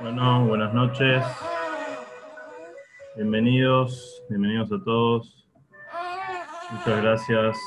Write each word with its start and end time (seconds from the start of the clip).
Bueno, 0.00 0.46
buenas 0.46 0.72
noches. 0.72 1.22
Bienvenidos, 3.16 4.22
bienvenidos 4.30 4.72
a 4.72 4.82
todos. 4.82 5.46
Muchas 6.70 7.02
gracias. 7.02 7.58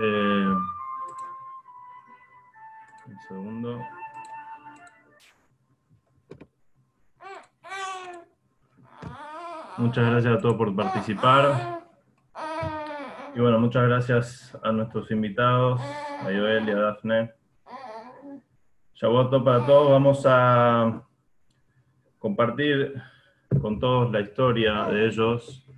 Eh, 0.00 0.54
un 3.06 3.18
segundo. 3.28 3.78
Muchas 9.76 10.10
gracias 10.10 10.34
a 10.34 10.40
todos 10.40 10.56
por 10.56 10.74
participar. 10.74 11.82
Y 13.34 13.40
bueno, 13.40 13.58
muchas 13.58 13.86
gracias 13.86 14.58
a 14.62 14.72
nuestros 14.72 15.10
invitados, 15.10 15.78
a 16.20 16.24
Joel 16.24 16.66
y 16.66 16.72
a 16.72 16.76
Dafne. 16.76 17.45
Shavuot 18.98 19.44
para 19.44 19.66
todos. 19.66 19.90
Vamos 19.90 20.22
a 20.24 21.02
compartir 22.18 22.94
con 23.60 23.78
todos 23.78 24.10
la 24.10 24.20
historia 24.20 24.84
de 24.84 25.06
ellos. 25.08 25.68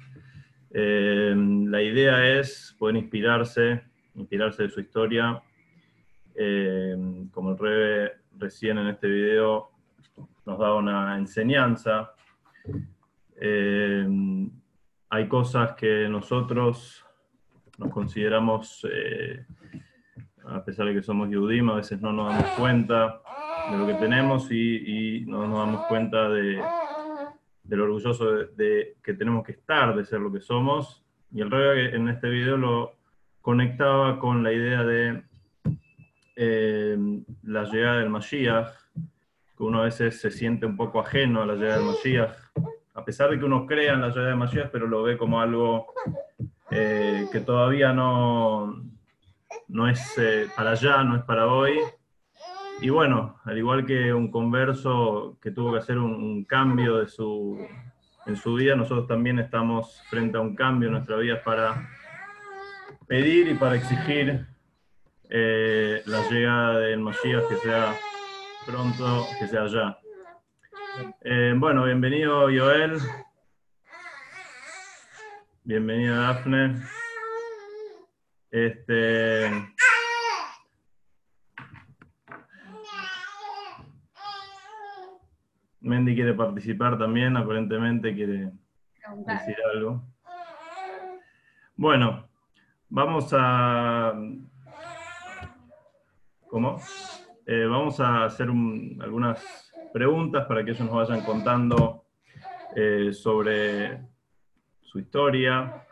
Eh, 0.70 1.34
la 1.36 1.82
idea 1.82 2.38
es 2.38 2.76
poder 2.78 2.94
inspirarse, 2.94 3.82
inspirarse 4.14 4.62
de 4.62 4.70
su 4.70 4.78
historia. 4.78 5.42
Eh, 6.36 7.26
como 7.32 7.50
el 7.50 7.58
Rebe 7.58 8.12
recién 8.36 8.78
en 8.78 8.86
este 8.86 9.08
video 9.08 9.70
nos 10.46 10.56
da 10.56 10.74
una 10.74 11.18
enseñanza. 11.18 12.12
Eh, 13.34 14.06
hay 15.08 15.26
cosas 15.26 15.72
que 15.72 16.08
nosotros 16.08 17.04
nos 17.78 17.90
consideramos 17.90 18.86
a 20.50 20.64
pesar 20.64 20.86
de 20.86 20.94
que 20.94 21.02
somos 21.02 21.30
Yudim, 21.30 21.68
a 21.70 21.76
veces 21.76 22.00
no 22.00 22.12
nos 22.12 22.32
damos 22.32 22.50
cuenta 22.58 23.20
de 23.70 23.78
lo 23.78 23.86
que 23.86 23.94
tenemos 23.94 24.50
y, 24.50 25.24
no 25.26 25.46
nos 25.46 25.58
damos 25.58 25.86
cuenta 25.86 26.28
de, 26.28 26.62
lo 27.68 27.84
orgulloso 27.84 28.32
de, 28.34 28.96
que 29.02 29.14
tenemos 29.14 29.44
que 29.44 29.52
estar, 29.52 29.94
de 29.94 30.04
ser 30.04 30.20
lo 30.20 30.32
que 30.32 30.40
somos. 30.40 31.04
Y 31.32 31.42
el 31.42 31.50
rey 31.50 31.94
en 31.94 32.08
este 32.08 32.28
video 32.28 32.56
lo 32.56 32.92
conectaba 33.42 34.18
con 34.18 34.42
la 34.42 34.52
idea 34.52 34.82
de 34.82 35.22
eh, 36.36 36.96
la 37.42 37.64
llegada 37.64 37.98
del 37.98 38.10
Mashiach, 38.10 38.68
que 38.94 39.62
uno 39.62 39.80
a 39.80 39.84
veces 39.84 40.20
se 40.20 40.30
siente 40.30 40.64
un 40.64 40.76
poco 40.76 41.00
ajeno 41.00 41.42
a 41.42 41.46
la 41.46 41.54
llegada 41.54 41.78
del 41.78 41.86
Mashiach, 41.86 42.32
a 42.94 43.04
pesar 43.04 43.30
de 43.30 43.38
que 43.38 43.44
uno 43.44 43.66
crea 43.66 43.94
en 43.94 44.00
la 44.00 44.08
llegada 44.08 44.28
del 44.28 44.36
Mashiach, 44.36 44.70
pero 44.70 44.86
lo 44.86 45.02
ve 45.02 45.18
como 45.18 45.40
algo 45.40 45.92
eh, 46.70 47.26
que 47.30 47.40
todavía 47.40 47.92
no, 47.92 48.82
no 49.68 49.88
es 49.88 50.16
eh, 50.18 50.48
para 50.56 50.72
allá, 50.72 51.04
no 51.04 51.16
es 51.16 51.22
para 51.24 51.46
hoy. 51.46 51.78
Y 52.80 52.90
bueno, 52.90 53.40
al 53.44 53.58
igual 53.58 53.84
que 53.84 54.12
un 54.12 54.30
converso 54.30 55.38
que 55.40 55.50
tuvo 55.50 55.72
que 55.72 55.78
hacer 55.78 55.98
un, 55.98 56.44
cambio 56.44 56.98
de 56.98 57.08
su, 57.08 57.58
en 58.26 58.36
su 58.36 58.54
vida, 58.54 58.76
nosotros 58.76 59.06
también 59.06 59.38
estamos 59.38 60.02
frente 60.08 60.38
a 60.38 60.40
un 60.40 60.54
cambio 60.54 60.88
en 60.88 60.94
nuestra 60.94 61.16
vida 61.16 61.42
para 61.42 61.88
pedir 63.06 63.48
y 63.48 63.54
para 63.54 63.76
exigir 63.76 64.46
eh, 65.28 66.02
la 66.06 66.28
llegada 66.28 66.78
del 66.78 67.00
Mashiach 67.00 67.48
que 67.48 67.56
sea 67.56 67.94
pronto, 68.64 69.26
que 69.40 69.48
sea 69.48 69.66
ya. 69.66 69.98
Eh, 71.22 71.54
bueno, 71.56 71.84
bienvenido 71.84 72.42
Joel. 72.44 72.98
Bienvenida 75.64 76.16
Dafne. 76.16 76.97
Este. 78.50 79.50
Mendy 85.80 86.14
quiere 86.14 86.34
participar 86.34 86.98
también, 86.98 87.36
aparentemente 87.36 88.14
quiere 88.14 88.52
decir 89.26 89.56
algo. 89.74 90.02
Bueno, 91.76 92.28
vamos 92.88 93.30
a. 93.32 94.14
¿Cómo? 96.48 96.80
Eh, 97.46 97.66
vamos 97.66 98.00
a 98.00 98.24
hacer 98.24 98.48
algunas 98.48 99.72
preguntas 99.92 100.46
para 100.46 100.64
que 100.64 100.72
ellos 100.72 100.86
nos 100.86 101.08
vayan 101.08 101.24
contando 101.24 102.04
eh, 102.74 103.12
sobre 103.12 104.00
su 104.82 104.98
historia. 104.98 105.86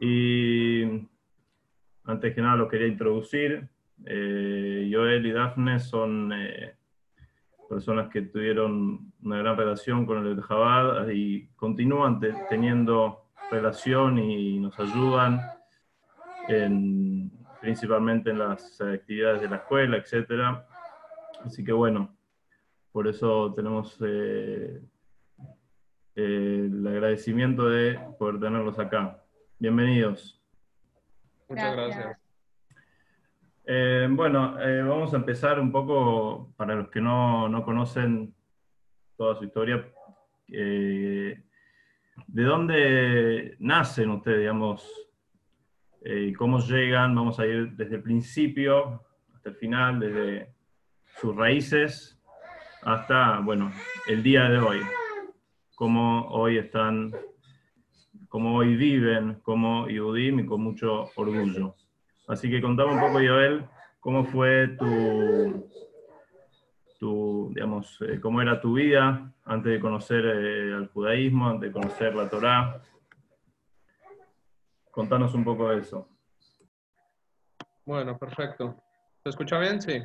Y 0.00 1.09
antes 2.04 2.34
que 2.34 2.42
nada 2.42 2.56
lo 2.56 2.68
quería 2.68 2.86
introducir. 2.86 3.68
Eh, 4.06 4.90
Joel 4.92 5.26
y 5.26 5.32
Dafne 5.32 5.78
son 5.78 6.32
eh, 6.32 6.74
personas 7.68 8.08
que 8.08 8.22
tuvieron 8.22 9.12
una 9.22 9.38
gran 9.38 9.56
relación 9.56 10.06
con 10.06 10.26
el 10.26 10.40
Jabad 10.40 11.08
y 11.08 11.46
continúan 11.56 12.20
teniendo 12.48 13.26
relación 13.50 14.18
y 14.18 14.58
nos 14.58 14.78
ayudan 14.78 15.40
principalmente 17.60 18.30
en 18.30 18.38
las 18.38 18.80
actividades 18.80 19.42
de 19.42 19.48
la 19.48 19.56
escuela, 19.56 19.98
etc. 19.98 20.58
Así 21.44 21.62
que 21.62 21.72
bueno, 21.72 22.16
por 22.92 23.06
eso 23.06 23.52
tenemos 23.54 23.96
eh, 24.04 24.80
el 26.16 26.86
agradecimiento 26.86 27.68
de 27.68 27.98
poder 28.18 28.40
tenerlos 28.40 28.78
acá. 28.78 29.22
Bienvenidos. 29.58 30.39
Muchas 31.50 31.74
gracias. 31.74 32.16
Eh, 33.64 34.06
bueno, 34.08 34.60
eh, 34.60 34.82
vamos 34.82 35.12
a 35.12 35.16
empezar 35.16 35.58
un 35.58 35.72
poco, 35.72 36.54
para 36.56 36.76
los 36.76 36.88
que 36.90 37.00
no, 37.00 37.62
conocen 37.64 38.32
toda 39.16 39.34
su 39.34 39.44
historia, 39.44 39.84
eh, 40.52 41.42
¿de 42.28 42.42
dónde 42.44 43.56
nacen 43.58 44.10
ustedes, 44.10 44.38
digamos? 44.38 44.88
y 46.02 46.32
¿Cómo 46.32 46.60
llegan? 46.60 47.16
Vamos 47.16 47.40
a 47.40 47.46
ir 47.46 47.72
desde 47.72 47.96
el 47.96 48.02
principio 48.02 49.04
hasta 49.34 49.50
el 49.50 49.56
final, 49.56 49.98
desde 49.98 50.54
sus 51.20 51.34
raíces 51.34 52.18
hasta, 52.82 53.40
bueno, 53.40 53.72
el 54.06 54.22
día 54.22 54.48
de 54.48 54.58
hoy. 54.58 54.80
Cómo 55.74 56.28
hoy 56.28 56.58
están 56.58 57.12
como 58.30 58.56
hoy 58.56 58.76
viven 58.76 59.40
como 59.42 59.88
Yudim 59.88 60.38
y 60.38 60.46
con 60.46 60.62
mucho 60.62 61.10
orgullo. 61.16 61.74
Así 62.28 62.48
que 62.48 62.62
contame 62.62 62.92
un 62.92 63.00
poco, 63.00 63.14
Joel, 63.14 63.66
cómo 63.98 64.24
fue 64.24 64.68
tu, 64.78 65.68
tu 67.00 67.50
digamos, 67.52 68.00
eh, 68.02 68.20
cómo 68.20 68.40
era 68.40 68.60
tu 68.60 68.74
vida 68.74 69.34
antes 69.44 69.72
de 69.72 69.80
conocer 69.80 70.24
eh, 70.24 70.74
al 70.74 70.86
judaísmo, 70.86 71.48
antes 71.48 71.72
de 71.72 71.72
conocer 71.72 72.14
la 72.14 72.30
Torá. 72.30 72.80
Contanos 74.92 75.34
un 75.34 75.42
poco 75.42 75.70
de 75.70 75.80
eso. 75.80 76.08
Bueno, 77.84 78.16
perfecto. 78.16 78.76
¿Se 79.24 79.30
escucha 79.30 79.58
bien? 79.58 79.82
Sí. 79.82 80.00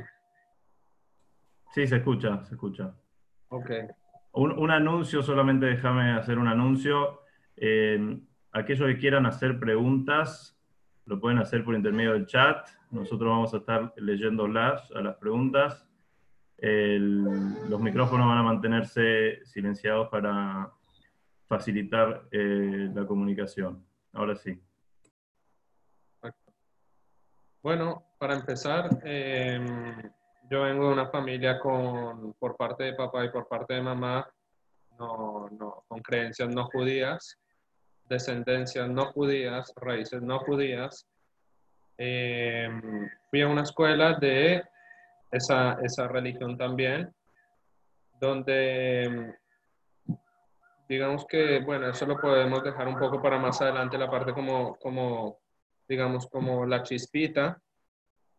Sí, 1.75 1.85
se 1.85 1.97
escucha, 1.97 2.43
se 2.43 2.55
escucha. 2.55 2.91
Ok. 3.49 3.69
Un, 4.31 4.51
un 4.57 4.71
anuncio, 4.71 5.21
solamente 5.21 5.67
déjame 5.67 6.13
hacer 6.13 6.39
un 6.39 6.47
anuncio. 6.47 7.24
Eh, 7.57 8.19
aquellos 8.51 8.87
que 8.87 8.97
quieran 8.97 9.25
hacer 9.25 9.59
preguntas, 9.59 10.57
lo 11.05 11.19
pueden 11.19 11.39
hacer 11.39 11.63
por 11.63 11.75
intermedio 11.75 12.13
del 12.13 12.25
chat. 12.25 12.67
Nosotros 12.89 13.29
vamos 13.29 13.53
a 13.53 13.57
estar 13.57 13.93
leyéndolas 13.97 14.91
a 14.91 15.01
las 15.01 15.15
preguntas. 15.17 15.85
los 16.57 17.81
micrófonos 17.81 18.27
van 18.27 18.37
a 18.37 18.43
mantenerse 18.43 19.45
silenciados 19.45 20.07
para 20.09 20.71
facilitar 21.47 22.27
eh, 22.31 22.89
la 22.93 23.05
comunicación. 23.05 23.85
Ahora 24.13 24.35
sí. 24.35 24.59
Bueno, 27.61 28.03
para 28.17 28.35
empezar, 28.35 28.89
em, 29.03 30.01
yo 30.49 30.61
vengo 30.61 30.87
de 30.87 30.93
una 30.93 31.07
familia 31.07 31.59
con, 31.59 32.33
por 32.33 32.55
parte 32.55 32.85
de 32.85 32.93
papá 32.93 33.25
y 33.25 33.31
por 33.31 33.47
parte 33.47 33.73
de 33.73 33.81
mamá 33.81 34.27
no, 34.97 35.49
no, 35.49 35.83
con 35.87 35.99
creencias 36.01 36.47
no 36.49 36.65
judías 36.65 37.37
descendencias 38.07 38.89
no 38.89 39.05
judías, 39.11 39.73
raíces 39.75 40.21
no 40.21 40.39
judías. 40.39 41.07
Eh, 41.97 42.69
fui 43.29 43.41
a 43.41 43.47
una 43.47 43.63
escuela 43.63 44.13
de 44.13 44.63
esa, 45.31 45.77
esa 45.81 46.07
religión 46.07 46.57
también, 46.57 47.13
donde 48.19 49.35
digamos 50.87 51.25
que, 51.25 51.59
bueno, 51.59 51.89
eso 51.89 52.05
lo 52.05 52.19
podemos 52.19 52.63
dejar 52.63 52.87
un 52.87 52.99
poco 52.99 53.21
para 53.21 53.39
más 53.39 53.61
adelante, 53.61 53.97
la 53.97 54.09
parte 54.09 54.33
como, 54.33 54.75
como 54.75 55.39
digamos, 55.87 56.27
como 56.27 56.65
la 56.65 56.83
chispita, 56.83 57.59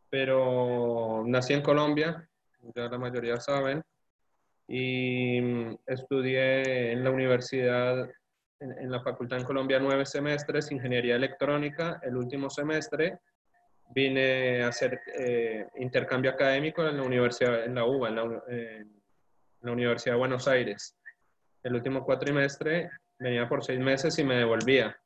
pero 0.09 1.25
nací 1.27 1.53
en 1.53 1.63
Colombia, 1.63 2.29
ya 2.75 2.89
la 2.89 2.99
mayoría 2.99 3.41
saben, 3.41 3.83
y 4.69 5.39
estudié 5.87 6.93
en 6.93 7.05
la 7.05 7.11
Universidad 7.11 8.09
en, 8.61 8.91
la 8.91 9.01
facultad 9.01 9.39
en 9.39 9.45
Colombia 9.45 9.79
nueve 9.79 10.07
semestres, 10.07 10.71
ingeniería 10.71 11.17
electrónica, 11.17 12.01
el 12.03 12.17
último 12.17 12.49
semestre, 12.51 13.19
vine 13.95 14.63
a 14.63 14.69
hacer 14.69 15.01
eh, 15.15 15.69
intercambio 15.77 16.31
académico 16.31 16.87
en 16.87 16.97
la 16.97 17.03
universidad, 17.03 17.65
en 17.65 17.75
la 17.75 17.85
UBA, 17.85 18.09
en 18.09 18.15
la, 18.17 19.73
Universidad 19.73 20.15
de 20.15 20.19
Buenos 20.19 20.47
Aires. 20.47 20.97
El 21.63 21.75
último 21.75 22.05
cuatrimestre 22.05 22.91
venía 23.19 23.49
por 23.49 23.65
seis 23.65 23.81
meses 23.81 24.17
y 24.19 24.25
me 24.25 24.37
devolvía. 24.37 24.97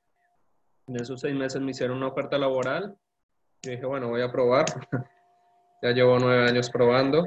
En 0.87 0.97
esos 0.97 1.21
seis 1.21 1.35
meses 1.35 1.61
me 1.63 1.71
hicieron 1.71 1.97
una 1.97 2.09
oferta 2.09 2.37
laboral 2.37 2.95
y 3.63 3.71
dije, 3.71 3.87
bueno, 3.87 4.09
voy 4.09 4.21
a 4.21 4.31
probar. 4.31 4.67
ya 5.83 5.91
llevo 5.93 6.19
nueve 6.19 6.49
años 6.49 6.69
probando. 6.69 7.27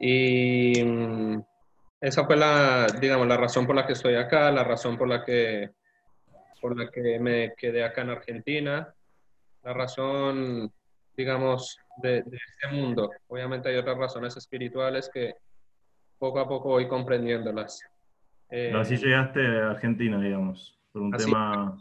Y 0.00 0.82
mm, 0.82 1.42
esa 2.00 2.24
fue 2.24 2.36
la, 2.36 2.86
digamos, 3.00 3.26
la 3.26 3.36
razón 3.36 3.66
por 3.66 3.76
la 3.76 3.86
que 3.86 3.92
estoy 3.92 4.14
acá, 4.14 4.50
la 4.50 4.64
razón 4.64 4.96
por 4.96 5.06
la 5.06 5.22
que, 5.22 5.70
por 6.60 6.78
la 6.78 6.90
que 6.90 7.18
me 7.18 7.54
quedé 7.54 7.84
acá 7.84 8.00
en 8.02 8.10
Argentina, 8.10 8.94
la 9.62 9.72
razón, 9.74 10.72
digamos, 11.14 11.78
de, 11.98 12.18
este 12.18 12.68
mundo. 12.72 13.10
Obviamente 13.28 13.68
hay 13.68 13.76
otras 13.76 13.98
razones 13.98 14.34
espirituales 14.36 15.10
que 15.12 15.34
poco 16.18 16.40
a 16.40 16.48
poco 16.48 16.70
voy 16.70 16.88
comprendiéndolas. 16.88 17.82
Eh, 18.48 18.72
así 18.74 18.96
llegaste 18.96 19.40
a 19.40 19.70
Argentina, 19.72 20.18
digamos, 20.18 20.78
por 20.92 21.02
un 21.02 21.12
tema 21.12 21.78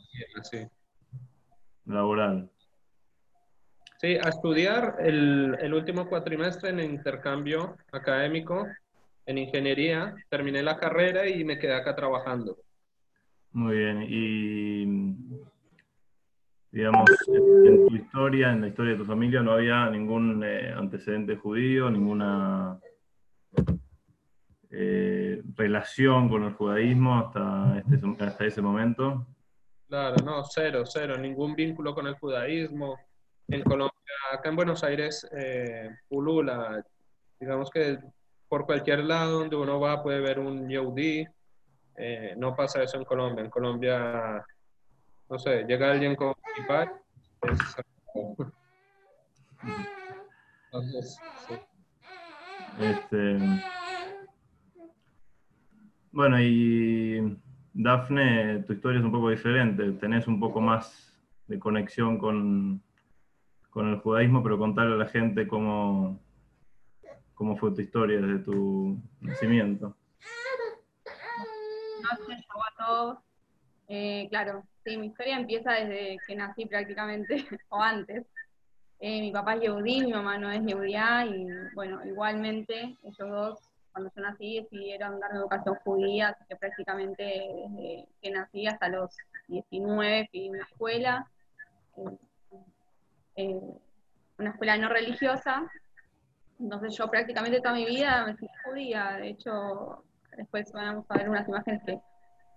laboral. 1.85 2.49
Sí, 4.01 4.17
a 4.17 4.29
estudiar 4.29 4.97
el, 4.99 5.57
el 5.59 5.73
último 5.73 6.07
cuatrimestre 6.07 6.69
en 6.69 6.79
intercambio 6.79 7.75
académico 7.91 8.65
en 9.29 9.37
ingeniería, 9.37 10.15
terminé 10.27 10.63
la 10.63 10.77
carrera 10.77 11.27
y 11.29 11.43
me 11.43 11.59
quedé 11.59 11.75
acá 11.75 11.95
trabajando. 11.95 12.57
Muy 13.51 13.77
bien, 13.77 14.03
y 14.09 14.85
digamos, 16.71 17.07
en 17.27 17.87
tu 17.87 17.95
historia, 17.95 18.51
en 18.51 18.61
la 18.61 18.67
historia 18.69 18.93
de 18.93 18.97
tu 18.97 19.05
familia, 19.05 19.41
no 19.41 19.51
había 19.51 19.87
ningún 19.91 20.43
eh, 20.43 20.73
antecedente 20.75 21.35
judío, 21.35 21.91
ninguna 21.91 22.79
eh, 24.71 25.43
relación 25.55 26.27
con 26.27 26.45
el 26.45 26.53
judaísmo 26.53 27.19
hasta, 27.19 27.83
este, 27.87 28.25
hasta 28.25 28.45
ese 28.45 28.63
momento. 28.63 29.27
Claro, 29.87 30.15
no, 30.25 30.43
cero, 30.43 30.85
cero, 30.85 31.17
ningún 31.19 31.53
vínculo 31.53 31.93
con 31.93 32.07
el 32.07 32.15
judaísmo. 32.15 32.97
En 33.47 33.61
Colombia, 33.61 33.93
acá 34.31 34.49
en 34.49 34.55
Buenos 34.55 34.83
Aires, 34.83 35.27
eh, 35.37 35.87
pulula, 36.07 36.83
digamos 37.39 37.69
que 37.69 37.99
por 38.49 38.65
cualquier 38.65 39.05
lado 39.05 39.39
donde 39.39 39.55
uno 39.55 39.79
va 39.79 40.03
puede 40.03 40.19
ver 40.19 40.39
un 40.39 40.67
Yehudi. 40.67 41.25
Eh, 41.95 42.33
no 42.37 42.55
pasa 42.55 42.83
eso 42.83 42.97
en 42.97 43.05
Colombia. 43.05 43.43
En 43.43 43.49
Colombia, 43.49 44.43
no 45.29 45.39
sé, 45.39 45.63
llega 45.65 45.91
alguien 45.91 46.15
con 46.15 46.33
equipar. 46.55 46.91
Entonces, 50.71 51.19
sí. 51.47 51.55
Este, 52.79 53.39
bueno, 56.11 56.41
y 56.41 57.37
Dafne, 57.73 58.63
tu 58.63 58.73
historia 58.73 58.99
es 58.99 59.05
un 59.05 59.11
poco 59.11 59.29
diferente. 59.29 59.91
Tenés 59.93 60.27
un 60.27 60.39
poco 60.39 60.59
más 60.59 61.13
de 61.47 61.59
conexión 61.59 62.17
con, 62.17 62.81
con 63.69 63.89
el 63.89 63.99
judaísmo, 63.99 64.41
pero 64.41 64.57
contarle 64.57 64.95
a 64.95 64.97
la 64.97 65.07
gente 65.07 65.47
cómo, 65.47 66.19
¿Cómo 67.39 67.55
fue 67.55 67.71
tu 67.71 67.79
historia 67.79 68.19
desde 68.19 68.43
tu 68.43 69.01
nacimiento? 69.21 69.95
A 72.03 72.85
todos. 72.85 73.17
Eh, 73.87 74.27
claro, 74.29 74.65
sí, 74.83 74.97
mi 74.97 75.07
historia 75.07 75.37
empieza 75.37 75.71
desde 75.71 76.19
que 76.27 76.35
nací 76.35 76.65
prácticamente, 76.65 77.37
o 77.69 77.81
antes. 77.81 78.25
Eh, 78.99 79.21
mi 79.21 79.31
papá 79.31 79.55
es 79.55 79.61
yehudí, 79.61 80.01
mi 80.01 80.11
mamá 80.11 80.37
no 80.37 80.51
es 80.51 80.61
yehudía, 80.65 81.25
y 81.27 81.47
bueno, 81.71 82.05
igualmente 82.05 82.97
ellos 83.03 83.29
dos, 83.29 83.59
cuando 83.93 84.11
yo 84.13 84.21
nací, 84.21 84.59
decidieron 84.59 85.21
darme 85.21 85.39
educación 85.39 85.75
judía, 85.75 86.27
así 86.27 86.43
que 86.49 86.57
prácticamente 86.57 87.23
desde 87.23 88.05
que 88.21 88.31
nací 88.31 88.67
hasta 88.67 88.89
los 88.89 89.17
19 89.47 90.27
fui 90.29 90.49
a 90.49 90.51
una 90.51 90.63
escuela, 90.63 91.31
eh, 93.37 93.61
una 94.37 94.49
escuela 94.49 94.75
no 94.75 94.89
religiosa, 94.89 95.71
entonces 96.59 96.97
yo 96.97 97.07
prácticamente 97.09 97.61
toda 97.61 97.75
mi 97.75 97.85
vida 97.85 98.25
me 98.25 98.35
sentí 98.35 98.53
judía, 98.65 99.17
de 99.19 99.29
hecho, 99.29 100.03
después 100.35 100.71
vamos 100.73 101.05
a 101.09 101.17
ver 101.17 101.29
unas 101.29 101.47
imágenes 101.47 101.81
que, 101.85 101.99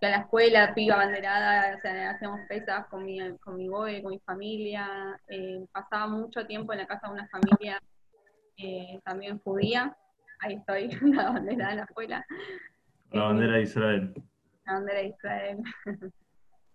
a 0.07 0.11
la 0.11 0.17
escuela, 0.17 0.75
piba 0.75 0.97
abanderada, 0.97 1.77
o 1.77 1.81
sea, 1.81 2.11
hacíamos 2.11 2.41
pesas 2.49 2.87
con 2.89 3.05
mi, 3.05 3.21
con 3.39 3.57
mi 3.57 3.69
boy, 3.69 4.03
con 4.03 4.11
mi 4.11 4.19
familia, 4.19 5.21
eh, 5.29 5.65
pasaba 5.71 6.09
mucho 6.09 6.45
tiempo 6.45 6.73
en 6.73 6.81
la 6.81 6.87
casa 6.89 7.07
de 7.07 7.13
una 7.13 7.29
familia 7.29 7.81
eh, 8.57 8.99
también 9.05 9.39
judía, 9.39 9.97
ahí 10.41 10.55
estoy, 10.55 10.89
la 11.03 11.31
bandera 11.31 11.71
de 11.71 11.77
la 11.77 11.83
escuela. 11.83 12.27
La 13.13 13.25
bandera 13.25 13.53
de 13.55 13.63
Israel. 13.63 14.15
La 14.67 14.73
bandera 14.73 14.99
de 14.99 15.07
Israel. 15.07 15.63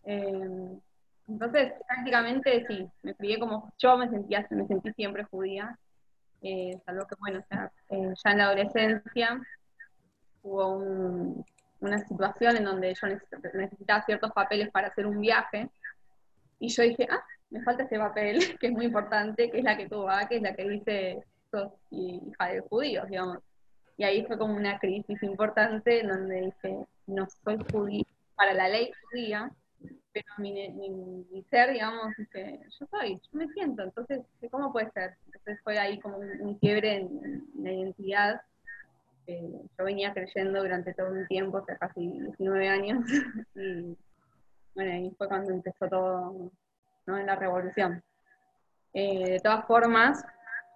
entonces, 1.28 1.74
prácticamente 1.86 2.66
sí, 2.66 2.88
me 3.04 3.14
crié 3.16 3.40
como 3.40 3.70
yo 3.78 3.98
me 3.98 4.10
sentía, 4.10 4.48
me 4.52 4.66
sentí 4.68 4.94
siempre 4.94 5.26
judía. 5.26 5.78
Eh, 6.50 6.80
salvo 6.86 7.06
que, 7.06 7.16
bueno, 7.20 7.44
eh, 7.90 8.14
ya 8.24 8.32
en 8.32 8.38
la 8.38 8.46
adolescencia 8.46 9.42
hubo 10.44 10.78
una 11.82 12.00
situación 12.08 12.56
en 12.56 12.64
donde 12.64 12.94
yo 12.94 13.08
necesitaba 13.54 14.06
ciertos 14.06 14.32
papeles 14.32 14.70
para 14.72 14.88
hacer 14.88 15.06
un 15.06 15.20
viaje, 15.20 15.70
y 16.60 16.70
yo 16.70 16.84
dije, 16.84 17.06
ah, 17.12 17.22
me 17.50 17.62
falta 17.64 17.84
este 17.84 18.00
papel, 18.00 18.40
que 18.60 18.68
es 18.68 18.72
muy 18.72 18.86
importante, 18.86 19.52
que 19.52 19.58
es 19.58 19.64
la 19.64 19.76
que 19.76 19.90
tú 19.90 20.04
vas, 20.04 20.28
que 20.28 20.38
es 20.38 20.42
la 20.42 20.56
que 20.56 20.70
dice, 20.70 21.24
sos 21.52 21.74
hija 21.92 22.48
de 22.48 22.62
judíos, 22.62 23.10
digamos. 23.10 23.40
Y 23.98 24.06
ahí 24.06 24.26
fue 24.26 24.38
como 24.38 24.56
una 24.56 24.80
crisis 24.80 25.22
importante 25.24 26.00
en 26.00 26.08
donde 26.08 26.42
dije, 26.42 26.86
no 27.08 27.28
soy 27.44 27.58
judía, 27.72 28.06
para 28.36 28.54
la 28.54 28.70
ley 28.70 28.92
judía, 29.04 29.52
pero 30.24 30.36
mi, 30.38 31.44
ser, 31.50 31.72
digamos, 31.72 32.16
dice, 32.18 32.60
yo 32.80 32.86
soy, 32.88 33.16
yo 33.16 33.30
me 33.32 33.48
siento, 33.50 33.84
entonces, 33.84 34.22
¿cómo 34.52 34.72
puede 34.72 34.90
ser? 34.92 35.16
Entonces 35.26 35.60
fue 35.64 35.78
ahí 35.78 36.00
como 36.00 36.18
un, 36.18 36.56
quiebre 36.60 36.98
en, 36.98 37.46
la 37.60 37.72
identidad. 37.72 38.42
yo 39.28 39.84
venía 39.84 40.14
creyendo 40.14 40.62
durante 40.62 40.94
todo 40.94 41.12
un 41.12 41.28
tiempo, 41.28 41.64
sea, 41.66 41.78
casi 41.78 42.08
19 42.08 42.68
años, 42.68 43.04
y 43.56 43.98
bueno, 44.76 44.92
ahí 44.92 45.12
fue 45.18 45.28
cuando 45.28 45.54
empezó 45.54 45.88
todo, 45.88 46.52
¿no? 47.06 47.18
En 47.18 47.26
la 47.26 47.36
revolución. 47.36 48.04
Eh, 48.94 49.32
de 49.32 49.40
todas 49.40 49.66
formas, 49.66 50.24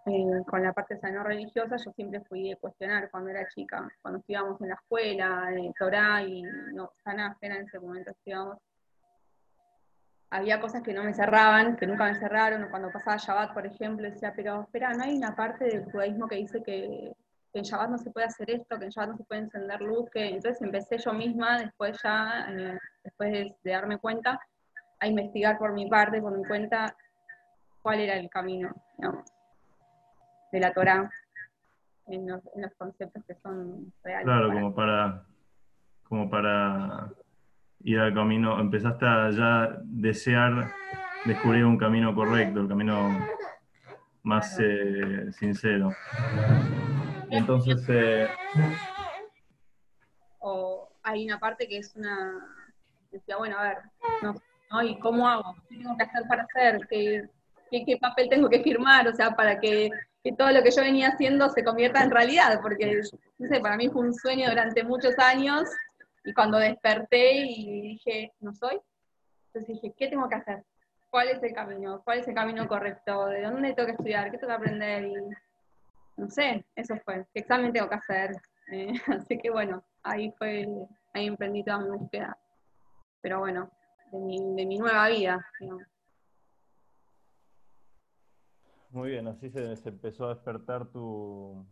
eh, 0.07 0.43
con 0.47 0.63
la 0.63 0.73
parte 0.73 0.99
no 1.11 1.23
religiosa, 1.23 1.77
yo 1.77 1.91
siempre 1.91 2.21
fui 2.21 2.51
a 2.51 2.55
cuestionar 2.55 3.11
cuando 3.11 3.29
era 3.29 3.47
chica, 3.49 3.87
cuando 4.01 4.19
estudiábamos 4.19 4.59
en 4.61 4.69
la 4.69 4.75
escuela, 4.75 5.49
en 5.51 5.71
Torah 5.73 6.23
y 6.23 6.41
no, 6.73 6.91
Sana 7.03 7.37
era 7.39 7.57
en 7.57 7.67
ese 7.67 7.79
momento 7.79 8.11
había 10.31 10.61
cosas 10.61 10.81
que 10.81 10.93
no 10.93 11.03
me 11.03 11.13
cerraban, 11.13 11.75
que 11.75 11.85
nunca 11.85 12.05
me 12.05 12.15
cerraron, 12.15 12.69
cuando 12.69 12.89
pasaba 12.89 13.17
Shabbat, 13.17 13.53
por 13.53 13.65
ejemplo, 13.65 14.09
decía, 14.09 14.31
pero 14.33 14.61
espera, 14.61 14.93
¿no 14.93 15.03
hay 15.03 15.17
una 15.17 15.35
parte 15.35 15.65
del 15.65 15.83
judaísmo 15.91 16.27
que 16.27 16.37
dice 16.37 16.63
que, 16.63 17.11
en 17.53 17.63
Shabbat 17.63 17.89
no 17.89 17.97
se 17.97 18.11
puede 18.11 18.27
hacer 18.27 18.49
esto, 18.49 18.79
que 18.79 18.85
en 18.85 18.91
Shabbat 18.91 19.09
no 19.09 19.17
se 19.17 19.25
puede 19.25 19.41
encender 19.41 19.81
luz? 19.81 20.09
Que... 20.09 20.29
Entonces 20.29 20.61
empecé 20.61 20.97
yo 20.99 21.11
misma, 21.11 21.59
después 21.59 21.99
ya, 22.01 22.47
eh, 22.49 22.79
después 23.03 23.31
de, 23.31 23.71
darme 23.71 23.97
cuenta, 23.97 24.39
a 25.01 25.07
investigar 25.07 25.57
por 25.57 25.73
mi 25.73 25.89
parte, 25.89 26.21
por 26.21 26.37
mi 26.37 26.45
cuenta, 26.45 26.95
cuál 27.81 27.99
era 27.99 28.15
el 28.15 28.29
camino, 28.29 28.73
de 30.53 30.59
la 30.61 30.73
Torah 30.73 31.09
en 32.07 32.29
los, 32.29 32.41
en 32.55 32.61
los 32.61 32.73
conceptos 32.75 33.21
que 33.25 33.35
son 33.35 33.91
reales. 34.01 34.25
Claro, 34.25 34.53
como 34.53 34.73
para, 34.73 35.25
como 36.03 36.29
para 36.29 37.11
ir 37.83 37.99
al 37.99 38.13
camino, 38.13 38.59
empezaste 38.59 39.05
a 39.05 39.29
ya 39.31 39.77
desear 39.83 40.71
descubrir 41.25 41.65
un 41.65 41.77
camino 41.77 42.13
correcto, 42.13 42.61
el 42.61 42.67
camino 42.67 43.27
más 44.23 44.57
eh, 44.59 45.31
sincero. 45.31 45.91
Entonces... 47.29 47.83
Eh, 47.89 48.27
o 50.39 50.89
hay 51.03 51.25
una 51.25 51.39
parte 51.39 51.67
que 51.67 51.77
es 51.77 51.95
una... 51.95 52.33
Decía, 53.11 53.37
bueno, 53.37 53.57
a 53.57 53.63
ver, 53.63 53.77
no, 54.21 54.35
¿Y 54.83 54.97
cómo 54.99 55.27
hago? 55.27 55.55
¿Qué 55.67 55.75
tengo 55.77 55.97
que 55.97 56.03
hacer 56.03 56.23
para 56.29 56.43
hacer? 56.43 56.87
¿Qué, 56.89 57.27
qué, 57.69 57.97
papel 57.97 58.29
tengo 58.29 58.49
que 58.49 58.63
firmar? 58.63 59.05
O 59.07 59.13
sea, 59.13 59.35
para 59.35 59.59
que, 59.59 59.89
que, 60.23 60.31
todo 60.31 60.49
lo 60.51 60.63
que 60.63 60.71
yo 60.71 60.81
venía 60.81 61.09
haciendo 61.09 61.49
se 61.49 61.63
convierta 61.63 62.01
en 62.01 62.11
realidad, 62.11 62.59
porque, 62.61 63.01
no 63.37 63.47
sé, 63.49 63.59
para 63.59 63.75
mí 63.75 63.89
fue 63.89 64.03
un 64.03 64.13
sueño 64.13 64.49
durante 64.49 64.83
muchos 64.83 65.19
años 65.19 65.67
y 66.23 66.33
cuando 66.33 66.57
desperté 66.57 67.33
y 67.33 67.81
dije, 67.81 68.33
no 68.39 68.53
soy, 68.53 68.79
entonces 69.47 69.81
dije, 69.81 69.93
¿qué 69.97 70.07
tengo 70.07 70.29
que 70.29 70.35
hacer? 70.35 70.63
¿Cuál 71.09 71.27
es 71.29 71.43
el 71.43 71.53
camino? 71.53 72.01
¿Cuál 72.03 72.19
es 72.19 72.27
el 72.27 72.35
camino 72.35 72.67
correcto? 72.67 73.25
¿De 73.25 73.41
dónde 73.41 73.73
tengo 73.73 73.87
que 73.87 73.93
estudiar? 73.93 74.31
¿Qué 74.31 74.37
tengo 74.37 74.51
que 74.51 74.57
aprender? 74.57 75.05
Y 75.05 75.13
no 76.15 76.29
sé, 76.29 76.65
eso 76.75 76.95
fue. 77.03 77.25
¿Qué 77.33 77.41
examen 77.41 77.73
tengo 77.73 77.89
que 77.89 77.95
hacer? 77.95 78.31
Eh, 78.71 78.93
así 79.07 79.37
que 79.37 79.49
bueno, 79.49 79.83
ahí 80.03 80.31
fue, 80.37 80.65
ahí 81.13 81.27
emprendí 81.27 81.63
toda 81.63 81.79
mi 81.79 81.97
búsqueda. 81.97 82.37
Pero 83.21 83.39
bueno, 83.39 83.69
de 84.11 84.19
mi, 84.19 84.55
de 84.55 84.65
mi 84.65 84.77
nueva 84.77 85.09
vida. 85.09 85.45
muy 88.91 89.09
bien, 89.09 89.27
así 89.27 89.49
se, 89.49 89.73
empezó 89.89 90.25
a 90.25 90.35
despertar 90.35 90.85
tu, 90.87 91.65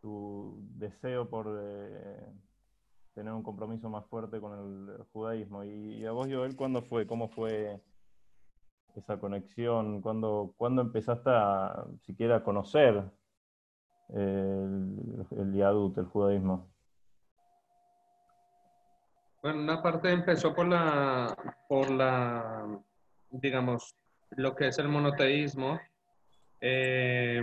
tu 0.00 0.58
deseo 0.76 1.28
por 1.28 1.58
eh, 1.60 2.32
tener 3.14 3.32
un 3.32 3.42
compromiso 3.42 3.88
más 3.88 4.06
fuerte 4.06 4.40
con 4.40 4.58
el, 4.58 5.04
judaísmo. 5.12 5.64
¿Y, 5.64 6.04
a 6.04 6.12
vos, 6.12 6.28
Joel, 6.30 6.56
cuándo 6.56 6.82
fue? 6.82 7.06
¿Cómo 7.06 7.28
fue 7.28 7.80
esa 8.94 9.18
conexión? 9.18 10.00
¿Cuándo, 10.00 10.54
empezaste 10.58 11.30
a 11.30 11.84
siquiera 12.02 12.42
conocer 12.42 13.04
el, 14.10 15.26
el 15.38 15.54
Yadut, 15.54 15.98
el 15.98 16.06
judaísmo? 16.06 16.72
Bueno, 19.42 19.60
una 19.60 19.82
parte 19.82 20.12
empezó 20.12 20.54
por 20.54 20.68
la, 20.68 21.36
por 21.68 21.90
la, 21.90 22.80
digamos, 23.30 23.96
lo 24.30 24.54
que 24.54 24.68
es 24.68 24.78
el 24.78 24.88
monoteísmo. 24.88 25.80
Eh, 26.60 27.42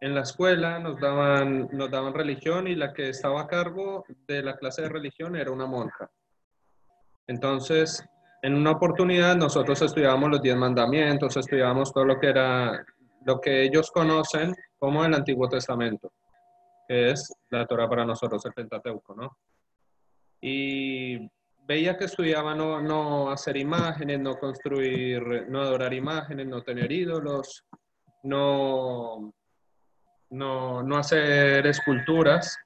en 0.00 0.14
la 0.14 0.22
escuela 0.22 0.78
nos 0.78 1.00
daban, 1.00 1.68
nos 1.72 1.90
daban 1.90 2.14
religión 2.14 2.68
y 2.68 2.74
la 2.74 2.92
que 2.92 3.08
estaba 3.08 3.42
a 3.42 3.46
cargo 3.46 4.04
de 4.26 4.42
la 4.42 4.56
clase 4.56 4.82
de 4.82 4.88
religión 4.88 5.34
era 5.36 5.50
una 5.50 5.66
monja. 5.66 6.10
Entonces, 7.26 8.04
en 8.42 8.54
una 8.54 8.72
oportunidad 8.72 9.36
nosotros 9.36 9.82
estudiábamos 9.82 10.30
los 10.30 10.42
diez 10.42 10.56
mandamientos, 10.56 11.36
estudiábamos 11.36 11.92
todo 11.92 12.04
lo 12.04 12.18
que 12.18 12.28
era, 12.28 12.84
lo 13.24 13.40
que 13.40 13.64
ellos 13.64 13.90
conocen 13.90 14.54
como 14.78 15.04
el 15.04 15.14
Antiguo 15.14 15.48
Testamento, 15.48 16.12
que 16.86 17.10
es 17.10 17.32
la 17.50 17.66
Torah 17.66 17.88
para 17.88 18.04
nosotros, 18.04 18.44
el 18.46 18.52
Pentateuco, 18.52 19.14
¿no? 19.14 19.36
Y 20.40 21.28
veía 21.66 21.98
que 21.98 22.04
estudiaba 22.04 22.54
no, 22.54 22.80
no 22.80 23.30
hacer 23.30 23.56
imágenes, 23.56 24.20
no 24.20 24.36
construir, 24.36 25.46
no 25.48 25.60
adorar 25.60 25.92
imágenes, 25.92 26.46
no 26.46 26.62
tener 26.62 26.90
ídolos, 26.92 27.64
no 28.22 29.34
no, 30.30 30.82
no 30.82 30.96
hacer 30.96 31.66
esculturas. 31.66 32.56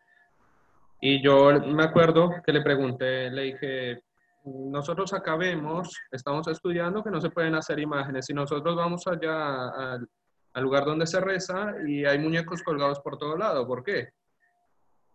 Y 1.01 1.23
yo 1.23 1.53
me 1.61 1.85
acuerdo 1.85 2.31
que 2.45 2.53
le 2.53 2.63
pregunté, 2.63 3.31
le 3.31 3.43
dije, 3.43 4.03
nosotros 4.45 5.13
acá 5.13 5.37
vemos, 5.37 5.97
estamos 6.11 6.47
estudiando 6.49 7.03
que 7.03 7.11
no 7.11 7.21
se 7.21 7.31
pueden 7.31 7.55
hacer 7.55 7.79
imágenes 7.79 8.29
y 8.31 8.35
nosotros 8.35 8.77
vamos 8.77 9.07
allá 9.07 9.69
al, 9.69 10.09
al 10.55 10.63
lugar 10.63 10.85
donde 10.85 11.07
se 11.07 11.21
reza 11.21 11.75
y 11.87 12.05
hay 12.05 12.19
muñecos 12.19 12.63
colgados 12.63 13.01
por 13.01 13.19
todo 13.19 13.37
lado, 13.37 13.67
¿por 13.67 13.83
qué? 13.83 14.11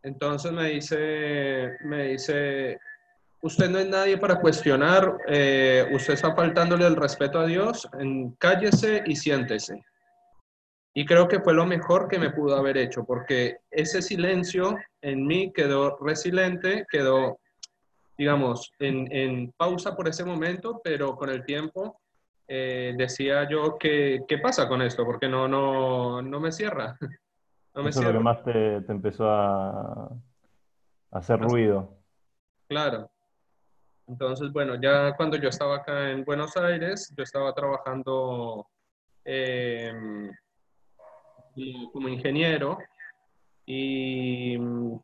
Entonces 0.04 0.52
me 0.52 0.70
dice, 0.70 1.78
me 1.84 2.10
dice, 2.10 2.80
usted 3.42 3.70
no 3.70 3.80
es 3.80 3.88
nadie 3.88 4.18
para 4.18 4.40
cuestionar, 4.40 5.18
eh, 5.28 5.90
usted 5.92 6.14
está 6.14 6.34
faltándole 6.34 6.86
el 6.88 6.96
respeto 6.96 7.40
a 7.40 7.46
Dios, 7.46 7.88
en, 8.00 8.32
cállese 8.34 9.04
y 9.06 9.16
siéntese. 9.16 9.84
Y 10.98 11.06
creo 11.06 11.28
que 11.28 11.40
fue 11.42 11.54
lo 11.54 11.68
mejor 11.68 12.08
que 12.08 12.18
me 12.18 12.32
pudo 12.32 12.56
haber 12.56 12.76
hecho, 12.76 13.06
porque 13.06 13.60
ese 13.70 14.02
silencio 14.02 14.80
en 15.00 15.28
mí 15.28 15.54
quedó 15.54 15.96
resiliente, 16.02 16.88
quedó, 16.90 17.38
digamos, 18.18 18.72
en, 18.80 19.52
pausa 19.52 19.96
por 19.96 20.08
ese 20.08 20.26
momento, 20.26 20.82
pero 20.84 21.16
con 21.16 21.30
el 21.30 21.46
tiempo 21.46 22.00
eh, 22.48 22.96
decía 22.98 23.48
yo, 23.48 23.78
que, 23.78 24.22
¿qué 24.28 24.40
pasa 24.40 24.68
con 24.68 24.82
esto? 24.82 25.06
Porque 25.06 25.30
no, 25.30 25.48
no, 25.48 26.24
no 26.24 26.40
me 26.40 26.52
cierra. 26.52 26.98
No 27.76 27.84
me 27.84 27.92
Eso 27.92 28.00
es 28.00 28.08
lo 28.08 28.14
que 28.14 28.20
más 28.20 28.44
te, 28.44 28.78
empezó 28.88 29.30
a, 29.30 30.10
hacer 31.12 31.40
ruido. 31.40 31.96
Claro. 32.68 33.08
Entonces, 34.08 34.52
bueno, 34.52 34.82
ya 34.82 35.16
cuando 35.16 35.38
yo 35.38 35.50
estaba 35.50 35.76
acá 35.76 36.10
en 36.10 36.26
Buenos 36.26 36.58
Aires, 36.58 37.14
yo 37.16 37.22
estaba 37.22 37.54
trabajando 37.54 38.66
eh, 39.24 39.94
como 41.92 42.08
ingeniero 42.08 42.78
y 43.66 44.58
mm, 44.58 45.00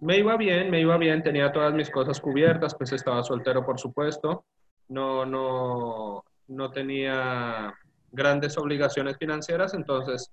me 0.00 0.18
iba 0.18 0.36
bien, 0.36 0.70
me 0.70 0.80
iba 0.80 0.96
bien, 0.96 1.22
tenía 1.22 1.52
todas 1.52 1.72
mis 1.74 1.90
cosas 1.90 2.20
cubiertas, 2.20 2.74
pues 2.74 2.92
estaba 2.92 3.22
soltero 3.22 3.64
por 3.64 3.78
supuesto, 3.78 4.44
no, 4.88 5.24
no, 5.26 6.24
no 6.48 6.70
tenía 6.70 7.72
grandes 8.10 8.56
obligaciones 8.58 9.16
financieras, 9.18 9.74
entonces 9.74 10.32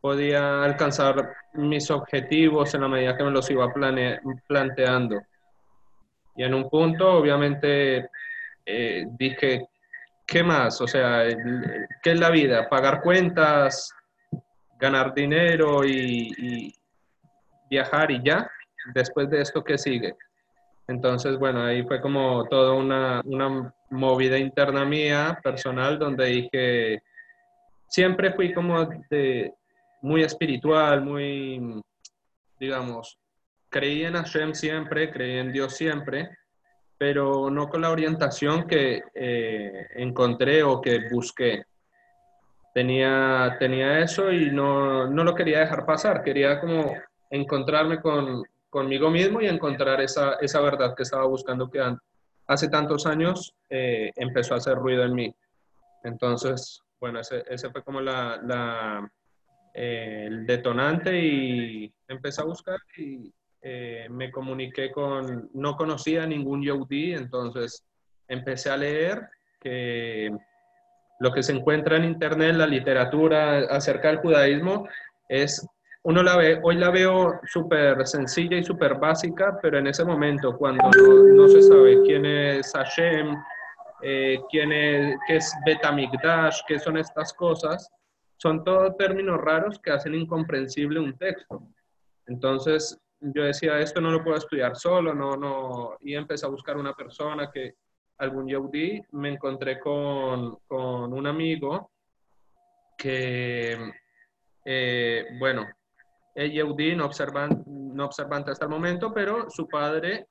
podía 0.00 0.64
alcanzar 0.64 1.32
mis 1.54 1.90
objetivos 1.90 2.74
en 2.74 2.80
la 2.80 2.88
medida 2.88 3.16
que 3.16 3.24
me 3.24 3.30
los 3.30 3.48
iba 3.50 3.72
planteando. 4.48 5.22
Y 6.34 6.42
en 6.42 6.54
un 6.54 6.68
punto, 6.68 7.12
obviamente, 7.12 8.08
eh, 8.66 9.04
dije, 9.16 9.68
¿qué 10.26 10.42
más? 10.42 10.80
O 10.80 10.88
sea, 10.88 11.24
¿qué 12.02 12.12
es 12.12 12.18
la 12.18 12.30
vida? 12.30 12.68
¿Pagar 12.68 13.00
cuentas? 13.00 13.94
Ganar 14.82 15.14
dinero 15.14 15.84
y, 15.84 16.74
viajar 17.70 18.10
y 18.10 18.20
ya, 18.22 18.50
después 18.92 19.30
de 19.30 19.40
esto, 19.40 19.62
¿qué 19.62 19.78
sigue? 19.78 20.14
Entonces, 20.88 21.38
bueno, 21.38 21.62
ahí 21.62 21.84
fue 21.84 22.00
como 22.00 22.46
toda 22.48 22.72
una, 22.74 23.22
una 23.24 23.72
movida 23.90 24.36
interna 24.36 24.84
mía, 24.84 25.38
personal, 25.42 25.98
donde 25.98 26.26
dije, 26.26 27.02
siempre 27.88 28.32
fui 28.32 28.52
como 28.52 28.84
de, 29.08 29.54
muy 30.02 30.22
espiritual, 30.22 31.00
muy, 31.02 31.80
digamos, 32.58 33.16
creí 33.70 34.04
en 34.04 34.14
Hashem 34.14 34.52
siempre, 34.52 35.10
creí 35.12 35.38
en 35.38 35.52
Dios 35.52 35.76
siempre, 35.76 36.28
pero 36.98 37.48
no 37.50 37.68
con 37.68 37.82
la 37.82 37.90
orientación 37.90 38.66
que 38.66 39.04
eh, 39.14 39.86
encontré 39.94 40.62
o 40.64 40.80
que 40.80 41.08
busqué 41.08 41.64
tenía, 42.72 43.56
tenía 43.58 44.00
eso 44.00 44.32
y 44.32 44.50
no, 44.50 45.08
no, 45.08 45.24
lo 45.24 45.34
quería 45.34 45.60
dejar 45.60 45.84
pasar, 45.84 46.22
quería 46.22 46.60
como 46.60 46.94
encontrarme 47.30 48.00
con, 48.00 48.42
conmigo 48.70 49.10
mismo 49.10 49.40
y 49.40 49.46
encontrar 49.46 50.00
esa, 50.00 50.34
esa, 50.34 50.60
verdad 50.60 50.94
que 50.96 51.02
estaba 51.02 51.26
buscando 51.26 51.70
que 51.70 51.80
hace 52.46 52.68
tantos 52.68 53.06
años 53.06 53.54
eh, 53.68 54.10
empezó 54.16 54.54
a 54.54 54.58
hacer 54.58 54.76
ruido 54.76 55.04
en 55.04 55.14
mí. 55.14 55.34
Entonces, 56.04 56.80
bueno, 57.00 57.20
ese, 57.20 57.44
ese 57.48 57.70
fue 57.70 57.82
como 57.82 58.00
la, 58.00 58.40
la 58.42 59.10
eh, 59.74 60.24
el 60.26 60.46
detonante 60.46 61.18
y 61.18 61.92
empecé 62.06 62.42
a 62.42 62.44
buscar 62.44 62.78
y 62.96 63.32
eh, 63.62 64.06
me 64.10 64.30
comuniqué 64.30 64.90
con, 64.90 65.48
no 65.54 65.76
conocía 65.76 66.26
ningún 66.26 66.62
Yehudi, 66.62 67.14
entonces 67.14 67.82
empecé 68.28 68.70
a 68.70 68.76
leer 68.76 69.28
que 69.60 70.30
lo 71.22 71.32
que 71.32 71.44
se 71.44 71.52
encuentra 71.52 71.96
en 71.96 72.04
internet, 72.04 72.56
la 72.56 72.66
literatura 72.66 73.58
acerca 73.70 74.08
del 74.08 74.18
judaísmo, 74.18 74.88
es, 75.28 75.64
uno 76.02 76.20
la 76.20 76.36
ve, 76.36 76.58
hoy 76.64 76.74
la 76.74 76.90
veo 76.90 77.40
súper 77.44 78.04
sencilla 78.08 78.56
y 78.56 78.64
súper 78.64 78.96
básica, 78.96 79.56
pero 79.62 79.78
en 79.78 79.86
ese 79.86 80.04
momento, 80.04 80.58
cuando 80.58 80.82
no, 80.82 81.46
se 81.46 81.62
sabe 81.62 82.02
quién 82.02 82.26
es 82.26 82.72
Hashem, 82.72 83.36
eh, 84.02 84.40
quién 84.50 84.72
es, 84.72 85.16
qué 85.28 85.36
es 85.36 85.54
Betamigdash, 85.64 86.58
qué 86.66 86.80
son 86.80 86.96
estas 86.96 87.32
cosas, 87.34 87.88
son 88.38 88.64
todos 88.64 88.96
términos 88.96 89.40
raros 89.40 89.78
que 89.78 89.92
hacen 89.92 90.16
incomprensible 90.16 90.98
un 90.98 91.16
texto. 91.16 91.62
Entonces, 92.26 93.00
yo 93.20 93.44
decía, 93.44 93.78
esto 93.78 94.00
no 94.00 94.10
lo 94.10 94.24
puedo 94.24 94.38
estudiar 94.38 94.74
solo, 94.74 95.14
no, 95.14 95.36
no, 95.36 95.96
y 96.00 96.16
empecé 96.16 96.46
a 96.46 96.48
buscar 96.48 96.76
una 96.76 96.94
persona 96.94 97.48
que, 97.48 97.76
algún 98.22 98.46
Yehudi, 98.46 99.02
me 99.12 99.30
encontré 99.30 99.80
con, 99.80 100.58
con 100.68 101.12
un 101.12 101.26
amigo 101.26 101.90
que, 102.96 103.76
eh, 104.64 105.26
bueno, 105.40 105.66
es 106.34 106.52
Yehudi, 106.52 106.94
no, 106.94 107.06
observan, 107.06 107.64
no 107.66 108.04
observante 108.04 108.52
hasta 108.52 108.66
el 108.66 108.70
momento, 108.70 109.12
pero 109.12 109.50
su 109.50 109.66
padre 109.66 110.28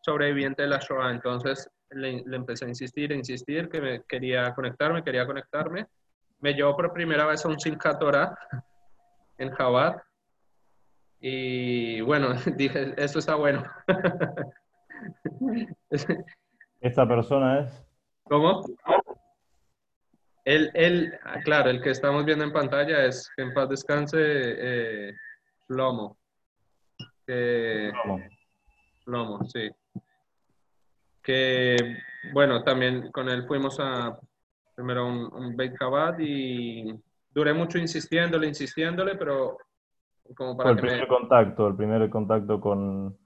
sobreviviente 0.00 0.62
de 0.62 0.68
la 0.68 0.78
Shoah. 0.78 1.10
Entonces 1.10 1.68
le, 1.90 2.22
empecé 2.30 2.64
a 2.64 2.68
insistir, 2.68 3.12
a 3.12 3.16
insistir, 3.16 3.68
que 3.68 4.02
quería 4.08 4.54
conectarme, 4.54 5.02
quería 5.02 5.26
conectarme. 5.26 5.86
Me 6.40 6.54
llevó 6.54 6.76
por 6.76 6.92
primera 6.92 7.26
vez 7.26 7.44
a 7.44 7.48
un 7.48 7.58
Simchat 7.58 7.98
Torah 7.98 8.38
en 9.38 9.50
Jabad. 9.50 9.96
Y 11.20 12.00
bueno, 12.02 12.34
dije, 12.56 12.94
esto 12.96 13.18
está 13.18 13.34
bueno. 13.34 13.64
¿Esta 16.82 17.06
persona 17.06 17.60
es? 17.60 17.86
¿Cómo? 18.24 18.62
Él, 20.44 21.14
ah, 21.24 21.38
claro, 21.44 21.70
el 21.70 21.80
que 21.80 21.90
estamos 21.90 22.24
viendo 22.24 22.44
en 22.44 22.52
pantalla 22.52 23.04
es, 23.04 23.30
en 23.36 23.54
paz 23.54 23.68
descanse, 23.68 24.18
eh, 24.18 25.14
Lomo. 25.68 26.18
Lomo. 29.06 29.44
sí. 29.44 29.70
Que, 31.22 31.76
bueno, 32.32 32.64
también 32.64 33.12
con 33.12 33.28
él 33.28 33.46
fuimos 33.46 33.78
a, 33.78 34.18
primero 34.74 35.06
un, 35.06 35.32
un 35.32 35.56
Beit 35.56 35.74
y 36.18 36.92
duré 37.30 37.54
mucho 37.54 37.78
insistiéndole, 37.78 38.48
insistiéndole, 38.48 39.14
pero 39.14 39.56
como 40.34 40.56
para 40.56 40.70
el 40.70 40.78
primer 40.78 41.06
contacto, 41.06 41.68
el 41.68 41.76
primer 41.76 42.10
contacto 42.10 42.60
con, 42.60 43.16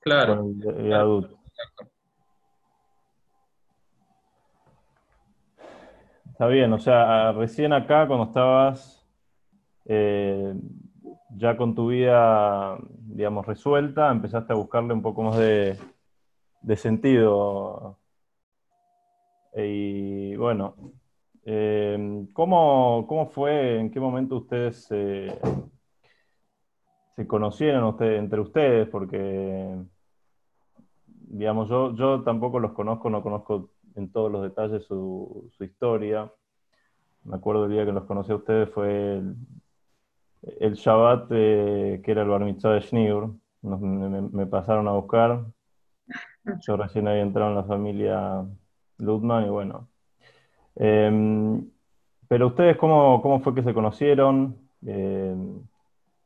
claro, 0.00 0.46
el 0.78 0.92
adulto. 0.94 1.38
Está 6.36 6.48
bien, 6.48 6.70
o 6.74 6.78
sea, 6.78 7.32
recién 7.32 7.72
acá 7.72 8.06
cuando 8.06 8.26
estabas 8.26 9.02
eh, 9.86 10.52
ya 11.30 11.56
con 11.56 11.74
tu 11.74 11.88
vida, 11.88 12.76
digamos, 12.90 13.46
resuelta, 13.46 14.10
empezaste 14.10 14.52
a 14.52 14.56
buscarle 14.56 14.92
un 14.92 15.00
poco 15.00 15.22
más 15.22 15.38
de, 15.38 15.78
sentido. 16.76 17.98
Y 19.54 20.36
bueno, 20.36 20.74
eh, 21.46 22.26
¿cómo, 22.34 23.30
fue, 23.32 23.80
en 23.80 23.90
qué 23.90 23.98
momento 23.98 24.36
ustedes 24.36 24.84
se 24.84 25.38
conocieron 27.26 27.82
ustedes, 27.84 28.18
entre 28.18 28.40
ustedes? 28.40 28.86
Porque, 28.90 29.74
digamos, 31.06 31.70
yo, 31.70 31.94
yo 31.96 32.22
tampoco 32.22 32.60
los 32.60 32.72
conozco, 32.72 33.08
no 33.08 33.22
conozco 33.22 33.70
en 33.96 34.10
todos 34.10 34.30
los 34.30 34.42
detalles 34.42 34.84
su, 34.84 35.50
historia. 35.60 36.30
Me 37.24 37.36
acuerdo 37.36 37.64
el 37.64 37.72
día 37.72 37.84
que 37.84 37.92
los 37.92 38.04
conocí 38.04 38.32
a 38.32 38.36
ustedes 38.36 38.70
fue 38.70 39.22
el, 40.60 40.74
Shabbat 40.74 41.28
que 41.28 42.02
era 42.06 42.22
el 42.22 42.28
bar 42.28 42.44
mitzvah 42.44 42.74
de 42.74 42.80
Schneur. 42.82 43.30
me, 43.62 44.46
pasaron 44.46 44.86
a 44.88 44.92
buscar. 44.92 45.44
Yo 46.60 46.76
recién 46.76 47.08
había 47.08 47.22
entrado 47.22 47.50
en 47.50 47.56
la 47.56 47.64
familia 47.64 48.46
Ludman 48.98 49.46
y 49.46 49.48
bueno. 49.48 49.88
Em, 50.76 51.68
pero 52.28 52.48
ustedes, 52.48 52.76
¿cómo, 52.76 53.40
fue 53.40 53.54
que 53.54 53.62
se 53.62 53.74
conocieron? 53.74 54.56
Em, 54.84 55.60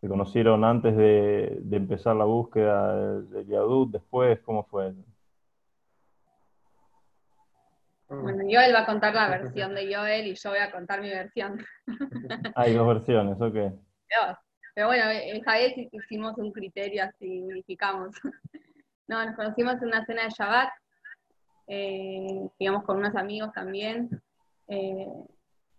¿Se 0.00 0.08
conocieron 0.08 0.64
antes 0.64 0.96
de, 0.96 1.62
empezar 1.72 2.16
la 2.16 2.24
búsqueda 2.24 3.20
del 3.20 3.46
Yadut? 3.46 3.90
¿Después? 3.92 4.40
¿Cómo 4.40 4.64
fue? 4.64 4.94
Bueno, 8.10 8.42
Joel 8.42 8.74
va 8.74 8.80
a 8.80 8.86
contar 8.86 9.14
la 9.14 9.28
versión 9.28 9.72
de 9.74 9.94
Joel 9.94 10.26
y 10.26 10.34
yo 10.34 10.50
voy 10.50 10.58
a 10.58 10.72
contar 10.72 11.00
mi 11.00 11.10
versión. 11.10 11.64
Hay 12.56 12.74
dos 12.74 12.86
versiones, 12.86 13.40
ok. 13.40 13.72
Pero, 14.74 14.88
bueno, 14.88 15.10
esta 15.10 15.52
vez 15.54 15.74
hicimos 15.92 16.36
un 16.38 16.52
criterio 16.52 17.04
así, 17.04 17.40
unificamos. 17.40 18.14
No, 19.06 19.26
nos 19.26 19.34
conocimos 19.34 19.74
en 19.82 19.88
una 19.88 20.06
cena 20.06 20.22
de 20.22 20.30
Shabbat, 20.30 20.68
eh, 21.66 22.48
digamos 22.60 22.84
con 22.84 22.98
unos 22.98 23.16
amigos 23.16 23.52
también. 23.52 24.08
Eh, 24.68 25.08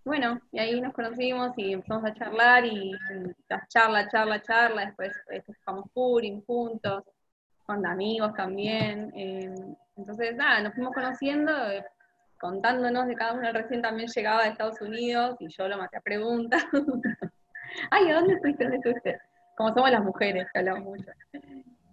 bueno, 0.03 0.41
y 0.51 0.59
ahí 0.59 0.81
nos 0.81 0.93
conocimos 0.93 1.53
y 1.55 1.71
empezamos 1.71 2.03
a 2.03 2.13
charlar 2.13 2.65
y 2.65 2.91
charla, 3.69 4.09
charla, 4.09 4.41
charla, 4.41 4.85
después 4.87 5.13
festejamos 5.29 5.89
Purim 5.93 6.43
juntos, 6.43 7.05
con 7.65 7.85
amigos 7.85 8.33
también. 8.33 9.13
Eh, 9.15 9.55
entonces, 9.95 10.35
nada, 10.35 10.63
nos 10.63 10.73
fuimos 10.73 10.93
conociendo, 10.93 11.53
contándonos 12.41 13.07
de 13.07 13.15
cada 13.15 13.33
uno. 13.33 13.53
Recién 13.53 13.81
también 13.81 14.09
llegaba 14.09 14.43
de 14.43 14.49
Estados 14.49 14.81
Unidos 14.81 15.37
y 15.39 15.47
yo 15.47 15.67
lo 15.67 15.77
maté 15.77 15.97
a 15.97 16.01
preguntas. 16.01 16.63
Ay, 17.91 18.09
¿a 18.09 18.15
dónde 18.15 18.39
fuiste? 18.39 18.63
¿Dónde 18.65 18.81
fuiste? 18.81 19.21
Como 19.55 19.73
somos 19.73 19.91
las 19.91 20.03
mujeres, 20.03 20.47
que 20.51 20.59
hablamos 20.59 20.83
mucho. 20.83 21.11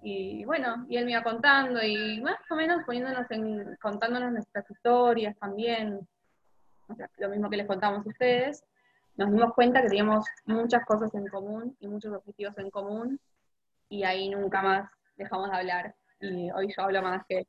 Y 0.03 0.45
bueno, 0.45 0.87
y 0.89 0.97
él 0.97 1.05
me 1.05 1.13
iba 1.13 1.23
contando 1.23 1.83
y 1.83 2.21
más 2.23 2.39
o 2.51 2.57
menos 2.57 2.83
poniéndonos 2.85 3.31
en, 3.31 3.77
contándonos 3.83 4.33
nuestras 4.33 4.69
historias 4.71 5.37
también, 5.39 6.01
lo 7.19 7.29
mismo 7.29 7.51
que 7.51 7.59
les 7.59 7.67
contamos 7.67 8.07
a 8.07 8.09
ustedes, 8.09 8.65
nos 9.17 9.31
dimos 9.31 9.53
cuenta 9.53 9.83
que 9.83 9.89
teníamos 9.89 10.25
muchas 10.47 10.85
cosas 10.87 11.13
en 11.15 11.27
común 11.27 11.77
y 11.81 11.89
muchos 11.89 12.15
objetivos 12.15 12.57
en 12.59 12.71
común 12.71 13.21
y 13.89 14.05
ahí 14.05 14.31
nunca 14.31 14.63
más 14.63 14.91
dejamos 15.17 15.51
de 15.51 15.57
hablar. 15.57 15.95
Y 16.21 16.51
hoy 16.53 16.73
yo 16.75 16.83
hablo 16.85 17.03
más 17.03 17.25
que, 17.29 17.47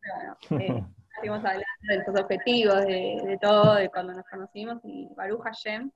bueno, 0.49 0.89
Estuvimos 1.15 1.39
hablando 1.39 1.65
de 1.87 1.97
los 1.97 2.21
objetivos, 2.21 2.85
de, 2.85 3.37
todo, 3.41 3.75
de 3.75 3.89
cuando 3.89 4.13
nos 4.13 4.25
conocimos 4.27 4.79
y 4.83 5.09
Baruch 5.15 5.41
Hashem, 5.41 5.91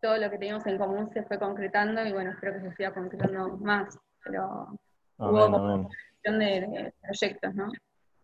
todo 0.00 0.18
lo 0.18 0.30
que 0.30 0.38
teníamos 0.38 0.66
en 0.66 0.78
común 0.78 1.10
se 1.12 1.22
fue 1.22 1.38
concretando 1.38 2.04
y 2.04 2.12
bueno, 2.12 2.32
espero 2.32 2.54
que 2.54 2.68
se 2.68 2.76
siga 2.76 2.92
concretando 2.92 3.56
más, 3.58 3.98
pero 4.22 4.78
hubo 5.18 5.50
como 5.50 5.88
de, 6.22 6.30
de, 6.38 6.94
proyectos, 7.02 7.54
¿no? 7.54 7.70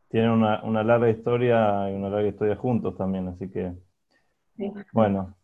Tienen 0.09 0.31
una, 0.31 0.63
una, 0.65 0.83
larga 0.83 1.09
historia 1.09 1.89
y 1.89 1.95
una 1.95 2.11
larga 2.11 2.29
historia 2.29 2.57
juntos 2.57 2.97
también, 2.97 3.29
así 3.29 3.49
que 3.49 3.73
bueno. 4.93 5.35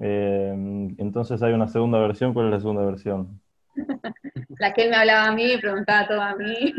Eh, 0.00 0.52
entonces 0.98 1.42
hay 1.42 1.52
una 1.52 1.66
segunda 1.66 1.98
versión, 1.98 2.32
¿cuál 2.32 2.46
es 2.46 2.52
la 2.52 2.60
segunda 2.60 2.84
versión? 2.84 3.40
la 4.58 4.72
que 4.72 4.84
él 4.84 4.90
me 4.90 4.96
hablaba 4.96 5.28
a 5.28 5.32
mí 5.32 5.52
y 5.52 5.58
preguntaba 5.58 6.06
todo 6.06 6.20
a 6.20 6.36
mí. 6.36 6.72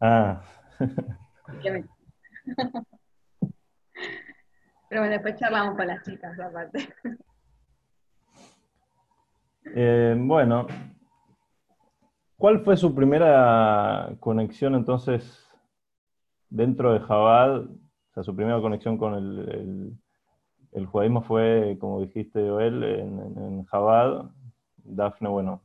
Ah. 0.00 0.42
Pero 4.88 5.00
bueno, 5.00 5.14
después 5.14 5.36
charlamos 5.36 5.76
con 5.76 5.86
las 5.86 6.02
chicas, 6.04 6.38
aparte. 6.40 6.88
Eh, 9.74 10.14
bueno, 10.16 10.68
¿cuál 12.36 12.60
fue 12.60 12.76
su 12.76 12.94
primera 12.94 14.14
conexión 14.20 14.76
entonces 14.76 15.44
dentro 16.48 16.92
de 16.92 17.00
Jabal? 17.00 17.68
O 18.10 18.14
sea, 18.14 18.22
su 18.22 18.34
primera 18.36 18.60
conexión 18.60 18.96
con 18.96 19.14
el, 19.14 19.98
el, 20.72 20.86
judaísmo 20.86 21.22
fue, 21.22 21.76
como 21.80 22.00
dijiste, 22.00 22.48
Joel, 22.48 22.84
en, 22.84 23.18
en, 23.18 23.64
Jabal. 23.64 24.30
Dafne, 24.84 25.28
bueno, 25.28 25.62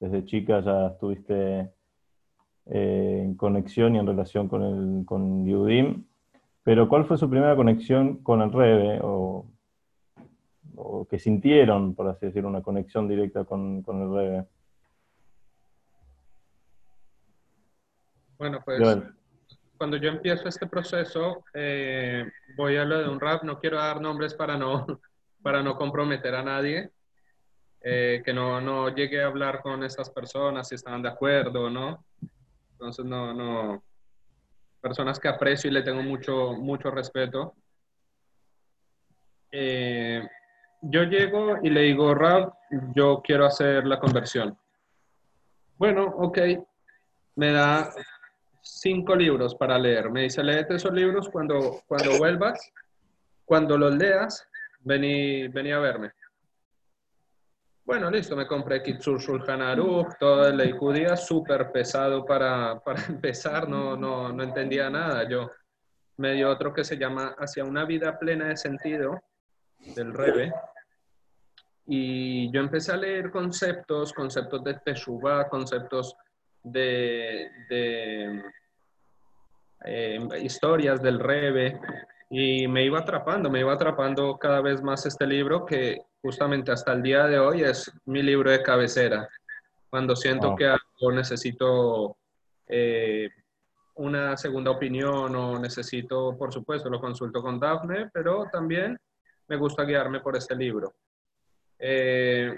desde 0.00 0.24
chica 0.24 0.60
ya 0.60 0.88
estuviste 0.88 1.72
eh, 2.66 3.20
en 3.24 3.36
conexión 3.36 3.94
y 3.94 4.00
en 4.00 4.06
relación 4.06 4.48
con, 4.48 4.62
el, 4.62 5.06
con 5.06 5.46
Yudim. 5.46 6.04
Pero 6.66 6.88
¿cuál 6.88 7.04
fue 7.04 7.16
su 7.16 7.30
primera 7.30 7.54
conexión 7.54 8.24
con 8.24 8.42
el 8.42 8.52
Rebe? 8.52 8.98
O, 9.00 9.46
que 11.08 11.16
sintieron, 11.16 11.94
por 11.94 12.08
así 12.08 12.26
decirlo, 12.26 12.48
una 12.48 12.60
conexión 12.60 13.06
directa 13.06 13.44
con, 13.44 13.84
el 13.86 14.12
Rebe. 14.12 14.46
Bueno, 18.36 18.60
pues 18.64 18.82
cuando 19.78 19.96
yo 19.96 20.08
empiezo 20.08 20.48
este 20.48 20.66
proceso, 20.66 21.44
eh, 21.54 22.28
voy 22.56 22.76
a 22.76 22.84
lo 22.84 22.98
de 22.98 23.08
un 23.10 23.20
rap, 23.20 23.44
no 23.44 23.60
quiero 23.60 23.76
dar 23.76 24.00
nombres 24.00 24.34
para 24.34 24.56
no, 24.56 24.84
para 25.42 25.62
no 25.62 25.76
comprometer 25.76 26.34
a 26.34 26.42
nadie, 26.42 26.90
eh, 27.80 28.22
que 28.24 28.34
no, 28.34 28.60
no 28.60 28.92
llegue 28.92 29.22
a 29.22 29.28
hablar 29.28 29.62
con 29.62 29.84
estas 29.84 30.10
personas 30.10 30.66
si 30.66 30.74
estaban 30.74 31.02
de 31.02 31.10
acuerdo 31.10 31.66
o 31.66 31.70
no. 31.70 32.04
Entonces 32.72 33.04
no, 33.04 33.32
no, 33.32 33.84
personas 34.80 35.18
que 35.18 35.28
aprecio 35.28 35.70
y 35.70 35.74
le 35.74 35.82
tengo 35.82 36.02
mucho, 36.02 36.52
mucho 36.52 36.90
respeto. 36.90 37.54
Eh, 39.50 40.26
yo 40.82 41.04
llego 41.04 41.58
y 41.62 41.70
le 41.70 41.82
digo, 41.82 42.14
Rab, 42.14 42.52
yo 42.94 43.20
quiero 43.22 43.46
hacer 43.46 43.86
la 43.86 43.98
conversión. 43.98 44.56
Bueno, 45.78 46.04
ok, 46.04 46.38
me 47.36 47.52
da 47.52 47.90
cinco 48.62 49.14
libros 49.14 49.54
para 49.54 49.78
leer. 49.78 50.10
Me 50.10 50.22
dice, 50.22 50.42
léete 50.42 50.76
esos 50.76 50.92
libros 50.92 51.28
cuando, 51.28 51.82
cuando 51.86 52.18
vuelvas, 52.18 52.72
cuando 53.44 53.78
los 53.78 53.94
leas, 53.94 54.46
vení, 54.80 55.48
vení 55.48 55.72
a 55.72 55.78
verme. 55.78 56.12
Bueno, 57.86 58.10
listo, 58.10 58.34
me 58.34 58.48
compré 58.48 58.82
Kitsur 58.82 59.20
Shulchan 59.20 59.62
Aruch, 59.62 60.18
toda 60.18 60.52
la 60.52 60.76
judía, 60.76 61.16
súper 61.16 61.70
pesado 61.70 62.24
para, 62.24 62.80
para, 62.84 63.00
empezar, 63.06 63.68
no, 63.68 63.96
no, 63.96 64.32
no 64.32 64.42
entendía 64.42 64.90
nada. 64.90 65.28
Yo 65.28 65.52
me 66.16 66.32
dio 66.32 66.50
otro 66.50 66.74
que 66.74 66.82
se 66.82 66.98
llama 66.98 67.36
Hacia 67.38 67.64
una 67.64 67.84
vida 67.84 68.18
plena 68.18 68.48
de 68.48 68.56
sentido, 68.56 69.22
del 69.94 70.12
Rebe, 70.12 70.52
y 71.86 72.50
yo 72.50 72.60
empecé 72.60 72.90
a 72.90 72.96
leer 72.96 73.30
conceptos, 73.30 74.12
conceptos 74.12 74.64
de 74.64 74.74
Teshuvah, 74.84 75.48
conceptos 75.48 76.16
de, 76.64 77.48
de 77.68 78.42
eh, 79.84 80.18
historias 80.42 81.00
del 81.00 81.20
Rebe, 81.20 81.78
y 82.28 82.66
me 82.66 82.84
iba 82.84 82.98
atrapando, 82.98 83.50
me 83.50 83.60
iba 83.60 83.72
atrapando 83.72 84.36
cada 84.38 84.60
vez 84.60 84.82
más 84.82 85.06
este 85.06 85.26
libro 85.26 85.64
que 85.64 85.98
justamente 86.20 86.72
hasta 86.72 86.92
el 86.92 87.02
día 87.02 87.26
de 87.26 87.38
hoy 87.38 87.62
es 87.62 87.90
mi 88.04 88.22
libro 88.22 88.50
de 88.50 88.62
cabecera. 88.62 89.28
Cuando 89.88 90.16
siento 90.16 90.56
que 90.56 90.66
algo 90.66 91.12
necesito 91.12 92.16
eh, 92.66 93.28
una 93.94 94.36
segunda 94.36 94.72
opinión 94.72 95.34
o 95.36 95.58
necesito, 95.58 96.36
por 96.36 96.52
supuesto, 96.52 96.90
lo 96.90 97.00
consulto 97.00 97.40
con 97.40 97.60
Daphne, 97.60 98.10
pero 98.12 98.46
también 98.50 98.98
me 99.48 99.56
gusta 99.56 99.84
guiarme 99.84 100.20
por 100.20 100.36
este 100.36 100.56
libro. 100.56 100.94
Eh, 101.78 102.54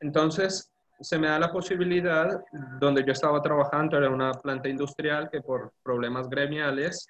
entonces, 0.00 0.70
se 1.00 1.18
me 1.18 1.28
da 1.28 1.38
la 1.38 1.50
posibilidad, 1.50 2.42
donde 2.78 3.04
yo 3.04 3.12
estaba 3.12 3.40
trabajando, 3.40 3.96
era 3.96 4.10
una 4.10 4.32
planta 4.32 4.68
industrial 4.68 5.30
que 5.30 5.40
por 5.40 5.72
problemas 5.82 6.28
gremiales 6.28 7.06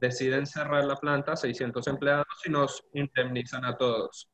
deciden 0.00 0.46
cerrar 0.46 0.84
la 0.84 0.96
planta, 0.96 1.36
600 1.36 1.86
empleados, 1.86 2.26
y 2.44 2.50
nos 2.50 2.84
indemnizan 2.94 3.64
a 3.64 3.76
todos. 3.76 4.28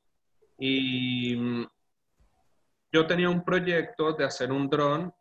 Y 0.58 1.36
mm, 1.36 1.66
yo 2.92 3.06
tenía 3.06 3.28
un 3.28 3.44
proyecto 3.44 4.12
de 4.12 4.24
hacer 4.24 4.52
un 4.52 4.68
dron 4.68 5.12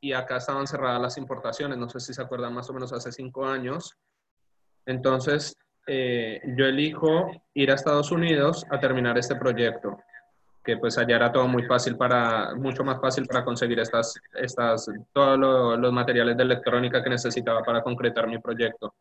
y 0.00 0.12
acá 0.12 0.38
estaban 0.38 0.66
cerradas 0.66 1.00
las 1.00 1.16
importaciones, 1.16 1.78
no 1.78 1.88
sé 1.88 2.00
si 2.00 2.12
se 2.12 2.20
acuerdan 2.20 2.52
más 2.52 2.68
o 2.68 2.72
menos 2.74 2.92
hace 2.92 3.12
cinco 3.12 3.46
años. 3.46 3.96
Entonces 4.84 5.56
eh, 5.86 6.40
yo 6.56 6.66
elijo 6.66 7.30
ir 7.54 7.70
a 7.70 7.74
Estados 7.74 8.10
Unidos 8.10 8.66
a 8.70 8.80
terminar 8.80 9.16
este 9.16 9.36
proyecto, 9.36 9.98
que 10.64 10.76
pues 10.76 10.98
allá 10.98 11.16
era 11.16 11.32
todo 11.32 11.46
muy 11.46 11.62
fácil 11.64 11.96
para, 11.96 12.54
mucho 12.56 12.84
más 12.84 13.00
fácil 13.00 13.26
para 13.26 13.44
conseguir 13.44 13.78
estas, 13.78 14.14
estas, 14.34 14.90
todos 15.12 15.38
los 15.78 15.92
materiales 15.92 16.36
de 16.36 16.42
electrónica 16.42 17.02
que 17.02 17.10
necesitaba 17.10 17.62
para 17.62 17.82
concretar 17.82 18.26
mi 18.26 18.38
proyecto. 18.38 18.94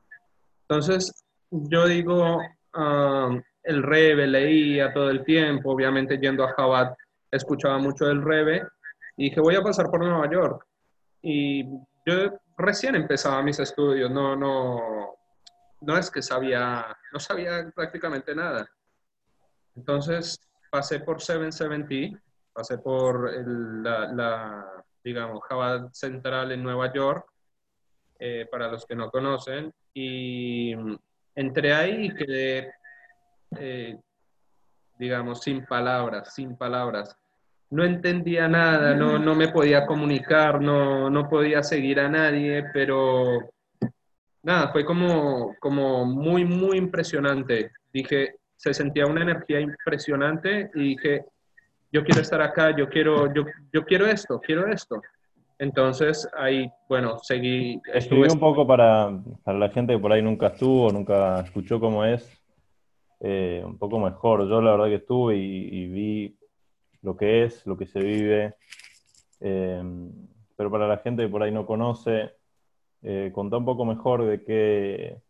Entonces, 0.72 1.26
yo 1.50 1.86
digo, 1.86 2.40
um, 2.78 3.44
el 3.62 3.84
Rebe 3.84 4.26
leía 4.26 4.94
todo 4.94 5.10
el 5.10 5.26
tiempo, 5.26 5.74
obviamente 5.74 6.18
yendo 6.18 6.46
a 6.46 6.54
Jabat 6.54 6.98
escuchaba 7.30 7.78
mucho 7.78 8.06
del 8.06 8.22
Rebe, 8.22 8.66
y 9.18 9.26
dije, 9.26 9.42
voy 9.42 9.58
a 9.58 9.62
pasar 9.62 9.90
por 9.90 10.00
Nueva 10.00 10.32
York. 10.32 10.66
Y 11.22 11.66
yo 12.06 12.40
recién 12.58 12.96
empezaba 12.96 13.44
mis 13.44 13.60
estudios, 13.60 14.10
no, 14.10 14.38
no, 14.38 15.16
no 15.82 15.98
es 15.98 16.10
que 16.10 16.22
sabía, 16.22 16.86
no 17.12 17.20
sabía 17.20 17.70
prácticamente 17.76 18.34
nada. 18.34 18.66
Entonces 19.76 20.40
pasé 20.72 21.02
por 21.02 21.20
770, 21.20 22.18
pasé 22.54 22.78
por 22.78 23.30
la, 23.46 24.84
digamos, 25.04 25.42
Java 25.50 25.90
Central 25.92 26.54
en 26.54 26.64
Nueva 26.64 26.94
York, 26.94 27.31
eh, 28.24 28.48
para 28.52 28.68
los 28.68 28.86
que 28.86 28.96
no 28.96 29.10
conocen, 29.10 29.74
y 29.96 30.76
entré 31.34 31.74
ahí 31.74 32.06
y 32.06 32.14
quedé, 32.14 32.72
eh, 33.58 33.98
digamos, 35.00 35.42
sin 35.42 35.66
palabras, 35.66 36.32
sin 36.36 36.56
palabras. 36.56 37.18
No 37.72 37.84
entendía 37.84 38.48
nada, 38.48 38.94
no, 38.94 39.18
no 39.18 39.34
me 39.34 39.48
podía 39.48 39.88
comunicar, 39.88 40.62
no, 40.62 41.10
no 41.10 41.28
podía 41.28 41.64
seguir 41.64 42.00
a 42.00 42.10
nadie, 42.10 42.66
pero 42.72 43.50
nada, 44.44 44.72
fue 44.72 44.86
como, 44.86 45.56
como 45.60 46.06
muy, 46.06 46.46
muy 46.46 46.78
impresionante. 46.78 47.72
Dije, 47.92 48.36
se 48.56 48.72
sentía 48.72 49.08
una 49.08 49.24
energía 49.24 49.60
impresionante 49.60 50.70
y 50.76 50.90
dije, 50.90 51.26
yo 51.92 52.04
quiero 52.04 52.22
estar 52.22 52.44
acá, 52.44 52.76
yo 52.78 52.88
quiero, 52.88 53.34
yo, 53.34 53.46
yo 53.74 53.84
quiero 53.84 54.06
esto, 54.06 54.40
quiero 54.40 54.68
esto. 54.68 55.02
Entonces 55.62 56.28
ahí, 56.36 56.74
bueno, 56.90 57.20
seguí. 57.20 57.80
Escribí 57.94 58.28
un 58.32 58.40
poco 58.40 58.66
para, 58.66 59.16
para, 59.44 59.60
la 59.60 59.70
gente 59.70 59.94
que 59.94 60.00
por 60.00 60.12
ahí 60.12 60.20
nunca 60.20 60.48
estuvo, 60.48 60.92
nunca 60.92 61.40
escuchó 61.42 61.80
cómo 61.80 62.04
es, 62.04 62.28
eh, 63.20 63.62
un 63.64 63.78
poco 63.78 64.00
mejor. 64.00 64.50
Yo 64.50 64.60
la 64.60 64.72
verdad 64.72 64.88
que 64.88 64.96
estuve 64.96 65.38
y, 65.38 65.86
vi 65.86 66.36
lo 67.04 67.16
que 67.16 67.44
es, 67.44 67.64
lo 67.68 67.78
que 67.78 67.86
se 67.86 68.00
vive. 68.00 68.56
Eh, 69.40 69.84
pero 70.56 70.72
para 70.72 70.88
la 70.88 70.98
gente 70.98 71.22
que 71.22 71.30
por 71.30 71.44
ahí 71.44 71.52
no 71.52 71.68
conoce, 71.68 72.32
eh, 73.04 73.30
contá 73.32 73.58
un 73.58 73.66
poco 73.66 73.86
mejor 73.86 74.26
de 74.26 74.44
qué, 74.44 75.22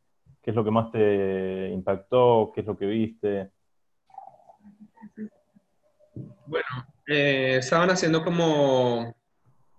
qué 0.41 0.51
es 0.51 0.55
lo 0.55 0.63
que 0.63 0.71
más 0.71 0.93
te 0.93 1.67
impactó, 1.71 2.53
qué 2.55 2.61
es 2.61 2.67
lo 2.67 2.77
que 2.77 2.85
viste. 2.85 3.51
Bueno, 6.45 6.67
eh, 7.05 7.57
estaban 7.59 7.89
haciendo 7.89 8.23
como, 8.23 9.13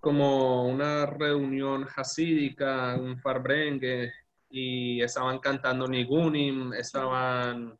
como 0.03 0.65
una 0.65 1.05
reunión 1.05 1.87
hasídica, 1.95 2.93
un 2.97 3.17
farbrengue, 3.21 4.11
y 4.49 5.01
estaban 5.01 5.39
cantando 5.39 5.87
Nigunim, 5.87 6.73
estaban 6.73 7.73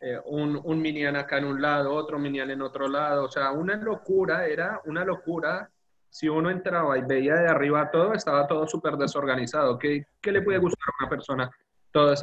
eh, 0.00 0.20
un, 0.26 0.60
un 0.62 0.80
minian 0.80 1.16
acá 1.16 1.38
en 1.38 1.46
un 1.46 1.60
lado, 1.60 1.92
otro 1.92 2.16
minian 2.16 2.48
en 2.52 2.62
otro 2.62 2.86
lado, 2.86 3.24
o 3.24 3.28
sea, 3.28 3.50
una 3.50 3.74
locura, 3.74 4.46
era 4.46 4.80
una 4.84 5.04
locura 5.04 5.68
si 6.08 6.28
uno 6.28 6.48
entraba 6.48 6.96
y 6.96 7.02
veía 7.02 7.34
de 7.34 7.48
arriba 7.48 7.90
todo, 7.90 8.12
estaba 8.12 8.46
todo 8.46 8.64
súper 8.68 8.94
desorganizado. 8.96 9.76
¿Qué, 9.80 10.04
¿Qué, 10.20 10.30
le 10.30 10.42
puede 10.42 10.58
gustar 10.58 10.86
a 10.86 11.02
una 11.02 11.10
persona 11.10 11.50
todo, 11.90 12.14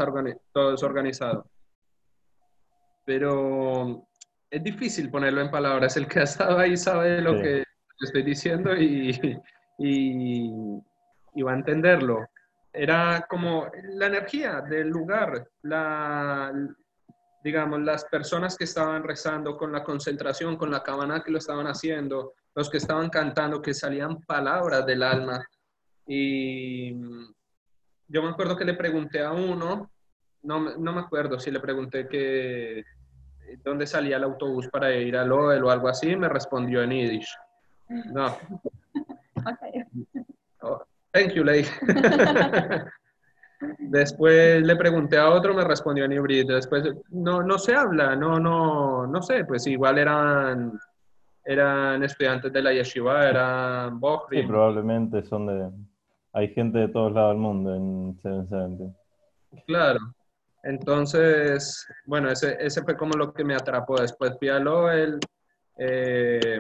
todo 0.54 0.72
desorganizado? 0.72 1.46
Pero 3.04 4.08
es 4.50 4.64
difícil 4.64 5.12
ponerlo 5.12 5.42
en 5.42 5.52
palabras. 5.52 5.98
El 5.98 6.08
que 6.08 6.22
ha 6.22 6.24
estado 6.24 6.58
ahí 6.58 6.78
sabe 6.78 7.20
lo 7.22 7.34
que 7.34 7.65
estoy 8.00 8.24
diciendo 8.24 8.76
y, 8.76 9.40
y, 9.78 10.52
y, 11.34 11.42
va 11.42 11.52
a 11.52 11.56
entenderlo. 11.56 12.28
Era 12.74 13.26
como 13.30 13.72
la 13.94 14.08
energía 14.08 14.62
del 14.62 14.90
lugar, 14.90 15.48
la, 15.62 16.52
digamos, 17.44 17.80
las 17.82 18.06
personas 18.06 18.58
que 18.58 18.66
estaban 18.66 19.04
rezando 19.04 19.56
con 19.56 19.72
la 19.72 19.84
concentración, 19.84 20.58
con 20.58 20.72
la 20.72 20.84
cabana 20.84 21.24
que 21.24 21.32
lo 21.32 21.38
estaban 21.38 21.68
haciendo, 21.68 22.34
los 22.54 22.70
que 22.70 22.78
estaban 22.78 23.10
cantando, 23.10 23.62
que 23.62 23.74
salían 23.74 24.22
palabras 24.22 24.86
del 24.86 25.04
alma. 25.04 25.46
Y 26.08 26.94
yo 28.08 28.22
me 28.22 28.30
acuerdo 28.30 28.58
que 28.58 28.66
le 28.66 28.74
pregunté 28.74 29.22
a 29.22 29.32
uno, 29.32 29.90
no, 30.44 30.78
no 30.78 30.94
me 30.94 31.02
acuerdo 31.02 31.40
si 31.40 31.50
le 31.50 31.60
pregunté 31.60 32.08
que 32.08 32.84
dónde 33.64 33.88
salía 33.88 34.18
el 34.18 34.24
autobús 34.24 34.68
para 34.70 34.94
ir 34.94 35.16
al 35.16 35.32
OEL 35.32 35.64
o 35.64 35.72
algo 35.72 35.88
así, 35.88 36.16
me 36.16 36.30
respondió 36.30 36.82
en 36.84 36.92
Yiddish. 36.92 37.36
No. 37.88 38.38
Oh, 40.62 40.82
thank 41.12 41.34
you, 41.34 41.44
lady. 41.44 41.68
Después 43.80 44.62
le 44.64 44.76
pregunté 44.76 45.18
a 45.18 45.30
otro, 45.30 45.54
me 45.54 45.64
respondió 45.64 46.06
en 46.06 46.14
híbrido. 46.14 46.56
Después, 46.56 46.84
no, 47.10 47.44
no 47.44 47.58
se 47.58 47.76
habla, 47.76 48.16
no, 48.16 48.40
no, 48.40 49.08
no 49.08 49.22
sé, 49.22 49.46
pues 49.46 49.66
igual 49.68 49.98
eran 49.98 50.80
eran 51.46 52.04
estudiantes 52.04 52.52
de 52.52 52.62
la 52.62 52.74
yeshiva, 52.74 53.30
eran 53.30 54.00
Bohri. 54.00 54.42
Sí, 54.42 54.48
probablemente 54.48 55.24
son 55.24 55.46
de... 55.46 55.70
Hay 56.34 56.50
gente 56.50 56.80
de 56.80 56.88
todos 56.90 57.14
lados 57.14 57.34
del 57.34 57.38
mundo 57.38 57.76
en 57.76 58.16
770. 58.22 58.98
Claro. 59.68 60.00
Entonces, 60.64 61.88
bueno, 62.06 62.30
ese, 62.32 62.58
ese 62.60 62.84
fue 62.84 62.98
como 62.98 63.14
lo 63.14 63.32
que 63.32 63.44
me 63.44 63.54
atrapó. 63.54 64.02
Después 64.02 64.36
fui 64.40 64.50
a 64.50 64.60
Loel 64.60 65.20
eh, 65.78 66.60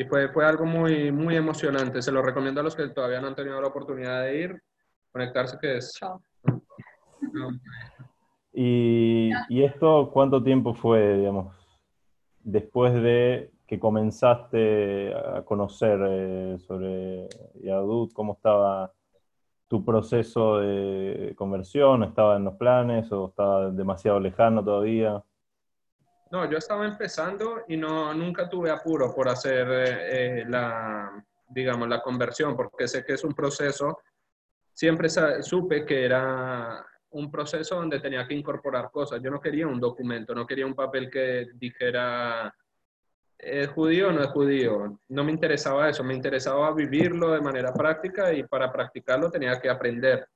y 0.00 0.04
fue, 0.04 0.28
fue 0.28 0.46
algo 0.46 0.64
muy, 0.64 1.12
muy 1.12 1.36
emocionante. 1.36 2.02
Se 2.02 2.12
lo 2.12 2.22
recomiendo 2.22 2.60
a 2.60 2.64
los 2.64 2.74
que 2.74 2.88
todavía 2.88 3.20
no 3.20 3.28
han 3.28 3.34
tenido 3.34 3.60
la 3.60 3.68
oportunidad 3.68 4.22
de 4.22 4.40
ir, 4.40 4.62
conectarse, 5.12 5.58
que 5.60 5.76
es... 5.76 5.98
¿Y, 8.52 9.30
¿Y 9.48 9.62
esto 9.62 10.10
cuánto 10.12 10.42
tiempo 10.42 10.74
fue, 10.74 11.18
digamos? 11.18 11.60
después 12.42 12.94
de 12.94 13.50
que 13.66 13.78
comenzaste 13.78 15.14
a 15.14 15.42
conocer 15.42 16.00
eh, 16.08 16.58
sobre 16.66 17.28
Yadut, 17.62 18.12
cómo 18.12 18.32
estaba 18.32 18.92
tu 19.68 19.84
proceso 19.84 20.58
de 20.58 21.34
conversión, 21.36 22.02
¿estaba 22.02 22.36
en 22.36 22.44
los 22.44 22.54
planes 22.54 23.12
o 23.12 23.28
estaba 23.28 23.70
demasiado 23.70 24.18
lejano 24.18 24.64
todavía? 24.64 25.22
No, 26.30 26.48
yo 26.48 26.58
estaba 26.58 26.86
empezando 26.86 27.64
y 27.68 27.76
no, 27.76 28.14
nunca 28.14 28.48
tuve 28.48 28.70
apuro 28.70 29.12
por 29.14 29.28
hacer 29.28 29.66
eh, 29.70 30.44
la, 30.46 31.24
digamos, 31.48 31.88
la 31.88 32.00
conversión, 32.00 32.56
porque 32.56 32.86
sé 32.86 33.04
que 33.04 33.14
es 33.14 33.24
un 33.24 33.34
proceso, 33.34 33.98
siempre 34.72 35.08
supe 35.42 35.84
que 35.84 36.04
era 36.04 36.86
un 37.10 37.30
proceso 37.30 37.74
donde 37.74 37.98
tenía 37.98 38.26
que 38.26 38.34
incorporar 38.34 38.90
cosas. 38.92 39.20
Yo 39.20 39.30
no 39.30 39.40
quería 39.40 39.66
un 39.66 39.80
documento, 39.80 40.34
no 40.34 40.46
quería 40.46 40.66
un 40.66 40.74
papel 40.74 41.10
que 41.10 41.48
dijera 41.54 42.54
¿es 43.36 43.68
judío 43.68 44.08
o 44.08 44.12
no 44.12 44.22
es 44.22 44.28
judío? 44.28 45.00
No 45.08 45.24
me 45.24 45.32
interesaba 45.32 45.88
eso, 45.88 46.04
me 46.04 46.14
interesaba 46.14 46.72
vivirlo 46.72 47.32
de 47.32 47.40
manera 47.40 47.72
práctica 47.72 48.32
y 48.32 48.44
para 48.44 48.70
practicarlo 48.70 49.30
tenía 49.30 49.58
que 49.60 49.70
aprender. 49.70 50.28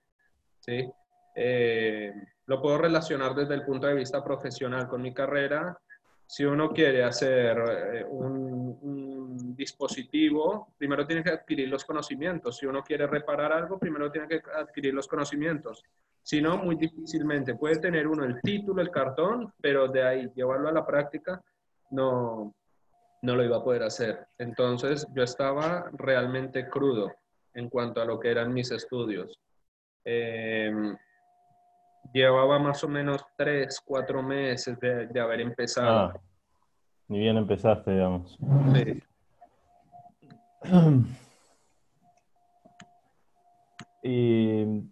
¿sí? 0.61 0.91
Eh, 1.37 2.13
lo 2.47 2.61
puedo 2.61 2.79
relacionar 2.79 3.35
desde 3.35 3.55
el 3.55 3.65
punto 3.65 3.87
de 3.87 3.95
vista 3.95 4.23
profesional 4.23 4.89
con 4.89 5.03
mi 5.03 5.13
carrera. 5.13 5.79
Si 6.27 6.45
uno 6.45 6.71
quiere 6.71 7.05
hacer 7.05 7.59
eh, 7.59 8.05
un, 8.05 8.79
un, 8.81 9.57
dispositivo, 9.57 10.75
primero 10.79 11.07
tiene 11.07 11.23
que 11.23 11.31
adquirir 11.31 11.69
los 11.69 11.85
conocimientos. 11.85 12.57
Si 12.57 12.67
uno 12.67 12.83
quiere 12.83 13.07
reparar 13.07 13.53
algo, 13.53 13.79
primero 13.79 14.11
tiene 14.11 14.27
que 14.27 14.43
adquirir 14.57 14.95
los 14.95 15.07
conocimientos. 15.07 15.83
Si 16.23 16.41
no, 16.41 16.57
muy 16.57 16.77
difícilmente. 16.77 17.55
Puede 17.55 17.79
tener 17.79 18.09
uno 18.09 18.25
el 18.25 18.41
título, 18.41 18.81
el 18.81 18.91
cartón, 18.91 19.53
pero 19.61 19.89
de 19.89 20.03
ahí 20.03 20.31
llevarlo 20.35 20.69
a 20.69 20.73
la 20.73 20.87
práctica 20.87 21.43
no, 21.91 22.55
no 23.23 23.37
lo 23.37 23.45
iba 23.45 23.59
a 23.59 23.65
poder 23.65 23.83
hacer. 23.83 24.27
Entonces 24.39 25.07
yo 25.15 25.23
estaba 25.23 25.91
realmente 25.93 26.69
crudo 26.69 27.13
en 27.55 27.69
cuanto 27.69 28.01
a 28.01 28.05
lo 28.05 28.19
que 28.19 28.31
eran 28.31 28.53
mis 28.53 28.71
estudios. 28.71 29.39
Em, 30.05 30.97
llevaba 32.15 32.59
más 32.59 32.83
o 32.85 32.89
menos 32.89 33.23
tres, 33.37 33.79
cuatro 33.85 34.23
meses 34.23 34.79
de, 34.81 35.21
haber 35.21 35.41
empezado. 35.41 35.91
Ah, 35.91 36.15
ni 37.09 37.19
bien 37.19 37.37
empezaste, 37.37 37.91
digamos. 37.91 38.39
Sí. 38.73 39.03
y 44.03 44.85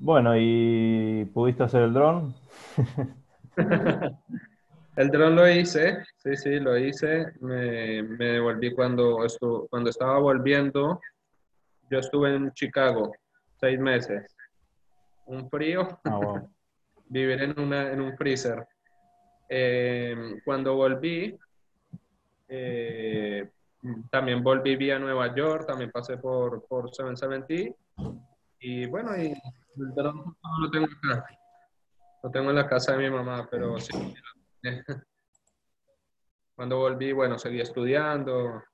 Bueno, 0.00 0.36
¿y 0.36 1.24
pudiste 1.34 1.64
hacer 1.64 1.82
el 1.82 1.92
dron? 1.92 2.32
el 4.96 5.10
dron 5.10 5.34
lo 5.34 5.48
hice, 5.48 6.04
sí, 6.18 6.36
sí, 6.36 6.60
lo 6.60 6.78
hice. 6.78 7.32
Me, 7.40 8.04
me 8.04 8.26
devolví 8.26 8.72
cuando, 8.74 9.18
cuando 9.68 9.90
estaba 9.90 10.20
volviendo. 10.20 11.00
Yo 11.90 11.98
estuve 11.98 12.34
en 12.34 12.52
Chicago 12.52 13.12
seis 13.60 13.78
meses. 13.78 14.34
Un 15.26 15.48
frío, 15.48 16.00
wow. 16.04 16.48
vivir 17.08 17.42
en, 17.42 17.58
una, 17.58 17.92
en 17.92 18.00
un 18.00 18.16
freezer. 18.16 18.66
Eh, 19.48 20.40
cuando 20.44 20.74
volví, 20.74 21.38
eh, 22.48 23.50
también 24.10 24.42
volví 24.42 24.76
vía 24.76 24.98
Nueva 24.98 25.34
York, 25.34 25.66
también 25.66 25.90
pasé 25.90 26.18
por, 26.18 26.66
por 26.66 26.94
770. 26.94 27.76
Y 28.60 28.86
bueno, 28.86 29.16
y 29.16 29.28
el 29.28 29.94
lo 29.94 30.70
tengo 30.70 30.86
acá. 30.86 31.26
Lo 32.22 32.30
tengo 32.30 32.50
en 32.50 32.56
la 32.56 32.66
casa 32.66 32.92
de 32.92 32.98
mi 32.98 33.10
mamá, 33.10 33.48
pero 33.50 33.78
sí. 33.78 34.14
Cuando 36.56 36.78
volví, 36.78 37.12
bueno, 37.12 37.38
seguí 37.38 37.60
estudiando. 37.60 38.64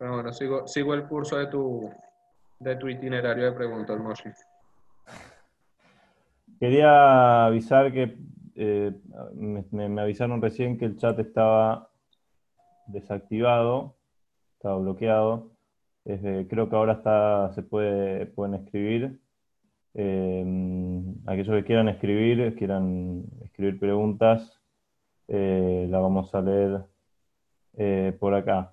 Pero 0.00 0.14
bueno, 0.14 0.32
sigo, 0.32 0.66
sigo 0.66 0.94
el 0.94 1.06
curso 1.06 1.36
de 1.36 1.48
tu, 1.48 1.90
de 2.58 2.74
tu 2.76 2.88
itinerario 2.88 3.44
de 3.44 3.52
preguntas, 3.52 4.00
Moshi. 4.00 4.30
Quería 6.58 7.44
avisar 7.44 7.92
que 7.92 8.16
eh, 8.54 8.92
me, 9.34 9.62
me- 9.90 10.00
avisaron 10.00 10.40
recién 10.40 10.78
que 10.78 10.86
el 10.86 10.96
chat 10.96 11.18
estaba 11.18 11.90
desactivado, 12.86 13.94
estaba 14.54 14.78
bloqueado. 14.78 15.50
Creo 16.04 16.70
que 16.70 16.76
ahora 16.76 16.94
está, 16.94 17.52
se 17.52 17.62
puede, 17.62 18.24
pueden 18.24 18.54
escribir. 18.54 19.20
Eh, 19.92 21.02
aquellos 21.26 21.56
que 21.56 21.64
quieran 21.64 21.90
escribir, 21.90 22.56
quieran 22.56 23.24
escribir 23.44 23.78
preguntas, 23.78 24.62
eh, 25.28 25.86
la 25.90 25.98
vamos 25.98 26.34
a 26.34 26.40
leer 26.40 26.84
eh, 27.76 28.16
por 28.18 28.32
acá. 28.32 28.72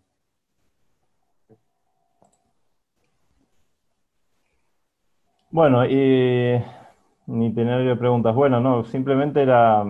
Bueno, 5.50 5.86
y 5.86 6.62
itinerario 7.28 7.90
de 7.90 7.96
preguntas. 7.96 8.36
Bueno, 8.36 8.60
no, 8.60 8.84
simplemente 8.86 9.42
era 9.42 9.84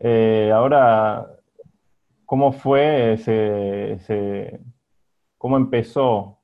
eh, 0.00 0.50
ahora, 0.54 1.26
¿cómo 2.26 2.52
fue 2.52 3.14
ese, 3.14 4.60
cómo 5.38 5.56
empezó 5.56 6.38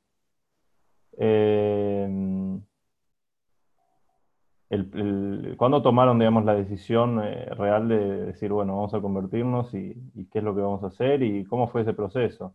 el, 4.70 4.90
el- 4.94 5.55
¿cuándo 5.57 5.83
tomaron, 5.83 6.18
digamos, 6.18 6.44
la 6.44 6.55
decisión 6.55 7.20
eh, 7.22 7.46
real 7.57 7.88
de 7.88 7.96
decir, 8.27 8.53
bueno, 8.53 8.77
vamos 8.77 8.94
a 8.94 9.01
convertirnos 9.01 9.75
y, 9.75 9.94
y 10.14 10.27
qué 10.27 10.38
es 10.38 10.44
lo 10.44 10.55
que 10.55 10.62
vamos 10.62 10.83
a 10.85 10.88
hacer 10.88 11.22
y 11.22 11.44
cómo 11.44 11.68
fue 11.68 11.83
ese 11.83 11.94
proceso? 11.94 12.55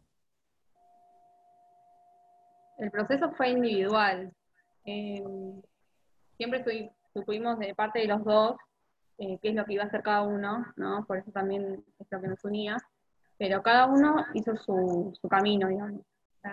El 2.78 2.90
proceso 2.90 3.30
fue 3.34 3.50
individual. 3.50 4.34
Eh, 4.88 5.24
siempre 6.38 6.92
supimos 7.14 7.60
de 7.60 7.76
parte 7.76 8.00
de 8.00 8.08
los 8.08 8.24
dos 8.24 8.56
eh, 9.18 9.40
qué 9.42 9.50
es 9.50 9.56
lo 9.56 9.66
que 9.66 9.74
iba 9.74 9.84
a 9.84 9.88
hacer 9.88 10.04
cada 10.04 10.22
uno, 10.22 10.66
¿no? 10.76 11.06
Por 11.06 11.18
eso 11.18 11.32
también 11.32 11.84
es 12.00 12.08
lo 12.10 12.22
que 12.22 12.28
nos 12.28 12.44
unía. 12.44 12.78
Pero 13.38 13.62
cada 13.64 13.88
uno 13.88 14.26
hizo 14.34 14.56
su, 14.58 15.14
camino, 15.30 15.68
digamos. 15.68 16.02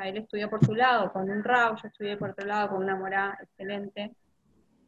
Él 0.04 0.16
estudió 0.16 0.50
por 0.50 0.64
su 0.64 0.74
lado 0.74 1.12
con 1.12 1.30
un 1.30 1.44
RAW, 1.44 1.76
yo 1.76 1.88
estudié 1.88 2.16
por 2.16 2.30
otro 2.30 2.46
lado 2.46 2.70
con 2.70 2.82
una 2.82 2.96
morá 2.96 3.38
excelente. 3.40 4.14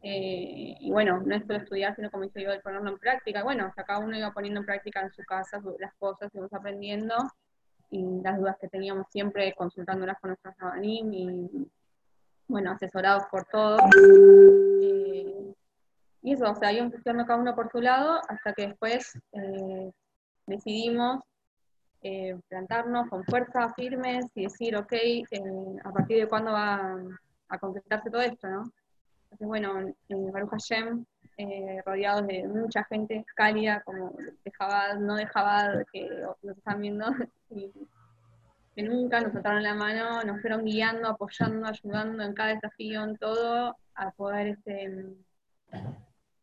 Eh, 0.03 0.77
y 0.81 0.91
bueno, 0.91 1.23
no 1.25 1.35
es 1.35 1.47
solo 1.47 1.59
estudiar, 1.59 1.95
sino 1.95 2.11
como 2.11 2.25
hice 2.25 2.43
yo, 2.43 2.51
el 2.51 2.61
ponerlo 2.61 2.91
en 2.91 2.99
práctica. 2.99 3.43
Bueno, 3.45 3.73
cada 3.75 3.99
uno 3.99 4.17
iba 4.17 4.33
poniendo 4.33 4.61
en 4.61 4.67
práctica 4.67 5.03
en 5.03 5.13
su 5.13 5.23
casa 5.25 5.61
las 5.79 5.95
cosas, 5.95 6.35
íbamos 6.35 6.53
aprendiendo 6.53 7.15
y 7.91 8.21
las 8.23 8.39
dudas 8.39 8.57
que 8.61 8.69
teníamos 8.69 9.07
siempre 9.11 9.55
consultándolas 9.55 10.19
con 10.21 10.31
nuestros 10.31 10.55
Nabanim 10.59 11.13
y, 11.13 11.71
bueno, 12.49 12.73
asesorados 12.73 13.25
por 13.31 13.45
todos. 13.47 13.81
Eh, 14.83 15.55
y 16.23 16.33
eso, 16.33 16.51
o 16.51 16.55
sea, 16.55 16.73
íbamos 16.73 16.95
estudiando 16.95 17.27
cada 17.27 17.41
uno 17.41 17.55
por 17.55 17.71
su 17.71 17.81
lado 17.81 18.21
hasta 18.29 18.53
que 18.53 18.69
después 18.69 19.19
eh, 19.33 19.91
decidimos 20.47 21.21
eh, 22.03 22.39
plantarnos 22.49 23.09
con 23.09 23.25
fuerza, 23.25 23.73
firmes 23.75 24.27
y 24.35 24.45
decir, 24.45 24.77
ok, 24.77 24.93
a 25.85 25.93
partir 25.93 26.19
de 26.19 26.29
cuándo 26.29 26.53
va 26.53 26.97
a 27.49 27.59
concretarse 27.59 28.11
todo 28.11 28.23
esto, 28.23 28.49
¿no? 28.49 28.71
Entonces, 29.25 29.47
bueno, 29.47 29.93
en 30.09 30.33
Baruch 30.33 30.51
Hashem, 30.51 31.05
rodeados 31.85 32.27
de 32.27 32.47
mucha 32.49 32.85
gente 32.85 33.25
cálida, 33.35 33.83
como 33.83 34.11
de 34.45 34.53
Jabad, 34.53 34.99
no 34.99 35.17
de 35.17 35.27
Jabad, 35.27 35.85
que 35.93 36.09
nos 36.43 36.57
están 36.57 36.81
viendo, 36.81 37.07
y 37.51 37.73
que 38.77 38.83
nunca 38.83 39.21
nos 39.21 39.33
soltaron 39.33 39.63
la 39.63 39.75
mano, 39.75 40.23
nos 40.23 40.43
fueron 40.43 40.63
guiando, 40.63 41.09
apoyando, 41.09 41.67
ayudando 41.67 42.23
en 42.23 42.35
cada 42.35 42.51
desafío, 42.51 43.03
en 43.03 43.17
todo, 43.17 43.75
a 43.95 44.11
poder, 44.11 44.49
este, 44.49 45.07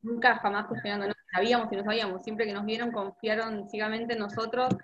nunca 0.01 0.39
jamás 0.39 0.65
cuestionando, 0.65 1.07
no 1.07 1.13
sabíamos 1.31 1.71
y 1.71 1.75
no 1.75 1.83
sabíamos, 1.83 2.23
siempre 2.23 2.47
que 2.47 2.53
nos 2.53 2.65
vieron 2.65 2.91
confiaron 2.91 3.69
ciegamente 3.69 4.13
en 4.13 4.19
nosotros, 4.19 4.75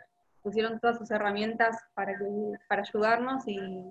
pusieron 0.43 0.79
todas 0.79 0.99
sus 0.99 1.09
herramientas 1.09 1.75
para, 1.95 2.15
que, 2.15 2.25
para 2.67 2.83
ayudarnos 2.83 3.43
y, 3.47 3.83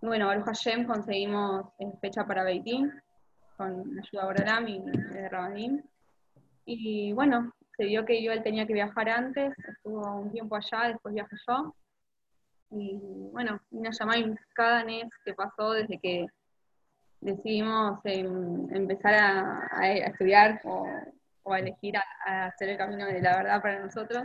bueno, 0.00 0.28
Baruch 0.28 0.44
Hashem 0.44 0.86
conseguimos 0.86 1.66
eh, 1.80 1.90
fecha 2.00 2.24
para 2.24 2.44
Beitín, 2.44 2.92
con 3.56 3.98
ayuda 3.98 4.22
de 4.22 4.26
Borolam 4.26 4.68
y 4.68 4.78
de 4.80 5.28
Rabanim. 5.28 5.82
Y 6.64 7.12
bueno, 7.12 7.52
se 7.76 7.84
dio 7.84 8.04
que 8.04 8.22
yo 8.22 8.30
él 8.30 8.42
tenía 8.42 8.66
que 8.66 8.72
viajar 8.72 9.08
antes, 9.08 9.52
estuvo 9.66 10.20
un 10.20 10.30
tiempo 10.30 10.54
allá, 10.54 10.88
después 10.88 11.12
viajé 11.14 11.36
yo. 11.48 11.74
Y 12.74 12.98
bueno, 13.32 13.60
una 13.70 13.90
llamada 13.90 14.36
cada 14.54 14.84
mes 14.84 15.04
que 15.24 15.34
pasó 15.34 15.72
desde 15.72 15.98
que 15.98 16.26
decidimos 17.20 18.00
em, 18.04 18.68
empezar 18.74 19.14
a, 19.14 19.88
estudiar 19.88 20.60
o, 20.64 20.86
o 21.44 21.52
a 21.52 21.58
elegir 21.58 21.96
a, 21.96 22.04
a 22.26 22.46
hacer 22.46 22.70
el 22.70 22.76
camino 22.76 23.06
de 23.06 23.22
la 23.22 23.36
verdad 23.36 23.62
para 23.62 23.80
nosotros. 23.80 24.24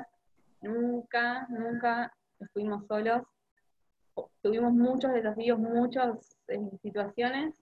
Nunca, 0.62 1.48
nunca 1.50 2.12
estuvimos 2.40 2.86
solos. 2.88 3.24
Tuvimos 4.42 4.74
muchos 4.74 5.14
desafíos, 5.14 5.58
muchas 5.60 6.38
eh, 6.50 6.60
situaciones, 6.82 7.54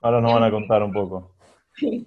Ahora 0.00 0.20
nos 0.20 0.32
van 0.32 0.44
a 0.44 0.50
contar 0.50 0.82
un 0.82 0.92
poco. 0.92 1.34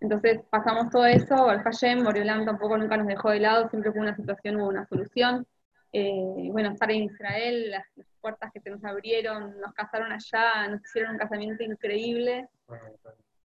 Entonces 0.00 0.40
pasamos 0.50 0.90
todo 0.90 1.06
eso, 1.06 1.34
Baruch 1.34 1.62
Hashem, 1.62 2.04
tampoco 2.44 2.76
nunca 2.76 2.96
nos 2.96 3.06
dejó 3.06 3.30
de 3.30 3.40
lado, 3.40 3.68
siempre 3.68 3.90
hubo 3.90 4.00
una 4.00 4.16
situación 4.16 4.56
hubo 4.56 4.68
una 4.68 4.86
solución. 4.86 5.46
Eh, 5.92 6.48
bueno, 6.50 6.70
estar 6.70 6.90
en 6.90 7.02
Israel, 7.02 7.70
las, 7.70 7.84
las 7.96 8.06
puertas 8.20 8.50
que 8.52 8.60
se 8.60 8.70
nos 8.70 8.82
abrieron, 8.82 9.60
nos 9.60 9.74
casaron 9.74 10.10
allá, 10.10 10.68
nos 10.68 10.80
hicieron 10.82 11.12
un 11.12 11.18
casamiento 11.18 11.62
increíble. 11.62 12.48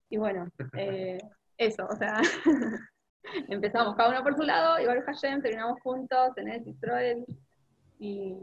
Y 0.10 0.17
bueno, 0.17 0.47
eh, 0.77 1.17
eso, 1.58 1.88
o 1.89 1.95
sea, 1.95 2.21
empezamos 3.49 3.95
cada 3.95 4.10
uno 4.10 4.23
por 4.23 4.36
su 4.36 4.43
lado 4.43 4.75
Baruch 4.86 5.05
Hashem, 5.05 5.41
terminamos 5.41 5.79
juntos 5.81 6.38
en 6.38 6.49
el 6.49 6.67
Israel. 6.67 7.25
Y, 7.97 8.36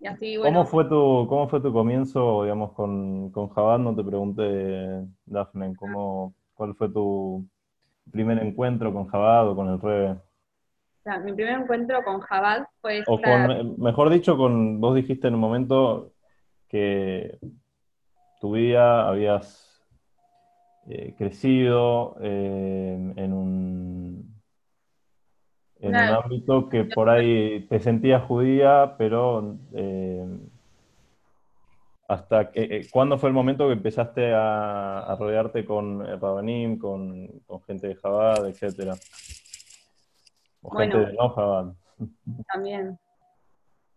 y 0.00 0.06
así, 0.06 0.36
bueno. 0.36 0.58
¿Cómo 0.58 0.70
fue 0.70 0.84
tu, 0.84 1.26
cómo 1.28 1.48
fue 1.48 1.62
tu 1.62 1.72
comienzo, 1.72 2.42
digamos, 2.42 2.72
con, 2.72 3.30
con 3.30 3.48
Jabad? 3.48 3.78
No 3.78 3.96
te 3.96 4.04
pregunté, 4.04 5.06
Daphne, 5.24 5.74
¿cómo, 5.76 6.34
¿cuál 6.52 6.74
fue 6.74 6.90
tu 6.90 7.46
primer 8.10 8.38
encuentro 8.38 8.92
con 8.92 9.06
Jabad 9.06 9.48
o 9.48 9.56
con 9.56 9.68
el 9.68 9.80
Rebe? 9.80 10.27
O 11.08 11.10
sea, 11.10 11.20
mi 11.20 11.32
primer 11.32 11.60
encuentro 11.60 12.04
con 12.04 12.20
Jabal 12.20 12.66
fue 12.82 12.98
O 13.06 13.14
esta- 13.16 13.22
con, 13.24 13.80
mejor 13.80 14.10
dicho, 14.10 14.36
con, 14.36 14.78
vos 14.80 14.94
dijiste 14.94 15.28
en 15.28 15.34
un 15.34 15.40
momento 15.40 16.12
que 16.68 17.38
tu 18.40 18.52
vida 18.52 19.08
habías 19.08 19.82
eh, 20.86 21.14
crecido 21.16 22.16
eh, 22.20 23.12
en 23.16 23.32
un, 23.32 24.34
en 25.80 25.90
un 25.96 25.96
ámbito 25.96 26.68
que 26.68 26.84
por 26.84 27.08
ahí 27.08 27.66
te 27.70 27.80
sentías 27.80 28.22
judía, 28.24 28.96
pero 28.98 29.56
eh, 29.72 30.26
hasta 32.06 32.50
que, 32.50 32.62
eh, 32.64 32.86
¿cuándo 32.90 33.16
fue 33.18 33.30
el 33.30 33.34
momento 33.34 33.66
que 33.66 33.72
empezaste 33.74 34.34
a, 34.34 35.00
a 35.00 35.16
rodearte 35.16 35.64
con 35.64 36.04
Rabanim, 36.20 36.78
con, 36.78 37.28
con 37.46 37.62
gente 37.62 37.88
de 37.88 37.94
Jabad, 37.96 38.46
etcétera? 38.46 38.94
O 40.62 40.70
gente 40.76 40.98
de 40.98 41.12
no 41.14 41.28
Jabad. 41.30 41.72
también. 42.52 42.98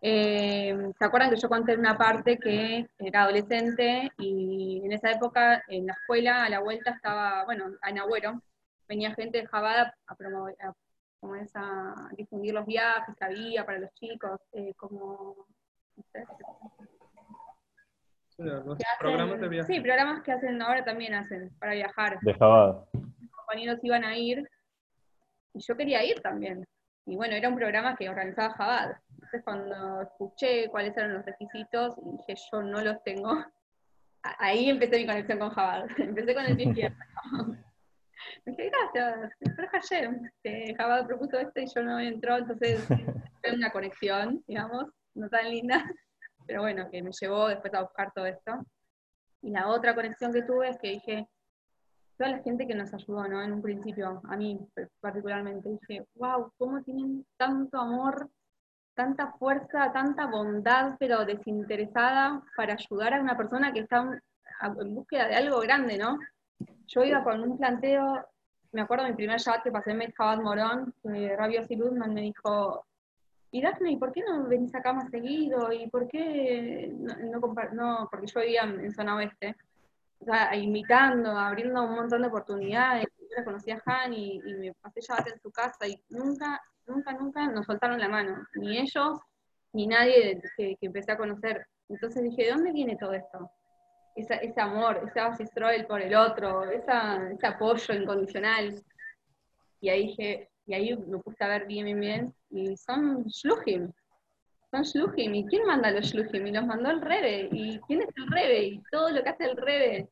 Eh, 0.04 0.76
¿Se 0.98 1.06
acuerdan 1.06 1.30
que 1.30 1.36
yo 1.40 1.48
conté 1.48 1.76
una 1.78 1.96
parte 1.98 2.40
que 2.40 2.88
era 2.98 3.24
adolescente 3.24 4.12
y 4.18 4.82
en 4.84 4.92
esa 4.94 5.12
época 5.12 5.64
en 5.68 5.86
la 5.86 5.94
escuela 5.94 6.44
a 6.46 6.50
la 6.50 6.60
vuelta 6.60 6.92
estaba, 6.92 7.46
bueno, 7.46 7.66
en 7.88 8.00
Agüero, 8.00 8.42
venía 8.88 9.14
gente 9.14 9.42
de 9.42 9.48
Jabada 9.48 9.94
a 10.08 10.16
promover, 10.16 10.56
a, 10.64 10.74
como 11.20 11.36
es, 11.36 11.52
a 11.56 11.94
difundir 12.18 12.52
los 12.56 12.66
viajes 12.66 13.16
que 13.16 13.24
había 13.26 13.64
para 13.64 13.78
los 13.78 13.94
chicos, 13.94 14.40
eh, 14.54 14.74
como, 14.76 15.36
no 15.96 16.04
sé, 16.12 16.26
Sí, 18.30 18.44
los 18.44 18.76
que 18.78 18.84
hacen- 18.86 18.98
programas 19.00 19.40
de 19.40 19.50
viaje. 19.50 19.72
Sí, 19.74 19.80
programas 19.82 20.24
que 20.24 20.32
hacen 20.32 20.60
ahora 20.64 20.84
también 20.84 21.14
hacen 21.14 21.52
para 21.60 21.74
viajar. 21.74 22.18
De 22.22 22.34
Jabad. 22.34 22.86
Mis 23.20 23.30
compañeros 23.32 23.80
iban 23.84 24.04
a 24.04 24.18
ir 24.18 24.50
y 25.54 25.60
yo 25.60 25.76
quería 25.76 26.04
ir 26.04 26.22
también. 26.22 26.66
Y 27.06 27.16
bueno, 27.16 27.36
era 27.36 27.50
un 27.50 27.56
programa 27.56 27.96
que 27.96 28.10
organizaba 28.10 28.54
Jabad. 28.54 28.92
Entonces 29.14 29.42
cuando 29.44 30.02
escuché 30.02 30.70
cuáles 30.70 30.96
eran 30.96 31.14
los 31.14 31.26
requisitos, 31.26 31.96
dije, 32.18 32.36
yo 32.52 32.62
no 32.62 32.82
los 32.82 33.04
tengo. 33.04 33.34
ahí 34.24 34.70
empecé 34.70 34.98
mi 34.98 35.08
conexión 35.08 35.40
con 35.40 35.50
Jabal. 35.50 35.88
Empecé 35.98 36.34
con 36.34 36.46
el 36.46 36.56
pie 36.56 36.68
izquierdo. 36.68 36.98
Me 38.46 38.52
dije, 38.52 38.70
gracias, 38.70 39.32
pero 39.40 39.68
Hashem, 39.70 40.30
que 40.44 40.76
Jabal 40.78 41.08
propuso 41.08 41.40
esto 41.40 41.60
y 41.60 41.66
yo 41.74 41.84
no 41.84 42.00
entró, 42.00 42.38
entonces 42.38 42.86
fue 42.86 43.54
una 43.54 43.72
conexión, 43.72 44.44
digamos, 44.48 44.86
no 45.16 45.28
tan 45.30 45.50
linda, 45.50 45.84
pero 46.46 46.62
bueno, 46.62 46.90
que 46.92 47.02
me 47.02 47.12
llevó 47.12 47.48
después 47.48 47.74
a 47.74 47.82
buscar 47.82 48.12
todo 48.14 48.26
esto. 48.26 48.64
Y 49.42 49.52
la 49.52 49.68
otra 49.68 49.96
conexión 49.96 50.32
que 50.32 50.44
tuve 50.44 50.70
es 50.70 50.78
que 50.80 50.90
dije, 50.90 51.28
toda 52.22 52.38
la 52.38 52.44
gente 52.44 52.68
que 52.68 52.76
nos 52.76 52.94
ayudó, 52.94 53.28
¿no? 53.28 53.42
En 53.42 53.52
un 53.52 53.64
principio, 53.64 54.22
a 54.30 54.38
mí 54.38 54.60
particularmente, 55.00 55.70
dije, 55.70 56.06
wow, 56.14 56.52
cómo 56.56 56.84
tienen 56.84 57.26
tanto 57.36 57.80
amor, 57.80 58.30
tanta 58.94 59.32
fuerza, 59.40 59.92
tanta 59.92 60.28
bondad, 60.28 60.98
pero 61.00 61.26
desinteresada 61.26 62.44
para 62.56 62.74
ayudar 62.74 63.16
a 63.16 63.22
una 63.22 63.36
persona 63.36 63.74
que 63.74 63.80
está 63.80 64.22
en 64.62 64.94
búsqueda 64.94 65.30
de 65.30 65.36
algo 65.36 65.62
grande, 65.62 65.98
¿no? 65.98 66.20
Yo 66.86 67.04
iba 67.04 67.24
con 67.24 67.42
un 67.42 67.58
planteo, 67.58 68.24
me 68.72 68.82
acuerdo 68.82 69.08
mi 69.08 69.14
primer 69.14 69.40
chat 69.40 69.64
que 69.64 69.72
pasé 69.72 69.90
en 69.90 69.98
Metjabad 69.98 70.44
Morón, 70.44 70.94
que 71.02 71.36
Rabio 71.36 71.66
Siludman 71.66 72.14
me 72.14 72.22
dijo, 72.22 72.86
y 73.50 73.64
Daphne, 73.64 73.94
¿y 73.94 73.98
por 73.98 74.14
qué 74.14 74.22
no 74.22 74.44
venís 74.44 74.76
acá 74.76 74.94
más 74.94 75.10
seguido? 75.10 75.72
¿Y 75.74 75.90
por 75.90 76.08
qué 76.08 76.94
no, 77.00 77.40
no, 77.74 78.08
porque 78.12 78.28
yo 78.28 78.42
vivía 78.42 78.62
en 78.62 78.94
zona 78.94 79.16
oeste, 79.16 79.56
o 80.22 80.26
sea, 80.26 80.56
invitando, 80.56 81.32
abriendo 81.32 81.84
un 81.84 81.96
montón 81.96 82.22
de 82.22 82.28
oportunidades. 82.28 83.08
Yo 83.36 83.44
conocí 83.44 83.72
a 83.72 83.82
Han 83.86 84.14
y, 84.14 84.40
me 84.40 84.74
pasé 84.74 85.02
ya 85.02 85.16
en 85.18 85.40
su 85.42 85.52
casa 85.52 85.88
y 85.88 86.02
nunca, 86.10 86.62
nunca, 86.86 87.14
nunca 87.14 87.48
nos 87.48 87.66
soltaron 87.66 88.00
la 88.00 88.10
mano, 88.10 88.46
ni 88.56 88.78
ellos, 88.78 89.20
ni 89.74 89.88
nadie 89.88 90.42
que, 90.58 90.78
empecé 90.82 91.14
a 91.14 91.18
conocer. 91.18 91.66
Entonces 91.90 92.24
dije, 92.24 92.44
¿de 92.46 92.52
dónde 92.52 92.72
viene 92.72 92.98
todo 92.98 93.14
esto? 93.14 93.50
ese 94.14 94.62
amor, 94.62 95.02
ese 95.08 95.22
asistroel 95.22 95.88
por 95.88 96.02
el 96.02 96.14
otro, 96.14 96.70
esa, 96.70 97.32
ese 97.32 97.48
apoyo 97.48 97.94
incondicional. 97.94 98.84
Y 99.80 99.90
ahí 99.90 100.08
dije, 100.08 100.52
y 100.66 100.74
ahí 100.74 100.96
me 100.96 101.18
puse 101.20 101.44
a 101.44 101.48
ver 101.48 101.66
bien, 101.66 101.86
bien, 101.86 102.00
bien, 102.00 102.36
y 102.50 102.76
son 102.76 103.24
shluchim, 103.24 103.92
son 104.72 104.84
shluchim, 104.84 105.36
¿y 105.36 105.46
quién 105.46 105.66
manda 105.66 105.92
los 105.92 106.06
shluchim? 106.06 106.48
Y 106.48 106.52
los 106.52 106.66
mandó 106.66 106.90
el 106.90 107.02
Rebe, 107.02 107.50
¿y 107.52 107.80
quién 107.82 108.02
es 108.02 108.10
el 108.16 108.28
Rebe? 108.28 108.64
Y 108.64 108.84
todo 108.92 109.10
lo 109.10 109.22
que 109.22 109.30
hace 109.30 109.46
el 109.46 109.58
Rebe. 109.58 110.10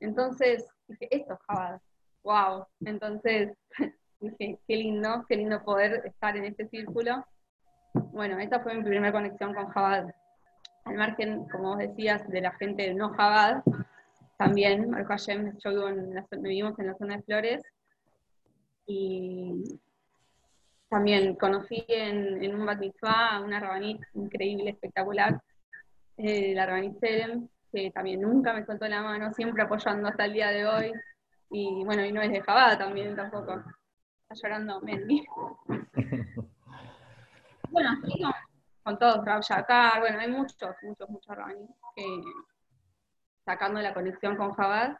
Entonces, 0.00 0.66
dije, 0.86 1.08
esto 1.10 1.34
es 1.34 1.40
Jabal, 1.48 1.80
wow. 2.22 2.66
Entonces, 2.84 3.56
dije, 4.20 4.58
qué 4.68 4.76
lindo, 4.76 5.24
qué 5.28 5.36
lindo 5.36 5.64
poder 5.64 6.02
estar 6.04 6.36
en 6.36 6.44
este 6.44 6.68
círculo. 6.68 7.24
Bueno, 7.94 8.38
esta 8.38 8.60
fue 8.60 8.74
mi 8.74 8.84
primera 8.84 9.12
conexión 9.12 9.54
con 9.54 9.68
Jabal. 9.68 10.14
Al 10.84 10.94
margen, 10.94 11.48
como 11.48 11.70
vos 11.70 11.78
decías, 11.78 12.28
de 12.28 12.42
la 12.42 12.52
gente 12.52 12.92
no 12.94 13.10
Jabal, 13.14 13.62
también, 14.36 14.90
Marco 14.90 15.08
Hashem, 15.08 15.56
yo 15.58 15.70
vivo 15.70 15.88
en 15.88 16.14
la, 16.14 16.26
vivimos 16.32 16.78
en 16.78 16.88
la 16.88 16.94
zona 16.96 17.16
de 17.16 17.22
Flores, 17.22 17.62
y 18.86 19.80
también 20.88 21.34
conocí 21.36 21.84
en, 21.88 22.54
un 22.54 22.66
bat 22.66 22.78
mitzvah 22.78 23.36
a 23.36 23.40
una 23.40 23.60
rabanit 23.60 24.00
increíble, 24.14 24.70
espectacular, 24.70 25.40
eh, 26.16 26.54
la 26.54 26.66
rabanit 26.66 26.98
Selem, 26.98 27.48
que 27.72 27.90
también 27.90 28.20
nunca 28.20 28.52
me 28.52 28.64
soltó 28.64 28.86
la 28.86 29.02
mano, 29.02 29.32
siempre 29.32 29.62
apoyando 29.62 30.08
hasta 30.08 30.24
el 30.24 30.32
día 30.32 30.50
de 30.50 30.66
hoy. 30.66 30.92
Y 31.50 31.84
bueno, 31.84 32.04
y 32.04 32.12
no 32.12 32.20
es 32.20 32.30
de 32.30 32.40
Jabada 32.40 32.78
también 32.78 33.14
tampoco. 33.16 33.62
Está 34.28 34.34
llorando 34.34 34.80
Mendy. 34.80 35.24
bueno, 37.70 37.90
así 37.90 38.22
con, 38.82 38.98
todos, 38.98 39.24
Rab 39.24 39.42
Yakar, 39.42 40.00
bueno, 40.00 40.18
hay 40.20 40.30
muchos, 40.30 40.76
muchos, 40.82 41.08
muchos 41.08 41.36
rabanit 41.36 41.70
que 41.94 42.22
sacando 43.44 43.80
la 43.80 43.94
conexión 43.94 44.36
con 44.36 44.52
Jabad, 44.52 44.96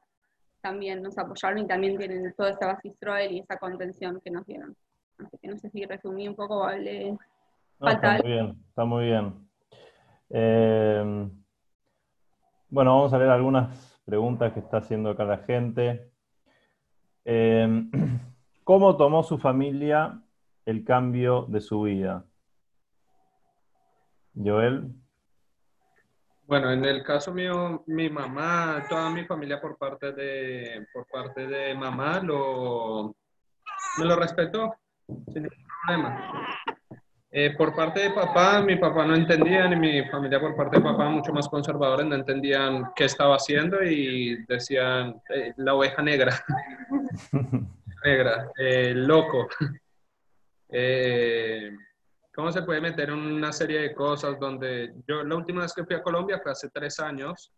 también 0.60 1.02
nos 1.02 1.18
apoyaron 1.18 1.58
y 1.58 1.66
también 1.66 1.96
tienen 1.98 2.32
todo 2.34 2.48
ese 2.48 2.64
basistroel 2.64 3.32
y 3.32 3.40
esa 3.40 3.56
contención 3.56 4.20
que 4.20 4.30
nos 4.30 4.46
dieron. 4.46 4.76
Así 5.18 5.38
que 5.38 5.48
no 5.48 5.56
sé 5.58 5.70
si 5.70 5.84
resumí 5.84 6.28
un 6.28 6.34
poco 6.34 6.58
o 6.58 6.64
hablé. 6.64 7.16
está 7.80 8.18
muy 8.22 8.30
bien, 8.30 8.64
está 8.68 8.84
muy 8.84 9.04
bien. 9.04 9.48
Eh, 10.30 11.30
bueno, 12.68 12.96
vamos 12.96 13.12
a 13.12 13.18
ver 13.18 13.30
algunas 13.30 14.00
preguntas 14.04 14.52
que 14.52 14.60
está 14.60 14.78
haciendo 14.78 15.10
acá 15.10 15.24
la 15.24 15.38
gente. 15.38 16.10
Eh, 17.24 17.84
¿Cómo 18.64 18.96
tomó 18.96 19.22
su 19.22 19.38
familia 19.38 20.20
el 20.64 20.84
cambio 20.84 21.46
de 21.48 21.60
su 21.60 21.82
vida? 21.82 22.24
Joel. 24.34 24.92
Bueno, 26.46 26.70
en 26.70 26.84
el 26.84 27.02
caso 27.02 27.32
mío, 27.32 27.82
mi 27.86 28.08
mamá, 28.08 28.84
toda 28.88 29.10
mi 29.10 29.24
familia 29.24 29.60
por 29.60 29.76
parte 29.78 30.12
de, 30.12 30.86
por 30.92 31.06
parte 31.06 31.46
de 31.46 31.74
mamá 31.74 32.20
lo, 32.20 33.16
me 33.98 34.04
lo 34.04 34.16
respetó 34.16 34.76
sin 35.06 35.42
ningún 35.42 35.66
problema. 35.86 36.56
Eh, 37.30 37.54
por 37.56 37.74
parte 37.74 38.00
de 38.00 38.10
papá, 38.10 38.62
mi 38.62 38.76
papá 38.76 39.04
no 39.04 39.14
entendía, 39.14 39.68
ni 39.68 39.76
mi 39.76 40.08
familia 40.08 40.40
por 40.40 40.56
parte 40.56 40.78
de 40.78 40.82
papá, 40.82 41.08
mucho 41.08 41.32
más 41.32 41.48
conservadores, 41.48 42.06
no 42.06 42.14
entendían 42.14 42.92
qué 42.94 43.04
estaba 43.04 43.36
haciendo 43.36 43.82
y 43.82 44.44
decían 44.46 45.20
eh, 45.28 45.52
la 45.56 45.74
oveja 45.74 46.02
negra, 46.02 46.32
negra, 48.04 48.50
eh, 48.56 48.94
loco. 48.94 49.48
¿Cómo 52.34 52.52
se 52.52 52.62
puede 52.62 52.80
meter 52.80 53.10
en 53.10 53.18
una 53.18 53.52
serie 53.52 53.80
de 53.80 53.94
cosas 53.94 54.38
donde 54.38 54.94
yo 55.06 55.22
la 55.22 55.36
última 55.36 55.62
vez 55.62 55.72
que 55.72 55.84
fui 55.84 55.94
a 55.94 56.02
Colombia 56.02 56.40
fue 56.42 56.52
hace 56.52 56.68
tres 56.70 57.00
años, 57.00 57.52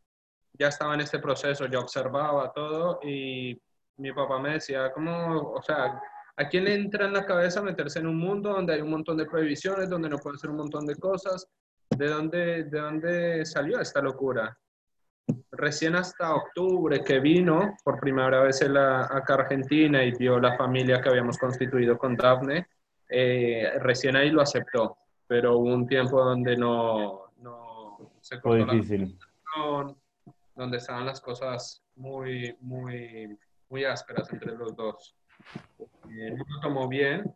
ya 0.53 0.69
estaba 0.69 0.95
en 0.95 1.01
este 1.01 1.19
proceso, 1.19 1.67
yo 1.67 1.81
observaba 1.81 2.53
todo 2.53 3.01
y 3.03 3.61
mi 3.97 4.13
papá 4.13 4.39
me 4.39 4.55
decía, 4.55 4.93
¿cómo, 4.93 5.53
o 5.53 5.63
sea, 5.63 6.01
¿a 6.39 6.49
quién 6.49 6.65
le 6.65 6.75
entra 6.75 7.07
en 7.07 7.13
la 7.13 7.27
cabeza 7.27 7.61
meterse 7.61 7.99
en 7.99 8.07
un 8.07 8.17
mundo 8.17 8.53
donde 8.53 8.73
hay 8.73 8.81
un 8.81 8.91
montón 8.91 9.17
de 9.17 9.27
prohibiciones, 9.27 9.91
donde 9.91 10.09
no 10.09 10.19
puede 10.19 10.37
hacer 10.37 10.51
un 10.51 10.57
montón 10.57 10.87
de 10.87 10.95
cosas? 10.95 11.49
¿De 11.91 12.07
dónde, 12.07 12.65
de 12.65 12.81
dónde 12.81 13.45
salió 13.45 13.81
esta 13.81 14.01
locura? 14.01 14.57
Recién 15.51 15.97
hasta 15.97 16.35
octubre 16.35 17.03
que 17.03 17.19
vino 17.19 17.77
por 17.85 17.99
primera 17.99 18.41
vez 18.43 18.63
acá 18.63 19.35
a 19.35 19.37
Argentina 19.37 20.05
y 20.05 20.13
vio 20.13 20.39
la 20.39 20.57
familia 20.57 21.01
que 21.01 21.09
habíamos 21.09 21.37
constituido 21.39 21.99
con 21.99 22.15
Daphne, 22.15 22.69
eh, 23.09 23.73
recién 23.81 24.15
ahí 24.15 24.31
lo 24.31 24.41
aceptó, 24.41 24.97
pero 25.27 25.59
hubo 25.59 25.75
un 25.75 25.87
tiempo 25.89 26.23
donde 26.23 26.57
no, 26.57 27.33
no 27.39 28.13
se 28.21 28.39
Fue 28.41 28.65
difícil. 28.65 29.19
donde 30.55 30.77
estaban 30.77 31.05
las 31.05 31.21
cosas 31.21 31.83
muy, 31.97 32.57
muy, 32.61 33.37
muy 33.71 33.85
ásperas 33.85 34.33
entre 34.33 34.57
los 34.57 34.77
dos. 34.77 35.17
Eh, 36.11 36.31
no 36.31 36.45
lo 36.49 36.61
tomó 36.61 36.89
bien. 36.89 37.35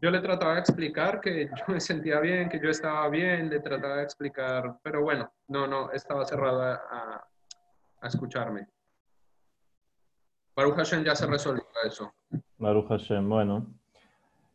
Yo 0.00 0.10
le 0.10 0.20
trataba 0.20 0.54
de 0.54 0.60
explicar 0.60 1.20
que 1.20 1.46
yo 1.58 1.64
me 1.68 1.80
sentía 1.80 2.20
bien, 2.20 2.48
que 2.48 2.60
yo 2.60 2.70
estaba 2.70 3.08
bien, 3.08 3.50
le 3.50 3.60
trataba 3.60 3.96
de 3.96 4.04
explicar, 4.04 4.78
pero 4.82 5.02
bueno, 5.02 5.32
no, 5.48 5.66
no, 5.66 5.90
estaba 5.92 6.24
cerrada 6.24 6.82
a, 6.90 7.28
a 8.00 8.06
escucharme. 8.06 8.66
Baruch 10.54 10.76
Hashem 10.76 11.04
ya 11.04 11.14
se 11.14 11.26
resolvió 11.26 11.64
eso. 11.84 12.12
Baruch 12.58 12.88
Hashem, 12.88 13.28
bueno. 13.28 13.66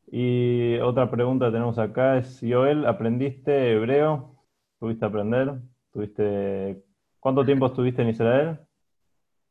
Y 0.08 0.78
otra 0.80 1.10
pregunta 1.10 1.46
que 1.46 1.54
tenemos 1.54 1.80
acá 1.80 2.18
es, 2.18 2.40
Joel, 2.42 2.86
¿aprendiste 2.86 3.74
hebreo? 3.74 4.36
¿Tuviste 4.80 5.06
aprender? 5.06 5.54
¿Tuviste... 5.92 6.84
¿Cuánto 7.20 7.46
tiempo 7.46 7.68
estuviste 7.68 8.02
en 8.02 8.10
Israel? 8.10 8.60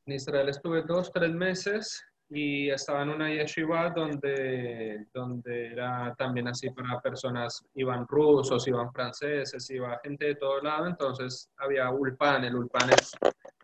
En 0.07 0.12
Israel 0.12 0.49
estuve 0.51 0.83
dos, 0.83 1.11
tres 1.11 1.33
meses 1.33 2.05
y 2.35 2.71
estaba 2.71 3.03
en 3.03 3.11
una 3.11 3.29
yeshiva 3.29 3.90
donde, 3.90 5.07
donde 5.12 5.73
era 5.73 6.14
también 6.16 6.49
así 6.49 6.71
para 6.71 7.01
personas, 7.01 7.64
iban 7.75 8.07
rusos, 8.09 8.66
iban 8.66 8.92
franceses, 8.92 9.71
iba 9.71 10.01
gente 10.03 10.27
de 10.27 10.35
todo 10.37 10.61
lado, 10.61 10.87
entonces 10.87 11.51
había 11.59 11.90
Ulpan, 11.90 12.45
el 12.45 12.57
Ulpan 12.57 12.90
es 12.90 13.12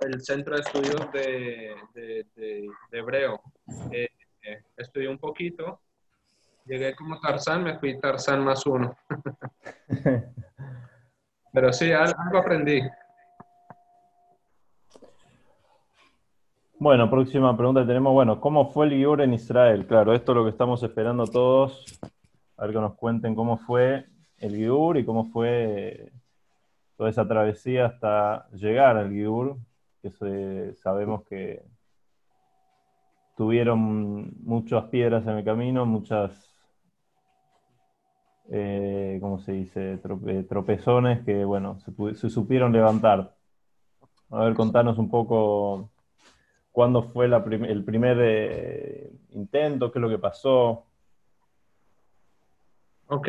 el 0.01 0.21
centro 0.21 0.55
de 0.55 0.61
estudios 0.61 1.13
de, 1.13 1.75
de, 1.95 2.71
hebreo. 2.93 3.41
Eh, 3.91 4.09
eh, 4.43 4.63
estudié 4.77 5.09
un 5.09 5.19
poquito 5.19 5.81
Llegué 6.69 6.95
como 6.95 7.19
Tarzán, 7.19 7.65
me 7.65 7.79
fui 7.79 7.99
Tarzán 7.99 8.45
más 8.45 8.67
uno. 8.67 8.95
Pero 11.53 11.73
sí, 11.73 11.91
algo 11.93 12.39
aprendí. 12.39 12.83
Bueno, 16.81 17.11
próxima 17.11 17.57
pregunta 17.57 17.85
tenemos, 17.85 18.13
bueno, 18.13 18.41
¿cómo 18.41 18.71
fue 18.71 18.87
el 18.87 18.93
Giur 18.93 19.21
en 19.21 19.35
Israel? 19.35 19.85
Claro, 19.85 20.15
esto 20.15 20.31
es 20.31 20.37
lo 20.37 20.45
que 20.45 20.51
estamos 20.51 20.81
esperando 20.85 21.27
todos, 21.27 21.85
a 22.57 22.63
ver 22.63 22.73
que 22.73 22.81
nos 22.81 22.95
cuenten 22.95 23.35
cómo 23.35 23.59
fue 23.59 24.07
el 24.37 24.55
Giur 24.55 24.97
y 24.97 25.05
cómo 25.05 25.25
fue 25.25 26.13
toda 26.97 27.11
esa 27.11 27.27
travesía 27.27 27.87
hasta 27.87 28.49
llegar 28.51 28.97
al 28.97 29.11
Giur, 29.11 29.57
que 30.01 30.73
sabemos 30.77 31.25
que 31.25 31.65
tuvieron 33.37 34.33
muchas 34.45 34.85
piedras 34.85 35.27
en 35.27 35.39
el 35.39 35.45
camino, 35.45 35.85
muchas 35.85 36.31
eh, 38.51 39.19
¿cómo 39.21 39.41
se 39.41 39.53
dice? 39.53 39.99
tropezones 40.49 41.25
que, 41.25 41.45
bueno, 41.45 41.81
se, 41.81 42.31
supieron 42.31 42.73
levantar. 42.73 43.35
A 44.31 44.45
ver, 44.45 44.55
contanos 44.55 44.97
un 44.99 45.11
poco 45.11 45.91
cuándo 46.79 47.03
fue 47.03 47.27
el 47.27 47.83
primer 47.85 48.19
eh, 48.21 49.11
intento, 49.31 49.91
qué 49.91 49.99
es 49.99 50.01
lo 50.01 50.09
que 50.09 50.21
pasó. 50.21 50.87
Ok. 53.09 53.29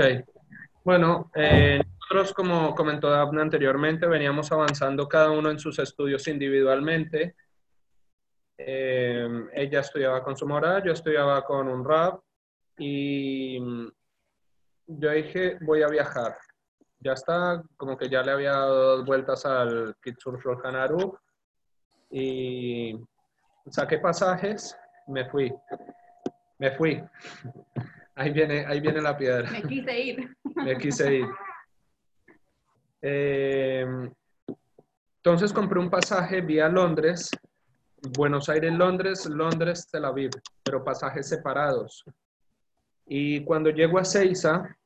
Bueno, 0.83 1.31
eh, 1.33 1.81
nosotros, 1.83 2.31
como 2.35 2.75
comentó 2.75 3.09
Daphne 3.09 3.41
anteriormente, 3.41 4.05
veníamos 4.05 4.51
avanzando 4.51 5.09
cada 5.09 5.31
uno 5.31 5.49
en 5.49 5.57
sus 5.57 5.79
estudios 5.79 6.27
individualmente. 6.27 7.35
Eh, 8.55 9.27
ella 9.55 9.79
estudiaba 9.79 10.23
con 10.23 10.37
su 10.37 10.47
moral, 10.47 10.83
yo 10.83 10.91
estudiaba 10.91 11.43
con 11.43 11.69
un 11.69 11.83
rap 11.83 12.21
y 12.77 13.57
yo 14.85 15.09
dije, 15.09 15.57
voy 15.61 15.81
a 15.81 15.87
viajar. 15.87 16.37
Ya 16.99 17.13
está, 17.13 17.63
como 17.77 17.97
que 17.97 18.09
ya 18.09 18.21
le 18.21 18.31
había 18.31 18.51
dado 18.51 18.97
dos 18.97 19.05
vueltas 19.07 19.43
al 19.47 19.95
Kitsur 20.03 20.39
Hanaru 20.63 21.17
y 22.11 22.93
saqué 23.69 23.97
pasajes, 23.99 24.77
me 25.07 25.25
fui. 25.25 25.53
Me 26.57 26.71
fui. 26.71 27.03
Ahí 28.15 28.31
viene, 28.31 28.65
ahí 28.65 28.79
viene 28.79 29.01
la 29.01 29.17
piedra. 29.17 29.49
Me 29.49 29.63
quise 29.63 29.99
ir. 29.99 30.37
Me 30.55 30.77
quise 30.77 31.15
ir. 31.15 31.27
Eh, 33.01 33.85
entonces 35.17 35.53
compré 35.53 35.79
un 35.79 35.89
pasaje 35.89 36.41
vía 36.41 36.67
Londres, 36.67 37.29
Buenos 38.17 38.49
Aires, 38.49 38.73
Londres, 38.73 39.25
Londres, 39.25 39.87
Tel 39.91 40.05
Aviv, 40.05 40.31
pero 40.63 40.83
pasajes 40.83 41.27
separados. 41.27 42.03
Y 43.05 43.43
cuando 43.43 43.69
llego 43.69 43.99
a 43.99 44.05
Seiza, 44.05 44.77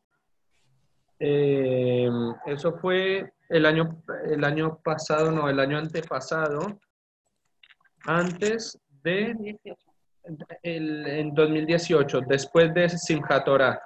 eh, 1.20 2.10
eso 2.46 2.74
fue 2.74 3.34
el 3.50 3.66
año, 3.66 4.04
el 4.26 4.44
año 4.44 4.80
pasado, 4.84 5.32
no, 5.32 5.50
el 5.50 5.60
año 5.60 5.78
antepasado, 5.78 6.80
antes 8.06 8.80
de 9.04 9.58
el, 10.64 11.08
en 11.08 11.34
2018, 11.34 12.22
después 12.22 12.74
de 12.74 12.90
Simchat 12.90 13.46
Torah. 13.46 13.82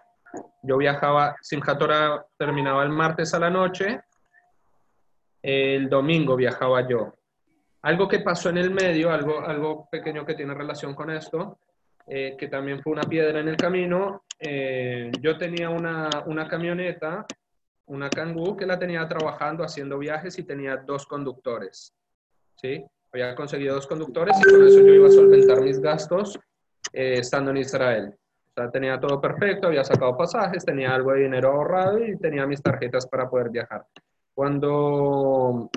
Yo 0.62 0.78
viajaba, 0.78 1.36
Simchat 1.42 1.80
Torah 1.80 2.26
terminaba 2.38 2.84
el 2.84 2.90
martes 2.90 3.34
a 3.34 3.40
la 3.40 3.50
noche, 3.50 4.02
el 5.42 5.90
domingo 5.90 6.36
viajaba 6.36 6.88
yo. 6.88 7.14
Algo 7.84 8.08
que 8.08 8.20
pasó 8.20 8.50
en 8.50 8.58
el 8.58 8.72
medio, 8.72 9.12
algo, 9.12 9.40
algo 9.40 9.88
pequeño 9.90 10.26
que 10.26 10.36
tiene 10.36 10.54
relación 10.54 10.94
con 10.94 11.10
esto, 11.10 11.60
eh, 12.08 12.36
que 12.38 12.48
también 12.48 12.82
fue 12.82 12.94
una 12.94 13.04
piedra 13.04 13.40
en 13.40 13.48
el 13.48 13.58
camino. 13.58 14.24
Eh, 14.40 15.12
yo 15.22 15.38
tenía 15.38 15.70
una, 15.70 16.10
una 16.26 16.48
camioneta, 16.48 17.26
una 17.86 18.10
Kangoo, 18.10 18.58
que 18.58 18.66
la 18.66 18.78
tenía 18.78 19.08
trabajando, 19.08 19.64
haciendo 19.64 19.98
viajes 19.98 20.38
y 20.38 20.44
tenía 20.44 20.78
dos 20.78 21.06
conductores. 21.06 21.94
¿sí? 22.56 22.84
Había 23.18 23.34
conseguido 23.34 23.74
dos 23.74 23.88
conductores 23.88 24.38
y 24.40 24.44
con 24.44 24.68
eso 24.68 24.80
yo 24.80 24.94
iba 24.94 25.08
a 25.08 25.12
solventar 25.12 25.60
mis 25.60 25.80
gastos 25.80 26.38
eh, 26.94 27.16
estando 27.18 27.50
en 27.50 27.58
Israel. 27.58 28.14
O 28.14 28.54
sea, 28.54 28.70
tenía 28.70 29.00
todo 29.00 29.20
perfecto, 29.20 29.66
había 29.66 29.84
sacado 29.84 30.16
pasajes, 30.16 30.64
tenía 30.64 30.94
algo 30.94 31.14
de 31.14 31.22
dinero 31.22 31.52
ahorrado 31.52 31.98
y 31.98 32.16
tenía 32.20 32.46
mis 32.46 32.62
tarjetas 32.62 33.08
para 33.08 33.28
poder 33.28 33.50
viajar. 33.50 33.88
Cuando 34.36 35.68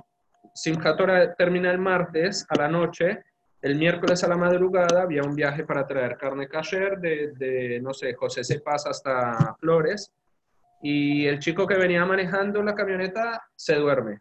Simchat 0.53 0.99
termina 1.38 1.70
el 1.70 1.78
martes 1.78 2.45
a 2.51 2.57
la 2.59 2.68
noche, 2.68 3.24
el 3.62 3.76
miércoles 3.76 4.22
a 4.22 4.28
la 4.28 4.36
madrugada 4.36 5.01
había 5.01 5.22
un 5.22 5.34
viaje 5.34 5.64
para 5.64 5.86
traer 5.86 6.18
carne 6.18 6.47
kasher 6.47 6.99
de, 6.99 7.32
de 7.38 7.80
no 7.80 7.95
sé, 7.95 8.12
José 8.12 8.45
Sepas 8.45 8.86
hasta 8.86 9.57
Flores. 9.59 10.12
Y 10.82 11.24
el 11.24 11.38
chico 11.38 11.66
que 11.66 11.78
venía 11.78 12.05
manejando 12.05 12.62
la 12.62 12.74
camioneta 12.74 13.43
se 13.57 13.76
duerme 13.76 14.20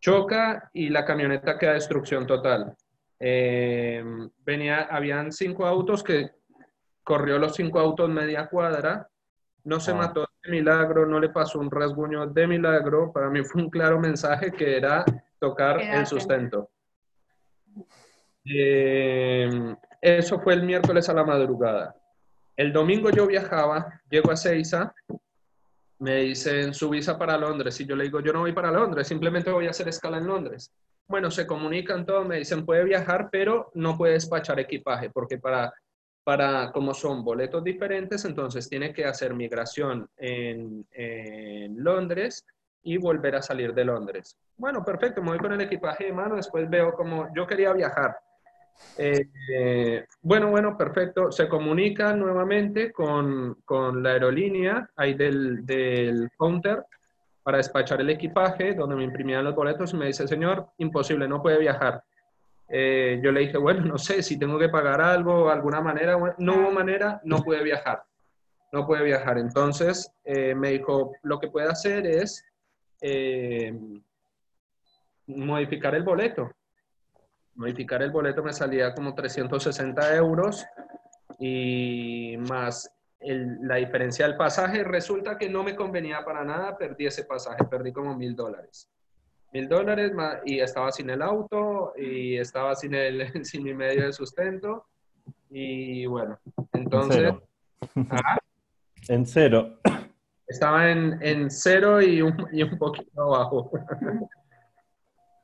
choca 0.00 0.70
y 0.72 0.88
la 0.88 1.04
camioneta 1.04 1.58
queda 1.58 1.74
destrucción 1.74 2.26
total. 2.26 2.74
Eh, 3.18 4.02
venía, 4.44 4.88
habían 4.90 5.30
cinco 5.30 5.66
autos 5.66 6.02
que 6.02 6.30
corrió 7.04 7.38
los 7.38 7.54
cinco 7.54 7.78
autos 7.78 8.08
media 8.08 8.46
cuadra, 8.46 9.08
no 9.64 9.78
se 9.78 9.90
ah. 9.90 9.94
mató 9.94 10.28
de 10.42 10.50
milagro, 10.50 11.06
no 11.06 11.20
le 11.20 11.28
pasó 11.28 11.58
un 11.58 11.70
rasguño 11.70 12.26
de 12.26 12.46
milagro, 12.46 13.12
para 13.12 13.28
mí 13.28 13.44
fue 13.44 13.62
un 13.62 13.70
claro 13.70 13.98
mensaje 13.98 14.50
que 14.50 14.76
era 14.76 15.04
tocar 15.38 15.80
el 15.80 16.06
sustento. 16.06 16.70
Eh, 18.44 19.74
eso 20.00 20.40
fue 20.40 20.54
el 20.54 20.62
miércoles 20.62 21.08
a 21.08 21.14
la 21.14 21.24
madrugada. 21.24 21.94
El 22.56 22.72
domingo 22.72 23.10
yo 23.10 23.26
viajaba, 23.26 24.00
llego 24.08 24.30
a 24.30 24.36
Seiza, 24.36 24.94
me 26.00 26.16
dicen 26.16 26.74
su 26.74 26.88
visa 26.88 27.18
para 27.18 27.36
Londres 27.36 27.78
y 27.80 27.86
yo 27.86 27.94
le 27.94 28.04
digo, 28.04 28.20
yo 28.20 28.32
no 28.32 28.40
voy 28.40 28.52
para 28.52 28.70
Londres, 28.70 29.06
simplemente 29.06 29.50
voy 29.50 29.66
a 29.66 29.70
hacer 29.70 29.88
escala 29.88 30.18
en 30.18 30.26
Londres. 30.26 30.72
Bueno, 31.06 31.30
se 31.30 31.46
comunican 31.46 32.06
todos, 32.06 32.26
me 32.26 32.36
dicen, 32.36 32.64
puede 32.64 32.84
viajar, 32.84 33.28
pero 33.30 33.70
no 33.74 33.96
puede 33.98 34.14
despachar 34.14 34.58
equipaje, 34.60 35.10
porque 35.10 35.38
para, 35.38 35.72
para 36.24 36.72
como 36.72 36.94
son 36.94 37.22
boletos 37.22 37.62
diferentes, 37.62 38.24
entonces 38.24 38.68
tiene 38.68 38.94
que 38.94 39.04
hacer 39.04 39.34
migración 39.34 40.08
en, 40.16 40.86
en 40.92 41.82
Londres 41.82 42.46
y 42.82 42.96
volver 42.96 43.36
a 43.36 43.42
salir 43.42 43.74
de 43.74 43.84
Londres. 43.84 44.38
Bueno, 44.56 44.82
perfecto, 44.82 45.20
me 45.22 45.30
voy 45.30 45.38
con 45.38 45.52
el 45.52 45.60
equipaje 45.60 46.04
de 46.04 46.12
mano, 46.12 46.36
después 46.36 46.68
veo 46.70 46.94
como 46.94 47.28
yo 47.34 47.46
quería 47.46 47.72
viajar. 47.74 48.16
Eh, 49.02 50.04
bueno, 50.20 50.50
bueno, 50.50 50.76
perfecto. 50.76 51.32
Se 51.32 51.48
comunica 51.48 52.12
nuevamente 52.12 52.92
con, 52.92 53.54
con 53.64 54.02
la 54.02 54.10
aerolínea 54.10 54.90
ahí 54.96 55.14
del, 55.14 55.64
del, 55.64 56.30
counter 56.36 56.84
para 57.42 57.56
despachar 57.56 58.00
el 58.00 58.10
equipaje, 58.10 58.74
donde 58.74 58.96
me 58.96 59.04
imprimían 59.04 59.44
los 59.44 59.54
boletos 59.54 59.94
y 59.94 59.96
me 59.96 60.06
dice, 60.06 60.28
señor, 60.28 60.66
imposible, 60.78 61.26
no 61.26 61.42
puede 61.42 61.58
viajar. 61.58 62.02
Eh, 62.68 63.20
yo 63.24 63.32
le 63.32 63.40
dije, 63.40 63.56
bueno, 63.56 63.84
no 63.86 63.96
sé 63.96 64.22
si 64.22 64.38
tengo 64.38 64.58
que 64.58 64.68
pagar 64.68 65.00
algo, 65.00 65.48
alguna 65.48 65.80
manera. 65.80 66.18
no 66.38 66.54
hubo 66.56 66.70
manera, 66.70 67.20
no 67.24 67.38
puede 67.38 67.62
viajar. 67.62 68.04
No 68.72 68.86
puede 68.86 69.02
viajar. 69.02 69.38
Entonces 69.38 70.12
eh, 70.24 70.54
me 70.54 70.70
dijo, 70.72 71.12
lo 71.22 71.40
que 71.40 71.48
puede 71.48 71.68
hacer 71.68 72.06
es 72.06 72.44
modificar 75.26 75.94
el 75.94 76.02
boleto 76.02 76.50
modificar 77.54 78.02
el 78.02 78.10
boleto 78.10 78.42
me 78.42 78.52
salía 78.52 78.94
como 78.94 79.14
360 79.14 80.16
euros 80.16 80.64
y 81.38 82.36
más 82.48 82.90
la 83.20 83.76
diferencia 83.76 84.26
del 84.26 84.36
pasaje, 84.36 84.82
resulta 84.82 85.36
que 85.36 85.48
no 85.48 85.62
me 85.62 85.76
convenía 85.76 86.24
para 86.24 86.42
nada, 86.42 86.76
perdí 86.76 87.06
ese 87.06 87.24
pasaje, 87.24 87.64
perdí 87.64 87.92
como 87.92 88.14
mil 88.16 88.34
dólares. 88.34 88.88
Mil 89.52 89.68
dólares 89.68 90.12
y 90.46 90.60
estaba 90.60 90.90
sin 90.90 91.10
el 91.10 91.20
auto 91.20 91.92
y 91.96 92.36
estaba 92.36 92.74
sin, 92.74 92.94
el, 92.94 93.44
sin 93.44 93.62
mi 93.62 93.74
medio 93.74 94.06
de 94.06 94.12
sustento 94.12 94.86
y 95.50 96.06
bueno, 96.06 96.38
entonces... 96.72 97.34
En 99.08 99.26
cero. 99.26 99.78
¿ah? 99.84 100.06
Estaba 100.46 100.90
en, 100.90 101.18
en 101.22 101.50
cero 101.50 102.02
y 102.02 102.22
un, 102.22 102.48
y 102.52 102.62
un 102.64 102.76
poquito 102.76 103.22
abajo. 103.22 103.70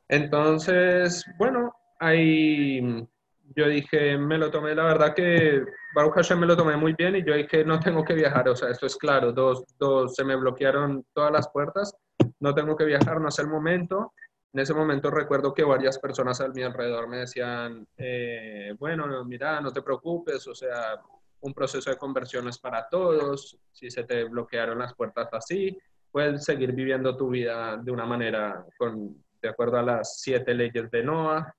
Entonces, 0.08 1.24
bueno, 1.38 1.75
ahí 1.98 3.06
yo 3.54 3.68
dije, 3.68 4.18
me 4.18 4.38
lo 4.38 4.50
tomé, 4.50 4.74
la 4.74 4.84
verdad 4.84 5.14
que 5.14 5.64
Baruch 5.94 6.14
Hashem 6.14 6.40
me 6.40 6.46
lo 6.46 6.56
tomé 6.56 6.76
muy 6.76 6.94
bien 6.94 7.16
y 7.16 7.24
yo 7.24 7.34
dije, 7.34 7.64
no 7.64 7.78
tengo 7.78 8.04
que 8.04 8.14
viajar, 8.14 8.48
o 8.48 8.56
sea, 8.56 8.70
esto 8.70 8.86
es 8.86 8.96
claro, 8.96 9.32
dos, 9.32 9.64
dos, 9.78 10.14
se 10.14 10.24
me 10.24 10.36
bloquearon 10.36 11.06
todas 11.12 11.32
las 11.32 11.48
puertas, 11.48 11.94
no 12.40 12.54
tengo 12.54 12.76
que 12.76 12.84
viajar, 12.84 13.20
no 13.20 13.28
es 13.28 13.38
el 13.38 13.48
momento. 13.48 14.12
En 14.52 14.60
ese 14.60 14.74
momento 14.74 15.10
recuerdo 15.10 15.52
que 15.52 15.64
varias 15.64 15.98
personas 15.98 16.40
a 16.40 16.48
mi 16.48 16.62
alrededor 16.62 17.08
me 17.08 17.18
decían, 17.18 17.86
eh, 17.96 18.74
bueno, 18.78 19.24
mira, 19.24 19.60
no 19.60 19.72
te 19.72 19.82
preocupes, 19.82 20.46
o 20.48 20.54
sea, 20.54 21.00
un 21.40 21.52
proceso 21.52 21.90
de 21.90 21.98
conversión 21.98 22.48
es 22.48 22.58
para 22.58 22.88
todos, 22.88 23.58
si 23.70 23.90
se 23.90 24.04
te 24.04 24.24
bloquearon 24.24 24.78
las 24.78 24.94
puertas 24.94 25.28
así, 25.32 25.78
puedes 26.10 26.44
seguir 26.44 26.72
viviendo 26.72 27.16
tu 27.16 27.28
vida 27.28 27.76
de 27.76 27.92
una 27.92 28.06
manera 28.06 28.64
con, 28.78 29.22
de 29.42 29.48
acuerdo 29.48 29.78
a 29.78 29.82
las 29.82 30.20
siete 30.20 30.54
leyes 30.54 30.90
de 30.90 31.02
Noah, 31.02 31.54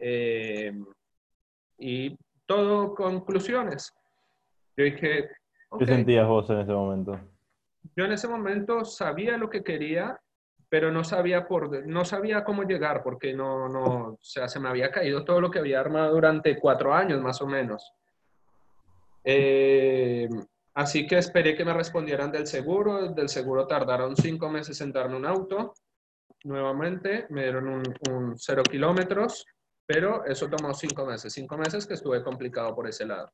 eh, 0.00 0.72
y 1.78 2.16
todo 2.46 2.94
conclusiones. 2.94 3.92
Yo 4.76 4.84
dije... 4.84 5.30
¿Qué 5.78 5.86
sentías 5.86 6.26
vos 6.26 6.50
en 6.50 6.60
ese 6.60 6.72
momento? 6.72 7.20
Yo 7.94 8.04
en 8.04 8.12
ese 8.12 8.26
momento 8.26 8.84
sabía 8.84 9.36
lo 9.36 9.48
que 9.48 9.62
quería, 9.62 10.20
pero 10.68 10.90
no 10.90 11.04
sabía, 11.04 11.46
por, 11.46 11.86
no 11.86 12.04
sabía 12.04 12.44
cómo 12.44 12.64
llegar, 12.64 13.02
porque 13.02 13.34
no, 13.34 13.68
no, 13.68 13.82
o 13.82 14.18
sea, 14.20 14.48
se 14.48 14.58
me 14.58 14.68
había 14.68 14.90
caído 14.90 15.24
todo 15.24 15.40
lo 15.40 15.50
que 15.50 15.58
había 15.58 15.80
armado 15.80 16.12
durante 16.12 16.58
cuatro 16.58 16.92
años 16.92 17.20
más 17.20 17.40
o 17.40 17.46
menos. 17.46 17.92
Eh, 19.22 20.28
así 20.74 21.06
que 21.06 21.18
esperé 21.18 21.54
que 21.54 21.64
me 21.64 21.74
respondieran 21.74 22.32
del 22.32 22.46
seguro. 22.46 23.08
Del 23.12 23.28
seguro 23.28 23.66
tardaron 23.66 24.16
cinco 24.16 24.48
meses 24.48 24.80
en 24.80 24.92
darme 24.92 25.16
un 25.16 25.26
auto. 25.26 25.74
Nuevamente 26.44 27.26
me 27.30 27.42
dieron 27.42 27.68
un, 27.68 27.82
un 28.10 28.38
cero 28.38 28.62
kilómetros. 28.62 29.46
Pero 29.92 30.24
eso 30.24 30.48
tomó 30.48 30.72
cinco 30.72 31.04
meses, 31.04 31.32
cinco 31.32 31.58
meses 31.58 31.84
que 31.84 31.94
estuve 31.94 32.22
complicado 32.22 32.72
por 32.76 32.86
ese 32.86 33.04
lado. 33.04 33.32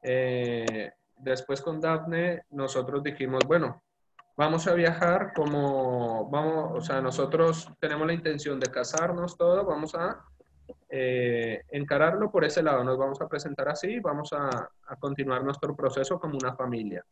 Eh, 0.00 0.92
después 1.16 1.60
con 1.60 1.80
Daphne 1.80 2.44
nosotros 2.50 3.02
dijimos, 3.02 3.40
bueno, 3.44 3.82
vamos 4.36 4.68
a 4.68 4.74
viajar 4.74 5.32
como, 5.34 6.30
vamos, 6.30 6.70
o 6.76 6.80
sea, 6.80 7.00
nosotros 7.00 7.68
tenemos 7.80 8.06
la 8.06 8.12
intención 8.12 8.60
de 8.60 8.70
casarnos, 8.70 9.36
todo, 9.36 9.64
vamos 9.64 9.92
a 9.96 10.24
eh, 10.88 11.62
encararlo 11.70 12.30
por 12.30 12.44
ese 12.44 12.62
lado, 12.62 12.84
nos 12.84 12.96
vamos 12.96 13.20
a 13.20 13.26
presentar 13.26 13.68
así, 13.68 13.98
vamos 13.98 14.32
a, 14.32 14.48
a 14.86 14.96
continuar 14.96 15.42
nuestro 15.42 15.74
proceso 15.74 16.20
como 16.20 16.38
una 16.40 16.54
familia. 16.54 17.04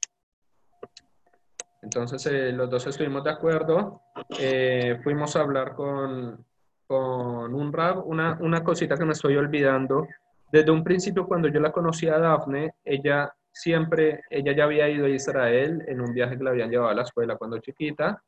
Entonces 1.83 2.24
eh, 2.26 2.53
los 2.53 2.70
dos 2.70 2.87
estuvimos 2.87 3.24
de 3.24 3.31
acuerdo, 3.31 4.03
eh, 4.39 5.01
fuimos 5.03 5.35
a 5.35 5.41
hablar 5.41 5.74
con, 5.74 6.47
con 6.89 7.55
un 7.55 7.72
rap, 7.72 8.05
una, 8.07 8.39
una 8.41 8.64
cosita 8.64 8.97
que 8.97 9.05
me 9.05 9.12
estoy 9.12 9.36
olvidando. 9.36 10.09
Desde 10.51 10.70
un 10.70 10.82
principio 10.82 11.26
cuando 11.26 11.49
yo 11.49 11.61
la 11.61 11.70
conocí 11.70 12.09
a 12.09 12.18
Dafne, 12.18 12.72
ella 12.82 13.30
siempre, 13.53 14.22
ella 14.30 14.53
ya 14.53 14.64
había 14.64 14.89
ido 14.89 15.05
a 15.05 15.11
Israel 15.11 15.84
en 15.86 16.01
un 16.01 16.14
viaje 16.14 16.39
que 16.39 16.45
la 16.45 16.51
habían 16.51 16.70
llevado 16.70 16.91
a 16.91 16.95
la 16.95 17.03
escuela 17.03 17.36
cuando 17.36 17.59
chiquita 17.59 18.22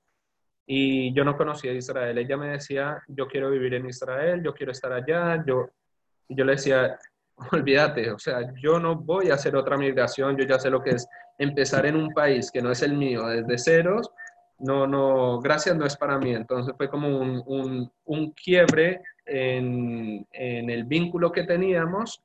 y 0.67 1.13
yo 1.15 1.25
no 1.25 1.37
conocía 1.37 1.73
Israel. 1.73 2.19
Ella 2.19 2.37
me 2.37 2.51
decía, 2.51 3.03
yo 3.09 3.27
quiero 3.27 3.51
vivir 3.51 3.75
en 3.75 3.87
Israel, 3.87 4.43
yo 4.43 4.55
quiero 4.55 4.73
estar 4.73 4.93
allá, 4.93 5.43
yo, 5.45 5.71
y 6.29 6.37
yo 6.37 6.45
le 6.45 6.53
decía, 6.53 6.99
olvídate, 7.53 8.11
o 8.11 8.19
sea, 8.19 8.53
yo 8.61 8.79
no 8.79 8.95
voy 8.95 9.31
a 9.31 9.35
hacer 9.35 9.57
otra 9.57 9.77
migración, 9.79 10.37
yo 10.37 10.45
ya 10.45 10.59
sé 10.59 10.71
lo 10.71 10.83
que 10.83 10.91
es 10.91 11.09
empezar 11.39 11.87
en 11.87 11.97
un 11.97 12.11
país 12.11 12.51
que 12.53 12.61
no 12.61 12.71
es 12.71 12.83
el 12.83 12.93
mío 12.93 13.27
desde 13.27 13.59
ceros, 13.59 14.11
no, 14.61 14.87
no, 14.87 15.41
gracias 15.41 15.77
no 15.77 15.87
es 15.87 15.97
para 15.97 16.19
mí. 16.19 16.33
Entonces 16.33 16.75
fue 16.77 16.89
como 16.89 17.09
un, 17.09 17.43
un, 17.47 17.93
un 18.05 18.31
quiebre 18.33 19.03
en, 19.25 20.27
en, 20.33 20.71
el 20.71 20.85
vínculo 20.85 21.33
que 21.33 21.45
teníamos 21.45 22.23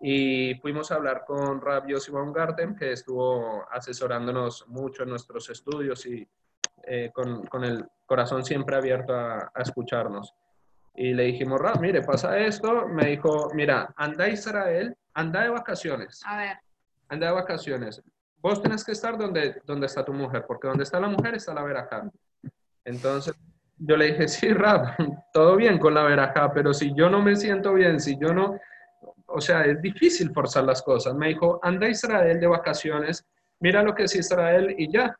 y 0.00 0.54
fuimos 0.56 0.90
a 0.90 0.96
hablar 0.96 1.24
con 1.26 1.60
Rab 1.60 1.86
Yossi 1.88 2.10
Baumgarten, 2.10 2.76
que 2.76 2.92
estuvo 2.92 3.66
asesorándonos 3.70 4.66
mucho 4.68 5.02
en 5.02 5.10
nuestros 5.10 5.50
estudios 5.50 6.06
y 6.06 6.26
eh, 6.84 7.10
con, 7.12 7.44
con, 7.46 7.64
el 7.64 7.84
corazón 8.06 8.44
siempre 8.44 8.76
abierto 8.76 9.14
a, 9.14 9.50
a 9.54 9.62
escucharnos. 9.62 10.34
Y 10.94 11.12
le 11.12 11.24
dijimos, 11.24 11.60
Rab, 11.60 11.80
mire, 11.80 12.02
pasa 12.02 12.38
esto. 12.38 12.88
Me 12.88 13.06
dijo, 13.06 13.50
mira, 13.54 13.92
anda 13.96 14.24
a 14.24 14.28
Israel, 14.28 14.96
anda 15.14 15.42
de 15.42 15.50
vacaciones. 15.50 16.22
A 16.24 16.38
ver. 16.38 16.56
Anda 17.08 17.28
de 17.28 17.32
vacaciones. 17.34 18.02
Vos 18.40 18.62
tenés 18.62 18.84
que 18.84 18.92
estar 18.92 19.18
donde, 19.18 19.60
donde 19.64 19.86
está 19.86 20.04
tu 20.04 20.12
mujer, 20.12 20.44
porque 20.46 20.68
donde 20.68 20.84
está 20.84 21.00
la 21.00 21.08
mujer 21.08 21.34
está 21.34 21.52
la 21.54 21.62
verajá. 21.62 22.08
Entonces, 22.84 23.34
yo 23.78 23.96
le 23.96 24.12
dije, 24.12 24.28
sí, 24.28 24.52
Rab, 24.52 24.94
todo 25.32 25.56
bien 25.56 25.78
con 25.78 25.94
la 25.94 26.04
verajá, 26.04 26.52
pero 26.52 26.72
si 26.72 26.94
yo 26.94 27.10
no 27.10 27.20
me 27.20 27.36
siento 27.36 27.74
bien, 27.74 28.00
si 28.00 28.18
yo 28.18 28.32
no, 28.32 28.58
o 29.26 29.40
sea, 29.40 29.64
es 29.64 29.80
difícil 29.82 30.32
forzar 30.32 30.64
las 30.64 30.82
cosas. 30.82 31.14
Me 31.14 31.28
dijo, 31.28 31.60
anda 31.62 31.86
a 31.86 31.90
Israel 31.90 32.40
de 32.40 32.46
vacaciones, 32.46 33.26
mira 33.60 33.82
lo 33.82 33.94
que 33.94 34.04
es 34.04 34.14
Israel 34.14 34.74
y 34.78 34.90
ya. 34.92 35.16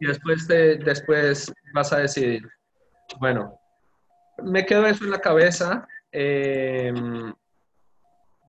Y 0.00 0.06
después, 0.06 0.46
te, 0.46 0.76
después 0.76 1.52
vas 1.72 1.92
a 1.92 1.98
decidir. 1.98 2.42
Bueno, 3.20 3.60
me 4.42 4.64
quedó 4.66 4.86
eso 4.86 5.04
en 5.04 5.10
la 5.10 5.20
cabeza. 5.20 5.86
Eh, 6.10 6.92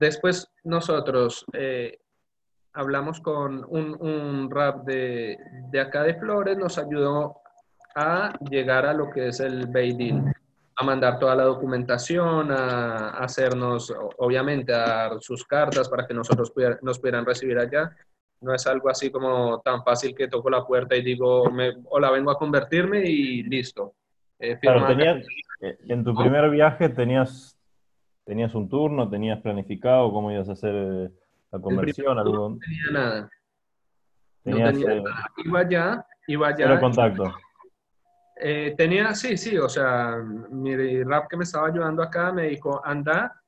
después 0.00 0.48
nosotros 0.64 1.44
eh, 1.52 1.98
hablamos 2.76 3.20
con 3.20 3.64
un, 3.68 3.96
un 4.00 4.50
rap 4.50 4.84
de, 4.84 5.38
de, 5.70 5.80
acá 5.80 6.02
de 6.02 6.14
Flores, 6.14 6.56
nos 6.56 6.78
ayudó 6.78 7.36
a 7.94 8.38
llegar 8.50 8.86
a 8.86 8.92
lo 8.92 9.10
que 9.10 9.28
es 9.28 9.40
el 9.40 9.66
Beidin, 9.66 10.32
a 10.76 10.84
mandar 10.84 11.18
toda 11.18 11.34
la 11.34 11.44
documentación, 11.44 12.52
a, 12.52 13.08
a 13.08 13.24
hacernos, 13.24 13.92
obviamente, 14.18 14.74
a 14.74 14.78
dar 14.78 15.20
sus 15.20 15.44
cartas 15.44 15.88
para 15.88 16.06
que 16.06 16.12
nosotros 16.12 16.50
pudiera, 16.50 16.78
nos 16.82 16.98
pudieran 16.98 17.24
recibir 17.24 17.58
allá. 17.58 17.96
No 18.42 18.54
es 18.54 18.66
algo 18.66 18.90
así 18.90 19.10
como 19.10 19.60
tan 19.62 19.82
fácil 19.82 20.14
que 20.14 20.28
toco 20.28 20.50
la 20.50 20.64
puerta 20.64 20.94
y 20.94 21.02
digo, 21.02 21.50
me, 21.50 21.72
hola, 21.88 22.10
vengo 22.10 22.30
a 22.30 22.38
convertirme 22.38 23.00
y 23.08 23.42
listo. 23.42 23.94
Eh, 24.38 24.58
claro, 24.60 24.86
tenías, 24.86 25.26
eh, 25.62 25.78
en 25.88 26.04
tu 26.04 26.14
primer 26.14 26.50
viaje 26.50 26.90
tenías, 26.90 27.58
tenías 28.26 28.54
un 28.54 28.68
turno, 28.68 29.08
tenías 29.08 29.40
planificado 29.40 30.12
cómo 30.12 30.30
ibas 30.30 30.50
a 30.50 30.52
hacer 30.52 30.74
eh, 30.74 31.10
la 31.56 31.62
conversión. 31.62 32.18
Algo... 32.18 32.50
No 32.50 32.58
tenía 32.58 32.90
nada. 32.92 33.30
Tenías, 34.42 34.74
no 34.74 34.80
tenía 34.80 35.02
nada. 35.02 35.30
Iba 35.44 35.60
allá, 35.60 36.06
iba 36.26 36.48
allá. 36.48 36.66
Cero 36.68 36.80
contacto. 36.80 37.34
Eh, 38.38 38.74
tenía, 38.76 39.14
sí, 39.14 39.36
sí, 39.36 39.56
o 39.56 39.68
sea, 39.68 40.16
mi 40.50 41.02
rap 41.02 41.26
que 41.28 41.38
me 41.38 41.44
estaba 41.44 41.68
ayudando 41.68 42.02
acá 42.02 42.32
me 42.32 42.48
dijo, 42.48 42.84
anda, 42.84 43.42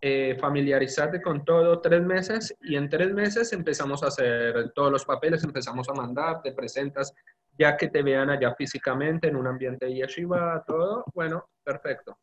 eh, 0.00 0.36
familiarizarte 0.40 1.20
con 1.20 1.44
todo 1.44 1.80
tres 1.80 2.02
meses 2.02 2.54
y 2.62 2.76
en 2.76 2.88
tres 2.88 3.12
meses 3.12 3.52
empezamos 3.52 4.02
a 4.02 4.06
hacer 4.08 4.72
todos 4.74 4.90
los 4.90 5.04
papeles, 5.04 5.44
empezamos 5.44 5.88
a 5.90 5.94
mandar, 5.94 6.40
te 6.40 6.52
presentas, 6.52 7.14
ya 7.58 7.76
que 7.76 7.88
te 7.88 8.02
vean 8.02 8.30
allá 8.30 8.54
físicamente 8.54 9.28
en 9.28 9.36
un 9.36 9.46
ambiente 9.46 9.86
de 9.86 9.94
yeshiva, 9.94 10.64
todo, 10.66 11.04
bueno, 11.14 11.46
perfecto. 11.62 12.18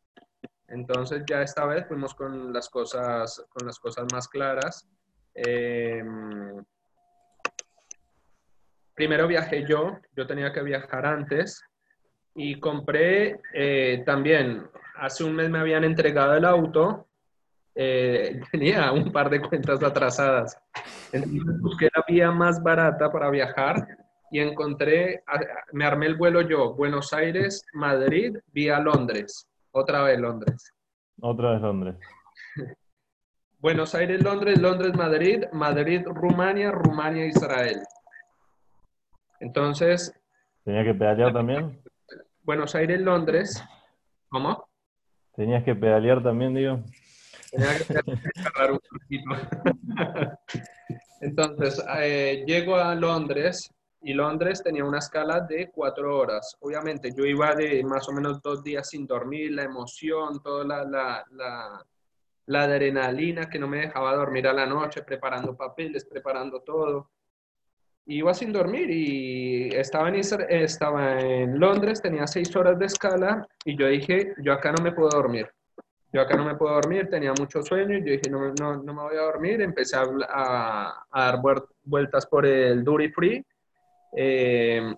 Entonces 0.68 1.22
ya 1.26 1.42
esta 1.42 1.66
vez 1.66 1.86
fuimos 1.86 2.14
con 2.14 2.52
las 2.52 2.68
cosas, 2.68 3.44
con 3.48 3.66
las 3.66 3.78
cosas 3.78 4.06
más 4.12 4.26
claras. 4.26 4.88
Eh, 5.34 6.02
primero 8.94 9.26
viajé 9.26 9.66
yo, 9.66 9.98
yo 10.16 10.26
tenía 10.26 10.52
que 10.52 10.62
viajar 10.62 11.06
antes 11.06 11.62
y 12.34 12.58
compré 12.60 13.40
eh, 13.52 14.02
también, 14.06 14.66
hace 14.96 15.24
un 15.24 15.34
mes 15.34 15.50
me 15.50 15.58
habían 15.58 15.84
entregado 15.84 16.34
el 16.34 16.44
auto, 16.44 17.08
eh, 17.74 18.40
tenía 18.52 18.92
un 18.92 19.12
par 19.12 19.30
de 19.30 19.40
cuentas 19.40 19.82
atrasadas. 19.82 20.56
Entonces 21.12 21.60
busqué 21.60 21.88
la 21.94 22.04
vía 22.06 22.30
más 22.30 22.62
barata 22.62 23.10
para 23.10 23.30
viajar 23.30 23.86
y 24.30 24.40
encontré, 24.40 25.22
me 25.72 25.84
armé 25.84 26.06
el 26.06 26.16
vuelo 26.16 26.40
yo, 26.40 26.74
Buenos 26.74 27.12
Aires, 27.12 27.66
Madrid, 27.74 28.38
vía 28.52 28.80
Londres. 28.80 29.46
Otra 29.72 30.02
vez 30.02 30.18
Londres. 30.18 30.72
Otra 31.20 31.52
vez 31.52 31.60
Londres. 31.60 31.96
Buenos 33.62 33.94
Aires, 33.94 34.20
Londres, 34.24 34.60
Londres, 34.60 34.92
Madrid, 34.96 35.44
Madrid, 35.52 36.02
Rumania, 36.04 36.72
Rumania, 36.72 37.26
Israel. 37.26 37.80
Entonces. 39.38 40.12
¿Tenía 40.64 40.82
que 40.82 40.92
pedalear 40.92 41.32
también? 41.32 41.80
Buenos 42.42 42.74
Aires, 42.74 43.00
Londres. 43.00 43.62
¿Cómo? 44.30 44.68
¿Tenías 45.36 45.62
que 45.62 45.76
pedalear 45.76 46.24
también, 46.24 46.54
digo? 46.54 46.80
Tenía 47.52 47.78
que 47.78 47.84
pedalear 47.84 48.72
un 48.72 48.80
poquito. 48.90 49.30
Entonces, 51.20 51.84
eh, 52.00 52.42
llego 52.44 52.74
a 52.74 52.96
Londres 52.96 53.72
y 54.00 54.12
Londres 54.12 54.60
tenía 54.64 54.84
una 54.84 54.98
escala 54.98 55.38
de 55.38 55.70
cuatro 55.70 56.18
horas. 56.18 56.56
Obviamente, 56.58 57.12
yo 57.16 57.24
iba 57.24 57.54
de 57.54 57.84
más 57.84 58.08
o 58.08 58.12
menos 58.12 58.42
dos 58.42 58.64
días 58.64 58.88
sin 58.88 59.06
dormir, 59.06 59.52
la 59.52 59.62
emoción, 59.62 60.42
toda 60.42 60.64
la, 60.64 60.82
la, 60.82 61.24
la, 61.30 61.86
la 62.46 62.64
adrenalina 62.64 63.48
que 63.48 63.58
no 63.58 63.68
me 63.68 63.78
dejaba 63.78 64.14
dormir 64.14 64.46
a 64.48 64.52
la 64.52 64.66
noche, 64.66 65.02
preparando 65.02 65.56
papeles, 65.56 66.04
preparando 66.04 66.60
todo. 66.60 67.10
Iba 68.06 68.34
sin 68.34 68.52
dormir 68.52 68.90
y 68.90 69.68
estaba 69.74 70.08
en, 70.08 70.16
estaba 70.16 71.20
en 71.20 71.58
Londres, 71.58 72.02
tenía 72.02 72.26
seis 72.26 72.54
horas 72.56 72.78
de 72.78 72.86
escala 72.86 73.46
y 73.64 73.76
yo 73.76 73.86
dije, 73.86 74.34
yo 74.38 74.52
acá 74.52 74.72
no 74.72 74.82
me 74.82 74.92
puedo 74.92 75.10
dormir. 75.10 75.48
Yo 76.12 76.20
acá 76.20 76.36
no 76.36 76.44
me 76.44 76.56
puedo 76.56 76.74
dormir, 76.74 77.08
tenía 77.08 77.32
mucho 77.32 77.62
sueño 77.62 77.96
y 77.96 78.00
yo 78.00 78.12
dije, 78.12 78.28
no, 78.28 78.52
no, 78.60 78.82
no 78.82 78.94
me 78.94 79.02
voy 79.02 79.16
a 79.16 79.22
dormir. 79.22 79.62
Empecé 79.62 79.96
a, 79.96 81.06
dar 81.10 81.40
vueltas 81.84 82.26
por 82.26 82.44
el 82.44 82.84
Duty 82.84 83.08
Free 83.08 83.46
eh, 84.14 84.94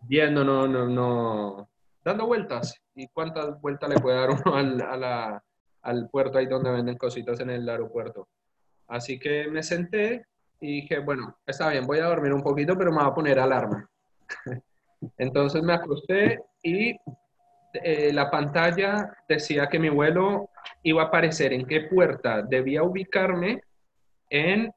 viendo, 0.00 0.42
no, 0.42 0.66
no, 0.66 0.86
no, 0.88 1.68
dando 2.02 2.26
vueltas. 2.26 2.80
¿Y 2.96 3.08
cuántas 3.08 3.60
vueltas 3.60 3.88
le 3.88 4.00
puede 4.00 4.18
dar 4.18 4.30
uno 4.30 4.56
a 4.56 4.96
la, 4.96 5.44
al 5.84 6.08
puerto 6.10 6.38
ahí 6.38 6.46
donde 6.46 6.70
venden 6.70 6.96
cositas 6.96 7.38
en 7.40 7.50
el 7.50 7.68
aeropuerto? 7.68 8.28
Así 8.88 9.18
que 9.18 9.48
me 9.48 9.62
senté 9.62 10.26
y 10.60 10.80
dije, 10.80 10.98
bueno, 10.98 11.38
está 11.46 11.70
bien, 11.70 11.86
voy 11.86 11.98
a 11.98 12.06
dormir 12.06 12.32
un 12.32 12.42
poquito, 12.42 12.76
pero 12.76 12.90
me 12.90 12.98
voy 12.98 13.10
a 13.10 13.14
poner 13.14 13.38
alarma. 13.38 13.88
Entonces 15.18 15.62
me 15.62 15.74
acosté 15.74 16.40
y 16.62 16.96
eh, 17.74 18.12
la 18.12 18.30
pantalla 18.30 19.12
decía 19.28 19.66
que 19.68 19.78
mi 19.78 19.88
vuelo 19.88 20.50
iba 20.82 21.02
a 21.02 21.06
aparecer 21.06 21.52
en 21.52 21.66
qué 21.66 21.82
puerta 21.82 22.42
debía 22.42 22.82
ubicarme 22.82 23.62
en 24.30 24.72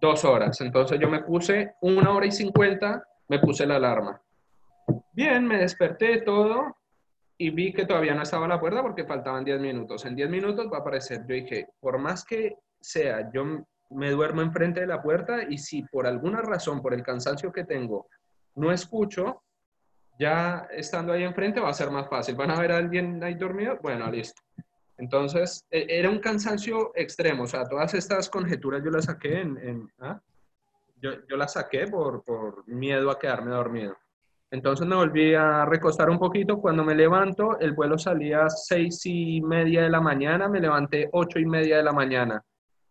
dos 0.00 0.24
horas. 0.24 0.60
Entonces 0.60 0.98
yo 1.00 1.08
me 1.08 1.22
puse 1.22 1.74
una 1.80 2.10
hora 2.10 2.26
y 2.26 2.32
cincuenta, 2.32 3.02
me 3.28 3.38
puse 3.38 3.66
la 3.66 3.76
alarma. 3.76 4.20
Bien, 5.12 5.46
me 5.46 5.58
desperté 5.58 6.20
todo 6.20 6.76
y 7.36 7.50
vi 7.50 7.72
que 7.72 7.86
todavía 7.86 8.14
no 8.14 8.22
estaba 8.22 8.46
la 8.46 8.60
puerta 8.60 8.82
porque 8.82 9.04
faltaban 9.04 9.44
10 9.44 9.60
minutos. 9.60 10.04
En 10.04 10.14
10 10.14 10.30
minutos 10.30 10.70
va 10.72 10.78
a 10.78 10.80
aparecer. 10.80 11.20
Yo 11.26 11.34
dije, 11.34 11.68
por 11.80 11.98
más 11.98 12.24
que 12.24 12.56
sea, 12.80 13.30
yo 13.32 13.44
me 13.90 14.10
duermo 14.10 14.42
enfrente 14.42 14.80
de 14.80 14.86
la 14.86 15.02
puerta 15.02 15.42
y 15.48 15.58
si 15.58 15.82
por 15.82 16.06
alguna 16.06 16.42
razón, 16.42 16.80
por 16.80 16.94
el 16.94 17.02
cansancio 17.02 17.52
que 17.52 17.64
tengo, 17.64 18.06
no 18.54 18.72
escucho, 18.72 19.42
ya 20.18 20.68
estando 20.70 21.12
ahí 21.12 21.24
enfrente 21.24 21.60
va 21.60 21.70
a 21.70 21.74
ser 21.74 21.90
más 21.90 22.08
fácil. 22.08 22.36
¿Van 22.36 22.50
a 22.50 22.60
ver 22.60 22.72
a 22.72 22.76
alguien 22.76 23.22
ahí 23.22 23.34
dormido? 23.34 23.78
Bueno, 23.82 24.10
listo. 24.10 24.40
Entonces, 24.96 25.66
e, 25.70 25.86
era 25.88 26.08
un 26.08 26.20
cansancio 26.20 26.92
extremo, 26.94 27.44
o 27.44 27.46
sea, 27.48 27.64
todas 27.64 27.94
estas 27.94 28.30
conjeturas 28.30 28.82
yo 28.84 28.90
las 28.90 29.06
saqué 29.06 29.40
en... 29.40 29.90
¿ah? 29.98 30.20
yo, 31.04 31.26
yo 31.28 31.36
la 31.36 31.48
saqué 31.48 31.86
por, 31.86 32.22
por 32.22 32.66
miedo 32.68 33.10
a 33.10 33.18
quedarme 33.18 33.50
dormido. 33.50 33.96
Entonces 34.50 34.86
me 34.86 34.94
volví 34.94 35.34
a 35.34 35.64
recostar 35.64 36.10
un 36.10 36.18
poquito. 36.18 36.60
Cuando 36.60 36.84
me 36.84 36.94
levanto, 36.94 37.58
el 37.58 37.72
vuelo 37.72 37.98
salía 37.98 38.44
a 38.44 38.50
seis 38.50 39.04
y 39.04 39.40
media 39.40 39.82
de 39.82 39.90
la 39.90 40.00
mañana, 40.00 40.48
me 40.48 40.60
levanté 40.60 41.08
ocho 41.12 41.38
y 41.38 41.46
media 41.46 41.78
de 41.78 41.82
la 41.82 41.92
mañana. 41.92 42.42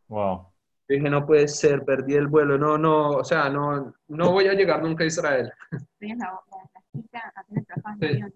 Wow. 0.08 0.48
Dije, 0.88 1.10
no 1.10 1.26
puede 1.26 1.48
ser, 1.48 1.86
perdí 1.86 2.16
el 2.16 2.28
vuelo. 2.28 2.58
No, 2.58 2.78
no, 2.78 3.12
o 3.12 3.24
sea, 3.24 3.50
no, 3.50 3.94
no 4.10 4.32
voy 4.32 4.48
a 4.48 4.54
llegar 4.54 4.84
nunca 4.84 5.04
a 5.04 5.08
Israel. 5.08 5.52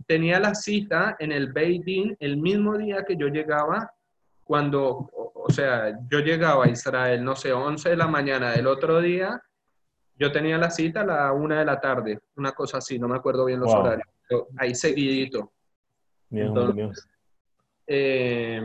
Tenía 0.07 0.39
la 0.39 0.55
cita 0.55 1.18
en 1.20 1.32
el 1.32 1.51
Beidin 1.51 2.15
el 2.20 2.38
mismo 2.38 2.78
día 2.78 3.03
que 3.03 3.18
yo 3.18 3.28
llegaba, 3.28 3.91
cuando, 4.43 5.09
o, 5.11 5.32
o 5.36 5.49
sea, 5.49 5.99
yo 6.09 6.20
llegaba 6.20 6.65
a 6.65 6.70
Israel, 6.70 7.24
no 7.24 7.36
sé, 7.36 7.51
11 7.51 7.89
de 7.89 7.97
la 7.97 8.07
mañana 8.07 8.51
del 8.51 8.68
otro 8.68 9.01
día, 9.01 9.41
yo 10.20 10.32
tenía 10.32 10.57
la 10.57 10.70
cita 10.72 11.01
a 11.01 11.05
la 11.05 11.32
una 11.34 11.59
de 11.59 11.65
la 11.65 11.80
tarde, 11.80 12.20
una 12.36 12.51
cosa 12.51 12.78
así, 12.80 12.97
no 12.99 13.07
me 13.07 13.15
acuerdo 13.18 13.45
bien 13.45 13.59
los 13.59 13.72
Wow. 13.72 13.82
horarios, 13.82 14.07
pero 14.28 14.47
ahí 14.57 14.74
seguidito. 14.76 15.51
Bien, 16.30 16.47
Entonces- 16.47 16.76
bien. 16.76 16.91
Eh, 17.88 18.61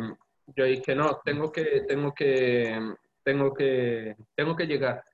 yo 0.56 0.64
dije, 0.64 0.94
no, 0.94 1.20
tengo 1.24 1.52
que, 1.52 1.82
tengo 1.86 2.12
que, 2.12 2.94
tengo 3.22 3.54
que, 3.54 4.16
tengo 4.34 4.56
que 4.56 4.66
llegar. 4.66 5.04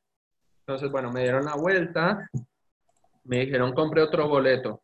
Entonces, 0.61 0.91
bueno, 0.91 1.11
me 1.13 1.23
dieron 1.23 1.45
la 1.45 1.57
vuelta, 1.57 2.29
me 3.25 3.41
dijeron, 3.41 3.73
compré 3.75 4.03
otro 4.03 4.29
boleto. 4.29 4.83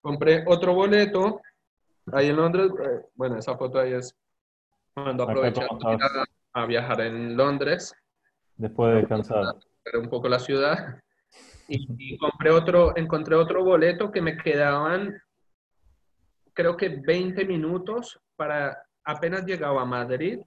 Compré 0.00 0.44
otro 0.46 0.74
boleto, 0.74 1.40
ahí 2.12 2.28
en 2.28 2.36
Londres, 2.36 2.70
eh, 2.80 3.06
bueno, 3.14 3.38
esa 3.38 3.56
foto 3.56 3.78
ahí 3.80 3.94
es 3.94 4.14
cuando 4.92 5.24
aproveché 5.24 5.62
a, 5.62 6.24
a 6.62 6.66
viajar 6.66 7.00
en 7.00 7.36
Londres, 7.36 7.94
Después 8.56 8.92
de 8.94 9.00
descansar. 9.00 9.56
Un 9.94 10.08
poco 10.08 10.28
la 10.28 10.38
ciudad. 10.38 10.98
Y, 11.68 12.18
compré 12.18 12.50
otro, 12.50 12.96
encontré 12.96 13.34
otro 13.36 13.64
boleto 13.64 14.10
que 14.10 14.20
me 14.20 14.36
quedaban, 14.36 15.20
creo 16.52 16.76
que 16.76 16.88
20 16.88 17.44
minutos 17.46 18.20
para, 18.36 18.82
apenas 19.04 19.44
llegaba 19.44 19.82
a 19.82 19.86
Madrid 19.86 20.40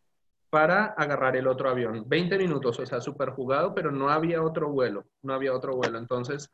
para 0.50 0.86
agarrar 0.86 1.36
el 1.36 1.48
otro 1.48 1.70
avión. 1.70 2.08
20 2.08 2.38
minutos, 2.38 2.80
o 2.80 2.86
sea, 2.86 3.02
súper 3.02 3.32
jugado, 3.32 3.74
pero 3.74 3.92
no 3.92 4.10
había 4.10 4.42
otro 4.42 4.70
vuelo, 4.70 5.06
no 5.24 5.34
había 5.34 5.54
otro 5.54 5.76
vuelo. 5.76 5.98
Entonces, 5.98 6.50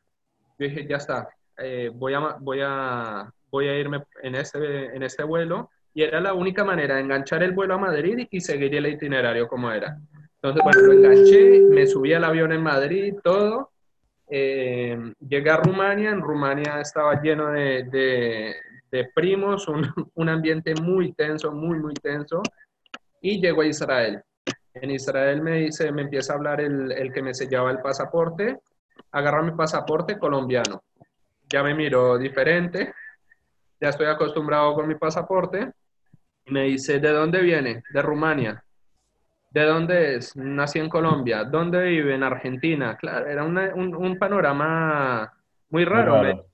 yo 0.58 0.68
dije, 0.68 0.88
ya 0.88 0.98
está, 0.98 1.30
eh, 1.58 1.92
voy, 1.94 2.14
a, 2.14 2.38
voy, 2.40 2.62
a, 2.64 3.32
voy 3.52 3.68
a 3.68 3.78
irme 3.78 4.04
en 4.22 4.36
este, 4.36 4.96
en 4.96 5.04
este 5.04 5.24
vuelo. 5.24 5.70
Y 5.94 6.02
era 6.02 6.20
la 6.20 6.34
única 6.34 6.64
manera 6.64 7.00
enganchar 7.00 7.44
el 7.44 7.52
vuelo 7.52 7.76
a 7.76 7.78
Madrid 7.78 8.28
y 8.32 8.42
seguir 8.42 8.74
el 8.76 8.88
itinerario 8.88 9.48
como 9.48 9.72
era. 9.72 10.00
Entonces, 10.44 10.62
bueno, 10.64 10.82
lo 10.82 10.94
enganché, 10.94 11.62
me 11.70 11.88
subí 11.88 12.14
al 12.14 12.26
avión 12.26 12.52
en 12.52 12.62
Madrid, 12.62 13.16
todo. 13.24 13.72
Eh, 14.30 14.98
llegué 15.26 15.50
a 15.50 15.56
Rumania, 15.58 16.10
en 16.10 16.20
Rumania 16.22 16.82
estaba 16.82 17.22
lleno 17.22 17.48
de, 17.52 17.84
de- 17.84 18.56
de 18.92 19.10
primos, 19.16 19.68
un, 19.70 19.82
un 20.16 20.30
ambiente 20.30 20.76
muy 20.76 21.14
tenso, 21.14 21.52
muy, 21.54 21.80
muy 21.80 21.94
tenso. 21.94 22.42
Y 23.22 23.40
llego 23.42 23.62
a 23.62 23.66
Israel. 23.68 24.22
En 24.74 24.92
Israel 24.92 25.42
me 25.42 25.60
dice, 25.60 25.92
me 25.94 26.02
empieza 26.02 26.34
a 26.34 26.36
hablar 26.36 26.60
el, 26.60 26.92
el 26.92 27.14
que 27.14 27.22
me 27.22 27.34
sellaba 27.34 27.72
el 27.72 27.80
pasaporte, 27.80 28.60
agarra 29.14 29.42
mi 29.44 29.52
pasaporte 29.52 30.18
colombiano. 30.20 30.84
Ya 31.48 31.64
me 31.64 31.74
miró 31.74 32.18
diferente, 32.18 32.94
ya 33.80 33.90
estoy 33.90 34.08
acostumbrado 34.08 34.74
con 34.76 34.88
mi 34.90 34.96
pasaporte. 34.96 35.72
Y 36.46 36.52
me 36.52 36.64
dice, 36.64 37.00
¿de 37.00 37.10
dónde 37.12 37.40
viene? 37.42 37.82
De 37.94 38.02
Rumania. 38.02 38.62
¿De 39.54 39.64
dónde 39.66 40.16
es? 40.16 40.36
Nací 40.36 40.80
en 40.80 40.90
Colombia. 40.90 41.44
¿Dónde 41.44 41.84
vive? 41.84 42.16
En 42.16 42.24
Argentina. 42.24 42.98
Claro, 42.98 43.28
era 43.28 43.44
una- 43.44 43.72
un, 43.76 43.96
un 43.96 44.18
panorama 44.18 45.32
muy 45.70 45.86
raro. 45.86 46.16
Muy 46.16 46.22
Me, 46.24 46.32
raro. 46.32 46.46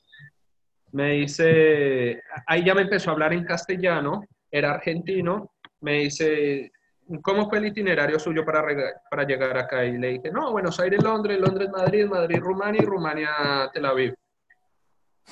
me 0.91 1.11
dice, 1.11 2.21
ahí 2.45 2.65
ya 2.65 2.75
me 2.75 2.81
empezó 2.81 3.09
a 3.09 3.13
hablar 3.13 3.31
en 3.31 3.45
castellano, 3.45 4.25
era 4.51 4.71
argentino. 4.73 5.53
Me 5.79 5.99
dice, 5.99 6.73
¿cómo 7.21 7.47
fue 7.49 7.59
el 7.59 7.67
itinerario 7.67 8.19
suyo 8.19 8.43
para, 8.43 8.65
para 9.09 9.23
llegar 9.23 9.57
acá? 9.57 9.85
Y 9.85 9.97
le 9.97 10.07
dije, 10.09 10.29
no, 10.29 10.51
Buenos 10.51 10.77
Aires, 10.81 11.01
Londres, 11.01 11.39
Londres, 11.39 11.69
Madrid, 11.69 12.05
Madrid, 12.05 12.39
Rumania 12.41 12.81
y 12.81 12.85
Rumania, 12.85 13.29
Tel 13.73 13.85
Aviv. 13.85 14.13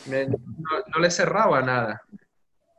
Me- 0.06 0.26
no, 0.28 0.36
no 0.94 1.00
le 1.02 1.12
cerraba 1.12 1.62
nada. 1.62 2.02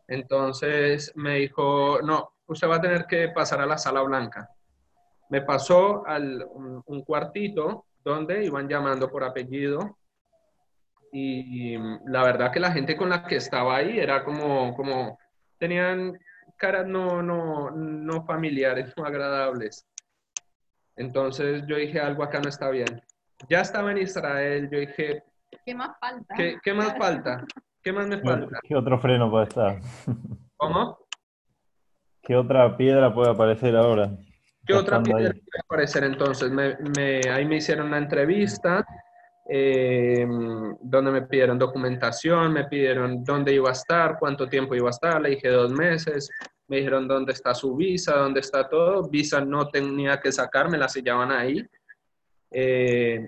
Entonces 0.06 1.12
me 1.14 1.34
dijo, 1.40 2.00
no, 2.02 2.30
usted 2.46 2.66
va 2.68 2.76
a 2.76 2.80
tener 2.80 3.04
que 3.04 3.28
pasar 3.28 3.60
a 3.60 3.66
la 3.66 3.76
sala 3.76 4.00
blanca. 4.00 4.48
Me 5.30 5.42
pasó 5.42 6.06
al 6.06 6.44
un, 6.50 6.82
un 6.86 7.02
cuartito 7.04 7.86
donde 8.02 8.44
iban 8.44 8.68
llamando 8.68 9.10
por 9.10 9.24
apellido 9.24 9.98
y 11.12 11.76
la 12.06 12.22
verdad 12.22 12.52
que 12.52 12.60
la 12.60 12.72
gente 12.72 12.96
con 12.96 13.08
la 13.08 13.24
que 13.24 13.36
estaba 13.36 13.76
ahí 13.76 13.98
era 13.98 14.24
como, 14.24 14.74
como 14.74 15.18
tenían 15.58 16.18
caras 16.56 16.86
no, 16.86 17.22
no, 17.22 17.70
no 17.70 18.24
familiares, 18.24 18.92
no 18.96 19.04
agradables. 19.04 19.86
Entonces 20.96 21.64
yo 21.66 21.76
dije, 21.76 22.00
algo 22.00 22.22
acá 22.22 22.40
no 22.40 22.48
está 22.48 22.70
bien. 22.70 23.00
Ya 23.48 23.60
estaba 23.60 23.92
en 23.92 23.98
Israel, 23.98 24.68
yo 24.70 24.80
dije, 24.80 25.22
¿Qué 25.64 25.74
más 25.74 25.98
falta? 25.98 26.34
¿qué, 26.34 26.58
qué 26.62 26.74
más 26.74 26.94
falta? 26.98 27.44
¿Qué 27.82 27.92
más 27.92 28.06
me 28.06 28.18
falta? 28.18 28.60
¿Qué 28.62 28.74
otro 28.74 28.98
freno 28.98 29.30
puede 29.30 29.44
estar? 29.44 29.80
¿Cómo? 30.56 30.98
¿Qué 32.22 32.36
otra 32.36 32.76
piedra 32.76 33.14
puede 33.14 33.30
aparecer 33.30 33.76
ahora? 33.76 34.10
¿Qué 34.68 34.74
otra 34.74 35.02
piedra 35.02 35.32
puede 35.32 35.60
aparecer 35.64 36.04
entonces? 36.04 36.50
Me, 36.50 36.76
me- 36.76 37.30
ahí 37.30 37.46
me 37.46 37.56
hicieron 37.56 37.86
una 37.86 37.96
entrevista 37.96 38.86
eh, 39.48 40.26
donde 40.82 41.10
me 41.10 41.22
pidieron 41.22 41.58
documentación, 41.58 42.52
me 42.52 42.66
pidieron 42.66 43.24
dónde 43.24 43.54
iba 43.54 43.70
a 43.70 43.72
estar, 43.72 44.18
cuánto 44.18 44.46
tiempo 44.46 44.74
iba 44.74 44.88
a 44.88 44.90
estar, 44.90 45.22
le 45.22 45.30
dije 45.30 45.48
dos 45.48 45.72
meses, 45.72 46.30
me 46.66 46.76
dijeron 46.76 47.08
dónde 47.08 47.32
está 47.32 47.54
su 47.54 47.74
visa, 47.76 48.16
dónde 48.16 48.40
está 48.40 48.68
todo, 48.68 49.08
visa 49.08 49.40
no 49.40 49.68
tenía 49.68 50.20
que 50.20 50.30
sacar, 50.30 50.68
me 50.70 50.76
la 50.76 50.86
sellaban 50.86 51.32
ahí. 51.32 51.66
Eh, 52.50 53.26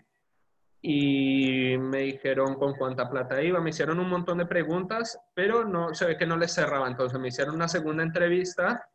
y 0.83 1.77
me 1.79 2.01
dijeron 2.01 2.55
con 2.57 2.75
cuánta 2.75 3.09
plata 3.09 3.43
iba, 3.43 3.61
me 3.63 3.71
hicieron 3.71 3.99
un 3.99 4.11
montón 4.11 4.37
de 4.37 4.45
preguntas, 4.47 5.19
pero 5.35 5.65
no 5.65 5.95
se 5.95 6.05
ve 6.05 6.19
que 6.19 6.27
no 6.27 6.37
les 6.37 6.53
cerraba, 6.53 6.87
entonces 6.87 7.19
me 7.19 7.29
hicieron 7.29 7.55
una 7.55 7.69
segunda 7.69 8.03
entrevista 8.03 8.87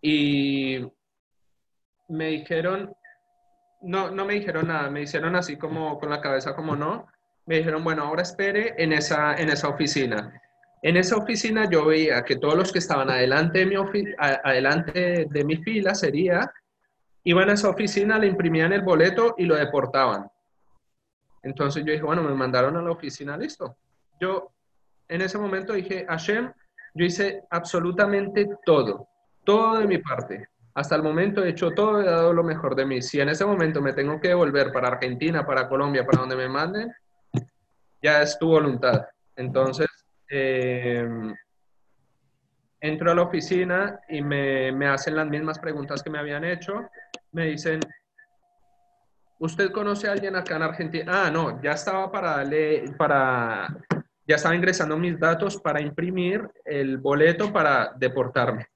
y 0.00 0.86
me 2.08 2.28
dijeron, 2.28 2.94
no, 3.82 4.10
no 4.10 4.24
me 4.24 4.34
dijeron 4.34 4.68
nada, 4.68 4.90
me 4.90 5.02
hicieron 5.02 5.36
así 5.36 5.56
como 5.56 5.98
con 5.98 6.10
la 6.10 6.20
cabeza 6.20 6.54
como 6.54 6.76
no, 6.76 7.06
me 7.46 7.58
dijeron, 7.58 7.82
bueno, 7.82 8.04
ahora 8.04 8.22
espere 8.22 8.74
en 8.76 8.92
esa, 8.92 9.34
en 9.34 9.48
esa 9.48 9.68
oficina. 9.68 10.40
En 10.82 10.96
esa 10.96 11.16
oficina 11.16 11.68
yo 11.68 11.86
veía 11.86 12.22
que 12.22 12.36
todos 12.36 12.54
los 12.54 12.72
que 12.72 12.78
estaban 12.78 13.10
adelante 13.10 13.60
de 13.60 13.66
mi, 13.66 13.74
adelante 14.18 15.26
de 15.28 15.44
mi 15.44 15.56
fila 15.56 15.94
sería, 15.94 16.52
iban 17.24 17.50
a 17.50 17.54
esa 17.54 17.70
oficina, 17.70 18.18
le 18.18 18.28
imprimían 18.28 18.72
el 18.72 18.82
boleto 18.82 19.34
y 19.38 19.44
lo 19.44 19.56
deportaban. 19.56 20.28
Entonces 21.42 21.84
yo 21.84 21.92
dije, 21.92 22.04
bueno, 22.04 22.22
me 22.22 22.34
mandaron 22.34 22.76
a 22.76 22.82
la 22.82 22.90
oficina, 22.90 23.36
listo. 23.36 23.76
Yo 24.20 24.52
en 25.08 25.22
ese 25.22 25.38
momento 25.38 25.72
dije, 25.72 26.06
Hashem, 26.06 26.52
yo 26.94 27.04
hice 27.04 27.42
absolutamente 27.50 28.48
todo, 28.64 29.08
todo 29.48 29.78
de 29.78 29.86
mi 29.86 29.96
parte. 29.96 30.46
Hasta 30.74 30.94
el 30.94 31.02
momento 31.02 31.42
he 31.42 31.48
hecho 31.48 31.70
todo, 31.70 32.02
he 32.02 32.04
dado 32.04 32.34
lo 32.34 32.44
mejor 32.44 32.74
de 32.76 32.84
mí. 32.84 33.00
Si 33.00 33.18
en 33.18 33.30
ese 33.30 33.46
momento 33.46 33.80
me 33.80 33.94
tengo 33.94 34.20
que 34.20 34.28
devolver 34.28 34.70
para 34.74 34.88
Argentina, 34.88 35.46
para 35.46 35.66
Colombia, 35.66 36.04
para 36.04 36.20
donde 36.20 36.36
me 36.36 36.50
manden, 36.50 36.92
ya 38.02 38.20
es 38.20 38.38
tu 38.38 38.48
voluntad. 38.48 39.06
Entonces, 39.34 39.88
eh, 40.30 41.08
entro 42.78 43.10
a 43.10 43.14
la 43.14 43.22
oficina 43.22 43.98
y 44.10 44.20
me, 44.20 44.70
me 44.70 44.86
hacen 44.86 45.16
las 45.16 45.26
mismas 45.26 45.58
preguntas 45.58 46.02
que 46.02 46.10
me 46.10 46.18
habían 46.18 46.44
hecho. 46.44 46.86
Me 47.32 47.46
dicen, 47.46 47.80
¿usted 49.38 49.72
conoce 49.72 50.08
a 50.08 50.12
alguien 50.12 50.36
acá 50.36 50.56
en 50.56 50.62
Argentina? 50.62 51.24
Ah, 51.24 51.30
no, 51.30 51.62
ya 51.62 51.72
estaba 51.72 52.12
para 52.12 52.36
darle, 52.36 52.84
para, 52.98 53.66
ya 54.26 54.36
estaba 54.36 54.54
ingresando 54.54 54.98
mis 54.98 55.18
datos 55.18 55.56
para 55.56 55.80
imprimir 55.80 56.46
el 56.66 56.98
boleto 56.98 57.50
para 57.50 57.94
deportarme. 57.96 58.66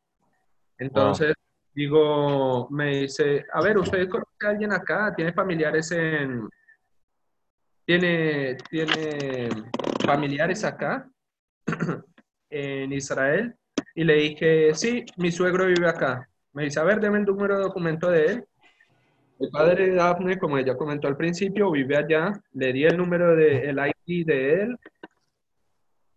Entonces, 0.82 1.34
digo, 1.72 2.68
me 2.70 3.02
dice, 3.02 3.44
a 3.52 3.62
ver, 3.62 3.78
¿usted 3.78 4.08
conoce 4.08 4.46
a 4.46 4.48
alguien 4.48 4.72
acá? 4.72 5.14
¿Tiene 5.14 5.32
familiares 5.32 5.92
en... 5.92 6.48
¿Tiene, 7.84 8.56
tiene 8.70 9.48
familiares 10.04 10.64
acá 10.64 11.08
en 12.50 12.92
Israel? 12.92 13.54
Y 13.94 14.04
le 14.04 14.14
dije, 14.14 14.74
sí, 14.74 15.04
mi 15.16 15.30
suegro 15.30 15.66
vive 15.66 15.88
acá. 15.88 16.28
Me 16.52 16.64
dice, 16.64 16.80
a 16.80 16.84
ver, 16.84 17.00
deme 17.00 17.18
el 17.18 17.24
número 17.24 17.56
de 17.56 17.62
documento 17.62 18.10
de 18.10 18.24
él. 18.26 18.44
El 19.38 19.50
padre 19.50 19.88
de 19.88 19.94
Daphne, 19.94 20.38
como 20.38 20.58
ella 20.58 20.76
comentó 20.76 21.08
al 21.08 21.16
principio, 21.16 21.70
vive 21.70 21.96
allá. 21.96 22.32
Le 22.52 22.72
di 22.72 22.84
el 22.84 22.96
número 22.96 23.36
de 23.36 23.68
el 23.68 23.78
ID 24.06 24.26
de 24.26 24.62
él 24.62 24.78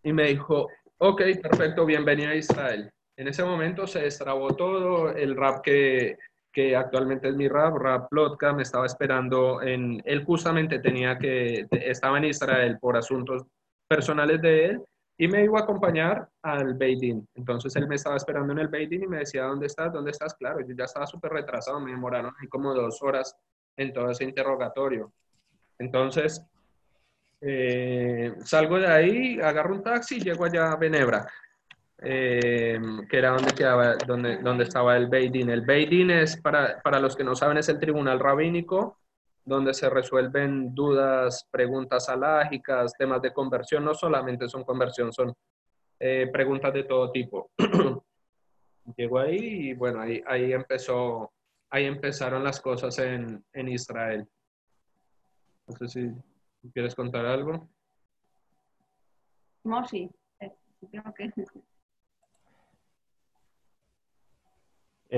y 0.03 0.13
me 0.13 0.26
dijo, 0.26 0.68
ok, 0.97 1.22
perfecto, 1.41 1.86
bienvenido 1.86 2.32
a 2.32 2.36
Israel. 2.36 2.91
En 3.18 3.28
ese 3.28 3.43
momento 3.43 3.88
se 3.88 4.01
destrabó 4.01 4.55
todo 4.55 5.09
el 5.11 5.36
rap 5.36 5.61
que, 5.61 6.18
que 6.55 6.74
actualmente 6.74 7.28
es 7.28 7.36
mi 7.36 7.49
rap, 7.49 7.76
Rap 7.76 8.09
Plotka, 8.09 8.53
me 8.53 8.63
estaba 8.63 8.86
esperando 8.86 9.61
en, 9.61 10.01
él 10.05 10.24
justamente 10.24 10.80
tenía 10.80 11.18
que, 11.18 11.68
estaba 11.70 12.18
en 12.18 12.24
Israel 12.24 12.78
por 12.80 12.95
asuntos 12.95 13.43
personales 13.89 14.41
de 14.41 14.66
él 14.66 14.82
y 15.18 15.28
me 15.28 15.43
iba 15.43 15.59
a 15.59 15.63
acompañar 15.63 16.30
al 16.41 16.74
Beidin. 16.76 17.28
Entonces 17.36 17.76
él 17.76 17.88
me 17.88 17.95
estaba 17.95 18.16
esperando 18.16 18.53
en 18.53 18.59
el 18.59 18.70
Beidin 18.70 19.03
y 19.03 19.07
me 19.07 19.20
decía, 19.20 19.43
¿dónde 19.43 19.66
estás? 19.66 19.91
¿Dónde 19.91 20.11
estás? 20.11 20.34
Claro, 20.36 20.61
yo 20.61 20.74
ya 20.74 20.86
estaba 20.86 21.05
súper 21.05 21.34
retrasado, 21.34 21.80
me 21.82 21.91
demoraron 21.91 22.34
ahí 22.39 22.47
como 22.47 22.74
dos 22.74 23.01
horas 23.01 23.36
en 23.76 23.91
todo 23.91 24.09
ese 24.11 24.24
interrogatorio. 24.24 25.11
Entonces, 25.78 26.41
eh, 27.41 28.34
salgo 28.45 28.80
de 28.80 28.88
ahí, 28.88 29.39
agarro 29.41 29.76
un 29.76 29.84
taxi 29.84 30.18
y 30.18 30.22
llego 30.22 30.45
allá 30.45 30.72
a 30.72 30.78
Benebra, 30.78 31.28
eh, 32.00 32.80
que 33.10 33.18
era 33.18 33.32
donde, 33.32 33.54
quedaba, 33.54 33.96
donde, 33.96 34.38
donde 34.38 34.64
estaba 34.64 34.98
el 34.98 35.08
Beidin. 35.08 35.50
El 35.50 35.62
Beidin 35.62 36.12
es, 36.12 36.38
para, 36.38 36.82
para 36.82 37.00
los 37.00 37.16
que 37.16 37.24
no 37.24 37.36
saben, 37.36 37.58
es 37.58 37.70
el 37.70 37.80
tribunal 37.80 38.20
rabínico 38.20 39.00
donde 39.46 39.76
se 39.76 39.89
resuelven 39.89 40.74
dudas, 40.74 41.48
preguntas 41.52 42.10
alágicas, 42.10 42.93
temas 42.98 43.22
de 43.22 43.32
conversión, 43.32 43.86
no 43.86 43.93
solamente 43.93 44.50
son 44.50 44.64
conversión, 44.64 45.14
son 45.14 45.34
eh, 46.00 46.28
preguntas 46.34 46.74
de 46.74 46.84
todo 46.84 47.12
tipo. 47.12 47.52
Llego 48.98 49.20
ahí 49.20 49.70
y 49.70 49.74
bueno, 49.74 50.02
ahí, 50.02 50.22
ahí 50.26 50.52
empezó, 50.52 51.32
ahí 51.70 51.86
empezaron 51.86 52.43
las 52.43 52.60
cosas 52.60 52.98
en, 53.00 53.43
en 53.54 53.68
Israel. 53.70 54.28
No 55.68 55.76
sé 55.76 55.88
si 55.88 56.12
quieres 56.74 56.96
contar 56.96 57.26
algo. 57.26 57.68
No, 59.64 59.86
sí, 59.88 60.10
creo 60.91 61.14
que 61.16 61.32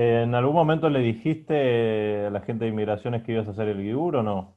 ¿En 0.00 0.32
algún 0.32 0.54
momento 0.54 0.88
le 0.88 1.00
dijiste 1.00 2.26
a 2.26 2.30
la 2.30 2.40
gente 2.42 2.64
de 2.64 2.70
inmigraciones 2.70 3.24
que 3.24 3.32
ibas 3.32 3.48
a 3.48 3.50
hacer 3.50 3.66
el 3.66 3.82
GIUR 3.82 4.14
o 4.14 4.22
no? 4.22 4.54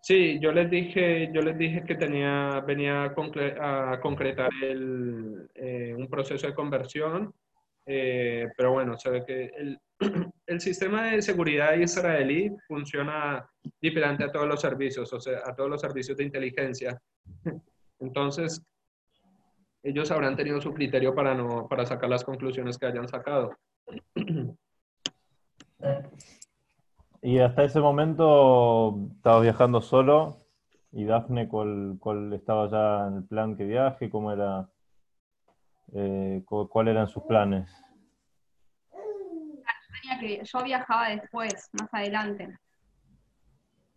Sí, 0.00 0.38
yo 0.40 0.52
les 0.52 0.70
dije, 0.70 1.28
yo 1.34 1.42
les 1.42 1.58
dije 1.58 1.82
que 1.82 1.96
tenía, 1.96 2.60
venía 2.60 3.06
a, 3.06 4.00
concretar 4.00 4.50
eh, 4.62 5.94
un 5.98 6.06
proceso 6.06 6.46
de 6.46 6.54
conversión, 6.54 7.34
eh, 7.86 8.46
pero 8.56 8.70
bueno, 8.70 8.96
se 8.96 9.10
ve 9.10 9.24
que 9.26 9.46
el, 9.46 9.80
el, 10.46 10.60
sistema 10.60 11.10
de 11.10 11.20
seguridad 11.20 11.74
israelí 11.74 12.52
funciona 12.68 13.44
diferente 13.80 14.22
a 14.22 14.30
todos 14.30 14.46
los 14.46 14.60
servicios, 14.60 15.12
o 15.12 15.18
sea, 15.18 15.40
a 15.44 15.56
todos 15.56 15.68
los 15.68 15.80
servicios 15.80 16.16
de 16.16 16.22
inteligencia. 16.22 17.02
Entonces, 17.98 18.62
ellos 19.88 20.10
habrán 20.10 20.36
tenido 20.36 20.60
su 20.60 20.72
criterio 20.74 21.14
para, 21.14 21.34
no, 21.34 21.66
para 21.68 21.86
sacar 21.86 22.10
las 22.10 22.24
conclusiones 22.24 22.78
que 22.78 22.86
hayan 22.86 23.08
sacado. 23.08 23.56
Y 27.20 27.40
hasta 27.40 27.64
ese 27.64 27.80
momento 27.80 28.96
estabas 29.16 29.42
viajando 29.42 29.80
solo 29.80 30.46
y 30.92 31.04
Dafne, 31.04 31.48
¿cuál, 31.48 32.32
estaba 32.32 32.70
ya 32.70 33.08
en 33.08 33.16
el 33.18 33.24
plan 33.24 33.56
que 33.56 33.64
viaje? 33.64 34.08
¿Cómo 34.08 34.32
era? 34.32 34.68
Eh, 35.94 36.44
¿Cuáles 36.46 36.92
eran 36.92 37.08
sus 37.08 37.24
planes? 37.24 37.68
yo 40.42 40.64
viajaba 40.64 41.08
después, 41.10 41.70
más 41.78 41.92
adelante. 41.92 42.56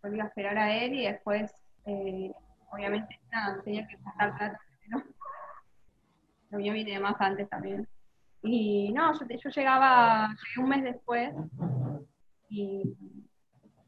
Volví 0.04 0.20
a 0.20 0.26
esperar 0.26 0.58
a 0.58 0.76
él 0.76 0.94
y 0.94 1.06
después, 1.06 1.54
eh, 1.86 2.32
obviamente, 2.72 3.20
tenía 3.64 3.88
que 3.88 3.98
pasar 4.00 4.36
plata 4.38 4.60
lo 6.52 6.58
mío 6.58 6.74
viene 6.74 7.00
más 7.00 7.20
antes 7.20 7.50
también. 7.50 7.88
Y 8.44 8.92
no, 8.94 9.14
yo, 9.14 9.50
llegaba, 9.50 10.30
un 10.58 10.70
mes 10.70 10.84
después 10.84 11.34
y 12.50 12.96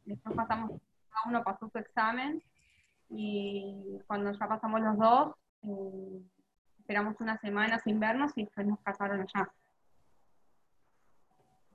después 0.06 0.36
pasamos, 0.36 0.72
cada 1.10 1.22
uno 1.28 1.44
pasó 1.44 1.68
su 1.70 1.78
examen 1.78 2.42
y 3.10 4.00
cuando 4.08 4.32
ya 4.32 4.48
pasamos 4.48 4.82
los 4.82 4.98
dos, 4.98 5.36
eh, 5.64 6.22
esperamos 6.80 7.20
una 7.20 7.38
semana 7.40 7.80
sin 7.80 8.00
vernos 8.00 8.32
y 8.36 8.44
después 8.44 8.68
nos 8.68 8.80
casaron 8.82 9.22
allá. 9.22 9.50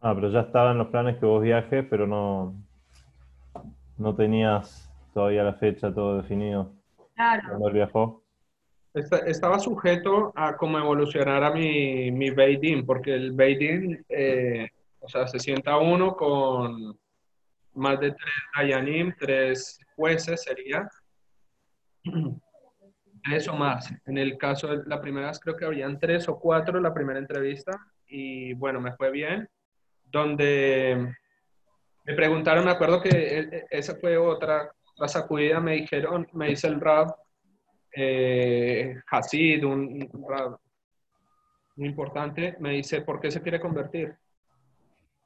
Ah, 0.01 0.14
pero 0.14 0.30
ya 0.30 0.41
estaban 0.41 0.78
los 0.78 0.89
planes 0.89 1.18
que 1.18 1.26
vos 1.26 1.43
viajes, 1.43 1.84
pero 1.91 2.07
no, 2.07 2.55
no 3.97 4.14
tenías 4.14 4.89
todavía 5.12 5.43
la 5.43 5.55
fecha 5.55 5.93
todo 5.93 6.18
definido. 6.18 6.70
Claro. 7.14 7.43
Cuando 7.49 7.68
él 7.68 7.74
viajó 7.74 8.22
estaba 8.95 9.59
sujeto 9.59 10.32
a 10.34 10.57
cómo 10.57 10.78
evolucionara 10.78 11.51
mi, 11.51 12.11
mi 12.11 12.30
Beidin, 12.30 12.84
porque 12.84 13.14
el 13.14 13.32
Beidin, 13.32 14.05
eh, 14.09 14.68
o 15.01 15.09
sea, 15.09 15.26
se 15.26 15.39
sienta 15.39 15.76
uno 15.78 16.16
con 16.16 16.99
más 17.74 18.01
de 18.01 18.11
tres 18.11 18.34
Ayanim, 18.55 19.14
tres 19.18 19.78
jueces 19.95 20.43
sería, 20.43 20.89
eso 23.32 23.55
más. 23.55 23.93
En 24.07 24.18
el 24.18 24.36
caso 24.39 24.68
de 24.68 24.84
la 24.86 25.01
primera 25.01 25.32
creo 25.41 25.57
que 25.57 25.64
habían 25.64 25.99
tres 25.99 26.28
o 26.28 26.39
cuatro 26.39 26.80
la 26.80 26.95
primera 26.95 27.18
entrevista 27.18 27.72
y 28.07 28.55
bueno, 28.55 28.80
me 28.80 28.95
fue 28.95 29.11
bien, 29.11 29.49
donde 30.05 31.14
me 32.05 32.14
preguntaron, 32.14 32.64
me 32.64 32.70
acuerdo 32.70 33.03
que 33.03 33.11
e, 33.11 33.39
e, 33.41 33.66
esa 33.70 33.95
fue 33.97 34.16
otra, 34.16 34.72
la 34.97 35.09
sacudida, 35.09 35.61
me 35.61 35.74
dijeron, 35.74 36.26
me 36.32 36.49
dice 36.49 36.68
el 36.68 36.80
rap, 36.80 37.11
eh, 38.01 38.94
Hasid, 39.11 39.64
un, 39.64 40.09
muy 41.74 41.88
importante, 41.88 42.57
me 42.61 42.70
dice, 42.70 43.03
¿por 43.03 43.20
qué 43.20 43.30
se 43.30 43.42
quiere 43.42 43.61
convertir? 43.61 44.14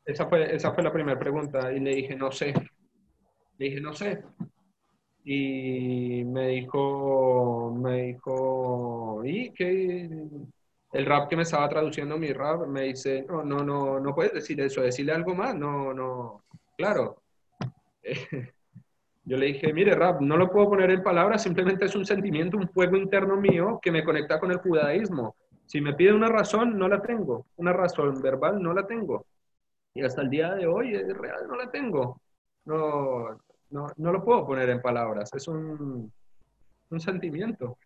Esa 0.05 0.27
fue, 0.27 0.55
esa 0.55 0.73
fue 0.73 0.83
la 0.83 0.93
primera 0.93 1.19
pregunta 1.19 1.71
y 1.73 1.81
le 1.81 1.95
dije, 1.95 2.17
no 2.17 2.33
sé. 2.33 2.55
Le 3.59 3.67
dije, 3.67 3.81
no 3.81 3.93
sé. 3.93 4.23
Y 5.25 6.25
me 6.25 6.49
dijo, 6.49 7.75
me 7.79 8.03
dijo, 8.05 9.23
¿y 9.25 9.53
qué? 9.53 10.09
El 10.93 11.07
rap 11.07 11.29
que 11.29 11.37
me 11.37 11.43
estaba 11.43 11.69
traduciendo 11.69 12.19
mi 12.19 12.33
rap 12.33 12.67
me 12.67 12.83
dice, 12.85 13.25
no, 13.29 13.45
no, 13.45 13.59
no, 13.59 14.01
no 14.01 14.15
puedes 14.15 14.33
decir 14.33 14.61
eso, 14.61 14.81
decirle 14.81 15.13
algo 15.13 15.35
más, 15.35 15.55
no, 15.55 15.93
no, 15.93 16.45
claro. 16.77 17.23
Yo 19.25 19.37
le 19.37 19.47
dije, 19.47 19.73
mire, 19.73 19.95
Rab, 19.95 20.21
no 20.21 20.37
lo 20.37 20.51
puedo 20.51 20.71
poner 20.71 20.91
en 20.91 21.03
palabras, 21.03 21.43
simplemente 21.43 21.85
es 21.85 21.95
un 21.95 22.05
sentimiento, 22.05 22.57
un 22.57 22.69
fuego 22.69 22.97
interno 22.97 23.37
mío 23.37 23.79
que 23.81 23.93
me 23.93 24.03
conecta 24.03 24.41
con 24.41 24.51
el 24.51 24.59
judaísmo. 24.59 25.37
Si 25.67 25.81
me 25.81 25.95
pide 25.95 26.13
una 26.13 26.29
razón, 26.29 26.77
no 26.77 26.89
la 26.89 27.01
tengo. 27.01 27.47
Una 27.57 27.73
razón 27.73 28.21
verbal, 28.21 28.61
no 28.61 28.75
la 28.75 28.87
tengo. 28.87 29.27
Y 29.95 30.03
hasta 30.03 30.23
el 30.23 30.31
día 30.31 30.55
de 30.55 30.67
hoy, 30.67 30.95
es 30.95 31.17
real, 31.17 31.47
no 31.47 31.57
la 31.57 31.71
tengo. 31.71 32.21
No, 32.65 33.39
no, 33.71 33.87
no 33.97 34.13
lo 34.13 34.25
puedo 34.25 34.47
poner 34.47 34.69
en 34.71 34.83
palabras, 34.83 35.33
es 35.35 35.47
un, 35.49 36.13
un 36.91 37.01
sentimiento. 37.01 37.79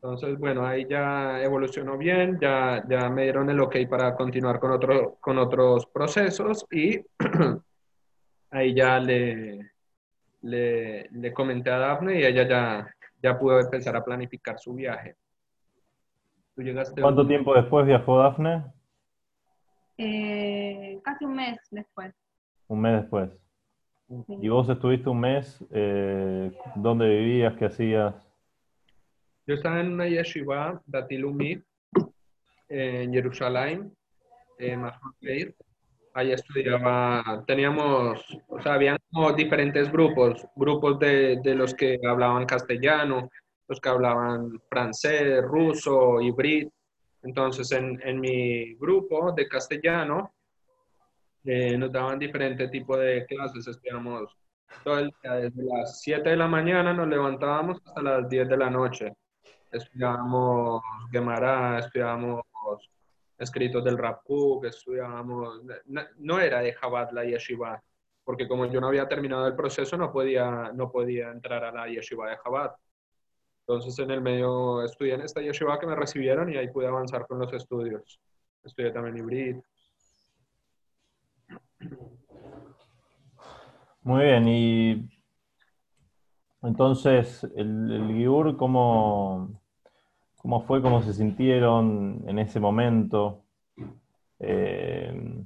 Entonces, 0.00 0.38
bueno, 0.38 0.64
ahí 0.64 0.86
ya 0.88 1.42
evolucionó 1.42 1.98
bien, 1.98 2.38
ya, 2.40 2.84
ya 2.88 3.10
me 3.10 3.24
dieron 3.24 3.50
el 3.50 3.60
ok 3.60 3.76
para 3.90 4.14
continuar 4.14 4.60
con, 4.60 4.70
otro, 4.70 5.16
con 5.20 5.38
otros 5.38 5.86
procesos 5.86 6.66
y 6.70 7.00
ahí 8.50 8.74
ya 8.74 8.98
le, 8.98 9.70
le, 10.42 11.32
comenté 11.32 11.70
a 11.70 11.78
Dafne 11.78 12.20
y 12.20 12.24
ella 12.24 12.48
ya, 12.48 12.94
ya 13.22 13.38
pudo 13.38 13.60
empezar 13.60 13.96
a 13.96 14.04
planificar 14.04 14.58
su 14.58 14.74
viaje. 14.74 15.16
¿Cuánto 17.00 17.26
tiempo 17.26 17.54
después 17.54 17.86
viajó 17.86 18.18
Dafne? 18.18 18.64
Eh, 19.96 21.00
casi 21.04 21.24
un 21.24 21.36
mes 21.36 21.58
después. 21.70 22.14
Un 22.66 22.80
mes 22.80 23.02
después. 23.02 23.30
¿Y 24.28 24.48
vos 24.48 24.68
estuviste 24.68 25.08
un 25.08 25.20
mes? 25.20 25.64
Eh, 25.70 26.50
¿Dónde 26.76 27.08
vivías? 27.08 27.54
¿Qué 27.56 27.66
hacías? 27.66 28.14
Yo 29.46 29.54
estaba 29.54 29.80
en 29.80 29.92
una 29.92 30.08
yeshiva, 30.08 30.80
Datilumi, 30.86 31.62
en 32.68 33.12
Jerusalén, 33.12 33.92
en 34.58 34.80
Mahmoud 34.80 35.14
ahí 36.18 36.32
estudiaba, 36.32 37.44
teníamos, 37.46 38.24
o 38.48 38.60
sea, 38.60 38.74
habían 38.74 38.98
como 39.12 39.32
diferentes 39.32 39.90
grupos, 39.90 40.44
grupos 40.56 40.98
de, 40.98 41.38
de, 41.42 41.54
los 41.54 41.74
que 41.74 41.98
hablaban 42.04 42.44
castellano, 42.44 43.30
los 43.68 43.80
que 43.80 43.88
hablaban 43.88 44.60
francés, 44.68 45.42
ruso, 45.44 46.20
híbrido. 46.20 46.70
Entonces, 47.22 47.70
en, 47.72 48.00
en, 48.02 48.20
mi 48.20 48.74
grupo 48.74 49.32
de 49.32 49.48
castellano, 49.48 50.34
eh, 51.44 51.78
nos 51.78 51.92
daban 51.92 52.18
diferentes 52.18 52.68
tipos 52.70 52.98
de 52.98 53.24
clases, 53.26 53.68
estudiamos 53.68 54.36
todo 54.82 54.98
el 54.98 55.12
día, 55.22 55.34
desde 55.34 55.62
las 55.64 56.00
7 56.02 56.30
de 56.30 56.36
la 56.36 56.48
mañana 56.48 56.92
nos 56.92 57.08
levantábamos 57.08 57.80
hasta 57.86 58.02
las 58.02 58.28
10 58.28 58.48
de 58.48 58.56
la 58.56 58.70
noche. 58.70 59.14
Estudiábamos 59.70 60.82
Gemara, 61.10 61.78
estudiábamos 61.78 62.42
escritos 63.38 63.84
del 63.84 63.98
Rav 63.98 64.20
que 64.60 64.68
estudiábamos, 64.68 65.62
no, 66.18 66.40
era 66.40 66.60
de 66.60 66.74
Chabad 66.74 67.10
la 67.12 67.24
yeshiva, 67.24 67.82
porque 68.24 68.48
como 68.48 68.66
yo 68.66 68.80
no 68.80 68.88
había 68.88 69.08
terminado 69.08 69.46
el 69.46 69.54
proceso, 69.54 69.96
no 69.96 70.12
podía, 70.12 70.72
no 70.74 70.90
podía 70.90 71.30
entrar 71.30 71.64
a 71.64 71.72
la 71.72 71.86
yeshiva 71.86 72.30
de 72.30 72.38
Chabad. 72.42 72.72
Entonces 73.60 73.98
en 73.98 74.10
el 74.10 74.20
medio 74.20 74.82
estudié 74.82 75.14
en 75.14 75.22
esta 75.22 75.40
yeshiva 75.40 75.78
que 75.78 75.86
me 75.86 75.94
recibieron 75.94 76.52
y 76.52 76.56
ahí 76.56 76.68
pude 76.68 76.86
avanzar 76.86 77.26
con 77.26 77.38
los 77.38 77.52
estudios. 77.52 78.20
Estudié 78.64 78.90
también 78.90 79.18
hibrid. 79.18 79.56
Muy 84.02 84.24
bien, 84.24 84.48
y 84.48 85.18
entonces, 86.62 87.44
el, 87.56 87.90
el 87.92 88.16
Giur, 88.16 88.56
¿cómo, 88.56 89.57
¿cómo, 90.38 90.62
fue, 90.62 90.80
cómo 90.82 91.02
se 91.02 91.12
sintieron 91.12 92.24
en 92.26 92.38
ese 92.38 92.58
momento? 92.58 93.44
Eh, 94.40 95.44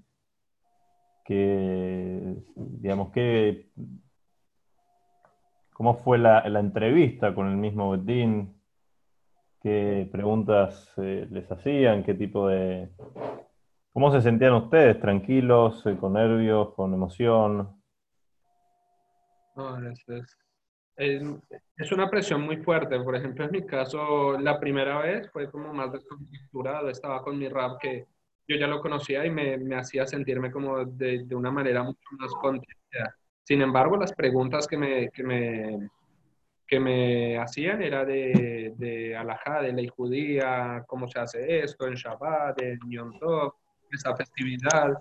que, 1.24 2.36
digamos, 2.56 3.10
que, 3.12 3.70
¿cómo 5.72 5.94
fue 5.94 6.18
la, 6.18 6.42
entrevista 6.58 7.34
con 7.34 7.48
el 7.48 7.56
mismo 7.56 7.90
Betín? 7.90 8.60
¿Qué 9.62 10.08
preguntas 10.10 10.92
eh, 10.96 11.26
les 11.30 11.50
hacían? 11.50 12.02
¿Qué 12.02 12.14
tipo 12.14 12.48
de... 12.48 12.90
¿Cómo 13.92 14.10
se 14.10 14.20
sentían 14.20 14.54
ustedes? 14.54 14.98
¿Tranquilos, 15.00 15.86
eh, 15.86 15.96
con 15.96 16.14
nervios, 16.14 16.74
con 16.74 16.92
emoción? 16.92 17.82
No, 19.54 19.78
es, 19.88 20.04
es, 20.96 21.92
una 21.92 22.10
presión 22.10 22.42
muy 22.42 22.58
fuerte. 22.58 22.98
Por 23.00 23.16
ejemplo, 23.16 23.44
en 23.44 23.52
mi 23.52 23.66
caso, 23.66 24.38
la 24.38 24.58
primera 24.58 25.00
vez 25.00 25.30
fue 25.30 25.50
como 25.50 25.72
más 25.72 25.92
desconstructurado. 25.92 26.88
Estaba 26.88 27.22
con 27.22 27.38
mi 27.38 27.48
rap 27.48 27.80
que 27.80 28.06
yo 28.46 28.56
ya 28.56 28.66
lo 28.66 28.80
conocía 28.80 29.24
y 29.24 29.30
me, 29.30 29.56
me 29.56 29.76
hacía 29.76 30.06
sentirme 30.06 30.50
como 30.50 30.84
de, 30.84 31.24
de, 31.24 31.34
una 31.34 31.50
manera 31.50 31.82
mucho 31.82 32.00
más 32.18 32.32
contenta. 32.34 33.16
Sin 33.44 33.62
embargo, 33.62 33.96
las 33.96 34.12
preguntas 34.12 34.66
que 34.66 34.76
me, 34.76 35.10
que 35.10 35.22
me, 35.22 35.90
que 36.66 36.78
me 36.78 37.38
hacían 37.38 37.82
era 37.82 38.04
de, 38.04 38.72
de 38.76 39.16
alajá, 39.16 39.62
de 39.62 39.72
ley 39.72 39.88
judía, 39.88 40.84
cómo 40.86 41.08
se 41.08 41.18
hace 41.18 41.60
esto 41.60 41.86
en 41.86 41.94
Shabbat, 41.94 42.60
en 42.62 42.78
Yom 42.88 43.18
Tov, 43.18 43.54
esa 43.90 44.14
festividad. 44.14 44.94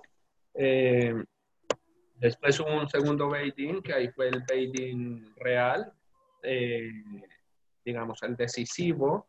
Eh, 0.54 1.14
Después 2.22 2.60
hubo 2.60 2.80
un 2.80 2.88
segundo 2.88 3.32
Beidin, 3.32 3.82
que 3.82 3.96
ahí 3.96 4.08
fue 4.10 4.28
el 4.28 4.44
Beidin 4.48 5.34
real, 5.38 5.92
eh, 6.44 6.92
digamos, 7.84 8.22
el 8.22 8.36
decisivo, 8.36 9.26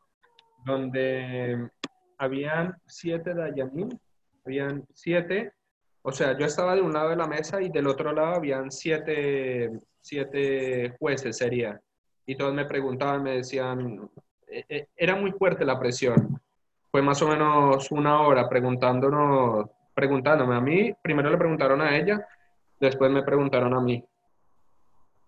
donde 0.62 1.70
habían 2.18 2.76
siete 2.86 3.32
Dayanim, 3.32 3.88
habían 4.45 4.84
siete, 4.93 5.55
o 6.03 6.12
sea, 6.12 6.36
yo 6.36 6.45
estaba 6.45 6.74
de 6.74 6.82
un 6.82 6.93
lado 6.93 7.09
de 7.09 7.16
la 7.16 7.26
mesa 7.26 7.62
y 7.62 7.70
del 7.70 7.86
otro 7.86 8.12
lado 8.12 8.34
habían 8.34 8.70
siete, 8.70 9.70
siete 10.03 10.95
jueces, 10.99 11.38
sería. 11.38 11.80
Y 12.26 12.36
todos 12.36 12.53
me 12.53 12.66
preguntaban, 12.66 13.22
me 13.22 13.36
decían, 13.36 14.11
e, 14.47 14.66
e, 14.68 14.88
era 14.95 15.16
muy 15.16 15.32
fuerte 15.32 15.64
la 15.64 15.78
presión. 15.78 16.38
Fue 16.90 17.01
más 17.01 17.22
o 17.22 17.28
menos 17.28 17.90
una 17.90 18.20
hora 18.20 18.51
preguntándonos, 18.51 19.70
preguntándome 19.95 20.57
a 20.57 20.61
mí, 20.61 20.93
primero 21.03 21.30
le 21.30 21.38
preguntaron 21.38 21.80
a 21.80 21.97
ella, 21.97 22.26
Después 22.83 23.12
me 23.12 23.22
preguntaron 23.22 23.72
a 23.74 23.80
mí. 23.80 24.05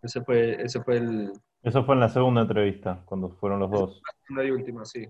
Ese 0.03 0.25
fue, 0.25 0.61
ese 0.61 0.83
fue 0.83 0.97
el... 0.97 1.33
Eso 1.63 1.85
fue 1.85 1.95
en 1.95 2.01
la 2.01 2.09
segunda 2.09 2.41
entrevista, 2.41 3.03
cuando 3.05 3.31
fueron 3.31 3.61
los 3.61 3.71
dos. 3.71 4.03
La 4.05 4.13
segunda 4.27 4.45
y 4.45 4.51
última, 4.51 4.85
sí. 4.85 5.09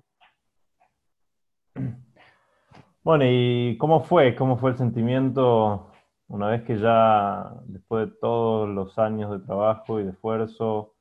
Bueno, 3.03 3.25
¿y 3.27 3.79
cómo 3.79 4.05
fue? 4.05 4.37
¿Cómo 4.37 4.59
fue 4.59 4.73
el 4.73 4.77
sentimiento 4.77 5.91
una 6.29 6.49
vez 6.49 6.65
que 6.65 6.79
ya, 6.79 7.51
después 7.65 8.11
de 8.11 8.17
todos 8.21 8.69
los 8.69 8.99
años 8.99 9.31
de 9.31 9.47
trabajo 9.47 9.99
y 9.99 10.05
de 10.05 10.11
esfuerzo, 10.11 10.93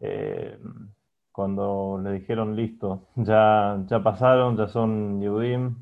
eh, 0.00 0.56
cuando 1.32 2.00
le 2.04 2.12
dijeron 2.12 2.54
listo, 2.54 3.08
ya, 3.16 3.82
ya 3.86 4.00
pasaron, 4.00 4.56
ya 4.56 4.68
son 4.68 5.20
Yudim, 5.20 5.74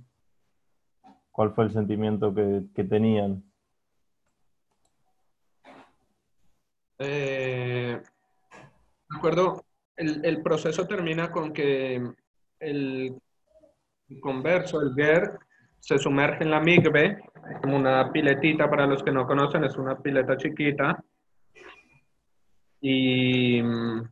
¿cuál 1.33 1.53
fue 1.53 1.65
el 1.65 1.71
sentimiento 1.71 2.35
que, 2.35 2.65
que 2.75 2.85
tenían? 2.85 3.45
Eh, 6.99 8.01
acuerdo, 9.17 9.65
el, 9.97 10.25
el, 10.25 10.43
proceso 10.43 10.87
termina 10.87 11.31
con 11.31 11.53
que 11.53 12.03
el 12.61 13.21
converso, 14.21 14.81
el 14.81 14.95
GER, 14.95 15.39
se 15.81 15.99
sumerge 15.99 16.45
en 16.45 16.51
la 16.51 16.61
migbe, 16.61 17.19
como 17.63 17.77
una 17.77 18.11
piletita 18.13 18.69
para 18.69 18.87
los 18.87 19.03
que 19.03 19.13
no 19.13 19.27
conocen, 19.27 19.65
es 19.65 19.77
una 19.77 19.97
pileta 19.97 20.37
chiquita. 20.37 21.03
Y 22.81 23.63
mm, 23.63 24.03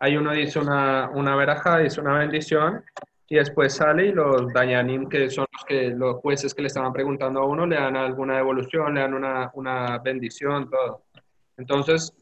ahí 0.00 0.16
uno 0.16 0.32
dice 0.32 0.58
una, 0.58 1.10
una 1.10 1.36
veraja, 1.36 1.78
dice 1.78 2.00
una 2.00 2.18
bendición, 2.18 2.84
y 3.28 3.36
después 3.36 3.74
sale 3.74 4.06
y 4.06 4.12
los 4.12 4.52
dayanim, 4.52 5.08
que 5.08 5.30
son 5.30 5.46
los, 5.52 5.64
que, 5.64 5.90
los 5.90 6.16
jueces 6.16 6.54
que 6.54 6.62
le 6.62 6.68
estaban 6.68 6.92
preguntando 6.92 7.40
a 7.40 7.46
uno, 7.46 7.66
le 7.66 7.76
dan 7.76 7.96
alguna 7.96 8.36
devolución, 8.36 8.94
le 8.94 9.00
dan 9.00 9.14
una, 9.14 9.50
una 9.54 9.98
bendición, 9.98 10.68
todo. 10.68 11.04
Entonces, 11.56 12.12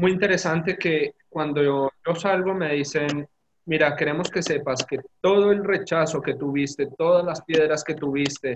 muy 0.00 0.12
interesante 0.12 0.76
que 0.76 1.14
cuando 1.28 1.62
yo, 1.62 1.90
yo, 2.04 2.14
salgo 2.14 2.54
me 2.54 2.74
dicen, 2.74 3.28
mira, 3.66 3.94
queremos 3.94 4.30
que 4.30 4.42
sepas 4.42 4.84
que 4.84 4.98
todo 5.20 5.52
el 5.52 5.62
rechazo 5.62 6.20
que 6.20 6.34
tuviste, 6.34 6.88
todas 6.98 7.24
las 7.24 7.42
piedras 7.42 7.84
que 7.84 7.94
tuviste, 7.94 8.54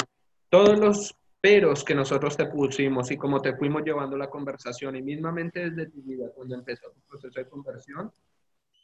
todos 0.49 0.79
los 0.79 1.15
peros 1.41 1.85
que 1.85 1.95
nosotros 1.95 2.37
te 2.37 2.47
pusimos 2.47 3.11
y 3.11 3.19
cómo 3.19 3.41
te 3.43 3.55
fuimos 3.55 3.83
llevando 3.85 4.17
la 4.17 4.31
conversación 4.31 4.97
y 4.97 5.03
mismamente 5.03 5.71
desde 5.71 5.91
tu 5.91 6.03
vida, 6.03 6.31
cuando 6.35 6.55
empezó 6.55 6.91
tu 6.91 7.01
proceso 7.03 7.39
de 7.39 7.49
conversión, 7.49 8.11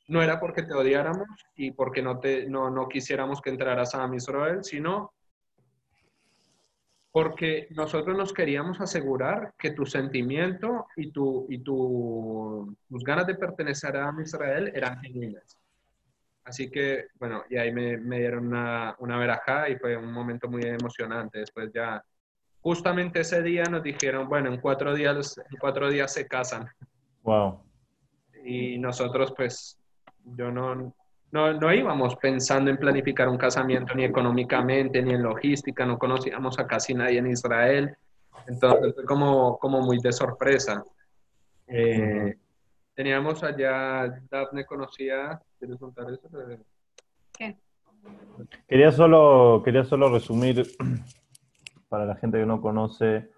no 0.08 0.22
era 0.22 0.38
porque 0.38 0.64
te 0.64 0.74
odiáramos 0.74 1.28
y 1.56 1.70
porque 1.70 2.02
no, 2.02 2.18
te, 2.18 2.46
no, 2.46 2.68
no 2.68 2.88
quisiéramos 2.88 3.40
que 3.40 3.50
entraras 3.50 3.94
a 3.94 4.08
Israel, 4.14 4.62
sino 4.62 5.12
porque 7.12 7.66
nosotros 7.70 8.16
nos 8.16 8.32
queríamos 8.32 8.80
asegurar 8.80 9.52
que 9.58 9.72
tu 9.72 9.84
sentimiento 9.84 10.86
y, 10.96 11.11
tu, 11.11 11.46
y 11.48 11.58
tu, 11.58 12.76
tus 12.88 13.02
ganas 13.02 13.26
de 13.26 13.34
pertenecer 13.34 13.96
a 13.96 14.14
Israel 14.22 14.70
eran 14.74 15.00
genuinas. 15.00 15.56
Así 16.44 16.70
que, 16.70 17.08
bueno, 17.18 17.44
y 17.50 17.56
ahí 17.56 17.72
me, 17.72 17.96
me 17.96 18.18
dieron 18.18 18.46
una, 18.46 18.94
una 18.98 19.18
verajá 19.18 19.68
y 19.68 19.76
fue 19.76 19.96
un 19.96 20.12
momento 20.12 20.48
muy 20.48 20.62
emocionante. 20.62 21.40
Después 21.40 21.70
ya, 21.72 22.02
justamente 22.61 23.20
ese 23.20 23.42
día 23.42 23.64
nos 23.64 23.82
dijeron, 23.82 24.28
bueno, 24.28 24.52
en 24.52 24.61
cuatro 24.61 24.94
días, 24.94 25.38
en 25.38 25.58
cuatro 25.58 25.90
días 25.90 26.12
se 26.12 26.26
casan. 26.28 26.68
Wow. 27.22 27.62
Y 28.44 28.78
nosotros, 28.78 29.34
pues, 29.36 29.78
yo 30.24 30.50
no, 30.50 30.94
no, 31.33 31.53
no 31.53 31.72
íbamos 31.72 32.16
pensando 32.16 32.70
en 32.70 32.76
planificar 32.76 33.28
un 33.28 33.39
casamiento 33.39 33.95
ni 33.95 34.05
económicamente, 34.05 35.01
ni 35.03 35.12
en 35.14 35.22
logística, 35.22 35.87
no 35.87 35.99
conocíamos 35.99 36.59
a 36.59 36.66
casi 36.66 36.95
nadie 36.95 37.18
en 37.18 37.28
Israel, 37.28 37.97
entonces 38.47 38.95
fue 38.95 39.05
como, 39.05 39.59
como 39.59 39.81
muy 39.81 39.99
de 40.01 40.12
sorpresa. 40.12 40.83
Eh, 41.68 42.37
teníamos 42.95 43.45
allá, 43.45 44.20
Daphne 44.28 44.64
conocía, 44.64 45.41
¿quieres 45.59 45.78
contar 45.78 46.11
eso? 46.11 46.28
¿Qué? 47.33 47.57
Quería 48.66 48.91
solo, 48.91 49.62
quería 49.64 49.85
solo 49.85 50.12
resumir, 50.12 50.66
para 51.89 52.07
la 52.07 52.16
gente 52.16 52.39
que 52.39 52.47
no 52.47 52.61
conoce, 52.61 53.31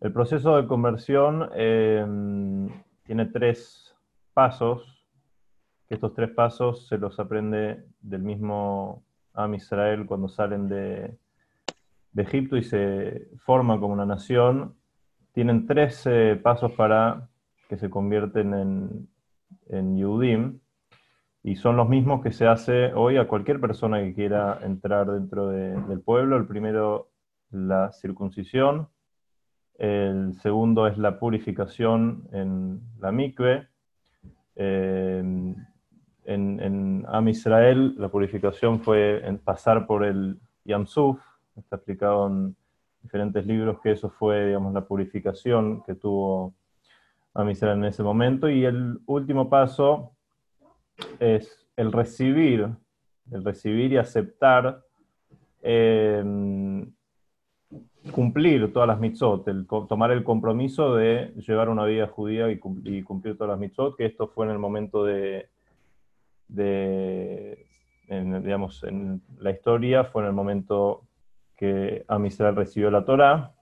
el 0.00 0.12
proceso 0.12 0.56
de 0.56 0.66
conversión 0.66 1.48
eh, 1.54 2.04
tiene 3.04 3.26
tres 3.26 3.94
pasos 4.34 4.91
estos 5.92 6.14
tres 6.14 6.30
pasos 6.30 6.88
se 6.88 6.96
los 6.96 7.20
aprende 7.20 7.84
del 8.00 8.22
mismo 8.22 9.04
Am 9.34 9.54
Israel 9.54 10.06
cuando 10.06 10.26
salen 10.26 10.66
de, 10.66 11.18
Egipto 12.16 12.56
y 12.56 12.62
se 12.62 13.28
forman 13.44 13.78
como 13.78 13.92
una 13.92 14.06
nación. 14.06 14.74
Tienen 15.32 15.66
tres 15.66 16.02
eh, 16.06 16.40
pasos 16.42 16.72
para 16.72 17.28
que 17.68 17.76
se 17.76 17.90
convierten 17.90 18.54
en, 18.54 19.08
en 19.68 19.98
Yudim 19.98 20.60
y 21.42 21.56
son 21.56 21.76
los 21.76 21.88
mismos 21.88 22.22
que 22.22 22.32
se 22.32 22.46
hace 22.46 22.94
hoy 22.94 23.18
a 23.18 23.28
cualquier 23.28 23.60
persona 23.60 24.00
que 24.00 24.14
quiera 24.14 24.60
entrar 24.62 25.10
dentro 25.10 25.48
de, 25.48 25.78
del 25.82 26.00
pueblo. 26.00 26.36
El 26.36 26.46
primero, 26.46 27.10
la 27.50 27.92
circuncisión. 27.92 28.88
El 29.74 30.34
segundo 30.40 30.86
es 30.86 30.96
la 30.96 31.18
purificación 31.18 32.28
en 32.32 32.80
la 32.98 33.12
mikve. 33.12 33.68
Eh, 34.54 35.54
en, 36.24 36.60
en 36.60 37.04
Am 37.08 37.28
Israel 37.28 37.94
la 37.98 38.08
purificación 38.08 38.80
fue 38.80 39.22
pasar 39.44 39.86
por 39.86 40.04
el 40.04 40.38
Yamsuf, 40.64 41.18
está 41.56 41.76
explicado 41.76 42.26
en 42.28 42.56
diferentes 43.02 43.44
libros 43.46 43.80
que 43.80 43.92
eso 43.92 44.10
fue, 44.10 44.46
digamos, 44.46 44.72
la 44.72 44.84
purificación 44.86 45.82
que 45.82 45.94
tuvo 45.94 46.54
Am 47.34 47.50
Israel 47.50 47.78
en 47.78 47.84
ese 47.84 48.02
momento. 48.02 48.48
Y 48.48 48.64
el 48.64 49.00
último 49.06 49.48
paso 49.48 50.12
es 51.18 51.66
el 51.76 51.92
recibir, 51.92 52.68
el 53.30 53.44
recibir 53.44 53.92
y 53.92 53.96
aceptar, 53.96 54.82
eh, 55.62 56.22
cumplir 58.12 58.72
todas 58.72 58.88
las 58.88 59.00
mitzvot, 59.00 59.46
el, 59.48 59.66
tomar 59.66 60.10
el 60.10 60.24
compromiso 60.24 60.94
de 60.96 61.32
llevar 61.46 61.68
una 61.68 61.84
vida 61.84 62.08
judía 62.08 62.50
y 62.50 62.58
cumplir 62.58 63.36
todas 63.36 63.50
las 63.50 63.58
mitzvot, 63.58 63.96
que 63.96 64.06
esto 64.06 64.28
fue 64.28 64.46
en 64.46 64.52
el 64.52 64.58
momento 64.58 65.04
de 65.04 65.48
de, 66.48 67.66
en, 68.08 68.42
digamos, 68.42 68.82
en 68.84 69.22
la 69.38 69.50
historia 69.50 70.04
fue 70.04 70.22
en 70.22 70.28
el 70.28 70.34
momento 70.34 71.06
que 71.56 72.04
Amisrael 72.08 72.56
recibió 72.56 72.90
la 72.90 73.04
Torah 73.04 73.54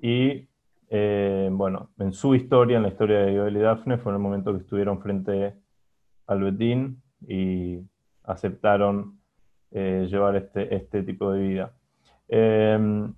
Y 0.00 0.48
eh, 0.90 1.48
bueno, 1.52 1.90
en 1.98 2.12
su 2.12 2.34
historia, 2.34 2.76
en 2.76 2.82
la 2.82 2.88
historia 2.88 3.18
de 3.18 3.36
Joel 3.36 3.56
y 3.56 3.60
Daphne, 3.60 3.98
fue 3.98 4.12
en 4.12 4.16
el 4.16 4.22
momento 4.22 4.52
que 4.52 4.60
estuvieron 4.60 5.00
frente 5.00 5.54
al 6.26 6.42
Betín 6.42 7.02
y 7.26 7.80
aceptaron 8.24 9.20
eh, 9.70 10.06
llevar 10.08 10.36
este, 10.36 10.74
este 10.74 11.02
tipo 11.02 11.30
de 11.32 11.40
vida. 11.40 11.72
Em, 12.28 13.14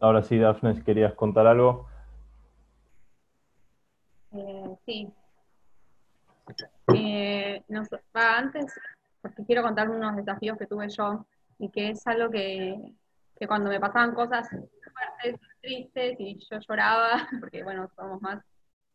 ahora 0.00 0.22
sí, 0.22 0.38
Daphne, 0.38 0.74
si 0.74 0.82
querías 0.82 1.14
contar 1.14 1.46
algo. 1.46 1.86
Eh, 6.94 7.62
antes, 8.14 8.80
porque 9.20 9.44
quiero 9.44 9.62
contar 9.62 9.88
unos 9.88 10.16
desafíos 10.16 10.58
que 10.58 10.66
tuve 10.66 10.88
yo 10.88 11.26
y 11.58 11.70
que 11.70 11.90
es 11.90 12.06
algo 12.06 12.30
que, 12.30 12.76
que 13.38 13.46
cuando 13.46 13.70
me 13.70 13.80
pasaban 13.80 14.14
cosas 14.14 14.48
tristes 15.60 16.16
y 16.18 16.38
yo 16.38 16.58
lloraba, 16.58 17.28
porque 17.40 17.62
bueno, 17.62 17.88
somos 17.94 18.20
más 18.20 18.42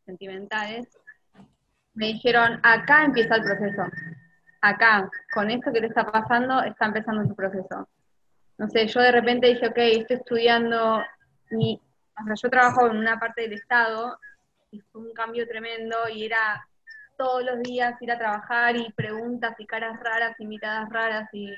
sentimentales, 0.05 0.88
me 1.93 2.07
dijeron, 2.07 2.59
acá 2.63 3.05
empieza 3.05 3.35
el 3.35 3.43
proceso. 3.43 3.83
Acá, 4.61 5.09
con 5.33 5.49
esto 5.49 5.71
que 5.71 5.81
te 5.81 5.88
está 5.88 6.05
pasando, 6.05 6.61
está 6.61 6.85
empezando 6.85 7.27
tu 7.27 7.35
proceso. 7.35 7.88
No 8.57 8.67
sé, 8.69 8.88
yo 8.88 9.01
de 9.01 9.11
repente 9.11 9.47
dije, 9.47 9.67
ok, 9.67 9.77
estoy 9.77 10.17
estudiando, 10.17 11.03
mi, 11.51 11.79
yo 12.41 12.49
trabajo 12.49 12.88
en 12.88 12.97
una 12.97 13.19
parte 13.19 13.43
del 13.43 13.53
Estado 13.53 14.17
y 14.71 14.79
fue 14.81 15.01
un 15.01 15.13
cambio 15.13 15.47
tremendo 15.47 15.95
y 16.13 16.25
era 16.25 16.67
todos 17.18 17.43
los 17.43 17.59
días 17.61 18.01
ir 18.01 18.11
a 18.11 18.18
trabajar 18.18 18.76
y 18.76 18.91
preguntas 18.93 19.55
y 19.59 19.65
caras 19.65 19.99
raras 19.99 20.36
y 20.39 20.45
miradas 20.45 20.89
raras 20.89 21.30
y 21.34 21.51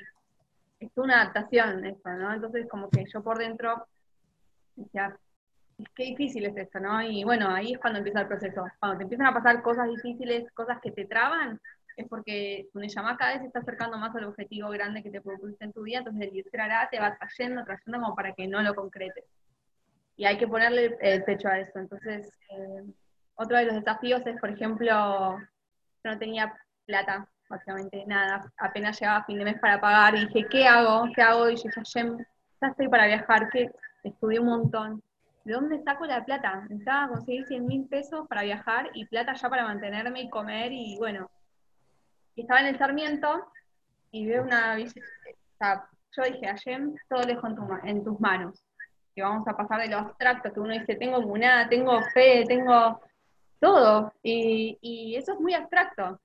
es 0.80 0.90
una 0.96 1.20
adaptación 1.20 1.84
eso, 1.84 2.08
¿no? 2.10 2.32
Entonces 2.32 2.66
como 2.68 2.88
que 2.88 3.04
yo 3.12 3.22
por 3.22 3.38
dentro 3.38 3.86
decía, 4.74 5.16
qué 5.94 6.04
difícil 6.04 6.46
es 6.46 6.56
esto, 6.56 6.80
¿no? 6.80 7.02
Y 7.02 7.24
bueno, 7.24 7.48
ahí 7.50 7.72
es 7.72 7.78
cuando 7.78 7.98
empieza 7.98 8.22
el 8.22 8.28
proceso. 8.28 8.64
Cuando 8.78 8.98
te 8.98 9.04
empiezan 9.04 9.26
a 9.26 9.34
pasar 9.34 9.62
cosas 9.62 9.88
difíciles, 9.88 10.50
cosas 10.52 10.80
que 10.80 10.90
te 10.90 11.04
traban, 11.04 11.60
es 11.96 12.08
porque 12.08 12.68
tu 12.72 12.80
llama 12.80 13.16
cada 13.16 13.32
vez 13.32 13.40
se 13.42 13.46
está 13.48 13.60
acercando 13.60 13.98
más 13.98 14.14
al 14.16 14.24
objetivo 14.24 14.70
grande 14.70 15.02
que 15.02 15.10
te 15.10 15.20
propusiste 15.20 15.64
en 15.64 15.72
tu 15.72 15.82
vida, 15.82 15.98
entonces 15.98 16.22
el 16.22 16.32
Yetzirah 16.32 16.88
te 16.90 16.98
va 16.98 17.16
trayendo, 17.16 17.64
trayendo 17.64 18.00
como 18.00 18.14
para 18.14 18.32
que 18.32 18.46
no 18.46 18.62
lo 18.62 18.74
concretes. 18.74 19.24
Y 20.16 20.24
hay 20.24 20.38
que 20.38 20.48
ponerle 20.48 20.96
el 21.00 21.24
pecho 21.24 21.48
a 21.48 21.58
eso. 21.58 21.78
Entonces, 21.78 22.30
eh, 22.50 22.84
otro 23.40 23.56
de 23.56 23.64
los 23.64 23.74
desafíos 23.74 24.22
es, 24.26 24.38
por 24.38 24.50
ejemplo, 24.50 24.86
yo 24.86 25.40
no 26.04 26.18
tenía 26.18 26.54
plata 26.86 27.26
básicamente 27.48 28.04
nada, 28.06 28.44
apenas 28.58 29.00
llegaba 29.00 29.18
a 29.18 29.24
fin 29.24 29.38
de 29.38 29.44
mes 29.44 29.58
para 29.58 29.80
pagar 29.80 30.14
y 30.14 30.26
dije, 30.26 30.46
¿qué 30.48 30.66
hago? 30.66 31.08
¿Qué 31.14 31.22
hago? 31.22 31.50
Y 31.50 31.56
yo 31.56 31.62
dije, 31.64 31.82
ya 32.60 32.68
estoy 32.68 32.88
para 32.88 33.06
viajar, 33.06 33.50
que 33.50 33.70
estudié 34.04 34.38
un 34.38 34.46
montón. 34.46 35.02
¿De 35.44 35.54
dónde 35.54 35.82
saco 35.82 36.04
la 36.04 36.24
plata? 36.24 36.60
Necesitaba 36.68 37.08
conseguir 37.08 37.46
100 37.46 37.66
mil 37.66 37.88
pesos 37.88 38.28
para 38.28 38.42
viajar 38.42 38.90
y 38.94 39.06
plata 39.06 39.34
ya 39.34 39.48
para 39.48 39.64
mantenerme 39.64 40.20
y 40.20 40.30
comer 40.30 40.70
y 40.70 40.96
bueno. 40.98 41.28
Y 42.36 42.42
estaba 42.42 42.60
en 42.60 42.66
el 42.66 42.78
Sarmiento 42.78 43.50
y 44.12 44.26
veo 44.26 44.42
una 44.42 44.74
o 44.74 44.78
yo 46.16 46.22
dije, 46.24 46.48
Ayem, 46.48 46.94
todo 47.08 47.22
lejos 47.22 47.50
en, 47.50 47.88
en, 47.88 48.04
tus 48.04 48.20
manos. 48.20 48.62
Que 49.14 49.22
vamos 49.22 49.46
a 49.48 49.56
pasar 49.56 49.80
de 49.80 49.88
lo 49.88 49.98
abstracto, 49.98 50.52
que 50.52 50.60
uno 50.60 50.72
dice, 50.72 50.96
tengo 50.96 51.20
munada, 51.20 51.68
tengo 51.68 52.00
fe, 52.12 52.44
tengo 52.46 53.00
todo. 53.60 54.12
Y, 54.22 54.78
y 54.80 55.16
eso 55.16 55.34
es 55.34 55.40
muy 55.40 55.54
abstracto. 55.54 56.18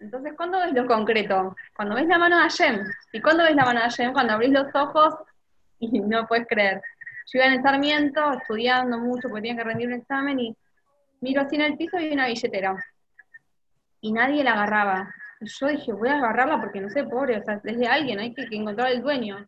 Entonces, 0.00 0.32
¿cuándo 0.36 0.58
ves 0.58 0.72
lo 0.72 0.86
concreto? 0.86 1.54
Cuando 1.76 1.94
ves 1.94 2.06
la 2.06 2.18
mano 2.18 2.36
de 2.36 2.42
Hashem. 2.42 2.84
¿Y 3.12 3.20
cuándo 3.20 3.44
ves 3.44 3.54
la 3.54 3.64
mano 3.64 3.80
de 3.80 3.86
Hashem? 3.86 4.12
Cuando 4.12 4.32
abrís 4.32 4.50
los 4.50 4.74
ojos 4.74 5.14
y 5.78 6.00
no 6.00 6.26
puedes 6.26 6.46
creer. 6.46 6.82
Yo 7.32 7.38
iba 7.38 7.46
en 7.46 7.52
el 7.54 7.62
Sarmiento 7.62 8.32
estudiando 8.32 8.98
mucho 8.98 9.28
porque 9.28 9.42
tenía 9.42 9.62
que 9.62 9.68
rendir 9.68 9.88
un 9.88 9.94
examen 9.94 10.40
y 10.40 10.56
miro 11.20 11.42
así 11.42 11.56
en 11.56 11.62
el 11.62 11.76
piso 11.76 11.98
y 11.98 12.04
hay 12.04 12.12
una 12.12 12.26
billetera. 12.26 12.84
Y 14.00 14.12
nadie 14.12 14.42
la 14.42 14.52
agarraba. 14.52 15.14
Y 15.40 15.46
yo 15.46 15.66
dije, 15.68 15.92
voy 15.92 16.08
a 16.08 16.16
agarrarla 16.16 16.60
porque 16.60 16.80
no 16.80 16.90
sé, 16.90 17.04
pobre, 17.04 17.38
o 17.38 17.44
sea, 17.44 17.60
es 17.62 17.78
de 17.78 17.86
alguien, 17.86 18.18
hay 18.18 18.34
que, 18.34 18.46
encontrar 18.50 18.90
el 18.90 19.02
dueño. 19.02 19.46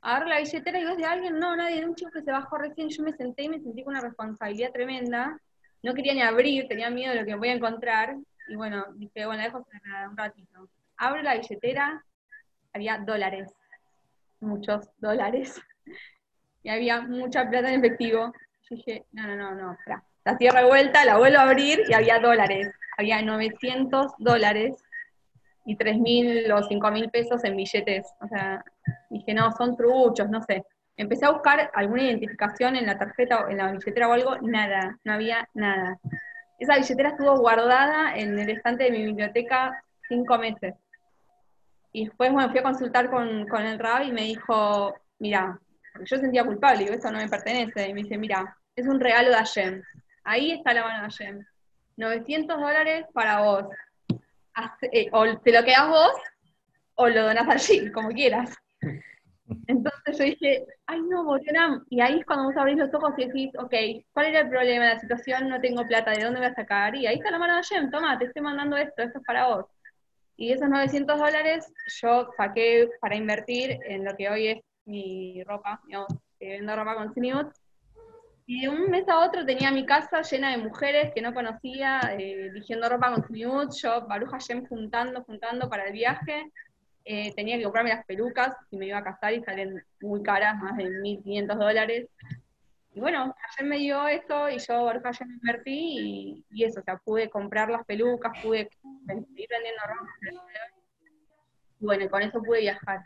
Agarro 0.00 0.26
la 0.26 0.38
billetera 0.38 0.80
y 0.80 0.82
es 0.82 0.96
de 0.96 1.04
alguien, 1.04 1.38
no, 1.38 1.54
nadie, 1.54 1.80
de 1.80 1.86
un 1.86 1.94
chico 1.94 2.10
que 2.10 2.22
se 2.22 2.32
bajó 2.32 2.58
recién. 2.58 2.88
Yo 2.88 3.04
me 3.04 3.12
senté 3.12 3.44
y 3.44 3.48
me 3.48 3.60
sentí 3.60 3.84
con 3.84 3.94
una 3.94 4.02
responsabilidad 4.02 4.72
tremenda. 4.72 5.38
No 5.82 5.94
quería 5.94 6.14
ni 6.14 6.22
abrir, 6.22 6.68
tenía 6.68 6.90
miedo 6.90 7.12
de 7.12 7.20
lo 7.20 7.26
que 7.26 7.34
voy 7.34 7.48
a 7.48 7.54
encontrar. 7.54 8.16
Y 8.48 8.56
bueno, 8.56 8.86
dije, 8.94 9.26
bueno, 9.26 9.42
dejo 9.42 9.58
un 9.58 10.16
ratito. 10.16 10.68
Abro 10.96 11.22
la 11.22 11.34
billetera, 11.34 12.04
había 12.72 12.98
dólares, 12.98 13.52
muchos 14.40 14.88
dólares. 14.98 15.60
Y 16.64 16.68
había 16.68 17.00
mucha 17.00 17.50
plata 17.50 17.72
en 17.72 17.80
efectivo. 17.80 18.32
Yo 18.70 18.76
dije, 18.76 19.04
no, 19.10 19.26
no, 19.26 19.34
no, 19.34 19.52
no, 19.52 19.72
espera. 19.72 20.04
La 20.24 20.38
cierro 20.38 20.58
de 20.58 20.68
vuelta, 20.68 21.04
la 21.04 21.18
vuelvo 21.18 21.38
a 21.38 21.42
abrir 21.42 21.80
y 21.88 21.92
había 21.92 22.20
dólares. 22.20 22.72
Había 22.96 23.20
900 23.20 24.12
dólares 24.18 24.76
y 25.64 25.76
3.000 25.76 26.52
o 26.52 26.62
5.000 26.62 27.10
pesos 27.10 27.42
en 27.42 27.56
billetes. 27.56 28.06
O 28.20 28.28
sea, 28.28 28.64
dije, 29.10 29.34
no, 29.34 29.50
son 29.52 29.76
truchos, 29.76 30.30
no 30.30 30.40
sé. 30.42 30.64
Empecé 30.96 31.26
a 31.26 31.30
buscar 31.30 31.70
alguna 31.74 32.04
identificación 32.04 32.76
en 32.76 32.86
la 32.86 32.98
tarjeta, 32.98 33.40
o 33.40 33.48
en 33.48 33.58
la 33.58 33.72
billetera 33.72 34.08
o 34.08 34.12
algo, 34.12 34.38
nada, 34.42 34.98
no 35.04 35.12
había 35.12 35.48
nada. 35.54 35.98
Esa 36.58 36.76
billetera 36.76 37.10
estuvo 37.10 37.38
guardada 37.38 38.14
en 38.14 38.38
el 38.38 38.50
estante 38.50 38.84
de 38.84 38.90
mi 38.90 39.04
biblioteca 39.06 39.82
cinco 40.08 40.38
meses. 40.38 40.74
Y 41.92 42.06
después, 42.06 42.32
bueno, 42.32 42.50
fui 42.50 42.58
a 42.58 42.62
consultar 42.62 43.10
con, 43.10 43.66
el 43.66 43.78
RAB 43.78 44.04
y 44.04 44.12
me 44.12 44.22
dijo, 44.22 44.94
mira, 45.18 45.58
porque 45.92 46.06
yo 46.08 46.16
sentía 46.18 46.44
culpable, 46.44 46.84
digo, 46.84 46.94
esto 46.94 47.10
no 47.10 47.18
me 47.18 47.28
pertenece. 47.28 47.88
Y 47.88 47.94
me 47.94 48.02
dice, 48.02 48.16
mira, 48.16 48.56
es 48.76 48.86
un 48.86 49.00
regalo 49.00 49.30
de 49.30 49.36
Hashem. 49.36 49.82
Ahí 50.24 50.52
está 50.52 50.72
la 50.72 50.84
mano 50.84 51.02
de 51.02 51.10
Hashem. 51.10 51.44
900 51.96 52.58
dólares 52.58 53.06
para 53.12 53.42
vos. 53.42 53.64
Eh, 54.92 55.08
o 55.12 55.38
te 55.38 55.52
lo 55.52 55.64
quedas 55.64 55.88
vos 55.88 56.12
o 56.94 57.08
lo 57.08 57.24
donás 57.24 57.48
allí, 57.48 57.90
como 57.90 58.08
quieras. 58.10 58.54
Entonces 59.66 60.18
yo 60.18 60.24
dije, 60.24 60.66
ay 60.86 61.00
no, 61.02 61.24
Borenam. 61.24 61.84
Y 61.90 62.00
ahí 62.00 62.20
es 62.20 62.26
cuando 62.26 62.44
vos 62.44 62.56
abrís 62.56 62.76
los 62.76 62.92
ojos 62.94 63.12
y 63.16 63.26
decís, 63.26 63.50
ok, 63.58 63.74
¿cuál 64.12 64.26
era 64.26 64.40
el 64.40 64.48
problema 64.48 64.86
la 64.86 65.00
situación? 65.00 65.48
No 65.48 65.60
tengo 65.60 65.86
plata, 65.86 66.12
¿de 66.12 66.24
dónde 66.24 66.40
voy 66.40 66.48
a 66.48 66.54
sacar? 66.54 66.94
Y 66.94 67.06
ahí 67.06 67.16
está 67.16 67.30
la 67.30 67.38
mano 67.38 67.56
de 67.56 67.62
Jem, 67.62 67.90
toma, 67.90 68.18
te 68.18 68.26
estoy 68.26 68.42
mandando 68.42 68.76
esto, 68.76 69.02
esto 69.02 69.18
es 69.18 69.24
para 69.24 69.48
vos. 69.48 69.66
Y 70.36 70.52
esos 70.52 70.68
900 70.68 71.18
dólares 71.18 71.72
yo 72.00 72.28
saqué 72.36 72.88
para 73.00 73.16
invertir 73.16 73.78
en 73.84 74.04
lo 74.04 74.16
que 74.16 74.28
hoy 74.28 74.48
es 74.48 74.58
mi 74.84 75.42
ropa, 75.44 75.80
digamos, 75.86 76.08
que 76.38 76.48
vendo 76.48 76.74
ropa 76.74 76.94
con 76.94 77.14
Cinewood. 77.14 77.46
Y 78.46 78.62
de 78.62 78.68
un 78.68 78.90
mes 78.90 79.08
a 79.08 79.20
otro 79.20 79.46
tenía 79.46 79.70
mi 79.70 79.86
casa 79.86 80.22
llena 80.22 80.50
de 80.50 80.58
mujeres 80.58 81.12
que 81.14 81.22
no 81.22 81.32
conocía, 81.32 82.00
eh, 82.18 82.50
ropa 82.88 83.12
con 83.12 83.24
Cinewood, 83.24 83.70
yo, 83.80 84.06
Baruch 84.06 84.30
Hashem, 84.30 84.66
juntando, 84.66 85.22
juntando 85.22 85.68
para 85.68 85.84
el 85.84 85.92
viaje. 85.92 86.50
Eh, 87.04 87.32
tenía 87.34 87.56
que 87.58 87.64
comprarme 87.64 87.90
las 87.90 88.04
pelucas 88.06 88.54
y 88.70 88.76
me 88.76 88.86
iba 88.86 88.98
a 88.98 89.04
casar 89.04 89.32
y 89.32 89.42
salen 89.42 89.82
muy 90.00 90.22
caras, 90.22 90.56
más 90.56 90.76
de 90.76 90.84
1.500 90.84 91.58
dólares. 91.58 92.08
Y 92.94 93.00
bueno, 93.00 93.34
ayer 93.50 93.68
me 93.68 93.78
dio 93.78 94.06
eso 94.06 94.50
y 94.50 94.58
yo 94.58 94.88
ayer 94.88 95.26
me 95.26 95.34
invertí 95.34 96.44
y, 96.50 96.64
eso, 96.64 96.80
o 96.80 96.82
sea, 96.82 96.98
pude 96.98 97.30
comprar 97.30 97.70
las 97.70 97.84
pelucas, 97.86 98.32
pude 98.42 98.68
seguir 99.06 99.48
vendiendo 99.50 99.82
ropa. 99.86 100.10
Y 101.80 101.84
bueno, 101.84 102.08
con 102.10 102.22
eso 102.22 102.42
pude 102.42 102.60
viajar. 102.60 103.02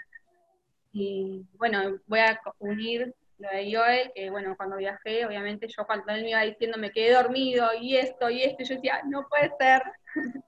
Y 0.93 1.47
bueno, 1.57 1.99
voy 2.07 2.21
a 2.21 2.41
unir 2.59 3.15
lo 3.39 3.49
de 3.51 3.75
Joel, 3.75 4.13
que 4.15 4.31
bueno, 4.31 4.57
cuando 4.57 4.77
viajé, 4.77 5.27
obviamente 5.27 5.69
yo 5.69 5.87
cuando 5.87 6.11
él 6.13 6.23
me 6.23 6.31
iba 6.31 6.43
diciendo 6.43 6.79
me 6.79 6.91
quedé 6.91 7.13
dormido 7.13 7.69
y 7.81 7.97
esto 7.97 8.31
y 8.31 8.43
esto, 8.43 8.65
yo 8.65 8.75
decía, 8.77 9.03
no 9.05 9.29
puede 9.29 9.51
ser, 9.59 9.83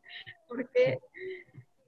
porque 0.49 0.99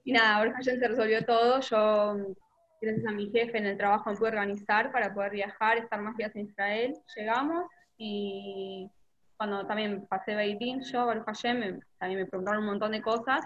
y 0.03 0.13
nada, 0.13 0.37
ahora 0.37 0.61
se 0.61 0.75
resolvió 0.75 1.23
todo. 1.25 1.59
Yo, 1.61 2.35
gracias 2.81 3.05
a 3.05 3.11
mi 3.11 3.29
jefe 3.29 3.57
en 3.57 3.67
el 3.67 3.77
trabajo, 3.77 4.09
me 4.09 4.17
pude 4.17 4.29
organizar 4.29 4.91
para 4.91 5.13
poder 5.13 5.31
viajar, 5.31 5.77
estar 5.77 6.01
más 6.01 6.17
días 6.17 6.35
en 6.35 6.47
Israel. 6.47 6.95
Llegamos 7.15 7.65
y 7.97 8.89
cuando 9.37 9.65
también 9.65 10.05
pasé 10.07 10.35
Beitín, 10.35 10.81
yo, 10.81 11.05
Baruch 11.05 11.25
Hashem, 11.25 11.79
también 11.97 12.21
me 12.21 12.25
preguntaron 12.25 12.63
un 12.63 12.69
montón 12.69 12.91
de 12.91 13.01
cosas, 13.01 13.45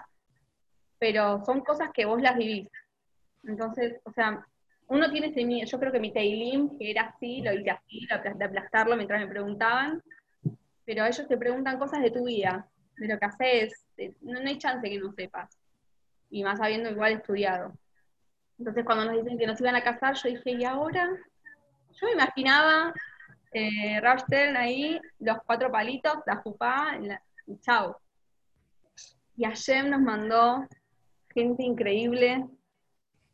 pero 0.98 1.44
son 1.44 1.60
cosas 1.60 1.90
que 1.92 2.06
vos 2.06 2.20
las 2.20 2.36
vivís. 2.36 2.68
Entonces, 3.44 4.00
o 4.04 4.12
sea, 4.12 4.44
uno 4.88 5.10
tiene 5.10 5.28
ese 5.28 5.44
miedo, 5.44 5.66
yo 5.66 5.78
creo 5.78 5.92
que 5.92 6.00
mi 6.00 6.12
Teilim, 6.12 6.78
que 6.78 6.90
era 6.90 7.02
así, 7.02 7.42
lo 7.42 7.52
hice 7.52 7.70
así, 7.70 8.06
de 8.06 8.44
aplastarlo 8.44 8.96
mientras 8.96 9.20
me 9.20 9.26
preguntaban, 9.26 10.02
pero 10.84 11.04
ellos 11.04 11.26
te 11.26 11.36
preguntan 11.36 11.78
cosas 11.78 12.02
de 12.02 12.10
tu 12.10 12.24
vida, 12.24 12.68
de 12.96 13.08
lo 13.08 13.18
que 13.18 13.26
haces, 13.26 13.86
no 14.22 14.38
hay 14.38 14.58
chance 14.58 14.88
que 14.88 14.98
no 14.98 15.12
sepas 15.12 15.58
y 16.30 16.42
más 16.44 16.60
habiendo 16.60 16.90
igual 16.90 17.12
estudiado. 17.12 17.72
Entonces 18.58 18.84
cuando 18.84 19.04
nos 19.04 19.22
dicen 19.22 19.38
que 19.38 19.46
nos 19.46 19.60
iban 19.60 19.76
a 19.76 19.82
casar, 19.82 20.14
yo 20.14 20.28
dije, 20.28 20.52
¿y 20.52 20.64
ahora? 20.64 21.08
Yo 21.92 22.06
me 22.06 22.12
imaginaba 22.12 22.92
eh, 23.52 24.00
ahí, 24.56 25.00
los 25.18 25.38
cuatro 25.46 25.70
palitos, 25.70 26.18
la 26.26 26.36
jupá, 26.36 26.98
y 27.46 27.58
chao. 27.60 27.98
Y 29.36 29.44
Hashem 29.44 29.90
nos 29.90 30.00
mandó 30.00 30.66
gente 31.34 31.62
increíble, 31.62 32.46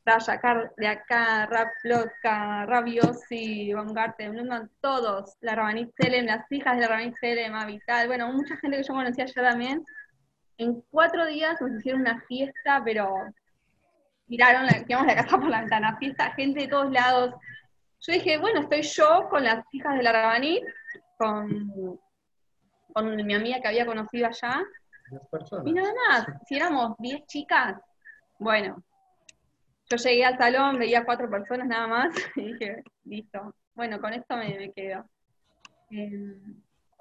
Raya, 0.04 0.40
Car 0.40 0.72
de 0.76 0.88
acá, 0.88 1.46
Rap 1.46 1.68
Loca, 1.84 2.66
Rabiosi, 2.66 3.72
Van 3.72 3.94
Garten, 3.94 4.36
todos, 4.80 5.36
la 5.40 5.54
Rabanit 5.54 5.92
Selem, 5.96 6.26
las 6.26 6.50
hijas 6.50 6.74
de 6.74 6.82
la 6.82 6.88
Rabanit 6.88 7.14
Selem, 7.20 7.66
Vital, 7.66 8.08
bueno, 8.08 8.32
mucha 8.32 8.56
gente 8.56 8.78
que 8.78 8.82
yo 8.82 8.94
conocía 8.94 9.24
allá 9.24 9.50
también. 9.50 9.84
En 10.58 10.80
cuatro 10.90 11.26
días 11.26 11.60
nos 11.60 11.72
hicieron 11.72 12.02
una 12.02 12.20
fiesta, 12.22 12.82
pero 12.84 13.14
miraron, 14.26 14.68
tiramos 14.84 15.06
la 15.06 15.16
casa 15.16 15.36
por 15.38 15.48
la 15.48 15.60
ventana, 15.60 15.96
fiesta, 15.98 16.32
gente 16.32 16.60
de 16.60 16.68
todos 16.68 16.90
lados. 16.90 17.34
Yo 18.00 18.12
dije, 18.12 18.38
bueno, 18.38 18.60
estoy 18.60 18.82
yo 18.82 19.28
con 19.30 19.44
las 19.44 19.64
hijas 19.72 19.96
de 19.96 20.02
la 20.02 20.12
Rabanit, 20.12 20.64
con, 21.16 22.00
con 22.92 23.16
mi 23.16 23.34
amiga 23.34 23.60
que 23.60 23.68
había 23.68 23.86
conocido 23.86 24.26
allá, 24.26 24.62
y 25.64 25.72
nada 25.72 25.92
más, 26.08 26.26
si 26.46 26.56
éramos 26.56 26.96
10 26.98 27.26
chicas, 27.26 27.76
bueno, 28.38 28.82
yo 29.90 29.96
llegué 29.96 30.24
al 30.24 30.38
salón, 30.38 30.78
veía 30.78 31.04
cuatro 31.04 31.28
personas 31.28 31.66
nada 31.66 31.86
más, 31.86 32.14
y 32.36 32.52
dije, 32.52 32.82
listo, 33.04 33.54
bueno, 33.74 34.00
con 34.00 34.12
esto 34.12 34.36
me, 34.36 34.72
quedo. 34.72 35.04
Eh, 35.90 36.36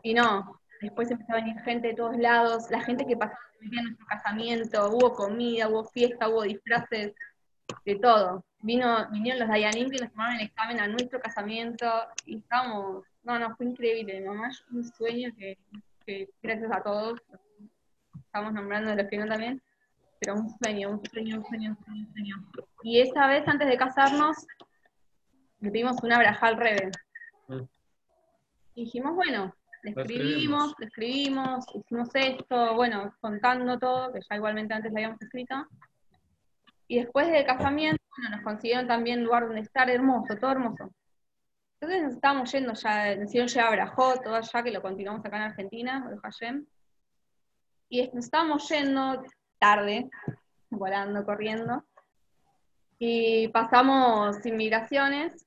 y 0.04 0.14
no, 0.14 0.61
después 0.82 1.12
empezó 1.12 1.34
a 1.34 1.36
venir 1.36 1.60
gente 1.62 1.90
de 1.90 1.94
todos 1.94 2.18
lados, 2.18 2.70
la 2.72 2.82
gente 2.82 3.06
que 3.06 3.16
pasó 3.16 3.36
en 3.62 3.84
nuestro 3.84 4.06
casamiento, 4.08 4.90
hubo 4.90 5.14
comida, 5.14 5.68
hubo 5.68 5.86
fiesta, 5.86 6.28
hubo 6.28 6.44
disfraces, 6.44 7.14
de 7.86 7.96
todo. 7.96 8.44
Vino, 8.62 9.10
vinieron 9.12 9.40
los 9.40 9.50
Dayanim 9.50 9.90
que 9.90 10.00
nos 10.00 10.12
tomaron 10.12 10.36
el 10.36 10.48
examen 10.48 10.80
a 10.80 10.88
nuestro 10.88 11.20
casamiento 11.20 11.88
y 12.26 12.38
estábamos, 12.40 13.06
no, 13.24 13.40
no, 13.40 13.56
fue 13.56 13.68
increíble, 13.68 14.22
mamá, 14.22 14.50
un 14.72 14.84
sueño 14.84 15.32
que, 15.38 15.58
que 16.06 16.30
gracias 16.42 16.72
a 16.72 16.84
todos 16.84 17.20
estamos 18.14 18.54
nombrando 18.54 18.96
los 18.96 19.08
que 19.08 19.18
no 19.18 19.28
también, 19.28 19.62
pero 20.20 20.36
un 20.36 20.50
sueño, 20.58 20.92
un 20.92 21.06
sueño, 21.06 21.38
un 21.38 21.46
sueño, 21.46 21.72
un 21.72 21.86
sueño, 21.86 22.06
un 22.06 22.14
sueño. 22.14 22.36
Y 22.84 23.00
esa 23.00 23.28
vez, 23.28 23.48
antes 23.48 23.68
de 23.68 23.78
casarnos, 23.78 24.38
le 25.60 25.72
pedimos 25.72 26.02
una 26.04 26.20
braja 26.20 26.48
al 26.48 26.58
revés. 26.58 26.92
Mm. 27.48 27.64
Y 28.76 28.86
dijimos, 28.86 29.16
bueno, 29.16 29.54
le 29.84 29.92
escribimos, 29.92 30.76
le 30.80 30.86
escribimos, 30.88 31.66
hicimos 31.74 32.10
esto, 32.14 32.76
bueno, 32.76 33.14
contando 33.20 33.78
todo, 33.80 34.14
que 34.14 34.20
ya 34.30 34.36
igualmente 34.36 34.74
antes 34.74 34.92
lo 34.92 34.98
habíamos 34.98 35.22
escrito. 35.22 35.68
Y 36.88 37.00
después 37.00 37.32
del 37.32 37.46
casamiento, 37.46 38.04
bueno, 38.18 38.36
nos 38.36 38.44
consiguieron 38.44 38.88
también 38.88 39.24
lugar 39.24 39.46
donde 39.46 39.62
estar, 39.62 39.90
hermoso, 39.90 40.36
todo 40.38 40.52
hermoso. 40.52 40.92
Entonces 41.80 42.04
nos 42.04 42.14
estábamos 42.14 42.52
yendo 42.52 42.74
ya, 42.74 43.16
nos 43.16 43.30
hicieron 43.30 43.48
llegar 43.48 43.68
a 43.68 43.72
Brajó, 43.72 44.16
todo 44.22 44.36
allá, 44.36 44.64
que 44.64 44.72
lo 44.72 44.82
continuamos 44.82 45.26
acá 45.26 45.38
en 45.38 45.44
Argentina, 45.44 46.08
el 46.12 46.20
Hashem 46.20 46.66
y 47.92 48.10
nos 48.14 48.26
estábamos 48.26 48.68
yendo 48.70 49.22
tarde, 49.60 50.10
volando, 50.70 51.26
corriendo, 51.26 51.84
y 52.98 53.50
pasamos 53.50 54.44
inmigraciones, 54.46 55.46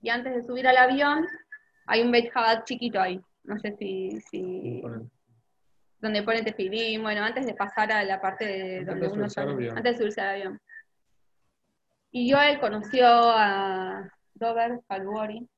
y 0.00 0.08
antes 0.08 0.34
de 0.34 0.42
subir 0.42 0.66
al 0.66 0.78
avión, 0.78 1.26
hay 1.86 2.00
un 2.00 2.10
Beit 2.10 2.32
Chabad 2.32 2.64
chiquito 2.64 2.98
ahí, 2.98 3.20
no 3.46 3.58
sé 3.58 3.76
si... 3.78 4.20
si 4.20 4.82
donde 5.98 6.22
pone 6.22 6.42
tefilim, 6.42 7.02
bueno, 7.02 7.24
antes 7.24 7.46
de 7.46 7.54
pasar 7.54 7.90
a 7.90 8.04
la 8.04 8.20
parte 8.20 8.46
de 8.46 8.84
donde 8.84 9.08
uno 9.08 9.26
ya, 9.26 9.42
antes 9.42 9.82
de 9.82 9.96
subirse 9.96 10.20
al 10.20 10.28
avión. 10.28 10.60
Y 12.10 12.30
yo 12.30 12.40
él 12.40 12.60
conoció 12.60 13.06
a 13.08 14.08
Dover 14.34 14.80
Falwori, 14.86 15.48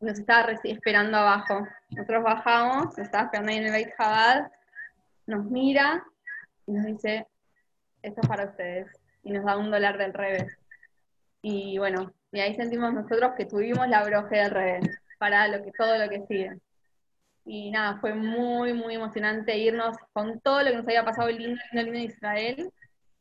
nos 0.00 0.18
estaba 0.18 0.52
esperando 0.64 1.16
abajo. 1.16 1.66
Nosotros 1.90 2.24
bajamos, 2.24 2.86
nos 2.86 2.98
estaba 2.98 3.24
esperando 3.24 3.52
ahí 3.52 3.58
en 3.58 3.66
el 3.66 3.72
Beit 3.72 3.96
Chabad, 3.96 4.50
nos 5.26 5.44
mira 5.46 6.04
y 6.66 6.72
nos 6.72 6.86
dice, 6.86 7.26
esto 8.02 8.20
es 8.20 8.28
para 8.28 8.46
ustedes, 8.46 8.88
y 9.22 9.32
nos 9.32 9.44
da 9.44 9.56
un 9.56 9.70
dólar 9.70 9.96
del 9.96 10.12
revés. 10.12 10.58
Y 11.40 11.78
bueno, 11.78 12.12
y 12.32 12.40
ahí 12.40 12.54
sentimos 12.56 12.92
nosotros 12.92 13.32
que 13.36 13.46
tuvimos 13.46 13.88
la 13.88 14.02
broje 14.04 14.36
del 14.36 14.50
revés, 14.50 15.00
para 15.18 15.48
lo 15.48 15.62
que, 15.62 15.72
todo 15.72 15.96
lo 15.98 16.08
que 16.08 16.26
sigue. 16.26 16.58
Y 17.44 17.70
nada, 17.70 17.98
fue 18.00 18.14
muy, 18.14 18.72
muy 18.72 18.94
emocionante 18.94 19.58
irnos 19.58 19.96
con 20.12 20.40
todo 20.40 20.62
lo 20.62 20.70
que 20.70 20.76
nos 20.76 20.86
había 20.86 21.04
pasado 21.04 21.28
lindo, 21.28 21.60
lindo, 21.72 21.82
lindo 21.82 21.98
de 21.98 22.04
Israel, 22.04 22.72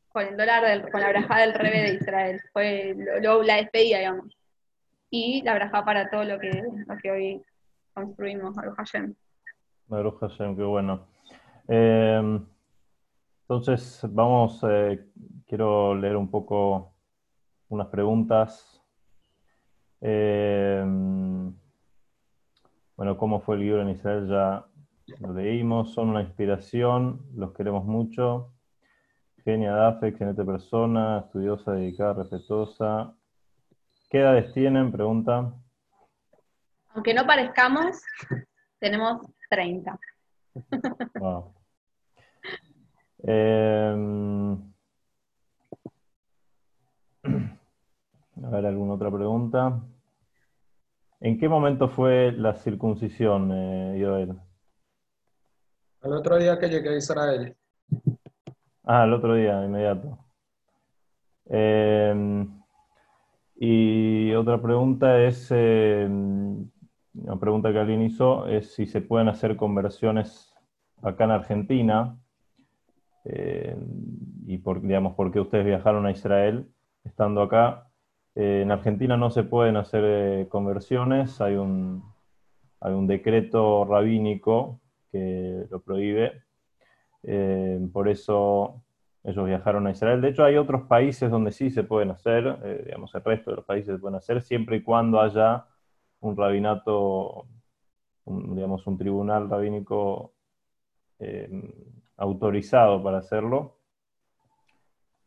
con 0.09 0.23
el 0.25 0.37
dólar, 0.37 0.63
del, 0.63 0.89
con 0.89 1.01
la 1.01 1.09
brajada 1.09 1.41
del 1.41 1.53
revés 1.53 1.89
de 1.89 1.95
Israel. 1.95 2.41
Fue 2.53 2.95
la 3.43 3.55
despedida, 3.55 3.97
digamos. 3.97 4.37
Y 5.09 5.41
la 5.41 5.55
brajada 5.55 5.85
para 5.85 6.09
todo 6.09 6.23
lo 6.23 6.39
que, 6.39 6.63
lo 6.87 6.97
que 6.97 7.11
hoy 7.11 7.41
construimos, 7.93 8.55
Baruch 8.55 8.77
Hashem. 8.77 9.13
Baruch 9.87 10.19
Hashem, 10.19 10.55
qué 10.55 10.63
bueno. 10.63 11.05
Em, 11.67 12.45
entonces, 13.41 14.01
vamos, 14.09 14.63
eh, 14.67 15.05
quiero 15.45 15.95
leer 15.95 16.15
un 16.15 16.31
poco 16.31 16.93
unas 17.69 17.87
preguntas. 17.87 18.81
Em, 20.01 21.53
bueno, 22.95 23.17
¿cómo 23.17 23.41
fue 23.41 23.55
el 23.55 23.61
libro 23.61 23.81
en 23.81 23.89
Israel? 23.89 24.27
Ya 24.27 24.65
lo 25.19 25.33
leímos, 25.33 25.93
son 25.93 26.09
una 26.09 26.21
inspiración, 26.21 27.25
los 27.35 27.53
queremos 27.53 27.85
mucho. 27.85 28.53
Genia 29.43 29.73
Dafe, 29.73 30.09
excelente 30.09 30.43
persona, 30.45 31.19
estudiosa, 31.25 31.73
dedicada, 31.73 32.13
respetuosa. 32.13 33.13
¿Qué 34.09 34.19
edades 34.19 34.53
tienen? 34.53 34.91
Pregunta. 34.91 35.53
Aunque 36.93 37.13
no 37.13 37.25
parezcamos, 37.25 38.01
tenemos 38.79 39.21
30. 39.49 39.99
Em, 43.25 44.53
a 48.43 48.49
ver, 48.49 48.65
¿alguna 48.65 48.95
otra 48.95 49.09
pregunta? 49.09 49.81
¿En 51.25 51.39
qué 51.39 51.47
momento 51.47 51.87
fue 51.87 52.33
la 52.33 52.53
circuncisión, 52.53 53.49
eh, 53.53 53.97
Joel? 53.97 54.37
El 56.01 56.11
otro 56.11 56.37
día 56.37 56.59
que 56.59 56.67
llegué 56.67 56.89
a 56.89 56.97
Israel. 56.97 57.55
Ah, 58.83 59.05
el 59.05 59.13
otro 59.13 59.33
día, 59.35 59.63
inmediato. 59.63 60.19
Em, 61.45 62.61
y 63.55 64.33
otra 64.33 64.61
pregunta 64.61 65.21
es, 65.21 65.49
em, 65.51 66.69
una 67.13 67.39
pregunta 67.39 67.71
que 67.71 67.79
alguien 67.79 68.01
hizo, 68.01 68.45
es 68.47 68.73
si 68.73 68.85
se 68.85 68.99
pueden 68.99 69.29
hacer 69.29 69.55
conversiones 69.55 70.53
acá 71.01 71.23
en 71.23 71.31
Argentina 71.31 72.17
eh, 73.23 73.77
y 74.45 74.57
por, 74.57 74.81
digamos, 74.81 75.15
por 75.15 75.31
qué 75.31 75.39
ustedes 75.39 75.65
viajaron 75.65 76.05
a 76.05 76.11
Israel 76.11 76.67
estando 77.05 77.41
acá. 77.41 77.92
Eh, 78.35 78.61
en 78.63 78.71
Argentina 78.71 79.17
no 79.17 79.29
se 79.29 79.43
pueden 79.43 79.77
hacer 79.77 80.03
eh, 80.05 80.47
conversiones, 80.49 81.39
hay 81.41 81.55
un, 81.55 82.03
hay 82.79 82.93
un 82.93 83.07
decreto 83.07 83.85
rabínico 83.85 84.79
que 85.11 85.65
lo 85.69 85.81
prohíbe, 85.81 86.43
por 87.93 88.09
eso 88.09 88.83
ellos 89.23 89.45
viajaron 89.45 89.87
a 89.87 89.91
Israel. 89.91 90.21
De 90.21 90.29
hecho, 90.29 90.43
hay 90.43 90.57
otros 90.57 90.87
países 90.87 91.29
donde 91.29 91.51
sí 91.51 91.69
se 91.69 91.83
pueden 91.83 92.11
hacer, 92.11 92.83
digamos, 92.83 93.13
el 93.15 93.23
resto 93.23 93.51
de 93.51 93.57
los 93.57 93.65
países 93.65 93.95
se 93.95 93.99
pueden 93.99 94.17
hacer, 94.17 94.41
siempre 94.41 94.77
y 94.77 94.83
cuando 94.83 95.21
haya 95.21 95.67
un 96.19 96.35
rabinato, 96.35 97.45
digamos, 98.25 98.85
un 98.87 98.97
tribunal 98.97 99.49
rabínico 99.49 100.33
autorizado 102.17 103.01
para 103.03 103.19
hacerlo. 103.19 103.72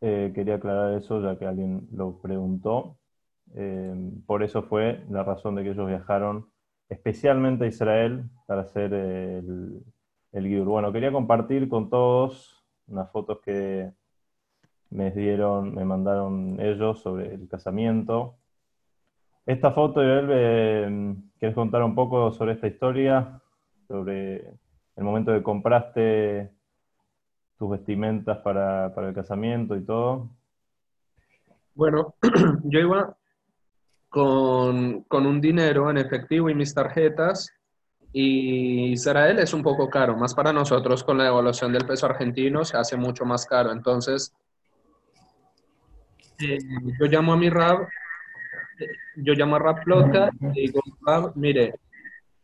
Eh, 0.08 0.30
quería 0.32 0.54
aclarar 0.54 0.92
eso 0.94 1.20
ya 1.20 1.36
que 1.36 1.46
alguien 1.46 1.88
lo 1.90 2.20
preguntó. 2.20 2.96
Eh, 3.56 3.92
por 4.24 4.44
eso 4.44 4.62
fue 4.62 5.04
la 5.10 5.24
razón 5.24 5.56
de 5.56 5.64
que 5.64 5.70
ellos 5.70 5.88
viajaron 5.88 6.48
especialmente 6.88 7.64
a 7.64 7.66
Israel 7.66 8.30
para 8.46 8.62
hacer 8.62 8.94
el, 8.94 9.82
el 10.30 10.64
Bueno, 10.64 10.92
quería 10.92 11.10
compartir 11.10 11.68
con 11.68 11.90
todos 11.90 12.64
unas 12.86 13.10
fotos 13.10 13.40
que 13.44 13.90
me 14.90 15.10
dieron, 15.10 15.74
me 15.74 15.84
mandaron 15.84 16.60
ellos 16.60 17.00
sobre 17.00 17.34
el 17.34 17.48
casamiento. 17.48 18.36
Esta 19.44 19.72
foto, 19.72 19.94
Joel, 19.94 20.28
eh, 20.30 21.16
¿quieres 21.40 21.56
contar 21.56 21.82
un 21.82 21.96
poco 21.96 22.30
sobre 22.30 22.52
esta 22.52 22.68
historia? 22.68 23.42
Sobre 23.88 24.36
el 24.94 25.02
momento 25.04 25.32
que 25.32 25.42
compraste 25.42 26.55
tus 27.58 27.70
vestimentas 27.70 28.38
para, 28.38 28.86
el 28.86 29.14
casamiento 29.14 29.76
y 29.76 29.84
todo? 29.84 30.30
Bueno, 31.74 32.14
yo 32.64 32.80
iba 32.80 33.16
con, 34.08 35.04
un 35.10 35.40
dinero 35.40 35.90
en 35.90 35.98
efectivo 35.98 36.48
y 36.48 36.54
mis 36.54 36.74
tarjetas 36.74 37.52
y 38.12 38.92
Israel 38.92 39.38
es 39.38 39.52
un 39.52 39.62
poco 39.62 39.90
caro, 39.90 40.16
más 40.16 40.34
para 40.34 40.52
nosotros 40.52 41.04
con 41.04 41.18
la 41.18 41.24
devaluación 41.24 41.72
del 41.72 41.86
peso 41.86 42.06
argentino 42.06 42.64
se 42.64 42.76
hace 42.76 42.96
mucho 42.96 43.24
más 43.24 43.44
caro. 43.46 43.72
Entonces, 43.72 44.32
eh, 46.38 46.58
yo 46.98 47.06
llamo 47.06 47.32
a 47.34 47.36
mi 47.36 47.50
rab, 47.50 47.86
yo 49.16 49.34
llamo 49.34 49.56
a 49.56 49.58
Rab 49.58 49.84
Plota 49.84 50.30
y 50.54 50.66
digo, 50.66 50.80
Rab, 51.04 51.32
mire, 51.34 51.74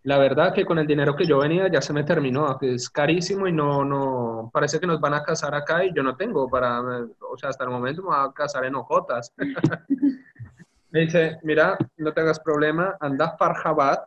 la 0.04 0.18
verdad 0.18 0.52
que 0.52 0.64
con 0.64 0.78
el 0.78 0.86
dinero 0.86 1.14
que 1.14 1.26
yo 1.26 1.38
venía 1.38 1.68
ya 1.68 1.80
se 1.80 1.92
me 1.92 2.02
terminó, 2.02 2.58
es 2.60 2.90
carísimo 2.90 3.46
y 3.46 3.52
no, 3.52 3.84
no, 3.84 4.50
parece 4.52 4.80
que 4.80 4.86
nos 4.86 5.00
van 5.00 5.14
a 5.14 5.22
casar 5.22 5.54
acá 5.54 5.84
y 5.84 5.94
yo 5.94 6.02
no 6.02 6.16
tengo 6.16 6.48
para, 6.48 6.80
o 6.80 7.36
sea, 7.38 7.50
hasta 7.50 7.64
el 7.64 7.70
momento 7.70 8.02
me 8.02 8.08
voy 8.08 8.16
a 8.18 8.32
casar 8.32 8.64
en 8.64 8.74
Ojotas. 8.74 9.32
me 10.90 11.00
dice, 11.00 11.38
mira, 11.42 11.78
no 11.96 12.12
tengas 12.12 12.40
problema, 12.40 12.96
anda 13.00 13.26
a 13.26 13.36
Farjabad 13.36 14.00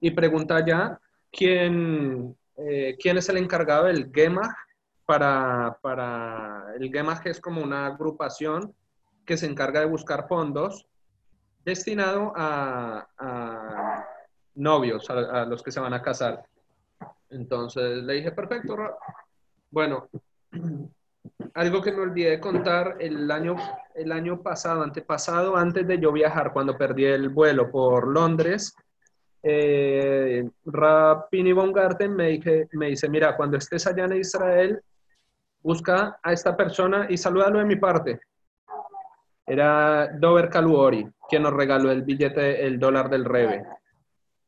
y 0.00 0.10
pregunta 0.10 0.64
ya 0.64 0.98
quién, 1.30 2.36
eh, 2.56 2.96
quién 3.00 3.16
es 3.16 3.28
el 3.28 3.36
encargado 3.36 3.84
del 3.84 4.10
GEMA 4.12 4.54
para, 5.06 5.78
para, 5.80 6.74
el 6.78 6.90
GEMA 6.90 7.20
es 7.24 7.40
como 7.40 7.62
una 7.62 7.86
agrupación 7.86 8.74
que 9.24 9.36
se 9.36 9.46
encarga 9.46 9.80
de 9.80 9.86
buscar 9.86 10.26
fondos 10.28 10.86
destinado 11.64 12.32
a, 12.36 13.06
novios, 14.56 15.08
a, 15.10 15.44
los 15.44 15.62
que 15.62 15.70
se 15.70 15.80
van 15.80 15.94
a 15.94 16.02
casar. 16.02 16.44
Entonces 17.30 18.02
le 18.02 18.14
dije, 18.14 18.32
perfecto. 18.32 18.76
Bueno, 19.70 20.08
algo 21.54 21.82
que 21.82 21.92
me 21.92 22.02
olvidé 22.02 22.30
de 22.30 22.40
contar, 22.40 22.96
el 23.00 23.30
año, 23.30 23.56
el 23.94 24.12
año 24.12 24.42
pasado, 24.42 24.82
antepasado, 24.82 25.56
antes 25.56 25.86
de 25.86 25.98
yo 25.98 26.12
viajar, 26.12 26.52
cuando 26.52 26.76
perdí 26.76 27.04
el 27.04 27.28
vuelo 27.28 27.70
por 27.70 28.08
Londres, 28.08 28.74
eh, 29.42 30.48
Rapini 30.64 31.52
von 31.52 31.72
Garten 31.72 32.14
me, 32.14 32.40
me 32.72 32.86
dice, 32.88 33.08
mira, 33.08 33.36
cuando 33.36 33.56
estés 33.58 33.86
allá 33.86 34.04
en 34.06 34.14
Israel, 34.14 34.80
busca 35.62 36.18
a 36.22 36.32
esta 36.32 36.56
persona 36.56 37.06
y 37.08 37.16
salúdalo 37.16 37.58
de 37.58 37.64
mi 37.64 37.76
parte. 37.76 38.20
Era 39.46 40.08
Dover 40.18 40.48
Kaluori, 40.48 41.08
quien 41.28 41.42
nos 41.42 41.52
regaló 41.52 41.90
el 41.92 42.02
billete, 42.02 42.66
el 42.66 42.80
dólar 42.80 43.08
del 43.08 43.24
Rebe. 43.24 43.64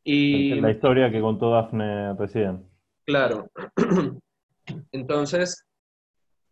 Y, 0.04 0.60
la 0.60 0.70
historia 0.70 1.10
que 1.10 1.20
contó 1.20 1.50
Dafne 1.50 2.14
recién. 2.14 2.64
Claro. 3.04 3.50
Entonces, 4.92 5.64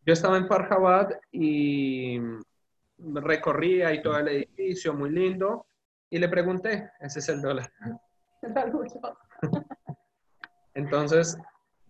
yo 0.05 0.12
estaba 0.12 0.36
en 0.36 0.47
Farjabad 0.47 1.10
y 1.32 2.18
recorría 2.98 3.93
y 3.93 4.02
todo 4.02 4.18
el 4.18 4.28
edificio, 4.28 4.94
muy 4.94 5.10
lindo, 5.10 5.66
y 6.10 6.18
le 6.18 6.28
pregunté, 6.28 6.90
ese 7.01 7.18
es 7.18 7.28
el 7.28 7.43
dólar. 7.43 7.70
Entonces, 10.74 11.36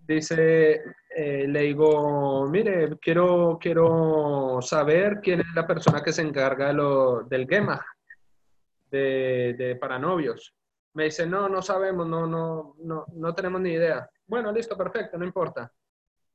dice, 0.07 0.81
eh, 1.15 1.47
le 1.49 1.61
digo, 1.61 2.49
mire, 2.49 2.97
quiero, 2.99 3.59
quiero 3.61 4.59
saber 4.63 5.21
quién 5.23 5.41
es 5.41 5.55
la 5.55 5.67
persona 5.67 6.03
que 6.03 6.13
se 6.13 6.23
encarga 6.23 6.69
de 6.69 6.75
lo, 6.75 7.23
del 7.25 7.47
GEMA, 7.47 7.85
de, 8.91 9.55
de 9.59 9.77
para 9.77 9.99
novios. 9.99 10.55
Me 10.97 11.05
dice, 11.05 11.27
no, 11.27 11.49
no 11.49 11.63
sabemos, 11.63 12.07
no, 12.07 12.27
no, 12.27 12.75
no, 12.79 13.07
no 13.13 13.35
tenemos 13.35 13.61
ni 13.61 13.71
idea. 13.71 14.09
Bueno, 14.27 14.51
listo, 14.51 14.77
perfecto, 14.77 15.17
no 15.19 15.25
importa. 15.25 15.71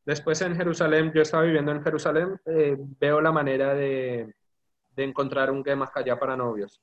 Después 0.06 0.42
en 0.42 0.56
Jerusalén, 0.56 1.12
yo 1.14 1.22
estaba 1.22 1.44
viviendo 1.44 1.72
en 1.72 1.84
Jerusalén, 1.84 2.40
eh, 2.46 2.78
veo 3.00 3.22
la 3.22 3.32
manera 3.32 3.74
de, 3.74 4.34
de 4.96 5.04
encontrar 5.04 5.52
un 5.52 5.64
GEMA 5.64 5.92
allá 5.94 6.18
para 6.18 6.38
novios 6.38 6.82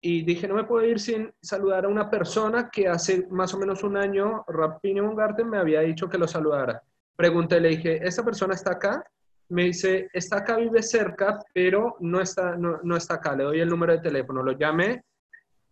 y 0.00 0.22
dije, 0.22 0.46
no 0.46 0.54
me 0.54 0.64
puedo 0.64 0.86
ir 0.86 1.00
sin 1.00 1.32
saludar 1.40 1.84
a 1.84 1.88
una 1.88 2.08
persona 2.08 2.70
que 2.70 2.88
hace 2.88 3.26
más 3.30 3.52
o 3.54 3.58
menos 3.58 3.82
un 3.82 3.96
año, 3.96 4.44
Rapini 4.46 5.00
Garten 5.14 5.48
me 5.48 5.58
había 5.58 5.80
dicho 5.80 6.08
que 6.08 6.18
lo 6.18 6.28
saludara. 6.28 6.82
Pregunté, 7.16 7.60
le 7.60 7.70
dije, 7.70 8.06
¿esta 8.06 8.24
persona 8.24 8.54
está 8.54 8.72
acá? 8.72 9.04
Me 9.48 9.64
dice, 9.64 10.08
está 10.12 10.38
acá, 10.38 10.56
vive 10.56 10.82
cerca, 10.82 11.40
pero 11.52 11.96
no 12.00 12.20
está, 12.20 12.56
no, 12.56 12.96
está 12.96 13.14
acá. 13.14 13.34
Le 13.34 13.44
doy 13.44 13.60
el 13.60 13.68
número 13.68 13.92
de 13.92 14.00
teléfono, 14.00 14.42
lo 14.42 14.52
llamé 14.52 15.02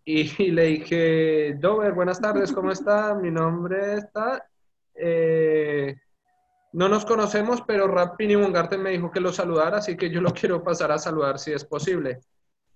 y, 0.08 0.52
le 0.52 0.62
dije, 0.66 1.54
Dover, 1.58 1.92
buenas 1.92 2.20
tardes, 2.20 2.52
¿cómo 2.52 2.70
está? 2.70 3.12
Mi 3.14 3.30
nombre 3.30 3.94
está... 3.94 4.48
Eh, 4.94 5.96
no 6.72 6.88
nos 6.88 7.04
conocemos, 7.04 7.62
pero 7.66 7.88
Rapini 7.88 8.36
Garten 8.52 8.82
me 8.82 8.90
dijo 8.90 9.10
que 9.10 9.18
lo 9.18 9.32
saludara, 9.32 9.78
así 9.78 9.96
que 9.96 10.08
yo 10.08 10.20
lo 10.20 10.32
quiero 10.32 10.62
pasar 10.62 10.92
a 10.92 10.98
saludar 10.98 11.40
si 11.40 11.52
es 11.52 11.64
posible. 11.64 12.20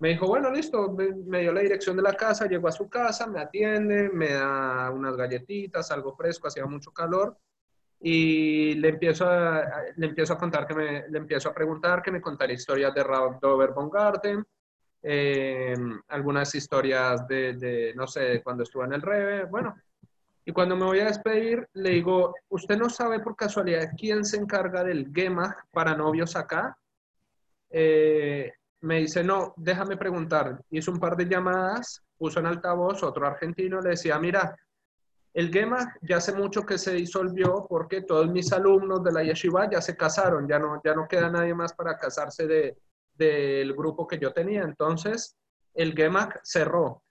Me 0.01 0.09
dijo, 0.09 0.27
bueno, 0.27 0.51
listo, 0.51 0.91
me 1.27 1.43
dio 1.43 1.53
la 1.53 1.61
dirección 1.61 1.97
de 1.97 2.03
la 2.03 2.15
casa, 2.15 2.49
llegó 2.49 2.67
a 2.67 2.73
su 2.73 2.89
casa, 2.89 3.27
me 3.27 3.41
atiende, 3.41 4.11
me 4.11 4.33
da 4.33 4.91
unas 4.91 5.17
galletitas, 5.17 5.91
algo 5.93 6.17
fresco, 6.17 6.49
hacía 6.49 6.67
mucho 6.67 6.91
calor, 6.91 7.37
y 8.01 8.75
le 8.75 8.89
empiezo 8.89 9.29
a, 9.29 9.63
le 9.95 10.07
empiezo 10.07 10.33
a 10.33 10.39
contar, 10.39 10.67
que 10.67 10.75
me, 10.75 11.09
le 11.09 11.19
empiezo 11.19 11.51
a 11.51 11.55
preguntar 11.55 12.03
que 12.03 12.11
me 12.11 12.21
contara 12.21 12.53
historias 12.53 12.93
de 12.93 13.05
Dover 13.41 13.71
von 13.71 13.89
Garten, 13.89 14.45
eh, 15.03 15.75
algunas 16.09 16.55
historias 16.55 17.27
de, 17.27 17.55
de, 17.55 17.95
no 17.95 18.07
sé, 18.07 18.43
cuando 18.43 18.63
estuve 18.63 18.85
en 18.85 18.93
el 18.93 19.03
Reve, 19.03 19.45
bueno. 19.45 19.75
Y 20.45 20.53
cuando 20.53 20.77
me 20.77 20.85
voy 20.85 21.01
a 21.01 21.07
despedir, 21.07 21.69
le 21.75 21.91
digo, 21.91 22.35
¿usted 22.49 22.77
no 22.77 22.89
sabe 22.89 23.21
por 23.21 23.37
casualidad 23.37 23.91
quién 23.97 24.25
se 24.25 24.37
encarga 24.37 24.83
del 24.83 25.13
GEMA 25.13 25.57
para 25.71 25.95
novios 25.95 26.35
acá? 26.35 26.77
Eh, 27.71 28.53
me 28.81 29.01
dice, 29.01 29.23
no, 29.23 29.55
déjame 29.57 29.97
preguntar. 29.97 30.61
Hizo 30.71 30.91
un 30.91 30.99
par 30.99 31.17
de 31.17 31.27
llamadas, 31.27 32.03
puso 32.17 32.41
en 32.41 32.47
altavoz 32.47 33.03
otro 33.03 33.27
argentino, 33.27 33.81
le 33.81 33.91
decía, 33.91 34.19
mira, 34.19 34.57
el 35.33 35.53
GEMA 35.53 35.95
ya 36.03 36.17
hace 36.17 36.33
mucho 36.33 36.67
que 36.67 36.79
se 36.79 36.95
disolvió 36.95 37.67
porque 37.69 38.03
todos 38.03 38.29
mis 38.29 38.53
alumnos 38.53 39.05
de 39.05 39.13
la 39.13 39.23
yeshiva 39.23 39.71
ya 39.71 39.81
se 39.81 39.97
casaron, 39.97 40.49
ya 40.49 40.59
no, 40.59 40.81
ya 40.83 40.95
no 40.95 41.07
queda 41.07 41.31
nadie 41.31 41.55
más 41.55 41.73
para 41.75 41.97
casarse 41.97 42.47
de, 42.47 42.77
del 43.21 43.75
grupo 43.75 44.07
que 44.07 44.19
yo 44.19 44.33
tenía. 44.33 44.63
Entonces, 44.63 45.37
el 45.75 45.95
GEMA 45.95 46.29
cerró. 46.43 47.03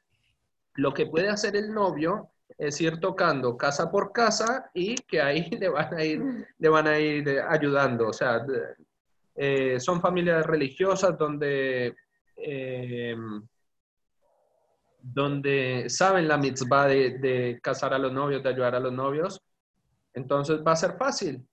Lo 0.76 0.94
que 0.94 1.06
puede 1.06 1.30
hacer 1.30 1.56
el 1.56 1.74
novio 1.74 2.32
es 2.58 2.82
ir 2.82 3.00
tocando 3.00 3.56
casa 3.56 3.92
por 3.92 4.12
casa 4.12 4.70
y 4.74 4.96
que 4.96 5.22
ahí 5.22 5.50
le 5.60 5.70
van 5.70 5.94
a 5.94 6.04
ir, 6.04 6.48
le 6.58 6.70
van 6.70 6.88
a 6.88 7.00
ir 7.00 7.30
ayudando. 7.48 8.10
O 8.10 8.14
sea, 8.14 8.46
eh, 9.36 9.80
son 9.80 10.02
familias 10.02 10.46
religiosas 10.46 11.18
donde, 11.18 11.96
eh, 12.36 13.16
donde 15.02 15.86
saben 15.90 16.28
la 16.28 16.38
mitzvah 16.38 16.88
de, 16.88 17.60
casar 17.62 17.94
a 17.94 18.00
los 18.00 18.12
novios, 18.12 18.44
de 18.44 18.50
ayudar 18.50 18.76
a 18.76 18.80
los 18.80 18.92
novios. 18.92 19.42
Entonces 20.14 20.60
va 20.66 20.74
a 20.74 20.76
ser 20.76 20.98
fácil. 20.98 21.46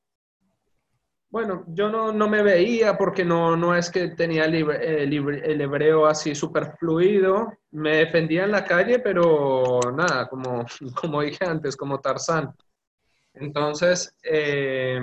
Bueno, 1.29 1.65
yo 1.69 1.89
no, 1.91 2.13
no 2.13 2.29
me 2.29 2.43
veía 2.43 2.97
porque 2.97 3.25
no, 3.25 3.57
no 3.57 3.75
es 3.75 3.91
que 3.91 4.09
tenía 4.09 4.45
el, 4.45 4.55
el 4.55 5.61
hebreo 5.61 6.07
así 6.07 6.35
súper 6.35 6.77
fluido. 6.79 7.53
Me 7.73 7.97
defendía 7.99 8.45
en 8.45 8.53
la 8.53 8.65
calle, 8.65 9.01
pero 9.01 9.81
nada, 9.95 10.29
como, 10.29 10.65
como 11.01 11.23
dije 11.23 11.45
antes, 11.45 11.77
como 11.77 12.01
Tarzán. 12.01 12.55
Entonces, 13.35 14.15
eh, 14.23 15.01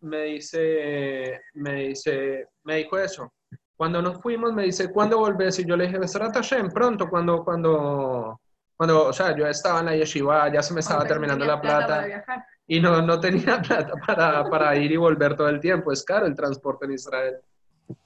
me 0.00 0.22
dice, 0.22 1.40
me 1.54 1.74
dice, 1.74 2.48
me 2.64 2.76
dijo 2.76 2.98
eso. 2.98 3.32
Cuando 3.76 4.02
nos 4.02 4.20
fuimos, 4.20 4.52
me 4.52 4.64
dice, 4.64 4.92
¿cuándo 4.92 5.18
volvés? 5.18 5.58
Y 5.58 5.64
yo 5.64 5.76
le 5.76 5.86
dije, 5.86 5.98
en 5.98 6.68
pronto, 6.68 7.08
cuando, 7.08 7.42
cuando, 7.42 8.40
cuando, 8.76 9.06
o 9.06 9.12
sea, 9.12 9.34
yo 9.34 9.46
estaba 9.46 9.80
en 9.80 9.86
la 9.86 9.96
yeshiva, 9.96 10.52
ya 10.52 10.62
se 10.62 10.74
me 10.74 10.80
estaba 10.80 11.06
terminando 11.06 11.46
la 11.46 11.60
plata, 11.60 12.06
y 12.70 12.80
no, 12.80 13.02
no 13.02 13.18
tenía 13.18 13.60
plata 13.68 13.94
para, 14.06 14.48
para 14.48 14.76
ir 14.76 14.92
y 14.92 14.96
volver 14.96 15.34
todo 15.34 15.48
el 15.48 15.58
tiempo. 15.58 15.90
Es 15.90 16.04
caro 16.04 16.26
el 16.26 16.36
transporte 16.36 16.86
en 16.86 16.92
Israel. 16.92 17.34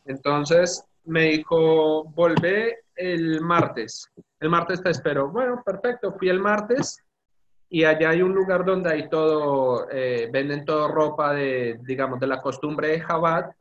Entonces 0.06 0.82
me 1.04 1.24
dijo, 1.24 2.04
volvé 2.04 2.78
el 2.96 3.42
martes. 3.42 4.10
El 4.40 4.48
martes 4.48 4.82
te 4.82 4.88
espero. 4.88 5.28
Bueno, 5.28 5.62
perfecto. 5.62 6.14
Fui 6.18 6.30
el 6.30 6.40
martes 6.40 6.98
y 7.68 7.84
allá 7.84 8.08
hay 8.08 8.22
un 8.22 8.32
lugar 8.32 8.64
donde 8.64 8.90
hay 8.90 9.10
todo, 9.10 9.86
eh, 9.90 10.30
venden 10.32 10.64
todo 10.64 10.88
ropa 10.88 11.34
de, 11.34 11.78
digamos, 11.82 12.18
de 12.18 12.26
la 12.26 12.40
costumbre 12.40 12.88
de 12.88 13.00
Jabat. 13.00 13.54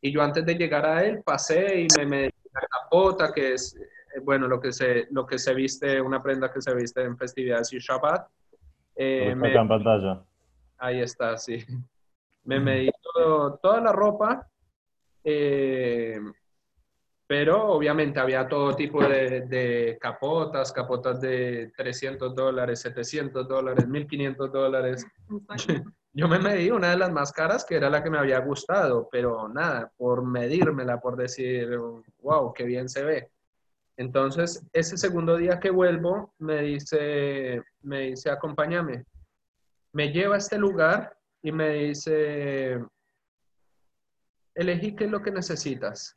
Y 0.00 0.10
yo 0.10 0.22
antes 0.22 0.46
de 0.46 0.54
llegar 0.54 0.86
a 0.86 1.04
él 1.04 1.20
pasé 1.22 1.82
y 1.82 1.86
me 1.98 2.06
metí 2.06 2.48
la 2.54 2.66
capota, 2.66 3.30
que 3.30 3.52
es, 3.52 3.76
eh, 3.76 4.20
bueno, 4.22 4.48
lo 4.48 4.58
que, 4.58 4.72
se, 4.72 5.06
lo 5.10 5.26
que 5.26 5.38
se 5.38 5.52
viste, 5.52 6.00
una 6.00 6.22
prenda 6.22 6.50
que 6.50 6.62
se 6.62 6.74
viste 6.74 7.02
en 7.02 7.18
festividades 7.18 7.74
y 7.74 7.78
Shabbat. 7.78 8.26
Eh, 8.94 9.34
me, 9.34 9.52
en 9.52 9.68
pantalla. 9.68 10.22
Ahí 10.78 11.00
está, 11.00 11.36
sí. 11.36 11.64
Me 12.44 12.60
medí 12.60 12.90
toda 13.60 13.80
la 13.80 13.92
ropa. 13.92 14.48
Eh, 15.24 16.20
pero 17.26 17.72
obviamente 17.72 18.20
había 18.20 18.46
todo 18.46 18.76
tipo 18.76 19.02
de, 19.02 19.98
capotas, 20.00 20.72
capotas 20.72 21.20
de 21.20 21.72
300 21.76 22.34
dólares, 22.34 22.80
700 22.80 23.48
dólares, 23.48 23.86
1500 23.88 24.52
dólares. 24.52 25.06
Yo 26.12 26.28
me 26.28 26.38
medí 26.38 26.70
una 26.70 26.90
de 26.90 26.96
las 26.96 27.12
más 27.12 27.32
caras 27.32 27.64
que 27.64 27.74
era 27.74 27.90
la 27.90 28.02
que 28.02 28.10
me 28.10 28.18
había 28.18 28.38
gustado, 28.38 29.08
pero 29.10 29.48
nada, 29.48 29.92
por 29.98 30.24
medírmela, 30.24 30.98
por 30.98 31.16
decir, 31.16 31.68
wow, 32.22 32.54
qué 32.54 32.64
bien 32.64 32.88
se 32.88 33.04
ve. 33.04 33.30
Entonces, 33.98 34.64
ese 34.72 34.96
segundo 34.96 35.36
día 35.36 35.58
que 35.58 35.70
vuelvo, 35.70 36.32
me 36.38 36.62
dice, 36.62 37.62
me 37.82 38.00
dice, 38.02 38.30
acompáñame. 38.30 39.04
Me 39.96 40.12
lleva 40.12 40.34
a 40.34 40.38
este 40.38 40.58
lugar 40.58 41.16
y 41.40 41.52
me 41.52 41.70
dice, 41.70 42.84
elegí 44.54 44.94
qué 44.94 45.04
es 45.04 45.10
lo 45.10 45.22
que 45.22 45.30
necesitas. 45.30 46.14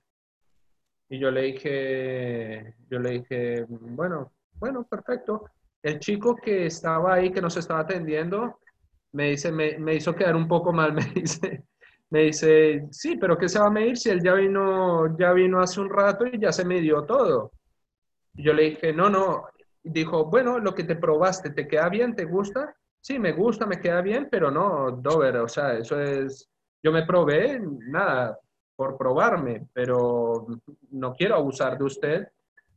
Y 1.08 1.18
yo 1.18 1.32
le 1.32 1.44
dije, 1.44 2.76
yo 2.90 3.00
le 3.00 3.12
dije, 3.12 3.66
bueno, 3.70 4.34
bueno, 4.56 4.84
perfecto. 4.84 5.46
el 5.82 5.98
chico 6.00 6.36
que 6.36 6.66
estaba 6.66 7.14
ahí, 7.14 7.32
que 7.32 7.40
nos 7.40 7.56
estaba 7.56 7.80
atendiendo, 7.80 8.60
me 9.14 9.30
dice, 9.30 9.50
me, 9.50 9.96
hizo 9.96 10.14
quedar 10.14 10.36
un 10.36 10.50
poco 10.50 10.74
mal, 10.74 10.92
me 10.94 11.06
dice, 11.16 11.64
me 12.10 12.24
dice, 12.24 12.86
sí, 12.92 13.16
pero 13.16 13.38
¿qué 13.38 13.48
se 13.48 13.60
va 13.60 13.68
a 13.68 13.72
medir 13.72 13.96
si 13.96 14.10
él 14.10 14.22
ya 14.22 14.34
vino, 14.34 15.18
ya 15.18 15.32
vino 15.32 15.62
hace 15.62 15.80
un 15.80 15.90
rato 15.90 16.28
y 16.28 16.38
ya 16.38 16.52
se 16.52 16.66
midió 16.66 17.06
todo? 17.06 17.54
Y 18.34 18.44
yo 18.44 18.52
le 18.52 18.72
dije, 18.72 18.92
no, 18.92 19.10
no. 19.10 19.46
dijo, 19.82 20.26
bueno, 20.26 20.60
lo 20.60 20.76
que 20.76 20.84
te 20.84 20.98
probaste, 20.98 21.52
¿te 21.52 21.66
queda 21.66 21.88
bien? 21.88 22.14
¿Te 22.14 22.26
gusta? 22.26 22.76
Sí, 23.02 23.18
me 23.18 23.32
gusta, 23.32 23.66
me 23.66 23.80
queda 23.80 24.02
bien, 24.02 24.28
pero 24.30 24.52
no, 24.52 24.92
Dover, 24.92 25.38
o 25.38 25.48
sea, 25.48 25.74
eso 25.74 26.00
es, 26.00 26.50
yo 26.84 26.92
me 26.92 27.06
probé, 27.06 27.60
nada, 27.62 28.38
por 28.76 28.98
probarme, 28.98 29.68
pero 29.74 30.48
no 30.92 31.14
quiero 31.14 31.36
abusar 31.36 31.78
de 31.78 31.84
usted, 31.84 32.28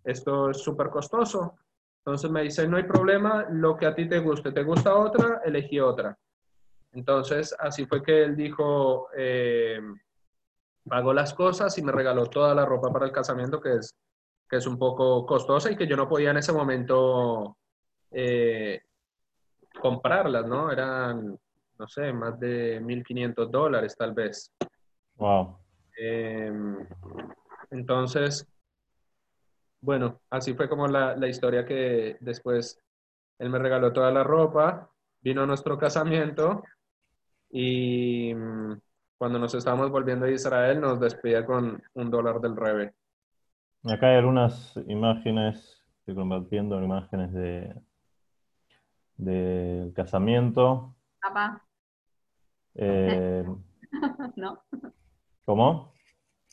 esto 0.05 0.51
es 0.51 0.59
súper 0.59 0.89
costoso. 0.91 1.57
Entonces 1.99 2.31
me 2.31 2.43
dice, 2.43 2.67
no 2.67 2.77
hay 2.77 2.83
problema, 2.83 3.47
lo 3.51 3.77
que 3.77 3.87
a 3.87 3.95
ti 3.95 4.09
te 4.09 4.19
guste, 4.19 4.51
¿te 4.51 4.65
gusta 4.65 4.97
otra? 4.97 5.41
Elegí 5.45 5.79
otra. 5.79 6.19
Entonces, 6.93 7.55
así 7.59 7.87
fue 7.87 8.03
que 8.03 8.25
él 8.25 8.37
dijo, 8.37 9.09
eh, 9.17 9.81
pagó 10.89 11.13
las 11.13 11.33
cosas 11.35 11.77
y 11.79 11.83
me 11.83 11.93
regaló 11.93 12.27
toda 12.27 12.55
la 12.55 12.67
ropa 12.67 12.93
para 12.93 13.07
el 13.07 13.13
casamiento, 13.13 13.61
que 13.61 13.75
es, 13.77 13.95
que 14.49 14.57
es 14.57 14.67
un 14.67 14.79
poco 14.79 15.25
costosa 15.25 15.71
y 15.71 15.77
que 15.77 15.87
yo 15.87 15.97
no 15.97 16.09
podía 16.09 16.33
en 16.33 16.39
ese 16.39 16.53
momento 16.53 17.57
eh, 18.11 18.83
comprarlas, 19.81 20.47
¿no? 20.47 20.71
Eran, 20.71 21.39
no 21.79 21.89
sé, 21.89 22.13
más 22.13 22.39
de 22.39 22.81
1.500 22.81 23.51
dólares 23.51 23.97
tal 23.97 24.13
vez. 24.13 24.53
Wow. 25.17 25.59
Em, 25.97 26.87
entonces, 27.71 28.47
bueno, 29.81 30.21
así 30.31 30.55
fue 30.55 30.69
como 30.69 30.87
la, 30.87 31.17
la 31.17 31.29
historia 31.29 31.65
que 31.65 32.17
después 32.21 32.79
él 33.39 33.51
me 33.51 33.59
regaló 33.59 33.93
toda 33.93 34.11
la 34.11 34.23
ropa, 34.23 34.91
vino 35.21 35.43
a 35.43 35.47
nuestro 35.47 35.79
casamiento 35.79 36.63
y 37.51 38.35
mm, 38.35 38.81
cuando 39.19 39.39
nos 39.39 39.55
estábamos 39.55 39.91
volviendo 39.91 40.27
a 40.27 40.31
Israel 40.31 40.81
nos 40.81 40.99
despedía 40.99 41.45
con 41.45 41.83
un 41.95 42.11
dólar 42.11 42.41
del 42.41 42.57
Rebe. 42.57 42.95
Acá 43.85 44.11
hay 44.11 44.17
algunas 44.17 44.77
imágenes, 44.87 45.83
estoy 45.99 46.15
compartiendo 46.15 46.83
imágenes 46.83 47.33
de 47.33 47.75
del 49.25 49.93
casamiento. 49.95 50.95
Papá. 51.21 51.63
Eh, 52.75 53.45
no, 54.37 54.59
¿Cómo? 55.45 55.93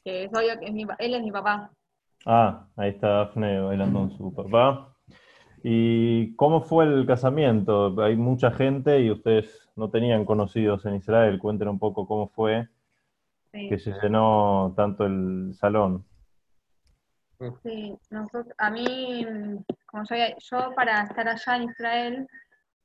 que 0.04 0.24
es 0.26 0.32
obvio 0.34 0.58
que 0.60 0.66
es 0.68 0.74
mi 0.74 0.86
él 1.00 1.14
es 1.16 1.22
mi 1.24 1.32
papá. 1.32 1.72
Ah, 2.26 2.68
ahí 2.76 2.90
está 2.92 3.08
Dafne 3.10 3.60
bailando 3.62 4.00
con 4.00 4.12
su 4.12 4.34
papá. 4.34 4.94
¿Y 5.64 6.36
cómo 6.36 6.62
fue 6.62 6.86
el 6.86 7.06
casamiento? 7.06 8.02
Hay 8.02 8.16
mucha 8.16 8.52
gente 8.52 9.02
y 9.02 9.12
ustedes 9.12 9.70
no 9.76 9.90
tenían 9.90 10.24
conocidos 10.26 10.86
en 10.86 10.96
Israel. 10.96 11.38
Cuéntenos 11.40 11.74
un 11.74 11.80
poco 11.80 12.08
cómo 12.08 12.30
fue 12.30 12.68
Sí. 13.52 13.68
que 13.68 13.80
se 13.80 13.92
llenó 14.02 14.74
tanto 14.78 15.06
el 15.08 15.54
salón. 15.56 16.06
Sí, 17.64 17.98
nosotros, 18.12 18.54
a 18.58 18.70
mí, 18.70 19.26
como 19.88 20.04
yo, 20.04 20.16
yo 20.40 20.76
para 20.76 21.02
estar 21.04 21.28
allá 21.28 21.56
en 21.56 21.64
Israel 21.64 22.28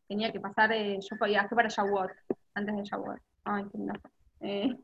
tenía 0.08 0.32
que 0.32 0.40
pasar, 0.40 0.72
eh, 0.72 0.98
yo 1.00 1.26
viajé 1.26 1.54
para 1.54 1.68
Shavuot, 1.68 2.10
antes 2.54 2.76
de 2.76 2.82
Shavuot. 2.82 3.20
Ay, 3.44 3.64
qué 3.70 3.78
fue. 3.78 4.10
Eh, 4.40 4.76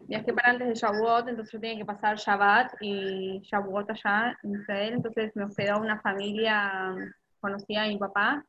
viajé 0.00 0.32
para 0.32 0.50
antes 0.50 0.68
de 0.68 0.74
Shavuot, 0.74 1.28
entonces 1.28 1.52
yo 1.52 1.60
tenía 1.60 1.78
que 1.78 1.84
pasar 1.84 2.16
Shabbat 2.16 2.74
y 2.80 3.40
Shavuot 3.40 3.90
allá 3.90 4.36
en 4.42 4.60
Israel, 4.60 4.94
entonces 4.94 5.34
me 5.36 5.44
hospedó 5.44 5.80
una 5.80 6.00
familia 6.00 6.94
conocida 7.40 7.82
de 7.82 7.88
mi 7.88 7.98
papá. 7.98 8.44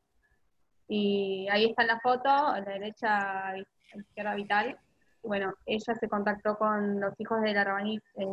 Y 0.88 1.48
ahí 1.50 1.66
está 1.66 1.82
en 1.82 1.88
la 1.88 2.00
foto, 2.00 2.28
a 2.28 2.60
la 2.60 2.72
derecha, 2.72 3.48
a 3.48 3.56
la 3.56 3.64
izquierda 3.94 4.34
Vital. 4.34 4.78
Bueno, 5.22 5.54
ella 5.66 5.94
se 5.94 6.08
contactó 6.08 6.56
con 6.58 7.00
los 7.00 7.18
hijos 7.18 7.40
de 7.42 7.54
la 7.54 7.64
Rabanit, 7.64 8.02
eh, 8.16 8.26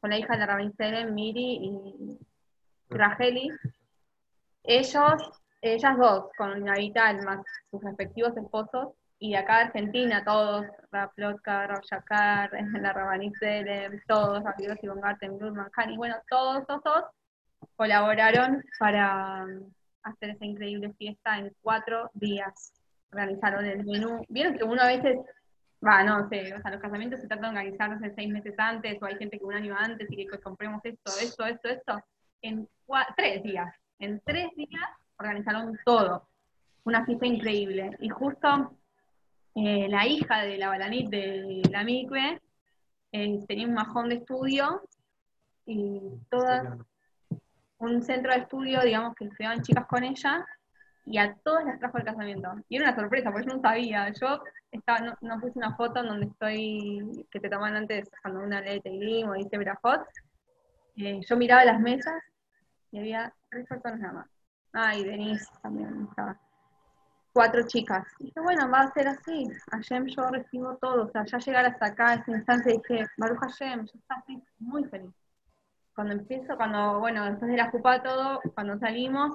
con 0.00 0.10
la 0.10 0.18
hija 0.18 0.36
de 0.36 0.46
la 0.46 0.72
Selem, 0.76 1.12
Miri 1.12 1.58
y 1.62 2.18
Rajeli. 2.88 3.50
Ellos, 4.62 5.42
ellas 5.72 5.96
dos, 5.96 6.30
con 6.36 6.64
la 6.64 6.74
Vital 6.74 7.22
más 7.24 7.40
sus 7.70 7.82
respectivos 7.82 8.36
esposos, 8.36 8.94
y 9.18 9.30
de 9.30 9.38
acá 9.38 9.58
de 9.58 9.64
Argentina, 9.64 10.24
todos, 10.24 10.66
Raplotka, 10.90 11.66
Rayakar, 11.66 12.50
la 12.82 12.92
Rabanit 12.92 13.34
Selem, 13.36 14.00
todos, 14.06 14.42
Rapidos 14.42 14.78
y 14.82 14.88
Bongarten, 14.88 15.38
Blurman, 15.38 15.70
Hani, 15.76 15.96
bueno, 15.96 16.16
todos, 16.28 16.66
todos, 16.66 16.82
todos 16.82 17.04
colaboraron 17.76 18.62
para 18.78 19.44
um, 19.44 19.72
hacer 20.02 20.30
esa 20.30 20.44
increíble 20.44 20.92
fiesta 20.98 21.38
en 21.38 21.50
cuatro 21.62 22.10
días. 22.12 22.74
Organizaron 23.10 23.64
el 23.64 23.84
menú. 23.84 24.22
Vieron 24.28 24.58
que 24.58 24.64
uno 24.64 24.82
a 24.82 24.88
veces 24.88 25.18
Va, 25.86 26.02
no 26.02 26.26
sé, 26.30 26.54
o 26.54 26.62
sea, 26.62 26.70
los 26.70 26.80
casamientos 26.80 27.20
se 27.20 27.26
tratan 27.26 27.52
de 27.52 27.60
organizarse 27.60 28.14
seis 28.14 28.30
meses 28.30 28.54
antes, 28.56 28.96
o 29.02 29.04
hay 29.04 29.16
gente 29.16 29.38
que 29.38 29.44
un 29.44 29.52
año 29.52 29.76
antes 29.76 30.10
y 30.10 30.16
que 30.16 30.40
compremos 30.40 30.80
esto, 30.82 31.12
esto, 31.20 31.44
esto, 31.44 31.68
esto. 31.68 32.00
En 32.40 32.66
tres 33.16 33.42
días, 33.42 33.74
en 33.98 34.18
tres 34.24 34.48
días 34.56 34.88
organizaron 35.18 35.78
todo. 35.84 36.28
Una 36.84 37.04
fiesta 37.04 37.26
increíble. 37.26 37.96
Y 38.00 38.08
justo 38.08 38.76
eh, 39.54 39.88
la 39.88 40.06
hija 40.06 40.42
de 40.42 40.58
la 40.58 40.68
balanit 40.68 41.08
de 41.08 41.62
la 41.70 41.84
Micue 41.84 42.40
eh, 43.12 43.44
tenía 43.46 43.66
un 43.66 43.74
majón 43.74 44.08
de 44.08 44.16
estudio 44.16 44.82
y 45.66 46.00
todas, 46.28 46.78
un 47.78 48.02
centro 48.02 48.32
de 48.32 48.40
estudio, 48.40 48.82
digamos, 48.82 49.14
que 49.14 49.24
estudiaban 49.24 49.62
chicas 49.62 49.86
con 49.86 50.04
ella, 50.04 50.44
y 51.06 51.18
a 51.18 51.34
todas 51.44 51.64
las 51.64 51.78
trajo 51.78 51.98
el 51.98 52.04
casamiento. 52.04 52.54
Y 52.68 52.76
era 52.76 52.88
una 52.88 52.96
sorpresa, 52.96 53.30
porque 53.30 53.46
yo 53.46 53.56
no 53.56 53.60
sabía. 53.60 54.10
Yo 54.12 54.42
estaba, 54.70 55.00
no, 55.00 55.14
no 55.20 55.40
puse 55.40 55.58
una 55.58 55.76
foto 55.76 56.00
en 56.00 56.06
donde 56.06 56.26
estoy, 56.26 57.26
que 57.30 57.40
te 57.40 57.50
toman 57.50 57.76
antes 57.76 58.10
cuando 58.22 58.40
una 58.40 58.60
lee 58.60 58.80
Teilim 58.80 59.28
o 59.28 59.34
dice 59.34 59.58
Berajot. 59.58 60.02
Eh, 60.96 61.20
yo 61.28 61.36
miraba 61.36 61.64
las 61.64 61.80
mesas 61.80 62.22
y 62.90 62.98
había 62.98 63.32
tres 63.50 63.66
personas 63.66 64.00
nada 64.00 64.14
más. 64.14 64.33
Ah, 64.74 64.94
y 64.96 65.04
Denise 65.04 65.46
también 65.62 66.06
estaba. 66.08 66.38
Cuatro 67.32 67.66
chicas. 67.66 68.06
Y 68.18 68.24
dije, 68.26 68.40
bueno, 68.40 68.70
va 68.70 68.80
a 68.80 68.92
ser 68.92 69.08
así. 69.08 69.48
Hashem 69.70 70.06
yo 70.06 70.28
recibo 70.30 70.76
todo. 70.76 71.06
O 71.06 71.10
sea, 71.10 71.24
ya 71.24 71.38
llegar 71.38 71.66
hasta 71.66 71.86
acá, 71.86 72.10
a 72.10 72.14
ese 72.14 72.32
instante, 72.32 72.72
dije, 72.72 73.06
Baruch 73.16 73.38
Hashem, 73.38 73.86
yo 73.86 74.00
así, 74.08 74.42
muy 74.58 74.84
feliz. 74.84 75.10
Cuando 75.94 76.14
empiezo, 76.14 76.56
cuando, 76.56 77.00
bueno, 77.00 77.24
después 77.24 77.50
de 77.50 77.56
la 77.56 77.70
jupa 77.70 78.02
todo, 78.02 78.40
cuando 78.54 78.78
salimos, 78.78 79.32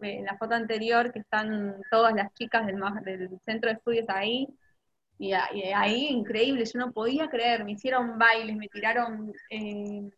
eh, 0.00 0.18
en 0.18 0.24
la 0.26 0.36
foto 0.36 0.54
anterior, 0.54 1.12
que 1.12 1.20
están 1.20 1.76
todas 1.90 2.14
las 2.14 2.32
chicas 2.34 2.66
del, 2.66 2.80
del 3.04 3.40
centro 3.44 3.70
de 3.70 3.76
estudios 3.76 4.08
ahí, 4.08 4.46
y 5.18 5.32
ahí 5.32 6.08
increíble, 6.08 6.64
yo 6.64 6.80
no 6.80 6.90
podía 6.90 7.28
creer, 7.28 7.64
me 7.64 7.72
hicieron 7.72 8.18
bailes, 8.18 8.56
me 8.56 8.68
tiraron 8.68 9.32
eh, 9.50 10.10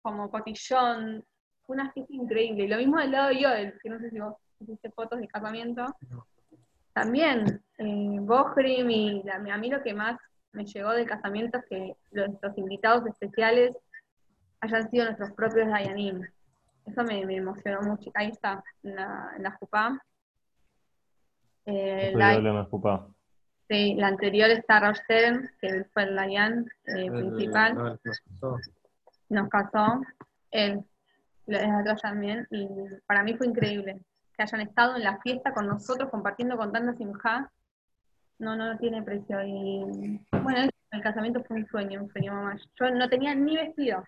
como 0.00 0.30
cotillón, 0.30 1.24
fue 1.66 1.74
una 1.76 1.90
fiesta 1.92 2.12
increíble. 2.14 2.64
Y 2.64 2.68
lo 2.68 2.76
mismo 2.78 2.98
del 2.98 3.10
lado 3.12 3.28
de 3.28 3.40
Yoel, 3.40 3.78
que 3.82 3.88
no 3.90 3.98
sé 3.98 4.10
si 4.10 4.18
vos 4.20 4.34
hiciste 4.60 4.90
fotos 4.90 5.20
de 5.20 5.28
casamiento. 5.28 5.84
También, 6.92 7.62
eh, 7.78 8.18
Bohrim 8.20 8.90
y 8.90 9.22
la- 9.24 9.36
a 9.54 9.58
mí 9.58 9.68
lo 9.70 9.82
que 9.82 9.94
más 9.94 10.18
me 10.52 10.64
llegó 10.64 10.90
del 10.92 11.06
casamiento 11.08 11.58
es 11.58 11.64
que 11.66 11.96
los, 12.12 12.28
los 12.40 12.56
invitados 12.58 13.06
especiales 13.06 13.76
hayan 14.60 14.88
sido 14.90 15.04
nuestros 15.06 15.32
propios 15.32 15.68
Dayanim. 15.68 16.22
Eso 16.86 17.02
me, 17.02 17.24
me 17.26 17.36
emocionó 17.36 17.80
mucho. 17.82 18.10
Ahí 18.14 18.28
está, 18.28 18.62
en 18.82 18.94
la, 18.96 19.32
en 19.36 19.42
la 19.42 19.50
jupá. 19.52 20.00
Eh, 21.66 22.12
la, 22.14 22.60
ocupa. 22.60 23.08
sí, 23.68 23.94
la 23.94 24.08
anterior 24.08 24.50
está 24.50 24.80
Rosh 24.80 24.98
Stern, 25.04 25.50
que 25.60 25.84
fue 25.94 26.02
el 26.04 26.14
Dayan 26.14 26.66
eh, 26.86 27.06
El- 27.06 27.12
principal. 27.12 27.74
no, 27.74 27.84
nos 27.84 28.00
pasó. 28.00 28.56
nos 29.30 29.48
casó, 29.48 30.00
él, 30.50 30.84
la 31.46 31.66
la 31.66 31.80
otra 31.80 31.96
también, 31.96 32.46
y 32.50 32.68
para 33.06 33.22
mí 33.22 33.34
fue 33.34 33.46
increíble 33.46 34.00
que 34.36 34.42
hayan 34.42 34.60
estado 34.62 34.96
en 34.96 35.04
la 35.04 35.18
fiesta 35.20 35.52
con 35.52 35.66
nosotros, 35.66 36.10
compartiendo 36.10 36.56
con 36.56 36.72
tanta 36.72 36.94
simja, 36.94 37.50
no, 38.38 38.56
no, 38.56 38.72
no 38.72 38.78
tiene 38.78 39.02
precio. 39.02 39.42
Y 39.44 40.20
bueno, 40.42 40.68
el 40.90 41.02
casamiento 41.02 41.42
fue 41.44 41.58
un 41.58 41.66
sueño, 41.66 42.02
un 42.02 42.10
sueño 42.10 42.32
mamá. 42.32 42.56
Yo 42.78 42.90
no 42.90 43.08
tenía 43.08 43.34
ni 43.34 43.56
vestido. 43.56 44.04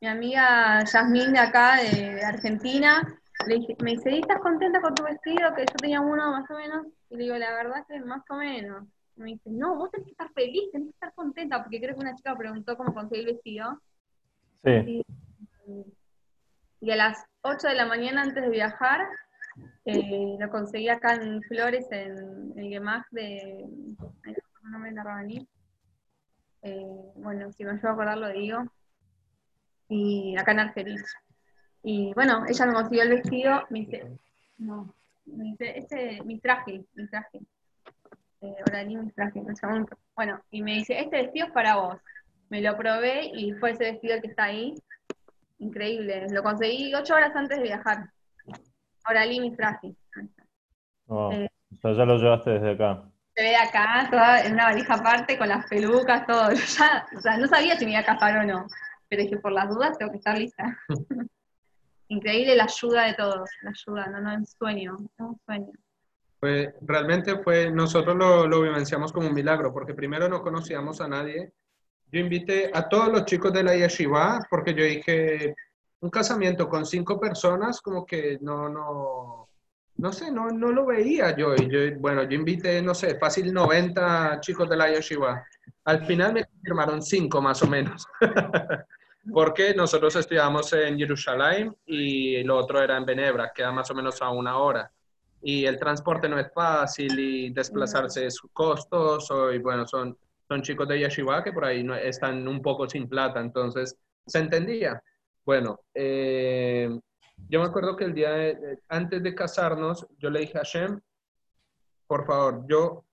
Mi 0.00 0.08
amiga 0.08 0.82
Yasmín 0.84 1.32
de 1.32 1.38
acá, 1.38 1.76
de 1.76 2.22
Argentina, 2.24 3.02
le 3.46 3.56
dije, 3.56 3.76
me 3.82 3.92
dice, 3.92 4.10
¿y 4.10 4.20
estás 4.20 4.40
contenta 4.40 4.80
con 4.80 4.94
tu 4.94 5.04
vestido? 5.04 5.54
Que 5.54 5.62
yo 5.62 5.74
tenía 5.76 6.00
uno 6.00 6.32
más 6.32 6.50
o 6.50 6.54
menos. 6.56 6.86
Y 7.10 7.16
le 7.16 7.24
digo, 7.24 7.36
la 7.36 7.52
verdad 7.52 7.84
que 7.86 8.00
más 8.00 8.22
o 8.30 8.36
menos. 8.36 8.84
Y 9.16 9.20
me 9.20 9.30
dice, 9.32 9.50
no, 9.50 9.76
vos 9.76 9.90
tenés 9.90 10.06
que 10.06 10.12
estar 10.12 10.32
feliz, 10.32 10.70
tenés 10.72 10.88
que 10.88 10.94
estar 10.94 11.12
contenta, 11.14 11.62
porque 11.62 11.80
creo 11.80 11.94
que 11.94 12.00
una 12.00 12.16
chica 12.16 12.36
preguntó 12.36 12.76
cómo 12.76 12.94
conseguí 12.94 13.20
el 13.20 13.26
vestido. 13.26 13.80
Sí, 14.64 15.04
Y 15.66 15.84
a 16.90 16.96
las 16.96 17.24
8 17.42 17.68
de 17.68 17.74
la 17.74 17.86
mañana 17.86 18.22
antes 18.22 18.42
de 18.42 18.50
viajar, 18.50 19.06
eh, 19.84 20.36
lo 20.38 20.50
conseguí 20.50 20.88
acá 20.88 21.14
en 21.14 21.42
Flores, 21.42 21.86
en 21.90 22.52
el 22.56 22.68
Gemaj 22.68 23.04
de. 23.10 23.64
Eh, 26.62 27.12
bueno, 27.16 27.52
si 27.52 27.64
me 27.64 27.72
ayuda 27.72 27.90
a 27.90 27.92
acordar 27.92 28.18
lo 28.18 28.28
digo. 28.28 28.64
Y 29.88 30.36
acá 30.38 30.52
en 30.52 30.60
Argerich. 30.60 31.04
Y 31.82 32.14
bueno, 32.14 32.44
ella 32.48 32.66
me 32.66 32.72
consiguió 32.74 33.02
el 33.02 33.08
vestido, 33.10 33.66
me 33.70 33.80
dice, 33.80 34.18
no, 34.58 34.94
me 35.26 35.44
dice, 35.44 35.78
este, 35.78 36.22
mi 36.22 36.38
traje, 36.38 36.84
mi 36.94 37.08
traje. 37.08 37.40
Eh, 38.40 38.54
Oralí, 38.68 38.96
mi 38.96 39.10
traje. 39.10 39.42
Bueno, 40.14 40.40
y 40.50 40.62
me 40.62 40.74
dice, 40.74 40.98
este 40.98 41.22
vestido 41.22 41.46
es 41.46 41.52
para 41.52 41.76
vos. 41.76 41.96
Me 42.48 42.60
lo 42.60 42.76
probé 42.76 43.26
y 43.34 43.52
fue 43.54 43.72
ese 43.72 43.92
vestido 43.92 44.14
el 44.14 44.22
que 44.22 44.28
está 44.28 44.44
ahí. 44.44 44.74
Increíble. 45.62 46.26
Lo 46.30 46.42
conseguí 46.42 46.92
ocho 46.92 47.14
horas 47.14 47.34
antes 47.36 47.58
de 47.58 47.62
viajar. 47.62 48.10
Oralí, 49.08 49.38
mi 49.38 49.54
traje. 49.54 49.94
Oh, 51.06 51.30
eh, 51.32 51.48
o 51.72 51.76
sea, 51.76 51.92
ya 51.92 52.04
lo 52.04 52.16
llevaste 52.16 52.50
desde 52.50 52.72
acá. 52.72 53.04
Se 53.34 53.42
ve 53.42 53.56
acá, 53.56 54.08
toda 54.10 54.44
en 54.44 54.54
una 54.54 54.64
valija 54.64 54.94
aparte, 54.94 55.38
con 55.38 55.48
las 55.48 55.66
pelucas, 55.66 56.26
todo. 56.26 56.48
Ya, 56.78 57.06
o 57.16 57.20
sea, 57.20 57.36
no 57.38 57.46
sabía 57.46 57.76
si 57.76 57.84
me 57.84 57.92
iba 57.92 58.00
a 58.00 58.04
casar 58.04 58.38
o 58.38 58.44
no, 58.44 58.66
pero 59.08 59.22
dije, 59.22 59.38
por 59.38 59.52
las 59.52 59.68
dudas 59.68 59.96
tengo 59.98 60.10
que 60.10 60.18
estar 60.18 60.36
lista. 60.36 60.64
Increíble 62.08 62.56
la 62.56 62.64
ayuda 62.64 63.04
de 63.04 63.14
todos, 63.14 63.48
la 63.62 63.70
ayuda, 63.70 64.06
no, 64.08 64.20
no, 64.20 64.34
un 64.34 64.46
sueño, 64.46 64.96
un 65.18 65.40
sueño. 65.46 65.72
Pues 66.40 66.74
realmente 66.80 67.38
fue, 67.38 67.70
nosotros 67.70 68.16
lo, 68.16 68.48
lo 68.48 68.62
vivenciamos 68.62 69.12
como 69.12 69.28
un 69.28 69.34
milagro, 69.34 69.72
porque 69.72 69.94
primero 69.94 70.28
no 70.28 70.42
conocíamos 70.42 71.00
a 71.00 71.08
nadie. 71.08 71.52
Yo 72.12 72.20
invité 72.20 72.70
a 72.72 72.88
todos 72.88 73.08
los 73.10 73.24
chicos 73.24 73.52
de 73.54 73.64
la 73.64 73.74
yeshiva, 73.74 74.46
porque 74.50 74.74
yo 74.74 74.84
dije, 74.84 75.54
un 76.00 76.10
casamiento 76.10 76.68
con 76.68 76.84
cinco 76.84 77.18
personas, 77.18 77.80
como 77.80 78.04
que 78.04 78.36
no, 78.42 78.68
no, 78.68 79.48
no 79.96 80.12
sé, 80.12 80.30
no, 80.30 80.50
no 80.50 80.72
lo 80.72 80.84
veía 80.84 81.34
yo. 81.34 81.54
Y 81.54 81.70
yo, 81.70 81.98
bueno, 81.98 82.22
yo 82.24 82.36
invité, 82.36 82.82
no 82.82 82.94
sé, 82.94 83.18
fácil 83.18 83.52
90 83.52 84.40
chicos 84.40 84.68
de 84.68 84.76
la 84.76 84.90
yeshiva. 84.90 85.42
Al 85.84 86.04
final 86.04 86.34
me 86.34 86.44
firmaron 86.62 87.00
cinco 87.00 87.40
más 87.40 87.62
o 87.62 87.66
menos. 87.66 88.06
Porque 89.32 89.72
nosotros 89.74 90.14
estudiamos 90.16 90.72
en 90.72 90.98
Jerusalén 90.98 91.74
y 91.86 92.42
lo 92.42 92.58
otro 92.58 92.82
era 92.82 92.96
en 92.96 93.06
Benebra, 93.06 93.52
queda 93.54 93.72
más 93.72 93.90
o 93.90 93.94
menos 93.94 94.20
a 94.20 94.30
una 94.30 94.58
hora. 94.58 94.90
Y 95.40 95.64
el 95.64 95.78
transporte 95.78 96.28
no 96.28 96.38
es 96.38 96.52
fácil 96.52 97.18
y 97.18 97.50
desplazarse 97.50 98.26
es 98.26 98.40
costoso. 98.52 99.52
Y 99.52 99.58
bueno, 99.60 99.86
son, 99.86 100.18
son 100.52 100.62
chicos 100.62 100.86
de 100.86 100.98
yeshiva 100.98 101.42
que 101.42 101.52
por 101.52 101.64
ahí 101.64 101.82
no, 101.82 101.94
están 101.94 102.46
un 102.46 102.60
poco 102.60 102.86
sin 102.86 103.08
plata, 103.08 103.40
entonces 103.40 103.96
se 104.26 104.38
entendía. 104.38 105.02
Bueno, 105.46 105.80
eh, 105.94 106.90
yo 107.48 107.60
me 107.60 107.66
acuerdo 107.66 107.96
que 107.96 108.04
el 108.04 108.12
día 108.12 108.54
antes 108.88 109.22
de 109.22 109.34
casarnos, 109.34 110.06
yo 110.18 110.28
le 110.28 110.40
dije 110.40 110.58
a 110.58 110.60
Hashem, 110.60 111.00
por 112.06 112.26
favor, 112.26 112.66
yo 112.68 113.06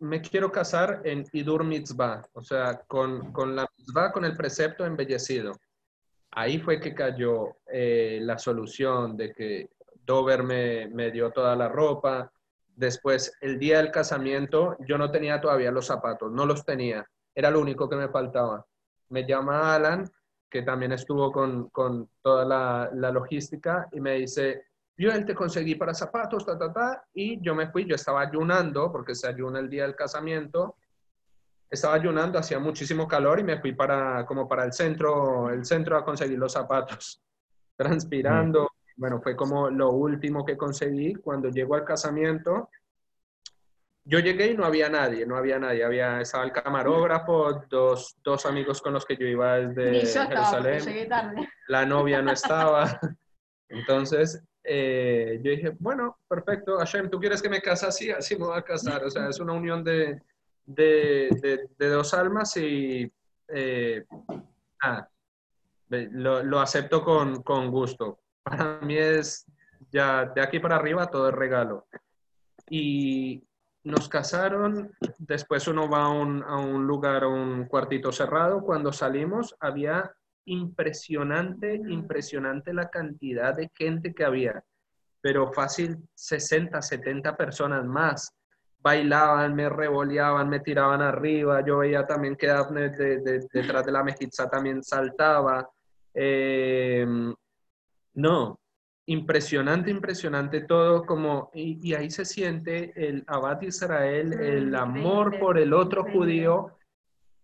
me 0.00 0.20
quiero 0.20 0.52
casar 0.52 1.00
en 1.04 1.24
Idur 1.32 1.64
Mitzvah, 1.64 2.22
o 2.34 2.42
sea, 2.42 2.82
con, 2.86 3.32
con 3.32 3.56
la 3.56 3.66
mitzvah, 3.78 4.12
con 4.12 4.26
el 4.26 4.36
precepto 4.36 4.84
embellecido. 4.84 5.56
Ahí 6.32 6.58
fue 6.58 6.78
que 6.78 6.94
cayó 6.94 7.56
eh, 7.66 8.18
la 8.20 8.38
solución 8.38 9.16
de 9.16 9.32
que 9.32 9.70
Dover 10.04 10.42
me, 10.42 10.86
me 10.88 11.10
dio 11.10 11.30
toda 11.30 11.56
la 11.56 11.68
ropa. 11.68 12.30
Después, 12.78 13.36
el 13.40 13.58
día 13.58 13.78
del 13.78 13.90
casamiento, 13.90 14.76
yo 14.86 14.98
no 14.98 15.10
tenía 15.10 15.40
todavía 15.40 15.72
los 15.72 15.86
zapatos, 15.86 16.30
no 16.30 16.46
los 16.46 16.64
tenía. 16.64 17.04
Era 17.34 17.50
lo 17.50 17.60
único 17.60 17.88
que 17.88 17.96
me 17.96 18.08
faltaba. 18.08 18.64
Me 19.08 19.26
llama 19.26 19.74
Alan 19.74 20.08
que 20.48 20.62
también 20.62 20.92
estuvo 20.92 21.30
con, 21.30 21.68
con 21.70 22.08
toda 22.22 22.44
la, 22.44 23.10
logística, 23.10 23.88
y 23.92 24.00
me 24.00 24.14
dice, 24.14 24.62
yo 24.96 25.10
él 25.10 25.24
te 25.26 25.34
conseguí 25.34 25.74
para 25.74 25.92
zapatos, 25.92 26.46
ta, 26.46 26.58
ta, 26.58 26.72
ta, 26.72 27.04
y 27.12 27.40
yo 27.42 27.54
me 27.54 27.68
fui, 27.68 27.84
yo 27.84 27.94
estaba 27.94 28.22
ayunando, 28.22 28.90
porque 28.90 29.14
se 29.14 29.28
ayuna 29.28 29.58
el 29.58 29.68
día 29.68 29.82
del 29.82 29.94
casamiento, 29.94 30.76
estaba 31.68 31.94
ayunando, 31.94 32.38
hacía 32.38 32.58
muchísimo 32.58 33.06
calor 33.06 33.40
y 33.40 33.44
me 33.44 33.60
fui 33.60 33.72
para, 33.72 34.24
como 34.24 34.48
para 34.48 34.64
el 34.64 34.72
centro, 34.72 35.50
el 35.50 35.64
centro 35.64 35.98
a 35.98 36.04
conseguir 36.04 36.38
los 36.38 36.52
zapatos, 36.52 37.22
transpirando. 37.76 38.70
Bueno, 38.98 39.20
fue 39.20 39.36
como 39.36 39.70
lo 39.70 39.92
último 39.92 40.44
que 40.44 40.56
conseguí. 40.56 41.14
Cuando 41.14 41.50
llego 41.50 41.76
al 41.76 41.84
casamiento, 41.84 42.68
yo 44.04 44.18
llegué 44.18 44.50
y 44.50 44.56
no 44.56 44.64
había 44.64 44.88
nadie, 44.88 45.24
no 45.24 45.36
había 45.36 45.60
nadie. 45.60 45.84
Había, 45.84 46.20
estaba 46.20 46.44
el 46.44 46.50
camarógrafo, 46.50 47.64
dos, 47.70 48.16
dos 48.24 48.44
amigos 48.44 48.82
con 48.82 48.92
los 48.94 49.06
que 49.06 49.16
yo 49.16 49.24
iba 49.24 49.60
desde 49.60 50.04
Jerusalén. 50.04 50.82
La 51.68 51.86
novia 51.86 52.20
no 52.20 52.32
estaba. 52.32 52.98
Entonces, 53.68 54.42
eh, 54.64 55.38
yo 55.44 55.52
dije, 55.52 55.76
bueno, 55.78 56.18
perfecto, 56.26 56.78
Hashem, 56.78 57.08
¿tú 57.08 57.20
quieres 57.20 57.40
que 57.40 57.48
me 57.48 57.62
case 57.62 57.86
así? 57.86 58.10
Así 58.10 58.34
me 58.34 58.46
voy 58.46 58.58
a 58.58 58.62
casar. 58.62 59.04
O 59.04 59.10
sea, 59.10 59.28
es 59.28 59.38
una 59.38 59.52
unión 59.52 59.84
de, 59.84 60.20
de, 60.66 61.68
de, 61.78 61.88
dos 61.88 62.12
almas 62.14 62.56
y 62.56 63.08
eh, 63.46 64.04
ah, 64.82 65.08
lo, 65.88 66.42
lo, 66.42 66.58
acepto 66.58 67.04
con, 67.04 67.44
con 67.44 67.70
gusto. 67.70 68.18
Para 68.48 68.80
mí 68.80 68.96
es, 68.96 69.46
ya 69.90 70.26
de 70.26 70.40
aquí 70.40 70.58
para 70.58 70.76
arriba, 70.76 71.10
todo 71.10 71.28
es 71.28 71.34
regalo. 71.34 71.86
Y, 72.68 73.48
nos 73.88 74.08
casaron, 74.08 74.92
después 75.18 75.66
uno 75.66 75.88
va 75.88 76.04
a 76.04 76.08
un, 76.08 76.42
a 76.42 76.56
un 76.56 76.86
lugar, 76.86 77.24
a 77.24 77.28
un 77.28 77.64
cuartito 77.66 78.12
cerrado, 78.12 78.62
cuando 78.62 78.92
salimos 78.92 79.56
había 79.60 80.12
impresionante, 80.44 81.74
impresionante 81.74 82.72
la 82.72 82.88
cantidad 82.90 83.54
de 83.54 83.70
gente 83.74 84.12
que 84.14 84.24
había, 84.24 84.62
pero 85.20 85.52
fácil 85.52 85.96
60, 86.14 86.80
70 86.82 87.36
personas 87.36 87.84
más. 87.84 88.34
Bailaban, 88.80 89.54
me 89.54 89.68
revoleaban, 89.68 90.48
me 90.48 90.60
tiraban 90.60 91.02
arriba, 91.02 91.64
yo 91.64 91.78
veía 91.78 92.06
también 92.06 92.36
que 92.36 92.46
Daphne 92.46 92.90
detrás 92.90 93.84
de 93.84 93.92
la 93.92 94.04
mejizá 94.04 94.48
también 94.48 94.82
saltaba. 94.82 95.68
Eh, 96.14 97.06
no, 98.18 98.58
impresionante, 99.06 99.90
impresionante 99.90 100.62
todo, 100.62 101.06
como, 101.06 101.50
y, 101.54 101.94
ahí 101.94 102.10
se 102.10 102.24
siente 102.24 102.92
el 102.96 103.22
Abad 103.28 103.62
Israel, 103.62 104.32
el 104.32 104.74
amor 104.74 105.38
por 105.38 105.56
el 105.56 105.72
otro 105.72 106.02
judío, 106.02 106.76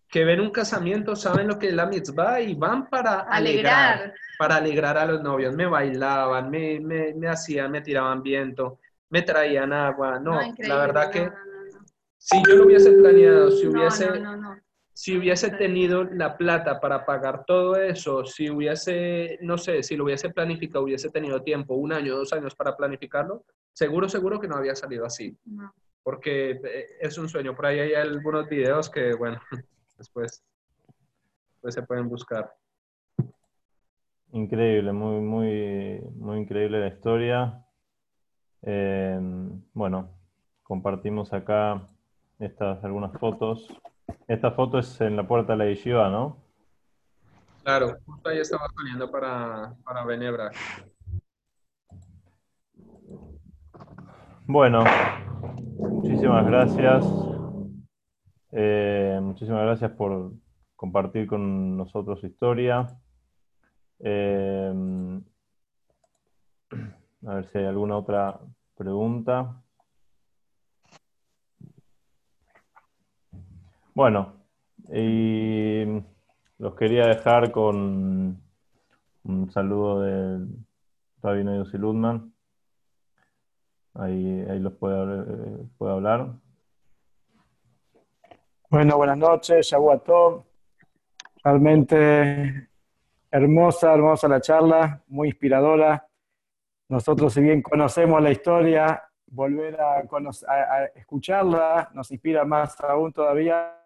que 0.09 0.25
ven 0.25 0.41
un 0.41 0.51
casamiento, 0.51 1.15
saben 1.15 1.47
lo 1.47 1.59
que 1.59 1.69
es 1.69 1.75
la 1.75 1.87
mitzvah 1.87 2.41
y 2.41 2.55
van 2.55 2.89
para 2.89 3.21
alegrar, 3.21 4.15
para 4.37 4.57
alegrar 4.57 4.99
a 4.99 5.07
los 5.07 5.23
novios. 5.23 5.55
Me 5.55 5.67
bailaban, 5.67 6.51
me, 6.51 6.81
me, 6.81 7.15
me 7.15 7.29
hacían, 7.29 7.71
me 7.71 7.81
tiraban 7.81 8.21
viento, 8.23 8.81
me 9.11 9.23
traían 9.23 9.73
agua. 9.73 10.19
No, 10.19 10.41
la 10.59 10.77
verdad 10.77 11.11
que 11.11 11.31
si 12.19 12.37
yo 12.49 12.57
lo 12.57 12.67
hubiese 12.67 12.91
planeado, 12.93 13.51
si 13.53 13.69
hubiese 13.69 14.09
si 14.95 15.19
hubiese 15.19 15.51
tenido 15.51 16.05
la 16.05 16.39
plata 16.39 16.81
para 16.81 17.05
pagar 17.05 17.45
todo 17.45 17.75
eso, 17.75 18.25
si 18.25 18.49
hubiese, 18.49 19.41
no 19.43 19.59
sé, 19.59 19.83
si 19.83 19.97
lo 19.97 20.05
hubiese 20.05 20.31
planificado, 20.31 20.85
hubiese 20.85 21.11
tenido 21.11 21.43
tiempo, 21.43 21.75
un 21.75 21.93
año, 21.93 22.17
dos 22.17 22.33
años 22.33 22.55
para 22.55 22.77
planificarlo, 22.77 23.45
seguro, 23.73 24.09
seguro 24.09 24.41
que 24.41 24.47
no 24.47 24.55
había 24.55 24.77
salido 24.77 25.05
así. 25.05 25.37
Porque 26.05 26.53
eh, 26.53 26.87
es 27.01 27.19
un 27.19 27.29
sueño. 27.29 27.57
Por 27.57 27.67
ahí 27.67 27.81
hay 27.81 27.95
algunos 27.95 28.49
videos 28.49 28.89
que, 28.89 29.15
bueno, 29.15 29.41
después, 29.99 30.45
pues 31.61 31.75
se 31.75 31.83
pueden 31.83 32.09
buscar. 32.09 32.55
Increíble, 34.31 34.93
muy, 34.93 35.21
muy, 35.21 36.01
muy 36.15 36.39
increíble 36.39 36.79
la 36.79 36.89
historia. 36.89 37.67
Eh, 38.63 39.19
bueno, 39.73 40.11
compartimos 40.63 41.33
acá 41.33 41.89
estas 42.39 42.85
algunas 42.85 43.13
fotos 43.19 43.69
esta 44.29 44.51
foto 44.53 44.79
es 44.79 45.01
en 45.01 45.17
la 45.17 45.27
puerta 45.27 45.53
de 45.53 45.59
la 45.59 45.67
yeshiva, 45.67 46.09
¿no? 46.09 46.39
Claro, 47.63 47.97
justo 48.05 48.29
ahí 48.29 48.39
estaba 48.39 48.67
saliendo 48.77 49.11
para, 49.11 49.75
para 49.85 50.05
Benebra. 50.05 50.51
Bueno, 54.47 54.85
muchísimas 55.79 56.47
gracias. 56.47 57.05
Eh, 58.53 59.19
muchísimas 59.23 59.63
gracias 59.63 59.91
por 59.93 60.33
compartir 60.77 61.27
con 61.27 61.77
nosotros 61.77 62.21
su 62.21 62.27
historia. 62.27 62.87
Eh, 64.01 65.21
a 67.27 67.35
ver 67.35 67.47
si 67.47 67.59
hay 67.59 67.65
alguna 67.65 67.97
otra 67.97 68.39
pregunta. 68.77 69.64
Bueno, 73.95 74.33
y 74.93 75.85
los 76.59 76.75
quería 76.75 77.07
dejar 77.07 77.53
con 77.53 78.43
un 79.23 79.51
saludo 79.53 80.01
de 80.01 80.49
Rabino 81.23 81.57
Yossi 81.57 81.79
Ludman. 81.79 82.35
Ahí, 83.95 84.45
ahí 84.51 84.59
los 84.59 84.73
puede, 84.73 85.69
puede 85.79 85.93
hablar. 85.93 86.33
Bueno, 88.69 88.97
buenas 88.97 89.17
noches, 89.17 89.71
todos. 90.05 90.45
Realmente 91.45 92.69
hermosa, 93.31 93.95
hermosa 93.95 94.27
la 94.27 94.41
charla, 94.41 95.05
muy 95.07 95.29
inspiradora. 95.29 96.05
Nosotros, 96.89 97.33
si 97.33 97.43
bien 97.43 97.63
conocemos 97.63 98.21
la 98.21 98.33
historia, 98.33 99.05
volver 99.35 99.81
a, 99.81 99.99
a, 99.99 100.85
escucharla, 100.95 101.91
nos 101.93 102.11
inspira 102.11 102.45
más 102.45 102.81
aún 102.81 103.13
todavía. 103.13 103.85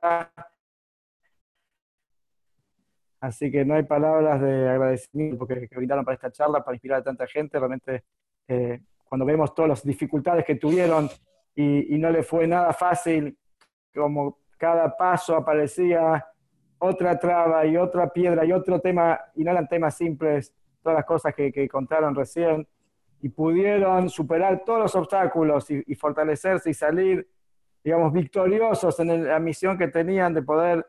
Así 3.21 3.51
que 3.51 3.65
no 3.65 3.75
hay 3.75 3.83
palabras 3.83 4.41
de 4.41 4.69
agradecimiento 4.69 5.39
porque, 5.39 5.69
que 5.69 5.77
brindaron 5.77 6.05
para 6.05 6.15
esta 6.15 6.31
charla, 6.31 6.65
para 6.65 6.77
inspirar 6.77 7.01
a 7.01 7.05
tanta 7.05 7.27
gente. 7.27 7.59
Realmente, 7.59 8.05
eh, 8.47 8.81
cuando 9.05 9.25
vemos 9.25 9.55
todas 9.55 9.69
las 9.71 9.83
dificultades 9.85 10.45
que 10.45 10.55
tuvieron 10.55 11.09
y, 11.55 11.95
y 11.95 11.99
no 11.99 12.11
le 12.11 12.23
fue 12.23 12.47
nada 12.47 12.73
fácil, 12.73 13.37
como 13.93 14.39
cada 14.57 14.97
paso 14.97 15.35
aparecía 15.35 16.25
otra 16.79 17.19
traba 17.19 17.67
y 17.67 17.77
otra 17.77 18.09
piedra 18.13 18.45
y 18.45 18.53
otro 18.53 18.81
tema, 18.81 19.19
y 19.35 19.43
no 19.43 19.51
eran 19.51 19.67
temas 19.67 19.97
simples, 19.97 20.55
todas 20.83 20.97
las 20.99 21.05
cosas 21.05 21.35
que, 21.35 21.51
que 21.51 21.69
contaron 21.69 22.15
recién, 22.15 22.69
y 23.21 23.29
pudieron 23.29 24.09
superar 24.09 24.63
todos 24.65 24.81
los 24.81 24.95
obstáculos 24.95 25.71
y, 25.71 25.95
fortalecerse 25.95 26.71
y 26.71 26.75
salir, 26.75 27.29
digamos, 27.83 28.13
victoriosos 28.13 28.99
en 29.01 29.27
la 29.27 29.39
misión 29.39 29.77
que 29.77 29.89
tenían 29.89 30.35
de 30.35 30.43
poder 30.43 30.87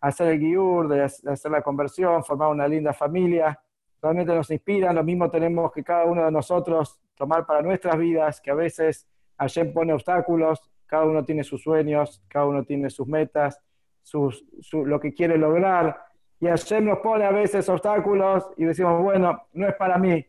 hacer 0.00 0.28
el 0.28 0.38
guiur, 0.38 0.88
de 0.88 1.02
hacer 1.02 1.50
la 1.50 1.62
conversión, 1.62 2.22
formar 2.24 2.50
una 2.50 2.68
linda 2.68 2.92
familia. 2.92 3.58
Realmente 4.00 4.34
nos 4.34 4.50
inspiran, 4.50 4.94
lo 4.94 5.02
mismo 5.02 5.30
tenemos 5.30 5.72
que 5.72 5.82
cada 5.82 6.04
uno 6.04 6.24
de 6.24 6.30
nosotros 6.30 7.00
tomar 7.14 7.46
para 7.46 7.62
nuestras 7.62 7.96
vidas, 7.98 8.40
que 8.40 8.50
a 8.50 8.54
veces 8.54 9.08
Hashem 9.38 9.72
pone 9.72 9.92
obstáculos, 9.92 10.60
cada 10.86 11.04
uno 11.04 11.24
tiene 11.24 11.42
sus 11.42 11.62
sueños, 11.62 12.22
cada 12.28 12.46
uno 12.46 12.64
tiene 12.64 12.90
sus 12.90 13.06
metas, 13.06 13.60
sus, 14.02 14.44
lo 14.72 15.00
que 15.00 15.14
quiere 15.14 15.38
lograr, 15.38 16.04
y 16.40 16.46
Hashem 16.46 16.84
nos 16.84 16.98
pone 16.98 17.24
a 17.24 17.30
veces 17.30 17.68
obstáculos 17.68 18.50
y 18.56 18.64
decimos, 18.64 19.02
bueno, 19.02 19.44
no 19.54 19.66
es 19.66 19.74
para 19.76 19.96
mí. 19.98 20.24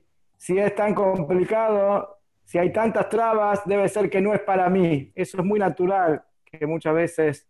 Si 0.46 0.60
es 0.60 0.76
tan 0.76 0.94
complicado, 0.94 2.20
si 2.44 2.60
hay 2.60 2.72
tantas 2.72 3.10
trabas, 3.10 3.66
debe 3.66 3.90
ser 3.90 4.12
que 4.12 4.22
no 4.22 4.32
es 4.32 4.42
para 4.42 4.70
mí. 4.70 5.12
Eso 5.16 5.40
es 5.40 5.44
muy 5.44 5.58
natural, 5.58 6.24
que 6.46 6.68
muchas 6.68 6.94
veces 6.94 7.48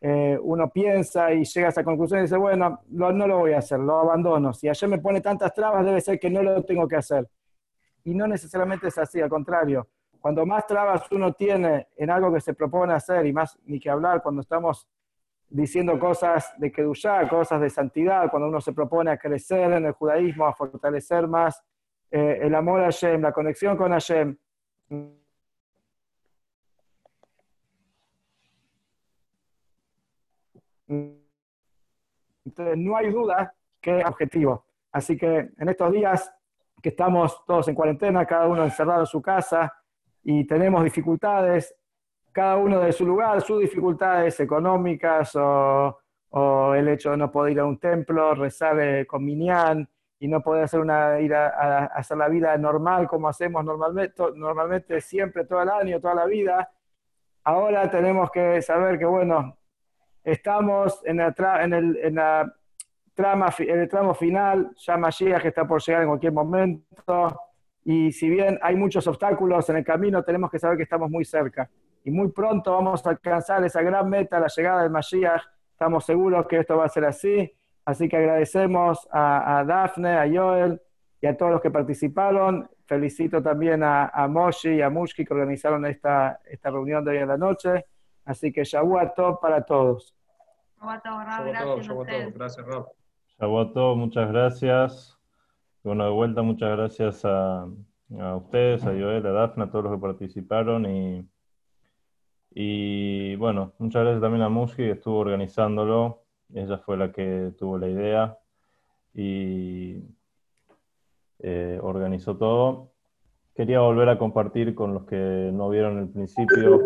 eh, 0.00 0.38
uno 0.40 0.70
piensa 0.70 1.30
y 1.34 1.44
llega 1.44 1.66
a 1.66 1.68
esa 1.68 1.84
conclusión 1.84 2.20
y 2.20 2.22
dice, 2.22 2.38
bueno, 2.38 2.80
no 2.88 3.26
lo 3.26 3.40
voy 3.40 3.52
a 3.52 3.58
hacer, 3.58 3.78
lo 3.80 4.00
abandono. 4.00 4.54
Si 4.54 4.66
ayer 4.66 4.88
me 4.88 4.96
pone 4.96 5.20
tantas 5.20 5.52
trabas, 5.52 5.84
debe 5.84 6.00
ser 6.00 6.18
que 6.18 6.30
no 6.30 6.42
lo 6.42 6.64
tengo 6.64 6.88
que 6.88 6.96
hacer. 6.96 7.28
Y 8.04 8.14
no 8.14 8.26
necesariamente 8.26 8.88
es 8.88 8.96
así, 8.96 9.20
al 9.20 9.28
contrario. 9.28 9.86
Cuando 10.18 10.46
más 10.46 10.66
trabas 10.66 11.02
uno 11.12 11.34
tiene 11.34 11.88
en 11.98 12.08
algo 12.08 12.32
que 12.32 12.40
se 12.40 12.54
propone 12.54 12.94
hacer, 12.94 13.26
y 13.26 13.32
más 13.34 13.58
ni 13.66 13.78
que 13.78 13.90
hablar 13.90 14.22
cuando 14.22 14.40
estamos 14.40 14.88
diciendo 15.50 15.98
cosas 15.98 16.54
de 16.56 16.72
Kedushá, 16.72 17.28
cosas 17.28 17.60
de 17.60 17.68
santidad, 17.68 18.30
cuando 18.30 18.48
uno 18.48 18.62
se 18.62 18.72
propone 18.72 19.10
a 19.10 19.18
crecer 19.18 19.70
en 19.70 19.84
el 19.84 19.92
judaísmo, 19.92 20.46
a 20.46 20.54
fortalecer 20.54 21.28
más 21.28 21.62
eh, 22.10 22.38
el 22.42 22.54
amor 22.54 22.80
a 22.80 22.84
Hashem, 22.84 23.20
la 23.20 23.32
conexión 23.32 23.76
con 23.76 23.92
Hashem, 23.92 24.36
Entonces, 32.48 32.78
no 32.78 32.96
hay 32.96 33.10
duda 33.10 33.54
que 33.80 33.98
es 33.98 34.04
objetivo. 34.06 34.64
Así 34.90 35.16
que 35.16 35.50
en 35.56 35.68
estos 35.68 35.92
días 35.92 36.32
que 36.82 36.88
estamos 36.90 37.44
todos 37.44 37.68
en 37.68 37.74
cuarentena, 37.74 38.24
cada 38.24 38.46
uno 38.46 38.64
encerrado 38.64 39.00
en 39.00 39.06
su 39.06 39.20
casa 39.20 39.72
y 40.22 40.46
tenemos 40.46 40.82
dificultades, 40.82 41.74
cada 42.32 42.56
uno 42.56 42.80
de 42.80 42.92
su 42.92 43.04
lugar, 43.04 43.40
sus 43.42 43.60
dificultades 43.60 44.40
económicas 44.40 45.32
o, 45.36 45.98
el 46.74 46.88
hecho 46.88 47.10
de 47.10 47.16
no 47.16 47.30
poder 47.30 47.52
ir 47.52 47.60
a 47.60 47.64
un 47.64 47.78
templo, 47.78 48.34
rezar 48.34 48.78
eh, 48.80 49.06
con 49.06 49.24
Minyan 49.24 49.88
y 50.20 50.28
no 50.28 50.42
poder 50.42 50.64
hacer 50.64 50.80
una, 50.80 51.20
ir 51.20 51.34
a, 51.34 51.86
hacer 51.86 52.16
la 52.16 52.28
vida 52.28 52.56
normal 52.56 53.06
como 53.06 53.28
hacemos 53.28 53.64
normalmente, 53.64 54.22
normalmente 54.34 55.00
siempre, 55.00 55.44
todo 55.44 55.62
el 55.62 55.68
año, 55.68 56.00
toda 56.00 56.14
la 56.14 56.26
vida. 56.26 56.70
Ahora 57.44 57.90
tenemos 57.90 58.30
que 58.30 58.60
saber 58.62 58.98
que, 58.98 59.06
bueno, 59.06 59.58
Estamos 60.28 61.00
en, 61.06 61.20
el, 61.20 61.34
en, 61.62 61.72
el, 61.72 61.96
en 62.02 62.14
la 62.16 62.54
trama, 63.14 63.48
en 63.60 63.80
el 63.80 63.88
tramo 63.88 64.12
final, 64.12 64.72
ya 64.76 64.98
Mashiach 64.98 65.42
está 65.46 65.66
por 65.66 65.80
llegar 65.82 66.02
en 66.02 66.08
cualquier 66.08 66.34
momento, 66.34 67.40
y 67.82 68.12
si 68.12 68.28
bien 68.28 68.58
hay 68.60 68.76
muchos 68.76 69.06
obstáculos 69.06 69.70
en 69.70 69.78
el 69.78 69.84
camino, 69.84 70.22
tenemos 70.22 70.50
que 70.50 70.58
saber 70.58 70.76
que 70.76 70.82
estamos 70.82 71.10
muy 71.10 71.24
cerca. 71.24 71.70
Y 72.04 72.10
muy 72.10 72.28
pronto 72.28 72.72
vamos 72.72 73.06
a 73.06 73.10
alcanzar 73.10 73.64
esa 73.64 73.80
gran 73.80 74.10
meta, 74.10 74.38
la 74.38 74.48
llegada 74.48 74.82
del 74.82 74.90
Mashiach. 74.90 75.40
Estamos 75.72 76.04
seguros 76.04 76.46
que 76.46 76.58
esto 76.58 76.76
va 76.76 76.84
a 76.84 76.88
ser 76.90 77.06
así. 77.06 77.50
Así 77.88 78.06
que 78.06 78.18
agradecemos 78.18 79.08
a, 79.10 79.60
a 79.60 79.64
Dafne, 79.64 80.18
a 80.18 80.28
Joel 80.30 80.78
y 81.22 81.26
a 81.26 81.34
todos 81.34 81.52
los 81.52 81.62
que 81.62 81.70
participaron. 81.70 82.68
Felicito 82.84 83.42
también 83.42 83.82
a, 83.82 84.08
a 84.08 84.28
Moshi 84.28 84.74
y 84.74 84.82
a 84.82 84.90
Mushki 84.90 85.24
que 85.24 85.32
organizaron 85.32 85.86
esta, 85.86 86.38
esta 86.44 86.70
reunión 86.70 87.02
de 87.02 87.12
hoy 87.12 87.16
en 87.16 87.28
la 87.28 87.38
noche. 87.38 87.86
Así 88.26 88.52
que 88.52 88.64
top 89.16 89.40
para 89.40 89.64
todos. 89.64 90.14
Gracias, 92.34 92.66
Rob. 92.66 92.88
Shabuato, 93.40 93.96
muchas 93.96 94.30
gracias. 94.32 95.18
Bueno, 95.82 96.04
de 96.04 96.10
vuelta, 96.10 96.42
muchas 96.42 96.76
gracias 96.76 97.24
a, 97.24 97.62
a, 98.20 98.36
ustedes, 98.36 98.84
a 98.84 98.90
Joel, 98.90 99.26
a 99.26 99.32
Dafna, 99.32 99.64
a 99.64 99.70
todos 99.70 99.84
los 99.84 99.94
que 99.94 100.02
participaron. 100.02 100.84
Y, 100.84 101.26
y 102.50 103.34
bueno, 103.36 103.72
muchas 103.78 104.02
gracias 104.02 104.20
también 104.20 104.42
a 104.42 104.50
Muski, 104.50 104.82
que 104.82 104.90
estuvo 104.90 105.20
organizándolo. 105.20 106.27
Ella 106.54 106.78
fue 106.78 106.96
la 106.96 107.12
que 107.12 107.52
tuvo 107.58 107.78
la 107.78 107.88
idea 107.88 108.38
y 109.14 110.02
eh, 111.40 111.78
organizó 111.82 112.36
todo. 112.36 112.92
Quería 113.54 113.80
volver 113.80 114.08
a 114.08 114.18
compartir 114.18 114.74
con 114.74 114.94
los 114.94 115.04
que 115.04 115.50
no 115.52 115.68
vieron 115.68 115.98
el 115.98 116.08
principio 116.08 116.80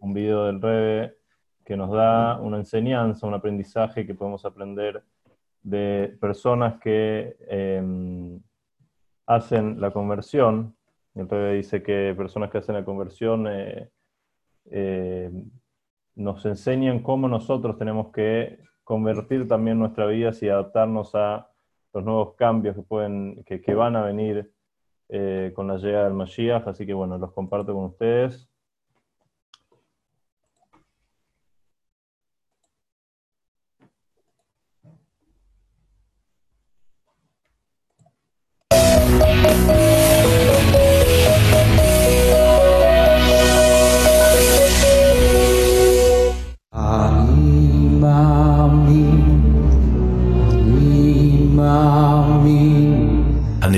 un 0.00 0.12
video 0.12 0.44
del 0.44 0.60
Rebe 0.60 1.16
que 1.64 1.76
nos 1.76 1.90
da 1.90 2.38
una 2.40 2.58
enseñanza, 2.58 3.26
un 3.26 3.34
aprendizaje 3.34 4.06
que 4.06 4.14
podemos 4.14 4.44
aprender 4.44 5.02
de 5.62 6.14
personas 6.20 6.78
que 6.78 7.36
em, 7.48 8.38
hacen 9.26 9.80
la 9.80 9.90
conversión. 9.90 10.76
Entonces 11.14 11.54
dice 11.54 11.82
que 11.82 12.14
personas 12.16 12.50
que 12.50 12.58
hacen 12.58 12.74
la 12.74 12.84
conversión 12.84 13.46
eh, 13.48 13.88
eh, 14.70 15.30
nos 16.16 16.44
enseñan 16.44 17.02
cómo 17.02 17.28
nosotros 17.28 17.78
tenemos 17.78 18.12
que 18.12 18.58
convertir 18.84 19.48
también 19.48 19.78
nuestra 19.78 20.06
vida 20.06 20.30
y 20.40 20.48
adaptarnos 20.48 21.14
a 21.14 21.50
los 21.92 22.04
nuevos 22.04 22.34
cambios 22.34 22.76
que, 22.76 22.82
pueden, 22.82 23.44
que, 23.44 23.74
van 23.74 23.96
a 23.96 24.04
venir 24.04 24.52
eh, 25.08 25.52
con 25.54 25.68
la 25.68 25.76
llegada 25.78 26.04
del 26.04 26.14
Mashiach. 26.14 26.66
Así 26.68 26.86
que 26.86 26.94
bueno, 26.94 27.18
los 27.18 27.32
comparto 27.32 27.74
con 27.74 27.84
ustedes. 27.84 28.48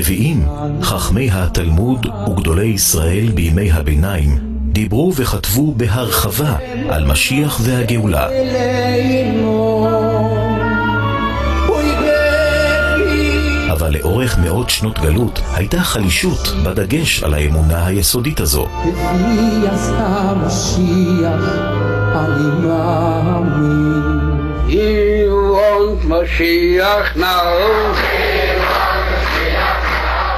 הנביאים, 0.06 0.46
חכמי 0.82 1.30
התלמוד 1.32 2.06
וגדולי 2.30 2.66
ישראל 2.66 3.30
בימי 3.34 3.72
הביניים 3.72 4.38
דיברו 4.72 5.12
וכתבו 5.16 5.74
בהרחבה 5.74 6.56
על 6.90 7.04
משיח 7.04 7.60
והגאולה. 7.62 8.28
אבל 13.72 13.92
לאורך 13.96 14.38
מאות 14.38 14.70
שנות 14.70 14.98
גלות 14.98 15.40
הייתה 15.54 15.80
חלישות 15.80 16.48
בדגש 16.64 17.22
על 17.22 17.34
האמונה 17.34 17.86
היסודית 17.86 18.40
הזו. 18.40 18.68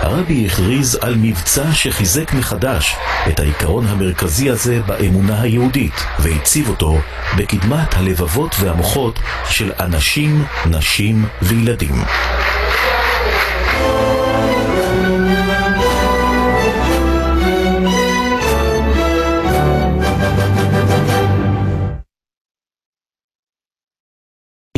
הרבי 0.08 0.46
הכריז 0.46 0.98
על 1.00 1.14
מבצע 1.16 1.72
שחיזק 1.72 2.34
מחדש 2.34 2.96
את 3.28 3.40
העיקרון 3.40 3.86
המרכזי 3.86 4.50
הזה 4.50 4.80
באמונה 4.86 5.40
היהודית 5.40 5.92
והציב 6.18 6.68
אותו 6.68 6.98
בקדמת 7.38 7.94
הלבבות 7.94 8.54
והמוחות 8.60 9.18
של 9.50 9.72
אנשים, 9.80 10.44
נשים 10.70 11.24
וילדים. 11.42 11.94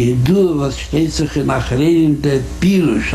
ידוע 0.01 0.67
was 0.67 0.75
steht 0.81 1.13
sich 1.13 1.37
in 1.37 1.51
Achrein 1.51 2.23
der 2.23 2.41
Pirush, 2.61 3.15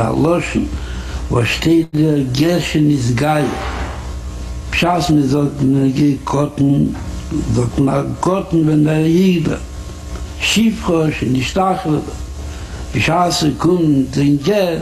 wo 1.29 1.43
steht 1.43 1.87
der 1.93 2.19
Gerschen 2.33 2.89
ist 2.91 3.17
geil. 3.17 3.45
Schaß 4.71 5.09
mir 5.09 5.27
sagt, 5.27 5.61
mir 5.61 5.89
geht 5.89 6.23
Kotten, 6.25 6.95
sagt 7.55 7.79
mir 7.79 8.05
Kotten, 8.21 8.67
wenn 8.67 8.83
der 8.83 9.07
Jäger 9.07 9.59
Schiefrosch 10.39 11.21
in 11.21 11.33
die 11.33 11.43
Stachel. 11.43 12.01
Schaß 12.97 13.43
mir 13.43 13.51
kommt 13.51 14.15
den 14.15 14.41
Ger, 14.43 14.81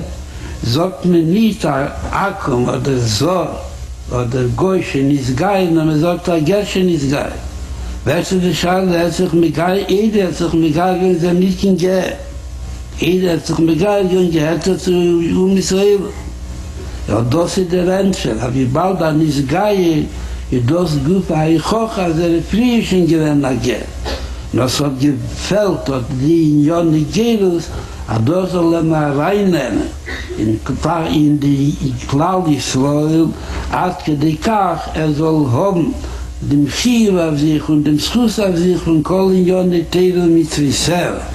sagt 0.64 1.06
mir 1.06 1.24
nicht 1.24 1.64
der 1.64 1.96
Akkum 2.12 2.68
oder 2.68 2.98
so, 3.00 3.48
oder 4.12 4.44
Goschen 4.56 5.12
ist 5.12 5.36
geil, 5.36 5.68
sondern 5.68 5.88
mir 5.88 6.00
sagt 6.00 6.28
der 6.28 6.42
Gerschen 6.42 6.90
ist 6.90 7.10
geil. 7.10 7.32
Weißt 8.06 8.34
du, 8.34 8.40
der 8.40 8.54
Schall, 8.54 8.88
der 8.88 9.06
hat 9.06 9.14
sich 9.14 9.32
mit 9.34 9.56
geil, 9.56 9.86
jeder 9.88 10.28
hat 10.28 10.36
sich 10.36 10.54
mit 10.54 10.76
geil, 10.76 11.00
wenn 11.02 11.20
sie 11.20 11.32
nicht 11.32 11.64
in 11.64 11.78
Ger. 11.78 12.04
Jeder 13.00 13.34
hat 13.34 13.48
sich 13.48 13.58
mit 13.60 13.80
geil, 13.80 14.06
und 14.06 14.36
er 14.36 14.52
hat 14.52 14.64
sich 14.64 14.88
um 15.36 15.58
Israel. 15.58 16.00
Ja, 17.08 17.22
das 17.30 17.58
ist 17.58 17.72
der 17.72 17.88
Rentschel, 17.88 18.40
aber 18.40 18.54
wie 18.54 18.66
bald 18.66 19.02
an 19.02 19.20
nis 19.20 19.46
gai, 19.48 20.08
i 20.54 20.60
dos 20.62 20.92
gup 21.06 21.32
a 21.34 21.46
i 21.50 21.58
khoch 21.58 21.98
az 21.98 22.20
er 22.20 22.42
frischen 22.50 23.08
gewen 23.08 23.40
na 23.42 23.54
ge 23.66 23.80
no 24.52 24.68
so 24.68 24.90
gefelt 25.00 25.88
dat 25.88 26.06
die 26.20 26.42
in 26.50 26.64
jonne 26.64 27.02
gelus 27.16 27.70
a 28.08 28.20
dos 28.20 28.54
le 28.54 28.84
ma 28.84 29.04
reinen 29.18 29.82
in 30.38 30.60
kvar 30.64 31.08
in 31.10 31.40
die 31.40 31.94
cloudy 32.08 32.60
soil 32.60 33.32
at 33.72 34.04
ke 34.06 34.18
de 34.18 34.36
kach 34.48 34.94
er 34.94 35.14
soll 35.18 35.48
hom 35.56 35.94
dem 36.40 36.68
schiv 36.70 37.18
auf 37.18 37.40
sich 37.40 37.70
und 37.70 37.84
dem 37.88 38.00
schuss 38.00 38.40
auf 38.40 38.58
sich 38.58 38.86
und 38.86 39.04
kol 39.04 39.34
in 39.34 39.48
jonne 39.48 39.90
teil 39.90 40.28
mit 40.36 40.52
zwisel 40.54 41.18
aber 41.18 41.33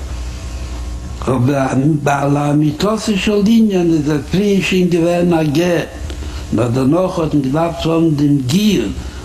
Aber 1.27 1.77
bei 2.05 2.31
der 2.31 2.55
Mitosse 2.55 3.16
schon 3.16 3.45
Linien 3.45 3.99
ist 3.99 4.09
der 4.09 4.20
Priech 4.31 4.73
in 4.73 4.90
die 4.90 5.03
Wehren 5.03 5.32
AG. 5.32 5.61
Na 6.53 6.69
danach 6.69 7.19
hat 7.19 7.35
man 7.35 7.43
gedacht, 7.43 7.85
dem 7.85 8.47
Gier. 8.47 8.85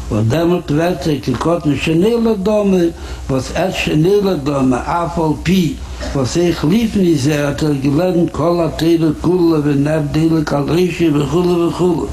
Und 0.10 0.32
damit 0.32 0.70
wird 0.70 1.08
er 1.08 1.18
gekocht 1.18 1.66
mit 1.66 1.80
Schenele 1.80 2.38
Dome, 2.38 2.94
was 3.30 3.52
er 3.52 3.72
Schenele 3.72 4.38
Dome, 4.46 4.86
Afol 4.86 5.36
Pi, 5.44 5.78
was 6.14 6.36
ich 6.36 6.62
lief 6.64 6.96
nicht 6.96 7.24
sehr, 7.24 7.48
hat 7.48 7.64
er 7.64 7.74
gelernt, 7.74 8.32
Kola, 8.34 8.68
Tele, 8.78 9.16
Kula, 9.22 9.64
Venev, 9.64 9.88
er 9.88 10.02
Dele, 10.14 10.44
Kalrische, 10.44 11.12
Vechule, 11.14 11.68
Vechule. 11.68 12.08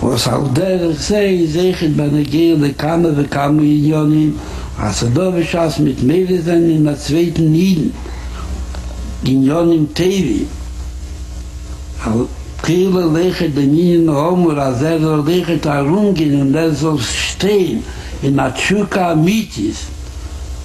Was 0.00 0.28
auch 0.28 0.48
der, 0.54 0.90
ich 0.90 0.98
sehe, 0.98 1.42
ich 1.42 1.52
sehe, 1.52 1.72
ich 1.72 1.80
bin 1.80 2.00
ein 2.00 2.24
Gier, 2.24 2.56
der 2.56 2.72
Kamer, 2.72 3.10
der 3.10 3.24
Kamer, 3.24 3.60
der 3.60 4.32
Also 4.82 5.06
er 5.06 5.12
da 5.12 5.36
wir 5.36 5.44
schaß 5.44 5.80
mit 5.80 6.02
Mele 6.02 6.40
sein 6.40 6.70
in 6.70 6.84
der 6.84 6.98
zweiten 6.98 7.52
Nieden, 7.52 7.92
in 9.24 9.44
Jon 9.44 9.72
im 9.72 9.92
Tevi. 9.94 10.46
Aber 12.02 12.26
Kehle 12.62 13.04
leche 13.12 13.50
den 13.50 13.72
Nieden 13.72 14.10
Homer, 14.10 14.56
als 14.56 14.80
er 14.80 14.98
soll 14.98 15.22
leche 15.26 15.58
da 15.58 15.82
rumgehen 15.82 16.40
und 16.40 16.54
er 16.54 16.72
soll 16.74 16.98
stehen 16.98 17.82
in 18.22 18.36
der 18.36 18.54
Tschuka 18.54 19.12
Amitis, 19.12 19.78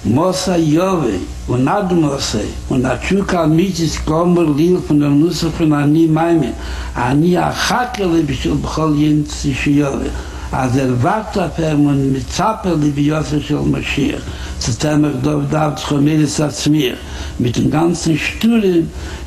Mosa 0.04 0.56
Jove 0.56 1.20
und 1.46 1.68
Admose 1.68 2.44
und 2.70 2.84
der 2.84 2.98
Tschuka 3.00 3.44
Amitis 3.44 4.02
kommen 4.06 4.56
lieb 4.56 4.78
von 4.86 4.98
der 4.98 5.10
Nusser 5.10 5.50
von 5.50 5.72
Ani 5.74 6.06
Maime, 6.06 6.52
Ani 6.94 7.36
Achakele 7.36 8.22
bis 8.22 8.42
zum 8.42 8.62
Bchol 8.62 8.96
Jens 8.96 9.44
Jove. 9.44 9.66
Ani 9.66 9.80
Jove. 9.80 10.10
אז 10.52 10.76
ער 10.78 10.92
וואַרט 11.02 11.38
אַ 11.38 11.50
פעם 11.56 11.86
מיט 12.12 12.28
צאַפּל 12.30 12.76
די 12.80 12.90
ביאָס 12.90 13.30
של 13.46 13.58
מאשיר 13.72 14.20
צו 14.58 14.72
טעמער 14.78 15.14
דאָ 15.22 15.40
דאַ 15.50 15.74
צומיל 15.74 16.26
סאַצ 16.26 16.66
מיר 16.70 16.94
מיט 17.40 17.58
דעם 17.58 17.70
גאַנצן 17.70 18.14
שטול 18.16 18.64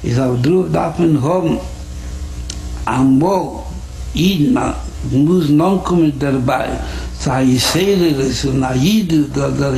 איז 0.03 0.19
אַ 0.19 0.39
דרוב 0.41 0.71
דאַ 0.71 0.91
פֿן 0.97 1.15
הום. 1.15 1.57
אַ 2.87 3.03
מאָל 3.21 3.47
אין 4.15 4.53
מא 4.53 4.71
מוז 5.11 5.51
נאָן 5.51 5.77
קומען 5.83 6.11
דערביי 6.17 6.69
זיי 7.23 7.57
זייער 7.57 8.19
איז 8.19 8.45
נאיד 8.63 9.11
דאָ 9.35 9.51
דאַ 9.59 9.75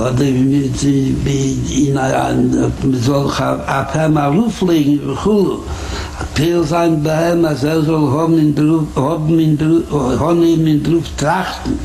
oder 0.00 0.22
in 0.22 1.96
ein 1.98 2.72
soll 3.02 3.30
a 3.38 3.82
paar 3.84 4.08
mal 4.08 4.30
ruflegen 4.30 5.00
cool 5.24 5.58
Peel 6.34 6.64
sein 6.64 7.02
bei 7.02 7.32
ihm, 7.32 7.44
als 7.44 7.64
er 7.64 7.82
soll 7.82 8.10
haben 8.10 8.38
in 8.38 8.54
Druf, 8.54 8.84
haben 8.94 9.38
in 9.38 9.58
Druf, 9.58 9.84
haben 10.20 10.66
in 10.66 10.82
Druf 10.82 11.04
trachten. 11.16 11.78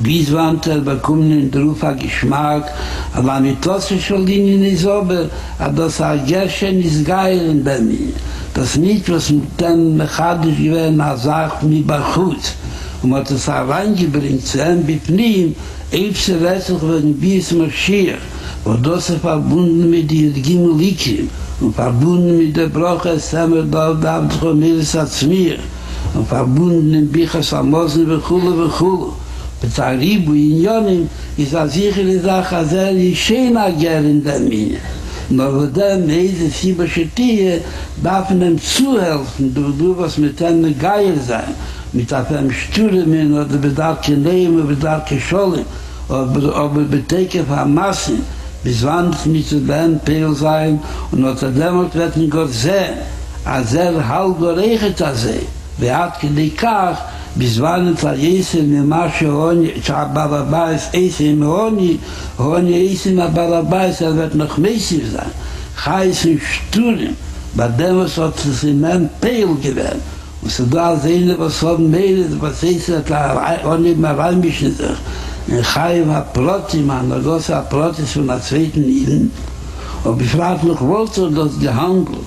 Bis 0.00 0.32
wann 0.32 0.60
er 0.66 0.80
bekommen 0.80 1.30
in 1.30 1.50
Druf 1.50 1.84
ein 1.84 1.98
Geschmack, 1.98 2.64
aber 3.14 3.40
mit 3.40 3.64
was 3.66 3.90
ich 3.90 4.04
schon 4.04 4.26
liegen 4.26 4.64
ist 4.64 4.86
aber, 4.86 5.26
aber 5.58 5.82
das 5.84 6.00
ein 6.00 6.26
Gerschen 6.26 6.82
ist 6.82 7.04
geil 7.06 7.40
in 7.50 7.62
bei. 7.62 7.80
Das 8.54 8.76
nicht, 8.76 9.08
was 9.10 9.30
mit 9.30 9.60
dem 9.60 9.96
Mechadisch 9.96 10.56
gewesen, 10.56 11.00
er 11.00 11.16
sagt 11.16 11.62
mir 11.62 11.86
bei 11.86 12.00
Chutz. 12.12 12.54
Und 13.02 13.10
man 13.10 13.20
hat 13.20 13.30
es 13.30 13.48
auch 13.48 13.68
reingebringt, 13.68 14.46
zu 14.46 14.62
einem 14.62 14.84
Bipnim, 14.84 15.54
Eif 15.94 16.18
se 16.24 16.42
weißlich 16.42 16.80
wird 16.80 17.04
ein 17.04 17.12
Bies 17.20 17.52
Moschiach, 17.52 18.16
wo 18.64 18.72
das 18.72 19.10
er 19.10 19.18
verbunden 19.18 19.90
mit 19.90 20.10
den 20.10 20.32
Jirgim 20.34 20.78
Likim, 20.78 21.28
und 21.60 21.74
verbunden 21.74 22.38
mit 22.38 22.56
der 22.56 22.68
Brache 22.68 23.18
Samer 23.18 23.62
Dau 23.62 23.92
Dau 23.92 24.22
Dau 24.22 24.38
Chomiris 24.40 24.96
Atzmir, 24.96 25.58
und 26.14 26.26
verbunden 26.26 26.92
mit 26.92 27.12
Bichas 27.12 27.52
Amosen 27.52 28.06
Bechule 28.08 28.52
Bechule. 28.52 29.12
Mit 29.62 29.76
der 29.76 30.00
Ribu 30.00 30.32
in 30.32 30.62
Jonim 30.62 31.08
ist 31.36 31.52
er 31.52 31.68
sicher 31.68 32.00
in 32.00 32.22
der 32.22 32.42
Chazer 32.42 32.94
die 32.94 33.14
Schena 33.14 33.68
gern 33.68 34.06
in 34.12 34.24
der 34.24 34.40
Minya. 34.40 34.78
Nur 35.28 35.54
wo 35.54 35.66
der 35.66 35.98
Meise 35.98 36.48
Sibashe 36.48 37.06
Tiehe 37.14 37.60
darf 38.02 38.30
einem 38.30 38.58
zuhelfen, 38.58 39.54
du, 39.54 39.64
du 39.78 39.94
was 39.98 40.16
mit 40.16 40.42
einem 40.42 40.74
Geier 40.78 41.18
sein, 41.28 41.54
mit 41.92 42.12
afem 42.12 42.50
sture 42.50 43.06
men 43.06 43.38
od 43.38 43.60
bedarke 43.60 44.16
neim 44.16 44.66
bedarke 44.66 45.20
schole 45.20 45.64
ob 46.08 46.36
ob 46.36 46.74
beteke 46.90 47.44
va 47.48 47.64
masse 47.64 48.16
bis 48.64 48.82
wann 48.84 49.14
nicht 49.24 49.48
zu 49.48 49.66
werden 49.66 50.00
pel 50.04 50.34
sein 50.34 50.80
und 51.10 51.24
unter 51.24 51.50
dem 51.50 51.90
wird 51.92 52.14
ze 52.14 52.28
Gott 52.28 52.52
sehen. 52.52 52.98
Als 53.44 53.74
er 53.74 54.08
halb 54.08 54.38
geregelt 54.38 55.00
hat 55.00 55.16
sie. 55.16 55.46
Wer 55.78 55.98
hat 55.98 56.20
gedekar 56.20 56.96
bis 57.34 57.60
wann 57.60 57.94
es 57.94 58.04
er 58.04 58.14
ist 58.14 58.54
er 58.54 58.60
in 58.60 58.88
ma 58.88 59.10
schon 59.10 59.68
cha 59.82 60.04
baba 60.04 60.70
es 60.70 60.88
ist 60.92 61.20
er 61.20 61.30
im 61.32 61.44
honi 61.44 61.98
honi 62.38 62.84
ist 62.92 63.06
er 63.06 63.12
in 63.12 63.16
baba 63.16 63.62
bais 63.62 64.00
er 64.00 64.16
wird 64.16 64.34
noch 64.34 64.56
mehr 64.58 64.78
sein. 64.78 65.32
Heißen 65.84 66.40
sturen 66.40 67.16
bei 67.54 67.68
dem 67.68 67.96
was 67.98 68.16
hat 68.16 68.38
sich 68.38 68.70
in 68.70 68.80
mein 68.80 69.10
pel 69.20 69.54
gewöhnt, 69.60 70.02
Und 70.42 70.50
so 70.50 70.64
da 70.66 70.96
sehen, 70.96 71.34
was 71.38 71.56
von 71.56 71.90
mir, 71.90 72.26
was 72.40 72.62
Jese 72.62 73.02
hat, 73.08 73.64
Honi 73.64 73.94
mehr 73.94 74.18
reinmischen 74.18 74.74
sich. 74.76 74.98
in 75.48 75.62
Chayim 75.62 76.10
ha-Proti, 76.12 76.78
man, 76.78 77.08
der 77.08 77.18
große 77.18 77.54
ha-Proti 77.54 78.02
von 78.02 78.26
der 78.28 78.40
zweiten 78.40 78.84
Iden. 78.84 79.30
Und 80.04 80.22
ich 80.22 80.30
frage 80.30 80.66
noch, 80.66 80.80
wollte 80.80 81.22
er 81.22 81.30
das 81.30 81.58
gehandelt, 81.58 82.18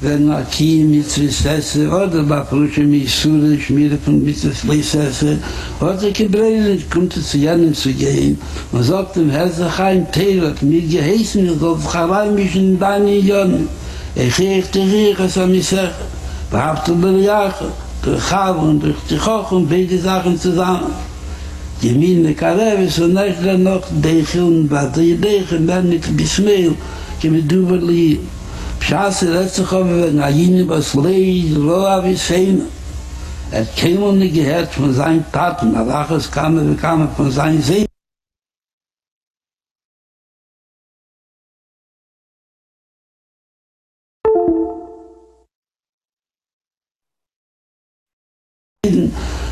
wenn 0.00 0.30
er 0.30 0.42
kiem 0.42 0.90
mit 0.90 1.08
Zwissesse, 1.08 1.88
oder 1.88 2.22
bei 2.22 2.40
Prusche 2.40 2.82
mit 2.82 3.08
Sure, 3.08 3.58
Schmiere 3.58 3.96
von 4.04 4.22
mit 4.22 4.38
Zwissesse, 4.38 5.38
oder 5.80 6.02
er 6.02 6.10
gebreitet, 6.10 6.90
kommt 6.90 7.12
zu 7.12 7.38
jenem 7.38 7.72
zu 7.72 7.92
gehen, 7.92 8.38
und 8.72 8.82
sagt 8.82 9.16
dem 9.16 9.30
Herr, 9.30 9.48
sich 9.48 9.78
ein 9.78 10.10
Teilert, 10.10 10.60
mir 10.62 10.82
geheißen, 10.82 11.48
sich 11.48 11.94
herein 11.94 12.34
mich 12.34 12.54
in 12.56 12.78
deine 12.78 13.16
Jönnen. 13.16 13.68
Ich 14.16 14.34
dich 14.36 14.68
hier, 14.74 15.20
es 15.20 15.38
am 15.38 15.54
ich 15.54 15.68
sage, 16.51 16.51
behaftet 16.51 17.03
der 17.03 17.11
Jache, 17.11 17.65
durch 18.03 18.23
Chava 18.29 18.61
und 18.61 18.83
durch 18.83 18.95
die 19.09 19.17
Koch 19.17 19.51
und 19.51 19.69
beide 19.69 19.97
Sachen 19.99 20.39
zusammen. 20.39 20.93
ימין 21.83 22.23
לקרב 22.23 22.79
וסונך 22.87 23.35
לנוח 23.41 23.85
דייכון 24.01 24.67
ועדי 24.69 25.17
דייכון 25.17 25.67
בנית 25.67 26.07
בסמיל 26.15 26.73
כמדובר 27.19 27.83
לי 27.83 28.17
פשעס 28.79 29.23
רצח 29.23 29.73
over 29.73 30.05
wenn 30.05 30.19
Ayini 30.19 30.63
was 30.69 30.95
leid 30.95 31.57
lo 31.57 31.85
avi 31.85 32.15
sein 32.15 32.61
er 33.51 33.65
käme 33.75 34.05
und 34.05 34.19
nicht 34.19 34.35
gehört 34.35 34.71
von 34.73 34.93
seinen 34.93 35.25
Taten 35.31 35.75
aber 35.75 36.11
es 36.17 36.29
kam 36.31 36.57
er 36.57 36.75
kam 36.75 37.09
von 37.17 37.31
seinen 37.31 37.61
Sehen 37.61 37.84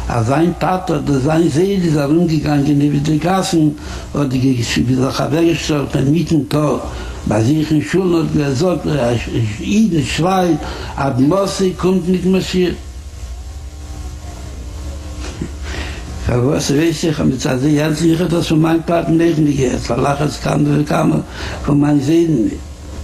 A 0.09 0.23
sein 0.23 0.55
Tat 0.59 0.91
oder 0.91 1.19
sein 1.21 1.51
Seele 1.51 1.87
ist 1.87 1.97
herumgegangen 1.97 2.81
über 2.81 2.99
die 2.99 3.19
Gassen 3.19 3.77
oder 4.13 4.27
die 4.27 4.63
Chabergestellt 5.17 5.93
beim 5.93 6.11
Mietentor 6.11 6.83
bei 7.27 7.43
sich 7.43 7.71
in 7.71 7.83
Schulen 7.83 8.15
und 8.15 8.35
gesagt, 8.35 8.87
er 8.87 9.13
ist 9.13 9.23
Ide, 9.61 10.03
Schreit, 10.05 10.59
ab 10.97 11.19
Mosse 11.19 11.71
kommt 11.71 12.07
nicht 12.09 12.25
mehr 12.25 12.41
schier. 12.41 12.75
Aber 16.29 16.49
was 16.53 16.71
weiß 16.71 17.05
ich, 17.05 17.19
aber 17.19 17.31
jetzt 17.31 17.47
also 17.47 17.67
jetzt 17.67 18.01
sicher, 18.01 18.27
dass 18.27 18.49
von 18.49 18.61
meinem 18.61 18.83
Paten 18.83 19.17
nicht 19.17 19.39
mehr 19.39 19.53
geht. 19.53 19.89
Weil 19.89 20.17
es 20.27 20.41
kam, 20.41 20.85
kam 20.87 21.25
von 21.65 21.81
meinen 21.81 22.03
Seelen 22.03 22.45
nicht. 22.45 22.57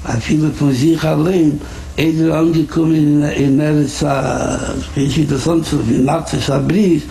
Weil 0.05 0.21
viele 0.21 0.51
von 0.51 0.73
sich 0.73 1.03
allein 1.03 1.61
Eider 2.01 2.39
angekommen 2.39 3.23
in 3.25 3.61
Eretsa, 3.61 4.59
ich 4.97 5.19
weiß 5.19 5.29
das 5.29 5.45
sonst, 5.45 5.75
in 5.87 6.07
Nazis, 6.07 6.49
Abris, 6.49 7.03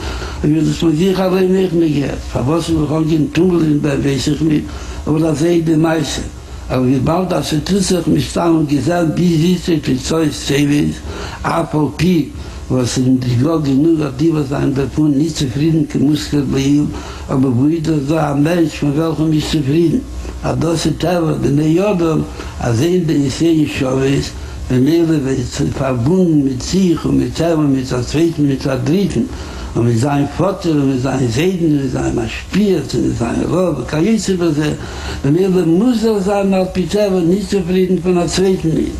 und 0.41 0.55
wir 0.55 0.63
das 0.63 0.77
von 0.77 0.97
sich 0.97 1.15
allein 1.15 1.51
nicht 1.51 1.73
mehr 1.73 1.87
gehört. 1.87 2.17
Verwassen 2.31 2.81
wir 2.81 2.89
auch 2.89 3.01
in 3.01 3.31
Tunnel, 3.31 3.61
in 3.65 3.81
der 3.83 4.03
ich 4.03 4.41
nicht, 4.41 4.63
aber 5.05 5.19
das 5.19 5.39
sehe 5.39 5.59
ich 5.59 5.65
die 5.65 5.75
meisten. 5.75 6.23
Aber 6.69 6.87
wie 6.87 6.97
bald 6.97 7.31
das 7.31 7.49
tut 7.49 7.83
sich 7.83 8.07
mit 8.07 8.23
Stamm 8.23 8.67
gesagt, 8.67 9.15
wie 9.15 9.53
ist 9.53 9.69
es 9.69 9.79
für 9.83 9.95
so 9.95 10.23
Sevis, 10.31 10.95
Apple 11.43 11.91
P, 11.95 12.31
was 12.69 12.97
in 12.97 13.19
die 13.19 13.37
Gott 13.43 13.65
genug 13.65 13.99
hat, 13.99 14.19
die 14.19 14.33
was 14.33 14.51
ein 14.51 14.73
Befund 14.73 15.17
nicht 15.17 15.37
zufrieden, 15.37 15.87
die 15.93 15.99
Muskel 15.99 16.41
bei 16.51 16.57
ihm, 16.59 16.87
aber 17.27 17.55
wo 17.55 17.67
ich 17.67 17.83
das 17.83 18.09
war, 18.09 18.33
ein 18.33 18.41
Mensch, 18.41 18.79
von 18.79 18.97
welchem 18.97 19.33
ist 19.33 19.51
zufrieden. 19.51 20.01
Aber 20.41 20.71
das 20.71 20.87
ist 20.87 21.03
wenn 21.03 21.57
der 21.57 21.69
Jodel, 21.69 22.23
als 22.59 22.79
er 22.81 22.89
in 22.89 23.05
der 23.05 23.17
Isee 23.17 23.67
schon 23.67 24.03
ist, 24.03 24.31
Wenn 24.69 24.85
wird 24.85 25.75
verbunden 25.75 26.43
mit 26.43 26.61
sich 26.61 27.03
und 27.03 27.17
mit 27.17 27.35
selber, 27.35 27.63
mit 27.63 27.89
der 27.89 28.03
Zweiten, 28.03 28.47
mit 28.47 28.63
der 28.63 28.77
Dritten, 28.77 29.27
und 29.73 29.87
mit 29.87 29.99
seinem 29.99 30.27
Vater, 30.27 30.69
und 30.69 30.93
mit 30.93 31.01
seinem 31.01 31.27
Seiden, 31.27 31.71
und 31.71 31.83
mit 31.85 31.91
seinem 31.91 32.29
Spiel, 32.29 32.75
und 32.75 33.07
mit 33.07 33.17
seinem 33.17 33.51
Rohr, 33.51 33.77
und 33.77 33.87
kann 33.87 34.05
ich 34.05 34.21
sogar 34.21 34.51
sehen, 34.51 34.77
wenn 35.23 35.35
er 35.37 35.49
muss 35.49 36.03
er 36.03 36.21
sein, 36.21 36.53
als 36.53 36.75
mit 36.75 36.91
Zerben 36.91 37.27
nicht 37.29 37.49
zufrieden 37.49 37.99
von 37.99 38.13
der 38.13 38.27
Zweiten 38.27 38.77
ist. 38.77 38.91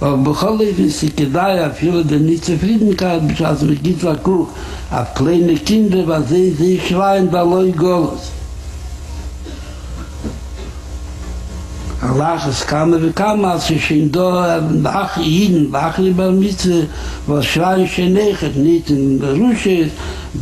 Aber 0.00 0.18
bevor 0.18 0.60
ich 0.60 0.76
mich 0.76 1.02
nicht 1.02 1.16
gedacht 1.16 1.58
habe, 1.58 1.74
ich 1.80 1.88
habe 1.88 2.16
nicht 2.16 2.44
zufrieden 2.44 2.94
gehabt, 2.94 3.32
ich 3.32 3.40
habe 3.40 3.64
mich 3.64 3.82
nicht 3.82 4.00
gedacht, 4.00 4.20
ich 4.90 5.14
kleine 5.18 5.54
Kinder, 5.54 6.06
weil 6.06 6.24
sie 6.24 6.78
schreien. 6.86 7.30
Allah 12.02 12.36
es 12.48 12.66
kam 12.66 12.90
wir 13.00 13.12
kam 13.12 13.44
als 13.44 13.70
ich 13.70 13.88
in 13.92 14.10
do 14.10 14.28
nach 14.88 15.16
ihn 15.18 15.70
nach 15.70 15.96
lieber 15.98 16.32
mit 16.32 16.58
was 17.28 17.46
schreien 17.46 17.86
schon 17.86 18.12
nicht 18.14 18.56
nicht 18.56 18.90
in 18.90 19.20
der 19.20 19.34
Rusche 19.34 19.88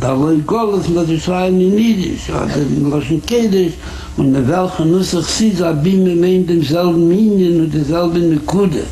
da 0.01 0.17
wo 0.17 0.31
ich 0.31 0.43
golos 0.47 0.87
mit 0.89 1.07
der 1.07 1.19
schreien 1.19 1.61
in 1.61 1.75
Niedisch 1.75 2.29
oder 2.29 2.55
in 2.55 2.89
Loschen 2.89 3.21
Kedisch 3.27 3.73
und 4.17 4.33
der 4.33 4.47
welche 4.47 4.83
nussig 4.85 5.25
sie 5.25 5.53
da 5.53 5.71
bin 5.71 6.03
mir 6.03 6.33
in 6.37 6.47
demselben 6.47 7.07
Minien 7.07 7.61
und 7.61 7.73
derselben 7.73 8.29
Mekude. 8.31 8.83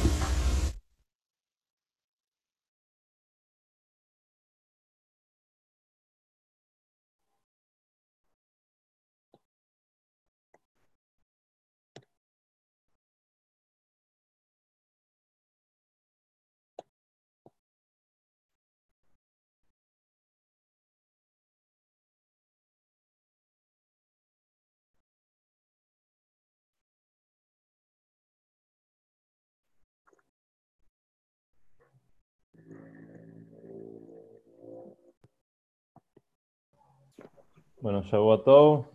Bueno, 37.82 38.02
Shavuot 38.04 38.88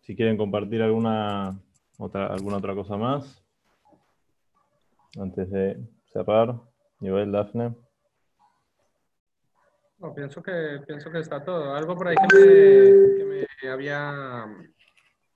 Si 0.00 0.16
quieren 0.16 0.38
compartir 0.38 0.80
alguna 0.80 1.58
otra, 1.98 2.26
alguna 2.26 2.56
otra 2.56 2.74
cosa 2.74 2.96
más, 2.96 3.42
antes 5.20 5.50
de 5.50 5.78
cerrar, 6.06 6.54
Joel, 7.00 7.30
Dafne. 7.30 7.74
No, 9.98 10.14
pienso 10.14 10.42
que, 10.42 10.80
pienso 10.86 11.10
que 11.10 11.18
está 11.18 11.44
todo. 11.44 11.74
Algo 11.74 11.94
por 11.94 12.08
ahí 12.08 12.16
que 12.16 12.36
me, 12.36 13.46
que 13.46 13.46
me 13.62 13.70
había, 13.70 14.46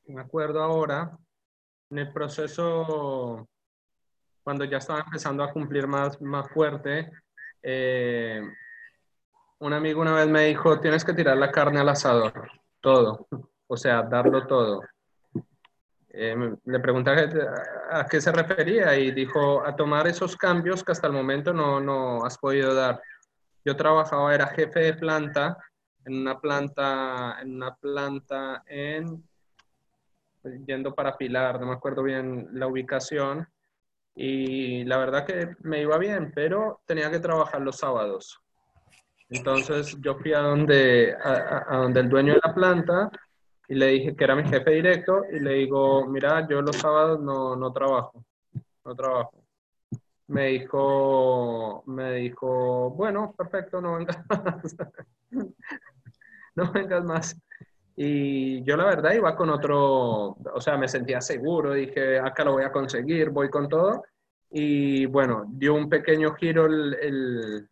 me 0.07 0.21
acuerdo 0.21 0.63
ahora, 0.63 1.19
en 1.91 1.99
el 1.99 2.13
proceso, 2.13 3.47
cuando 4.43 4.65
ya 4.65 4.79
estaba 4.79 5.01
empezando 5.01 5.43
a 5.43 5.53
cumplir 5.53 5.87
más, 5.87 6.21
más 6.23 6.49
fuerte, 6.51 7.11
eh, 7.63 8.43
un 9.61 9.73
amigo 9.73 10.01
una 10.01 10.15
vez 10.15 10.29
me 10.29 10.45
dijo, 10.45 10.81
tienes 10.81 11.05
que 11.05 11.13
tirar 11.13 11.37
la 11.37 11.51
carne 11.51 11.81
al 11.81 11.89
asador, 11.89 12.33
todo, 12.81 13.27
o 13.67 13.77
sea, 13.77 14.03
darlo 14.03 14.47
todo. 14.47 14.83
Eh, 16.11 16.35
le 16.65 16.81
pregunté 16.81 17.11
a, 17.91 18.07
qué 18.07 18.21
se 18.21 18.33
refería 18.33 18.97
y 18.97 19.13
dijo, 19.13 19.65
a 19.65 19.77
tomar 19.77 20.07
esos 20.07 20.37
cambios 20.37 20.83
que 20.83 20.93
hasta 20.93 21.07
el 21.07 21.13
momento 21.13 21.53
no, 21.53 21.81
no 21.81 22.25
has 22.25 22.39
podido 22.39 22.75
dar. 22.75 23.01
Yo 23.65 23.77
trabajaba, 23.77 24.35
era 24.35 24.47
jefe 24.49 24.81
de 24.81 24.95
planta 24.95 25.57
en 26.05 26.15
una 26.23 26.41
planta, 26.41 27.39
en 27.41 27.57
una 27.57 27.75
planta 27.77 28.63
en, 28.67 29.23
yendo 30.67 30.95
para 30.95 31.17
Pilar, 31.17 31.61
no 31.61 31.67
me 31.67 31.75
acuerdo 31.75 32.03
bien 32.03 32.49
la 32.53 32.67
ubicación, 32.67 33.47
y 34.15 34.85
la 34.85 34.97
verdad 34.97 35.25
que 35.25 35.55
me 35.61 35.83
iba 35.83 35.99
bien, 35.99 36.33
pero 36.35 36.81
tenía 36.87 37.11
que 37.11 37.21
trabajar 37.21 37.61
los 37.61 37.77
sábados. 37.77 38.41
Entonces 39.31 39.97
yo 40.01 40.15
fui 40.17 40.33
a 40.33 40.41
donde, 40.41 41.15
a, 41.23 41.77
donde 41.77 42.01
el 42.01 42.09
dueño 42.09 42.35
de 42.35 42.41
la 42.43 42.55
planta 42.55 43.11
y 43.69 43.75
le 43.75 43.89
dije 43.89 44.17
que 44.17 44.25
era 44.25 44.35
mi 44.35 44.49
jefe 44.49 44.71
directo 44.71 45.25
y 45.31 45.41
le 45.41 45.55
digo, 45.55 46.07
mira, 46.07 46.49
yo 46.49 46.63
los 46.63 46.77
sábados 46.77 47.21
no, 47.21 47.55
no 47.55 47.73
trabajo, 47.73 48.25
no 48.85 48.95
trabajo. 48.95 49.45
Me 50.29 50.49
dijo, 50.49 51.83
me 51.87 52.15
dijo, 52.15 52.91
bueno, 52.91 53.35
perfecto, 53.37 53.81
no 53.81 53.97
vengas 53.97 54.25
más. 54.29 54.77
no 56.57 56.73
vengas 56.73 57.05
más. 57.05 57.43
Y 57.97 58.63
yo 58.63 58.77
la 58.77 58.85
verdad 58.85 59.13
iba 59.13 59.37
con 59.37 59.51
otro, 59.51 60.37
o 60.55 60.61
sea, 60.61 60.77
me 60.79 60.89
sentía 60.89 61.21
seguro, 61.21 61.75
dije, 61.75 62.19
acá 62.19 62.45
lo 62.45 62.53
voy 62.53 62.65
a 62.65 62.73
conseguir, 62.73 63.31
voy 63.31 63.51
con 63.51 63.69
todo. 63.69 64.05
Y 64.51 65.05
bueno, 65.07 65.45
dio 65.49 65.75
un 65.75 65.89
pequeño 65.91 66.35
giro 66.35 66.67
el 66.67 67.69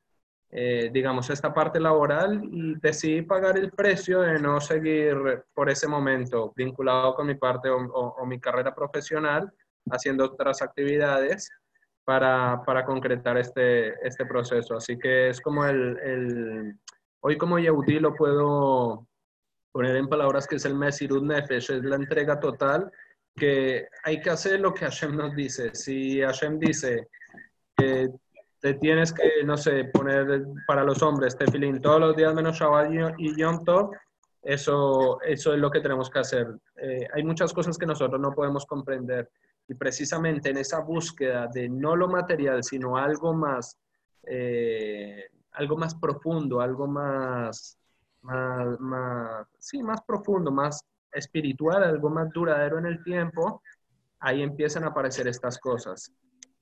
eh, 0.51 0.90
digamos, 0.93 1.28
esta 1.31 1.52
parte 1.52 1.81
laboral 1.81 2.40
y 2.44 2.74
decidí 2.81 3.23
pagar 3.23 3.59
el 3.59 3.70
precio 3.73 4.20
de 4.20 4.39
no 4.39 4.60
seguir 4.60 5.44
por 5.52 5.68
ese 5.68 5.89
momento 5.89 6.52
vinculado 6.55 7.14
con 7.14 7.27
mi 7.27 7.35
parte 7.35 7.68
o, 7.68 8.24
mi 8.27 8.40
carrera 8.40 8.74
profesional, 8.74 9.52
haciendo 9.90 10.24
otras 10.24 10.62
actividades 10.62 11.51
para, 12.05 12.62
para, 12.64 12.85
concretar 12.85 13.36
este, 13.39 13.94
este 14.06 14.24
proceso. 14.24 14.77
Así 14.77 14.98
que 14.98 15.31
es 15.31 15.40
como 15.40 15.64
el, 15.66 15.98
el 15.98 16.78
hoy 17.20 17.36
como 17.36 17.59
Yehudi 17.59 17.98
lo 17.98 18.14
puedo 18.14 19.06
poner 19.73 19.97
en 19.97 20.09
palabras 20.09 20.47
que 20.47 20.56
es 20.56 20.64
el 20.64 20.74
Mesirut 20.74 21.24
Nefesh, 21.24 21.70
es 21.70 21.82
la 21.82 21.97
entrega 21.97 22.39
total 22.40 22.90
que 23.36 23.89
hay 24.02 24.20
que 24.20 24.31
hacer 24.31 24.60
lo 24.60 24.73
que 24.73 24.86
Hashem 24.86 25.14
nos 25.14 25.35
dice. 25.36 25.74
Si 25.74 26.20
Hashem 26.23 26.59
dice 26.59 27.09
que 27.77 28.09
tienes 28.74 29.12
que, 29.12 29.44
no 29.44 29.56
sé, 29.56 29.84
poner 29.84 30.44
para 30.66 30.84
los 30.84 31.02
hombres 31.02 31.36
tefilín 31.36 31.80
todos 31.80 32.01
los 32.01 32.16
días 32.16 32.34
menos 32.34 32.59
Shabbat 32.59 32.90
y 33.18 33.40
Yom 33.40 33.64
Tov, 33.64 33.90
eso, 34.43 35.20
eso 35.22 35.55
es 35.55 35.59
lo 35.59 35.70
que 35.70 35.80
tenemos 35.80 36.09
que 36.09 36.18
hacer. 36.20 36.47
Eh, 36.76 37.06
hay 37.12 37.24
muchas 37.24 37.52
cosas 37.52 37.76
que 37.76 37.86
nosotros 37.86 38.20
no 38.20 38.32
podemos 38.32 38.64
comprender 38.64 39.30
y 39.68 39.74
precisamente 39.74 40.51
en 40.51 40.59
esa 40.59 40.80
búsqueda 40.80 41.48
de 41.52 41.68
no 41.68 41.97
lo 41.97 42.09
material, 42.09 42.62
sino 42.62 42.97
algo 42.97 43.34
más, 43.34 43.76
eh, 44.24 45.24
algo 45.52 45.76
más 45.76 45.94
profundo, 45.97 46.60
algo 46.60 46.86
más, 46.86 47.76
más, 48.22 48.78
más, 48.78 49.47
sí, 49.59 49.82
más 49.82 50.01
profundo, 50.02 50.52
más 50.52 50.80
espiritual, 51.12 51.82
algo 51.82 52.10
más 52.10 52.30
duradero 52.30 52.78
en 52.78 52.86
el 52.86 53.02
tiempo, 53.02 53.62
ahí 54.20 54.43
empiezan 54.43 54.84
a 54.84 54.88
aparecer 54.88 55.26
estas 55.26 55.59
cosas 55.59 56.12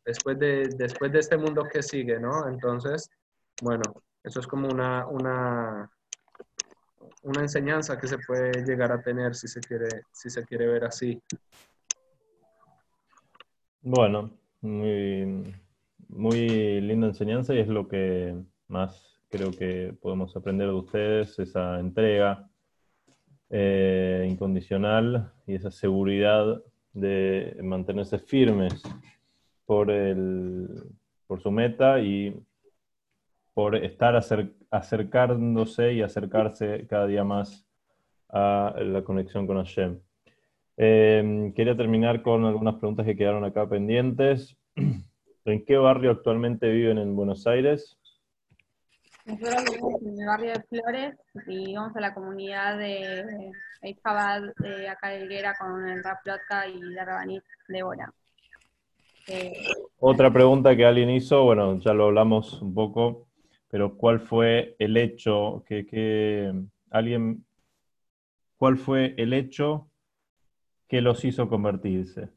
después 0.04 0.38
de, 0.38 0.68
después 0.76 1.12
de 1.12 1.20
este 1.20 1.36
mundo 1.36 1.64
que 1.64 1.82
sigue, 1.82 2.18
¿no? 2.18 2.48
Entonces, 2.48 3.10
bueno, 3.62 3.82
eso 4.22 4.40
es 4.40 4.46
como 4.46 4.68
una, 4.68 5.06
una, 5.06 5.90
una 7.22 7.40
enseñanza 7.40 7.98
que 7.98 8.08
se 8.08 8.18
puede 8.18 8.64
llegar 8.64 8.92
a 8.92 9.02
tener 9.02 9.34
si 9.34 9.48
se 9.48 9.60
quiere, 9.60 9.88
si 10.12 10.30
se 10.30 10.44
quiere 10.44 10.66
ver 10.66 10.84
así. 10.84 11.20
Bueno, 13.82 14.30
muy, 14.60 15.54
muy 16.08 16.80
linda 16.80 17.08
enseñanza 17.08 17.54
y 17.54 17.60
es 17.60 17.68
lo 17.68 17.86
que 17.86 18.34
más 18.68 19.20
creo 19.28 19.50
que 19.50 19.94
podemos 20.00 20.36
aprender 20.36 20.68
de 20.68 20.74
ustedes, 20.74 21.38
esa 21.38 21.80
entrega 21.80 22.48
eh, 23.50 24.26
incondicional 24.30 25.32
y 25.46 25.54
esa 25.54 25.70
seguridad 25.70 26.62
de 26.92 27.58
mantenerse 27.62 28.18
firmes 28.18 28.82
por, 29.66 29.90
el, 29.90 30.68
por 31.26 31.40
su 31.42 31.50
meta 31.50 32.00
y 32.00 32.34
por 33.54 33.76
estar 33.76 34.20
acercándose 34.70 35.92
y 35.92 36.02
acercarse 36.02 36.86
cada 36.88 37.06
día 37.06 37.24
más 37.24 37.66
a 38.28 38.74
la 38.78 39.02
conexión 39.02 39.46
con 39.46 39.58
Hashem. 39.58 40.00
Em, 40.76 41.52
quería 41.54 41.76
terminar 41.76 42.20
con 42.22 42.44
algunas 42.44 42.74
preguntas 42.76 43.06
que 43.06 43.16
quedaron 43.16 43.44
acá 43.44 43.68
pendientes. 43.68 44.56
¿En 45.44 45.64
qué 45.64 45.76
barrio 45.76 46.10
actualmente 46.10 46.68
viven 46.68 46.98
en 46.98 47.14
Buenos 47.14 47.46
Aires? 47.46 47.96
Nosotros 49.24 49.64
vivimos 49.70 50.02
en 50.02 50.20
el 50.20 50.26
barrio 50.26 50.52
de 50.52 50.62
Flores 50.64 51.14
y 51.46 51.74
vamos 51.74 51.96
a 51.96 52.00
la 52.00 52.12
comunidad 52.12 52.78
de 52.78 53.52
Chabad 54.02 54.42
de 54.58 54.88
acá 54.88 55.10
de 55.10 55.24
Higuera 55.24 55.54
con 55.58 55.88
el 55.88 56.02
Raplotka 56.02 56.66
y 56.66 56.80
la 56.80 57.04
Rabanit 57.04 57.42
de 57.68 57.82
Bora. 57.82 58.12
Otra 59.98 60.32
pregunta 60.32 60.76
que 60.76 60.84
alguien 60.84 61.10
hizo, 61.10 61.44
bueno, 61.44 61.78
ya 61.80 61.94
lo 61.94 62.04
hablamos 62.04 62.60
un 62.60 62.74
poco, 62.74 63.28
pero 63.68 63.96
¿cuál 63.96 64.20
fue 64.20 64.76
el 64.78 64.96
hecho 64.96 65.64
que, 65.66 65.86
que 65.86 66.52
alguien, 66.90 67.44
cuál 68.56 68.76
fue 68.76 69.14
el 69.16 69.32
hecho 69.32 69.88
que 70.88 71.00
los 71.00 71.24
hizo 71.24 71.48
convertirse? 71.48 72.28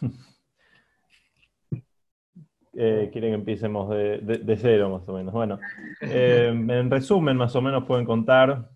Eh, 2.76 3.08
quieren 3.12 3.30
que 3.30 3.34
empecemos 3.36 3.88
de, 3.88 4.56
cero 4.60 4.90
más 4.90 5.08
o 5.08 5.12
menos. 5.12 5.32
Bueno, 5.32 5.60
eh, 6.00 6.48
en 6.48 6.90
resumen, 6.90 7.36
más 7.36 7.54
o 7.54 7.62
menos 7.62 7.84
pueden 7.84 8.04
contar 8.04 8.68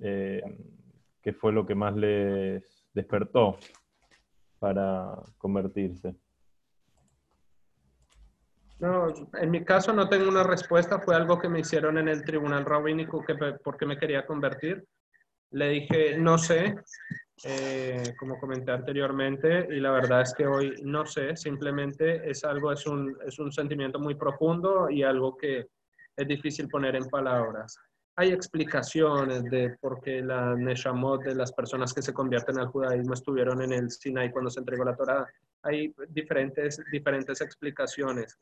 eh, 0.00 0.42
qué 1.22 1.32
fue 1.32 1.50
lo 1.52 1.64
que 1.64 1.74
más 1.74 1.96
les 1.96 2.84
despertó 2.92 3.56
para 4.58 5.14
convertirse. 5.38 6.14
No, 8.82 9.14
en 9.34 9.50
mi 9.52 9.64
caso 9.64 9.92
no 9.92 10.08
tengo 10.08 10.28
una 10.28 10.42
respuesta, 10.42 10.98
fue 10.98 11.14
algo 11.14 11.38
que 11.38 11.48
me 11.48 11.60
hicieron 11.60 11.98
en 11.98 12.08
el 12.08 12.24
tribunal 12.24 12.64
rabínico 12.64 13.22
que 13.24 13.36
porque 13.62 13.86
me 13.86 13.96
quería 13.96 14.26
convertir. 14.26 14.84
Le 15.52 15.68
dije, 15.68 16.18
no 16.18 16.36
sé, 16.36 16.74
eh, 17.44 18.02
como 18.18 18.40
comenté 18.40 18.72
anteriormente, 18.72 19.68
y 19.70 19.78
la 19.78 19.92
verdad 19.92 20.22
es 20.22 20.34
que 20.34 20.48
hoy 20.48 20.74
no 20.82 21.06
sé, 21.06 21.36
simplemente 21.36 22.28
es 22.28 22.42
algo, 22.42 22.72
es 22.72 22.84
un, 22.84 23.16
es 23.24 23.38
un 23.38 23.52
sentimiento 23.52 24.00
muy 24.00 24.16
profundo 24.16 24.90
y 24.90 25.04
algo 25.04 25.36
que 25.36 25.68
es 26.16 26.26
difícil 26.26 26.66
poner 26.66 26.96
en 26.96 27.04
palabras. 27.04 27.78
Hay 28.16 28.32
explicaciones 28.32 29.44
de 29.44 29.76
por 29.80 30.00
qué 30.00 30.22
la 30.22 30.56
Neshamot 30.56 31.22
de 31.22 31.36
las 31.36 31.52
personas 31.52 31.94
que 31.94 32.02
se 32.02 32.12
convierten 32.12 32.58
al 32.58 32.66
judaísmo 32.66 33.14
estuvieron 33.14 33.62
en 33.62 33.74
el 33.74 33.92
Sinai 33.92 34.32
cuando 34.32 34.50
se 34.50 34.58
entregó 34.58 34.84
la 34.84 34.96
Torah. 34.96 35.24
Hay 35.62 35.94
diferentes, 36.08 36.82
diferentes 36.90 37.40
explicaciones. 37.40 38.36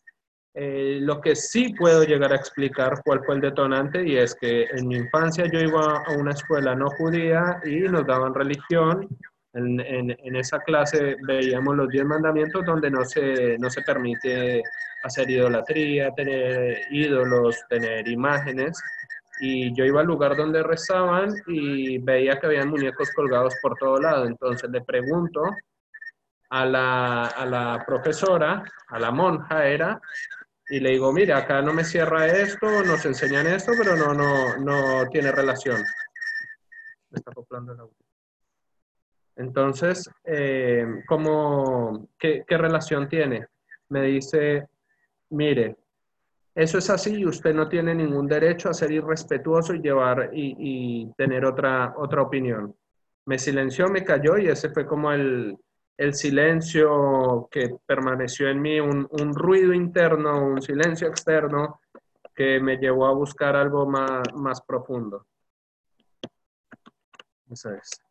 Eh, 0.52 0.98
lo 1.01 1.20
que 1.20 1.36
sí 1.36 1.74
puedo 1.78 2.02
llegar 2.02 2.32
a 2.32 2.36
explicar 2.36 3.01
cuál 3.05 3.24
fue 3.24 3.36
el 3.36 3.40
detonante 3.40 4.05
y 4.05 4.16
es 4.16 4.35
que 4.35 4.64
en 4.64 4.89
mi 4.89 4.97
infancia 4.97 5.44
yo 5.47 5.60
iba 5.60 6.02
a 6.05 6.12
una 6.18 6.32
escuela 6.32 6.74
no 6.74 6.90
judía 6.90 7.60
y 7.64 7.81
nos 7.82 8.05
daban 8.06 8.35
religión. 8.35 9.09
En, 9.52 9.81
en, 9.81 10.36
esa 10.36 10.60
clase 10.60 11.16
veíamos 11.27 11.77
los 11.77 11.89
diez 11.89 12.05
mandamientos 12.05 12.64
donde 12.64 12.90
no 12.90 13.05
se, 13.05 13.59
no 13.59 13.68
se 13.68 13.82
permite 13.82 14.62
hacer 15.02 15.31
idolatría, 15.31 16.10
tener 16.12 16.78
ídolos, 16.90 17.56
tener 17.68 18.06
imágenes. 18.09 18.81
Y 19.40 19.74
yo 19.74 19.85
iba 19.85 20.01
al 20.01 20.06
lugar 20.06 20.36
donde 20.36 20.62
rezaban 20.62 21.35
y 21.47 21.98
veía 21.98 22.39
que 22.39 22.47
habían 22.47 22.68
muñecos 22.68 23.10
colgados 23.12 23.55
por 23.62 23.77
todo 23.77 23.98
lado. 23.98 24.27
Entonces 24.27 24.68
le 24.70 24.82
pregunto 24.82 25.43
a 26.51 26.66
la, 26.66 27.27
a 27.27 27.47
la 27.47 27.85
profesora, 27.86 28.62
a 28.89 28.98
la 28.98 29.10
monja 29.10 29.66
era, 29.66 30.01
y 30.71 30.79
le 30.79 30.91
digo, 30.91 31.13
mira, 31.13 31.39
acá 31.39 31.61
no 31.63 31.73
me 31.73 31.83
cierra 31.83 32.29
esto, 32.29 32.85
nos 32.85 33.05
enseñan 33.05 33.49
esto, 33.49 33.75
pero 33.77 33.97
no, 33.97 34.15
no, 34.15 34.57
no 34.57 35.09
tiene 35.09 35.33
relación. 35.33 35.85
Me 37.11 37.19
está 37.19 37.33
acoplando 37.33 37.73
el 37.73 37.81
audio. 37.81 37.97
Entonces, 39.35 40.09
eh, 40.25 40.87
¿cómo, 41.07 42.09
qué, 42.17 42.45
qué, 42.47 42.57
relación 42.57 43.09
tiene? 43.09 43.49
Me 43.89 44.03
dice, 44.03 44.69
mire, 45.31 45.77
eso 46.55 46.79
es 46.79 46.89
así 46.89 47.17
y 47.17 47.27
usted 47.27 47.53
no 47.53 47.69
tiene 47.69 47.93
ningún 47.93 48.29
derecho 48.29 48.69
a 48.69 48.75
ser 48.75 48.93
irrespetuoso 48.93 49.75
y 49.75 49.81
llevar 49.81 50.31
y, 50.33 50.55
y 50.57 51.13
tener 51.15 51.45
otra, 51.45 51.95
otra 51.97 52.23
opinión. 52.23 52.77
Me 53.27 53.41
silenció, 53.41 53.89
me 53.89 54.05
cayó 54.05 54.39
y 54.39 54.47
ese 54.47 54.71
fue 54.71 54.87
como 54.87 55.11
el, 55.11 55.57
el 56.01 56.14
silencio 56.14 57.47
que 57.51 57.77
permaneció 57.85 58.48
en 58.48 58.62
mí, 58.62 58.81
un, 58.81 59.35
ruido 59.35 59.74
interno, 59.74 60.47
un 60.47 60.62
silencio 60.62 61.06
externo 61.06 61.78
que 62.35 62.59
me 62.59 62.78
llevó 62.78 63.05
a 63.05 63.12
buscar 63.12 63.55
algo 63.55 63.85
más, 63.85 64.22
más 64.35 64.62
profundo. 64.62 65.27
Eso 67.51 67.74
es. 67.74 68.02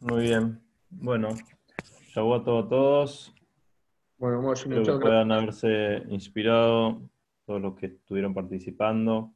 Muy 0.00 0.24
bien. 0.24 0.62
Bueno, 0.90 1.30
chau 2.12 2.34
a 2.34 2.44
todos. 2.44 3.34
Bueno, 4.18 4.42
muchas 4.42 4.64
que 4.66 4.98
puedan 5.00 5.32
haberse 5.32 6.02
inspirado 6.10 7.00
todos 7.46 7.62
los 7.62 7.74
que 7.76 7.86
estuvieron 7.86 8.34
participando 8.34 9.32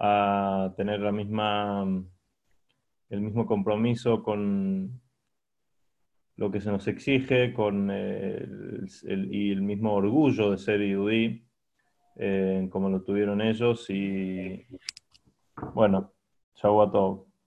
a 0.00 0.72
tener 0.78 1.00
la 1.00 1.12
misma 1.12 1.84
el 3.14 3.20
mismo 3.20 3.46
compromiso 3.46 4.22
con 4.22 5.00
lo 6.36 6.50
que 6.50 6.60
se 6.60 6.70
nos 6.70 6.86
exige 6.88 7.54
con 7.54 7.90
el, 7.90 8.88
y 9.30 9.52
el 9.52 9.62
mismo 9.62 9.94
orgullo 9.94 10.50
de 10.50 10.58
ser 10.58 10.82
IUD, 10.82 11.40
eh, 12.16 12.68
como 12.70 12.90
lo 12.90 13.02
tuvieron 13.02 13.40
ellos. 13.40 13.88
Y 13.88 14.66
bueno. 15.74 16.10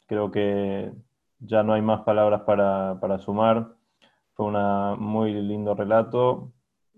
Creo 0.07 0.31
que 0.31 0.91
ya 1.39 1.64
no 1.64 1.73
hay 1.73 1.81
más 1.81 2.02
palabras 2.02 2.41
para, 2.44 2.98
para 3.02 3.19
sumar. 3.19 3.76
Fue 4.34 4.45
un 4.45 4.99
muy 4.99 5.34
lindo 5.34 5.76
relato 5.76 6.53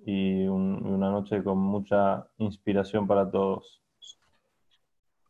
y 0.05 0.45
una 0.45 1.09
noche 1.09 1.43
con 1.43 1.57
mucha 1.57 2.27
inspiración 2.37 3.07
para 3.07 3.31
todos. 3.31 3.81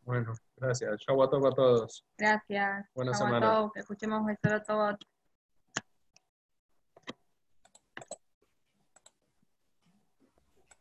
Bueno. 0.03 0.33
Gracias. 0.59 0.99
Chau 1.01 1.21
a 1.23 1.29
todos. 1.29 2.05
Gracias. 2.17 2.85
Buena 2.93 3.13
semana. 3.13 3.69
Que 3.73 3.79
escuchemos 3.79 4.25
el. 4.25 4.97